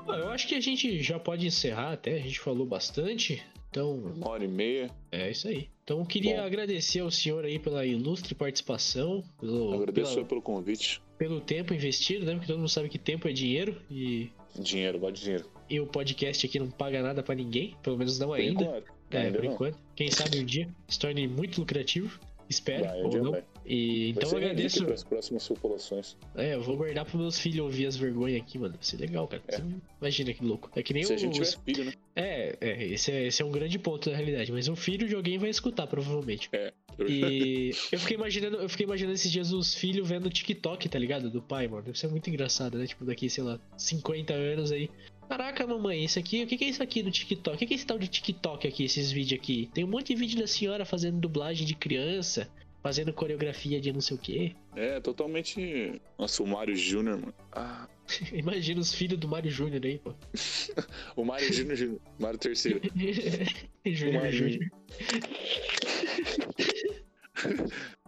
Ah, 0.08 0.18
eu 0.18 0.30
acho 0.30 0.48
que 0.48 0.56
a 0.56 0.62
gente 0.62 1.02
já 1.02 1.20
pode 1.20 1.46
encerrar 1.48 1.94
até. 1.94 2.14
A 2.16 2.20
gente 2.22 2.40
falou 2.40 2.66
bastante. 2.66 3.42
Então, 3.70 3.94
Uma 3.96 4.30
hora 4.30 4.46
e 4.46 4.48
meia. 4.48 4.90
é 5.12 5.30
isso 5.32 5.48
aí. 5.50 5.68
Então, 5.84 6.00
eu 6.00 6.06
queria 6.06 6.38
Bom. 6.38 6.44
agradecer 6.46 7.02
ao 7.02 7.12
senhor 7.12 7.44
aí 7.44 7.60
pela 7.60 7.86
ilustre 7.86 8.34
participação, 8.34 9.22
pelo, 9.40 9.74
Agradeço 9.74 10.14
pela- 10.16 10.26
pelo 10.26 10.42
convite. 10.42 11.02
pelo 11.18 11.42
tempo 11.42 11.74
investido, 11.74 12.26
né? 12.26 12.34
Porque 12.34 12.48
todo 12.48 12.58
mundo 12.60 12.70
sabe 12.70 12.88
que 12.88 12.98
tempo 12.98 13.28
é 13.28 13.34
dinheiro 13.34 13.82
e, 13.92 14.30
Dinheiro, 14.58 14.98
vai 15.00 15.12
dinheiro. 15.12 15.46
E 15.70 15.80
o 15.80 15.88
podcast 15.88 16.46
aqui 16.46 16.60
não 16.60 16.70
paga 16.70 17.02
nada 17.02 17.24
pra 17.24 17.36
ninguém, 17.36 17.76
pelo 17.82 17.98
menos 17.98 18.20
não 18.20 18.28
Por 18.30 18.40
ainda. 18.40 18.64
enquanto. 18.64 18.96
É, 19.12 19.18
Ainda 19.18 19.38
por 19.38 19.46
não. 19.46 19.54
enquanto. 19.54 19.80
Quem 19.96 20.12
sabe 20.12 20.40
um 20.40 20.46
dia 20.46 20.68
se 20.88 21.00
torne 21.00 21.28
muito 21.28 21.60
lucrativo. 21.60 22.20
Espero, 22.50 22.86
Vai, 22.86 23.02
um 23.02 23.06
ou 23.06 23.24
não. 23.24 23.32
vai. 23.32 23.44
E, 23.66 24.10
então 24.12 24.30
eu 24.30 24.38
agradeço. 24.38 24.86
para 24.86 24.94
as 24.94 25.04
próximas 25.04 25.48
populações. 25.48 26.16
É, 26.36 26.54
eu 26.54 26.62
vou 26.62 26.78
guardar 26.78 27.04
pros 27.04 27.20
meus 27.20 27.40
filhos 27.40 27.62
ouvir 27.62 27.88
as 27.88 27.96
vergonhas 27.96 28.40
aqui, 28.40 28.60
mano. 28.60 28.76
Vai 28.76 28.84
ser 28.84 28.98
legal, 28.98 29.28
cara. 29.28 29.42
É. 29.48 29.60
Imagina 30.00 30.34
que 30.34 30.46
louco. 30.46 30.70
É 30.76 30.84
que 30.84 30.94
nem 30.94 31.04
Se 31.04 31.14
a 31.14 31.18
gente 31.18 31.42
os... 31.42 31.56
filho, 31.56 31.86
né? 31.86 31.94
É, 32.16 32.56
é 32.62 32.84
esse, 32.86 33.12
é, 33.12 33.26
esse 33.26 33.42
é 33.42 33.46
um 33.46 33.52
grande 33.52 33.80
ponto 33.80 34.12
na 34.12 34.16
realidade. 34.16 34.52
Mas 34.52 34.68
o 34.68 34.76
filho 34.76 35.08
de 35.08 35.16
alguém 35.16 35.40
vai 35.40 35.50
escutar, 35.50 35.88
provavelmente. 35.88 36.48
É. 36.54 36.72
E 37.00 37.72
eu 37.92 38.00
fiquei 38.00 38.16
imaginando, 38.16 38.58
eu 38.58 38.70
fiquei 38.70 38.86
imaginando 38.86 39.16
esses 39.16 39.32
dias 39.32 39.52
os 39.52 39.74
filhos 39.74 40.08
vendo 40.08 40.30
TikTok, 40.30 40.88
tá 40.88 41.00
ligado? 41.00 41.32
Do 41.32 41.42
pai, 41.42 41.68
mano. 41.68 41.82
Deve 41.82 41.98
ser 41.98 42.08
muito 42.08 42.30
engraçado, 42.30 42.78
né? 42.78 42.86
Tipo, 42.86 43.04
daqui, 43.06 43.28
sei 43.28 43.44
lá, 43.44 43.60
50 43.76 44.32
anos 44.34 44.72
aí. 44.72 44.92
Caraca, 45.28 45.66
mamãe, 45.66 46.04
isso 46.04 46.20
aqui, 46.20 46.44
o 46.44 46.48
que 46.48 46.64
é 46.64 46.70
isso 46.70 46.84
aqui 46.84 47.02
do 47.02 47.12
TikTok? 47.12 47.56
O 47.56 47.68
que 47.68 47.74
é 47.74 47.76
esse 47.76 47.86
tal 47.86 47.98
de 47.98 48.08
TikTok 48.08 48.68
aqui, 48.68 48.84
esses 48.84 49.12
vídeos 49.12 49.40
aqui? 49.40 49.70
Tem 49.74 49.84
um 49.84 49.88
monte 49.88 50.14
de 50.14 50.16
vídeo 50.16 50.40
da 50.40 50.48
senhora 50.48 50.86
fazendo 50.86 51.20
dublagem 51.20 51.66
de 51.66 51.76
criança, 51.76 52.50
fazendo 52.84 53.12
coreografia 53.12 53.82
de 53.82 53.92
não 53.92 54.02
sei 54.02 54.16
o 54.16 54.20
quê. 54.20 54.56
É, 54.76 55.00
totalmente. 55.00 56.00
Nossa, 56.18 56.44
o 56.44 56.48
Mário 56.48 56.76
Júnior, 56.76 57.20
mano. 57.20 57.34
Ah, 57.52 57.88
Imagina 58.32 58.80
os 58.80 58.94
filhos 58.94 59.20
do 59.20 59.28
Mário 59.28 59.50
Júnior 59.50 59.84
aí, 59.84 60.00
pô. 60.00 60.14
o 61.16 61.26
Mário 61.26 61.52
Júnior, 61.52 61.76
Júnior. 61.76 62.02
Mário 62.20 62.40
terceiro. 62.40 62.82
Júnior. 63.86 64.32
Júnior. 64.32 64.72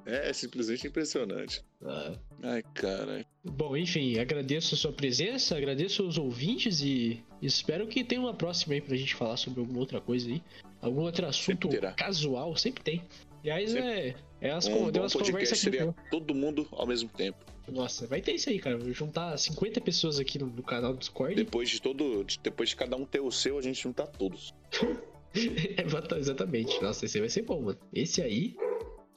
É, 0.09 0.31
simplesmente 0.31 0.87
impressionante. 0.87 1.61
Ah. 1.83 2.13
Ai, 2.41 2.63
cara. 2.73 3.25
Bom, 3.43 3.75
enfim, 3.75 4.17
agradeço 4.19 4.73
a 4.73 4.77
sua 4.77 4.93
presença, 4.93 5.57
agradeço 5.57 6.07
os 6.07 6.17
ouvintes 6.17 6.79
e 6.81 7.21
espero 7.41 7.85
que 7.87 8.03
tenha 8.03 8.21
uma 8.21 8.33
próxima 8.33 8.73
aí 8.73 8.81
pra 8.81 8.95
gente 8.95 9.13
falar 9.15 9.35
sobre 9.35 9.59
alguma 9.59 9.79
outra 9.79 9.99
coisa 9.99 10.29
aí. 10.29 10.41
Algum 10.81 11.01
outro 11.01 11.25
assunto 11.25 11.69
Sempre 11.69 11.91
casual, 11.93 12.55
sempre 12.55 12.83
tem. 12.83 13.03
Aliás, 13.41 13.71
Sempre. 13.71 13.87
é, 13.89 14.15
é 14.41 14.51
as, 14.51 14.65
Um 14.67 14.71
bom 14.71 14.77
umas 14.99 15.13
podcast 15.13 15.31
conversas 15.31 15.51
aqui. 15.67 15.77
seria 15.77 15.95
todo 16.09 16.33
mundo 16.33 16.67
ao 16.71 16.87
mesmo 16.87 17.09
tempo. 17.09 17.37
Nossa, 17.67 18.07
vai 18.07 18.21
ter 18.21 18.31
isso 18.33 18.49
aí, 18.49 18.59
cara. 18.59 18.77
Vou 18.77 18.93
juntar 18.93 19.37
50 19.37 19.81
pessoas 19.81 20.19
aqui 20.19 20.39
no, 20.39 20.45
no 20.47 20.63
canal 20.63 20.93
do 20.93 20.99
Discord. 20.99 21.35
Depois 21.35 21.69
de 21.69 21.81
todo. 21.81 22.23
de- 22.23 22.39
Depois 22.41 22.69
de 22.69 22.75
cada 22.77 22.95
um 22.95 23.05
ter 23.05 23.19
o 23.19 23.29
seu, 23.31 23.57
a 23.57 23.61
gente 23.61 23.81
juntar 23.81 24.07
todos. 24.07 24.53
Exata- 25.35 26.17
Exatamente. 26.17 26.81
Nossa, 26.81 27.05
esse 27.05 27.17
aí 27.17 27.21
vai 27.21 27.29
ser 27.29 27.41
bom, 27.43 27.61
mano. 27.61 27.77
Esse 27.93 28.21
aí. 28.21 28.55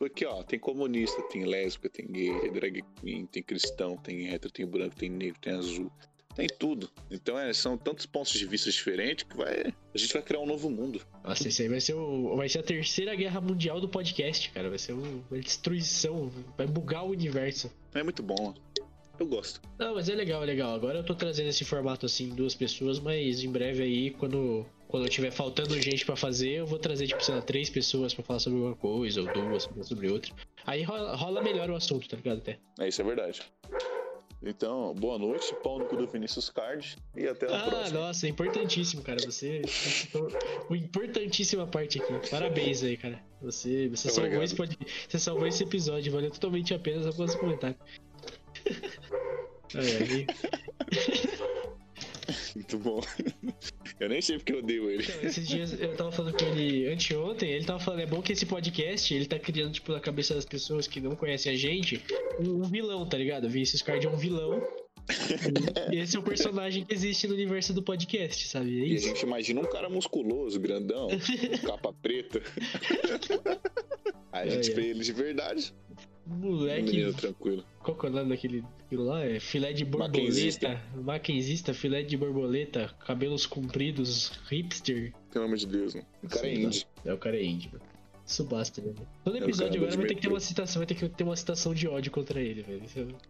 Porque, 0.01 0.25
ó, 0.25 0.43
tem 0.43 0.59
comunista, 0.59 1.21
tem 1.25 1.45
lésbica, 1.45 1.91
tem 1.91 2.07
gay, 2.07 2.33
tem 2.41 2.51
drag 2.51 2.83
queen, 3.03 3.27
tem 3.27 3.43
cristão, 3.43 3.99
tem 3.99 4.29
hétero, 4.31 4.51
tem 4.51 4.67
branco, 4.67 4.97
tem 4.97 5.11
negro, 5.11 5.39
tem 5.39 5.53
azul. 5.53 5.93
Tem 6.35 6.47
tudo. 6.47 6.91
Então, 7.11 7.39
é, 7.39 7.53
são 7.53 7.77
tantos 7.77 8.07
pontos 8.07 8.33
de 8.33 8.47
vista 8.47 8.71
diferentes 8.71 9.25
que 9.29 9.37
vai. 9.37 9.75
A 9.95 9.99
gente 9.99 10.11
vai 10.15 10.23
criar 10.23 10.41
um 10.41 10.47
novo 10.47 10.71
mundo. 10.71 11.03
Nossa, 11.23 11.49
esse 11.49 11.61
aí 11.63 11.69
vai 11.69 11.81
ser, 11.83 11.93
o, 11.93 12.35
vai 12.35 12.49
ser 12.49 12.61
a 12.61 12.63
terceira 12.63 13.15
guerra 13.15 13.43
mundial 13.43 13.79
do 13.79 13.91
podcast, 13.91 14.51
cara. 14.53 14.71
Vai 14.71 14.79
ser 14.79 14.95
um- 14.95 15.23
uma 15.31 15.39
destruição. 15.39 16.31
Vai 16.57 16.67
bugar 16.67 17.05
o 17.05 17.11
universo. 17.11 17.71
É 17.93 18.03
muito 18.03 18.23
bom. 18.23 18.55
Eu 19.21 19.27
gosto. 19.27 19.61
Não, 19.79 19.95
mas 19.95 20.09
é 20.09 20.15
legal, 20.15 20.43
é 20.43 20.47
legal. 20.47 20.75
Agora 20.75 20.99
eu 21.01 21.05
tô 21.05 21.15
trazendo 21.15 21.49
esse 21.51 21.63
formato 21.63 22.07
assim, 22.07 22.31
duas 22.31 22.55
pessoas, 22.55 22.99
mas 22.99 23.45
em 23.45 23.53
breve 23.53 23.83
aí, 23.83 24.11
quando, 24.13 24.65
quando 24.89 25.07
tiver 25.11 25.31
faltando 25.31 25.79
gente 25.79 26.07
pra 26.07 26.17
fazer, 26.17 26.53
eu 26.53 26.67
vou 26.67 26.79
trazer, 26.79 27.07
tipo, 27.07 27.23
sei 27.23 27.35
lá, 27.35 27.43
três 27.43 27.69
pessoas 27.69 28.15
pra 28.15 28.25
falar 28.25 28.39
sobre 28.41 28.59
uma 28.59 28.75
coisa, 28.75 29.21
ou 29.21 29.31
duas 29.31 29.67
pra 29.67 29.75
falar 29.75 29.85
sobre 29.87 30.09
outra. 30.11 30.33
Aí 30.65 30.83
rola, 30.83 31.15
rola 31.15 31.43
melhor 31.43 31.69
o 31.69 31.77
assunto, 31.77 32.09
tá 32.09 32.17
ligado? 32.17 32.39
Até. 32.39 32.59
É, 32.79 32.89
isso 32.89 33.03
é 33.03 33.05
verdade. 33.05 33.43
Então, 34.43 34.95
boa 34.95 35.19
noite, 35.19 35.55
pau 35.63 35.79
no 35.79 35.85
cu 35.85 35.97
do 35.97 36.07
Vinícius 36.07 36.49
Card 36.49 36.97
e 37.15 37.29
até 37.29 37.47
a 37.47 37.61
Ah, 37.63 37.69
próxima. 37.71 38.01
nossa, 38.01 38.27
é 38.27 38.31
importantíssimo, 38.31 39.03
cara. 39.03 39.19
Você. 39.23 39.61
Uma 40.67 40.79
importantíssima 40.79 41.67
parte 41.67 42.01
aqui. 42.01 42.31
Parabéns 42.31 42.83
aí, 42.83 42.97
cara. 42.97 43.23
Você, 43.43 43.89
você, 43.91 44.09
salvou 44.09 44.43
esse, 44.43 44.57
você 45.09 45.19
salvou 45.19 45.47
esse 45.47 45.63
episódio, 45.63 46.11
valeu 46.11 46.31
totalmente 46.31 46.73
a 46.73 46.79
pena 46.79 47.03
só 47.03 47.13
com 47.13 47.25
esse 47.25 47.39
comentário. 47.39 47.77
É, 49.75 50.27
Muito 52.55 52.79
bom. 52.79 53.01
Eu 53.99 54.09
nem 54.09 54.21
sei 54.21 54.37
porque 54.39 54.53
eu 54.53 54.59
odeio 54.59 54.91
ele. 54.91 55.03
Então, 55.03 55.23
esses 55.23 55.47
dias 55.49 55.81
eu 55.81 55.95
tava 55.97 56.13
falando 56.13 56.37
com 56.37 56.45
ele 56.45 56.87
anteontem, 56.93 57.51
ele 57.51 57.65
tava 57.65 57.79
falando, 57.81 58.01
é 58.01 58.07
bom 58.07 58.23
que 58.23 58.33
esse 58.33 58.47
podcast, 58.47 59.13
ele 59.15 59.27
tá 59.27 59.39
criando, 59.39 59.73
tipo, 59.73 59.93
na 59.93 60.01
cabeça 60.01 60.35
das 60.35 60.45
pessoas 60.45 60.87
que 60.87 61.01
não 61.01 61.15
conhecem 61.17 61.53
a 61.53 61.57
gente, 61.57 62.03
um, 62.39 62.63
vilão, 62.63 63.05
tá 63.07 63.17
ligado? 63.17 63.49
Vinicius 63.49 63.83
Card 63.83 64.07
é 64.07 64.11
um 64.11 64.17
vilão. 64.17 64.63
e 65.93 65.97
esse 65.99 66.17
é 66.17 66.21
o 66.21 66.23
personagem 66.23 66.85
que 66.85 66.95
existe 66.95 67.27
no 67.27 67.35
universo 67.35 67.73
do 67.75 67.83
podcast, 67.83 68.47
sabe? 68.49 68.81
É 68.81 68.87
E 68.87 68.93
a 68.93 68.95
isso. 68.95 69.09
gente 69.09 69.23
imagina 69.23 69.61
um 69.61 69.65
cara 69.65 69.89
musculoso, 69.89 70.59
grandão, 70.61 71.09
capa 71.67 71.93
preta. 71.93 72.41
Aí 74.33 74.49
a 74.49 74.51
gente 74.53 74.69
É, 74.71 74.73
é. 74.73 74.75
vê 74.77 74.87
ele 74.91 75.01
de 75.01 75.13
verdade. 75.13 75.75
Moleque, 76.31 76.83
menino 76.93 77.13
tranquilo. 77.13 77.65
qual 77.83 77.97
que 77.99 78.07
é 78.07 78.09
o 78.09 78.13
nome 78.13 78.29
daquele 78.31 78.65
lá? 78.93 79.25
É 79.25 79.41
filé 79.41 79.73
de 79.73 79.85
borboleta. 79.85 80.81
Mackenzista, 80.95 81.75
filé 81.75 82.03
de 82.03 82.17
borboleta, 82.17 82.89
cabelos 83.05 83.47
compridos, 83.47 84.29
hipster. 84.49 85.13
Pelo 85.33 85.47
amor 85.47 85.57
de 85.57 85.67
Deus, 85.67 85.95
mano. 85.95 86.07
O 86.23 86.29
cara 86.29 86.47
é 86.47 86.55
Sei 86.55 86.63
lá. 86.63 86.69
indie. 86.69 86.87
É, 87.05 87.13
o 87.13 87.19
cara 87.19 87.37
é 87.37 87.45
índio, 87.45 87.71
mano. 87.73 87.85
Isso 88.25 88.45
basta, 88.45 88.81
né? 88.81 88.93
velho? 88.93 89.09
Todo 89.25 89.37
É 89.37 89.41
episódio 89.41 89.77
agora 89.79 89.91
de 89.91 89.97
vai 89.97 90.07
ter 90.07 90.15
que 90.15 90.21
ter 90.23 90.29
uma 90.29 90.39
citação, 90.39 90.79
vai 90.81 90.87
ter 90.87 90.95
que 90.95 91.09
ter 91.09 91.25
uma 91.25 91.35
citação 91.37 91.75
de 91.75 91.89
ódio 91.89 92.13
contra 92.13 92.41
ele, 92.41 92.63
velho. 92.63 92.83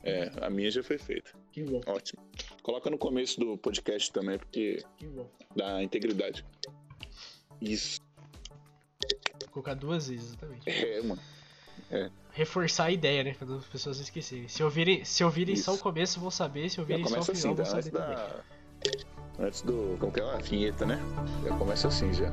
É... 0.03 0.11
É, 0.25 0.33
a 0.45 0.51
minha 0.51 0.71
já 0.71 0.83
foi 0.83 0.99
feita. 0.99 1.31
Que 1.53 1.63
bom, 1.65 1.81
Ótimo. 1.87 2.23
Coloca 2.63 2.91
no 2.91 2.99
começo 2.99 3.41
do 3.41 3.57
podcast 3.57 4.13
também, 4.13 4.37
porque 4.39 4.85
que 4.99 5.07
bom. 5.07 5.27
dá 5.57 5.83
integridade. 5.83 6.45
Isso. 7.63 7.99
Vou 9.41 9.49
colocar 9.53 9.73
duas 9.75 10.09
vezes, 10.09 10.27
exatamente. 10.29 10.69
É, 10.69 11.01
mano. 11.01 11.21
Reforçar 12.33 12.85
a 12.85 12.91
ideia, 12.91 13.25
né? 13.25 13.35
Quando 13.39 13.57
as 13.57 13.65
pessoas 13.65 13.97
não 13.97 14.05
esquecerem. 14.05 14.49
Se 14.49 14.63
ouvirem, 14.63 15.05
se 15.05 15.25
ouvirem 15.25 15.57
só 15.57 15.75
o 15.75 15.79
começo, 15.79 16.21
vão 16.21 16.31
saber. 16.31 16.69
Se 16.71 16.81
ouvirem 16.81 17.05
só 17.07 17.19
o 17.19 17.23
final, 17.25 17.37
assim, 17.37 17.49
vão 17.49 17.57
tá? 17.57 17.65
saber 17.65 17.79
Antes 17.79 17.91
também. 17.91 18.17
da. 18.17 19.45
Antes 19.47 19.63
do. 19.63 19.97
Como 19.99 20.13
que 20.13 20.21
é? 20.21 20.25
A 20.25 20.37
vinheta, 20.39 20.87
né? 20.87 21.01
Já 21.45 21.57
começa 21.57 21.89
assim 21.89 22.13
já. 22.13 22.31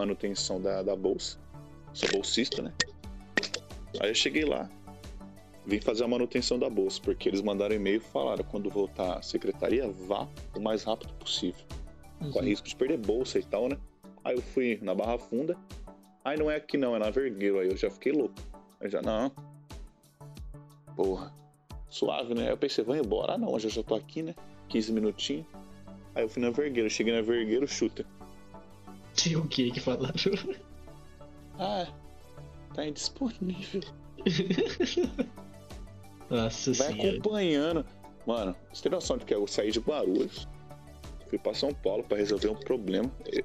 Manutenção 0.00 0.60
da, 0.60 0.82
da 0.82 0.96
bolsa. 0.96 1.38
Sou 1.92 2.08
bolsista, 2.10 2.62
né? 2.62 2.72
Aí 4.00 4.10
eu 4.10 4.14
cheguei 4.14 4.44
lá, 4.44 4.70
vim 5.66 5.80
fazer 5.80 6.04
a 6.04 6.08
manutenção 6.08 6.58
da 6.58 6.70
bolsa, 6.70 7.00
porque 7.02 7.28
eles 7.28 7.42
mandaram 7.42 7.74
e-mail 7.74 7.98
e 7.98 8.00
falaram, 8.00 8.44
quando 8.44 8.70
voltar 8.70 9.18
à 9.18 9.22
secretaria, 9.22 9.88
vá 9.88 10.26
o 10.56 10.60
mais 10.60 10.84
rápido 10.84 11.12
possível. 11.14 11.64
Corre 12.32 12.50
risco 12.50 12.68
de 12.68 12.76
perder 12.76 12.98
bolsa 12.98 13.38
e 13.38 13.42
tal, 13.42 13.68
né? 13.68 13.76
Aí 14.24 14.36
eu 14.36 14.42
fui 14.42 14.78
na 14.82 14.94
Barra 14.94 15.18
Funda, 15.18 15.56
aí 16.24 16.38
não 16.38 16.50
é 16.50 16.56
aqui 16.56 16.76
não, 16.76 16.94
é 16.94 16.98
na 16.98 17.10
Vergueiro, 17.10 17.58
aí 17.58 17.68
eu 17.68 17.76
já 17.76 17.90
fiquei 17.90 18.12
louco. 18.12 18.34
Aí 18.80 18.88
já, 18.88 19.02
não. 19.02 19.32
Porra, 20.94 21.32
suave, 21.88 22.34
né? 22.34 22.44
Aí 22.44 22.50
eu 22.50 22.58
pensei, 22.58 22.84
vou 22.84 22.96
embora. 22.96 23.34
Ah 23.34 23.38
não, 23.38 23.52
eu 23.52 23.58
já, 23.58 23.68
já 23.68 23.82
tô 23.82 23.94
aqui, 23.94 24.22
né? 24.22 24.34
15 24.68 24.92
minutinhos. 24.92 25.46
Aí 26.14 26.22
eu 26.22 26.28
fui 26.28 26.42
na 26.42 26.50
Vergueiro, 26.50 26.88
cheguei 26.90 27.14
na 27.14 27.22
Vergueiro, 27.22 27.66
chuta. 27.66 28.04
Tinha 29.22 29.38
o 29.38 29.46
que 29.48 29.70
que 29.70 29.80
falaram? 29.80 30.14
Ah, 31.58 31.86
tá 32.74 32.86
indisponível. 32.86 33.82
Nossa 36.30 36.72
Vai 36.72 36.92
senhora. 36.92 37.10
acompanhando. 37.18 37.86
Mano, 38.26 38.56
você 38.72 38.82
tem 38.82 38.92
noção 38.92 39.16
de 39.18 39.24
que 39.24 39.34
eu 39.34 39.46
saí 39.46 39.70
de 39.70 39.80
Guarulhos, 39.80 40.46
fui 41.28 41.38
pra 41.38 41.52
São 41.54 41.72
Paulo 41.74 42.04
pra 42.04 42.16
resolver 42.18 42.48
um 42.48 42.56
problema. 42.56 43.10
É- 43.26 43.44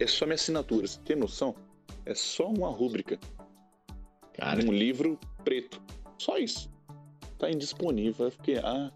É 0.00 0.06
só 0.06 0.24
minha 0.26 0.36
assinatura, 0.36 0.86
você 0.86 1.00
tem 1.00 1.16
noção? 1.16 1.54
É 2.06 2.14
só 2.14 2.46
uma 2.48 2.68
rúbrica, 2.70 3.18
Cara, 4.34 4.64
um 4.64 4.70
livro 4.72 5.18
preto. 5.42 5.82
Só 6.18 6.38
isso. 6.38 6.70
Tá 7.40 7.50
indisponível. 7.50 8.26
Eu 8.26 8.30
fiquei, 8.30 8.58
ah. 8.58 8.92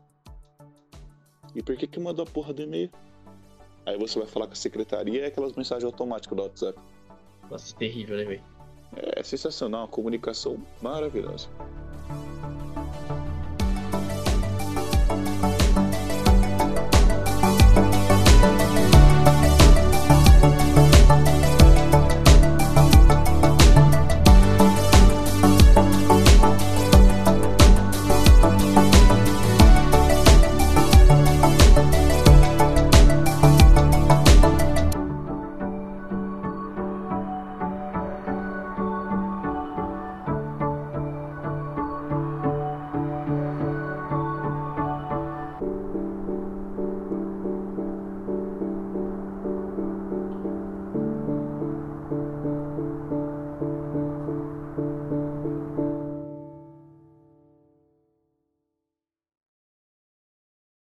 E 1.56 1.60
por 1.62 1.76
que 1.76 1.88
que 1.88 1.98
mandou 1.98 2.24
a 2.24 2.28
porra 2.30 2.52
do 2.52 2.62
e-mail? 2.62 2.88
Aí 3.84 3.98
você 3.98 4.18
vai 4.18 4.28
falar 4.28 4.46
com 4.46 4.52
a 4.52 4.56
secretaria 4.56 5.20
e 5.20 5.20
é 5.20 5.26
aquelas 5.26 5.52
mensagens 5.54 5.84
automáticas 5.84 6.36
do 6.36 6.42
WhatsApp. 6.42 6.78
nossa, 7.50 7.74
terrível, 7.76 8.16
né, 8.16 8.24
velho? 8.24 8.42
É 9.16 9.22
sensacional, 9.22 9.82
uma 9.82 9.88
comunicação 9.88 10.58
maravilhosa. 10.80 11.48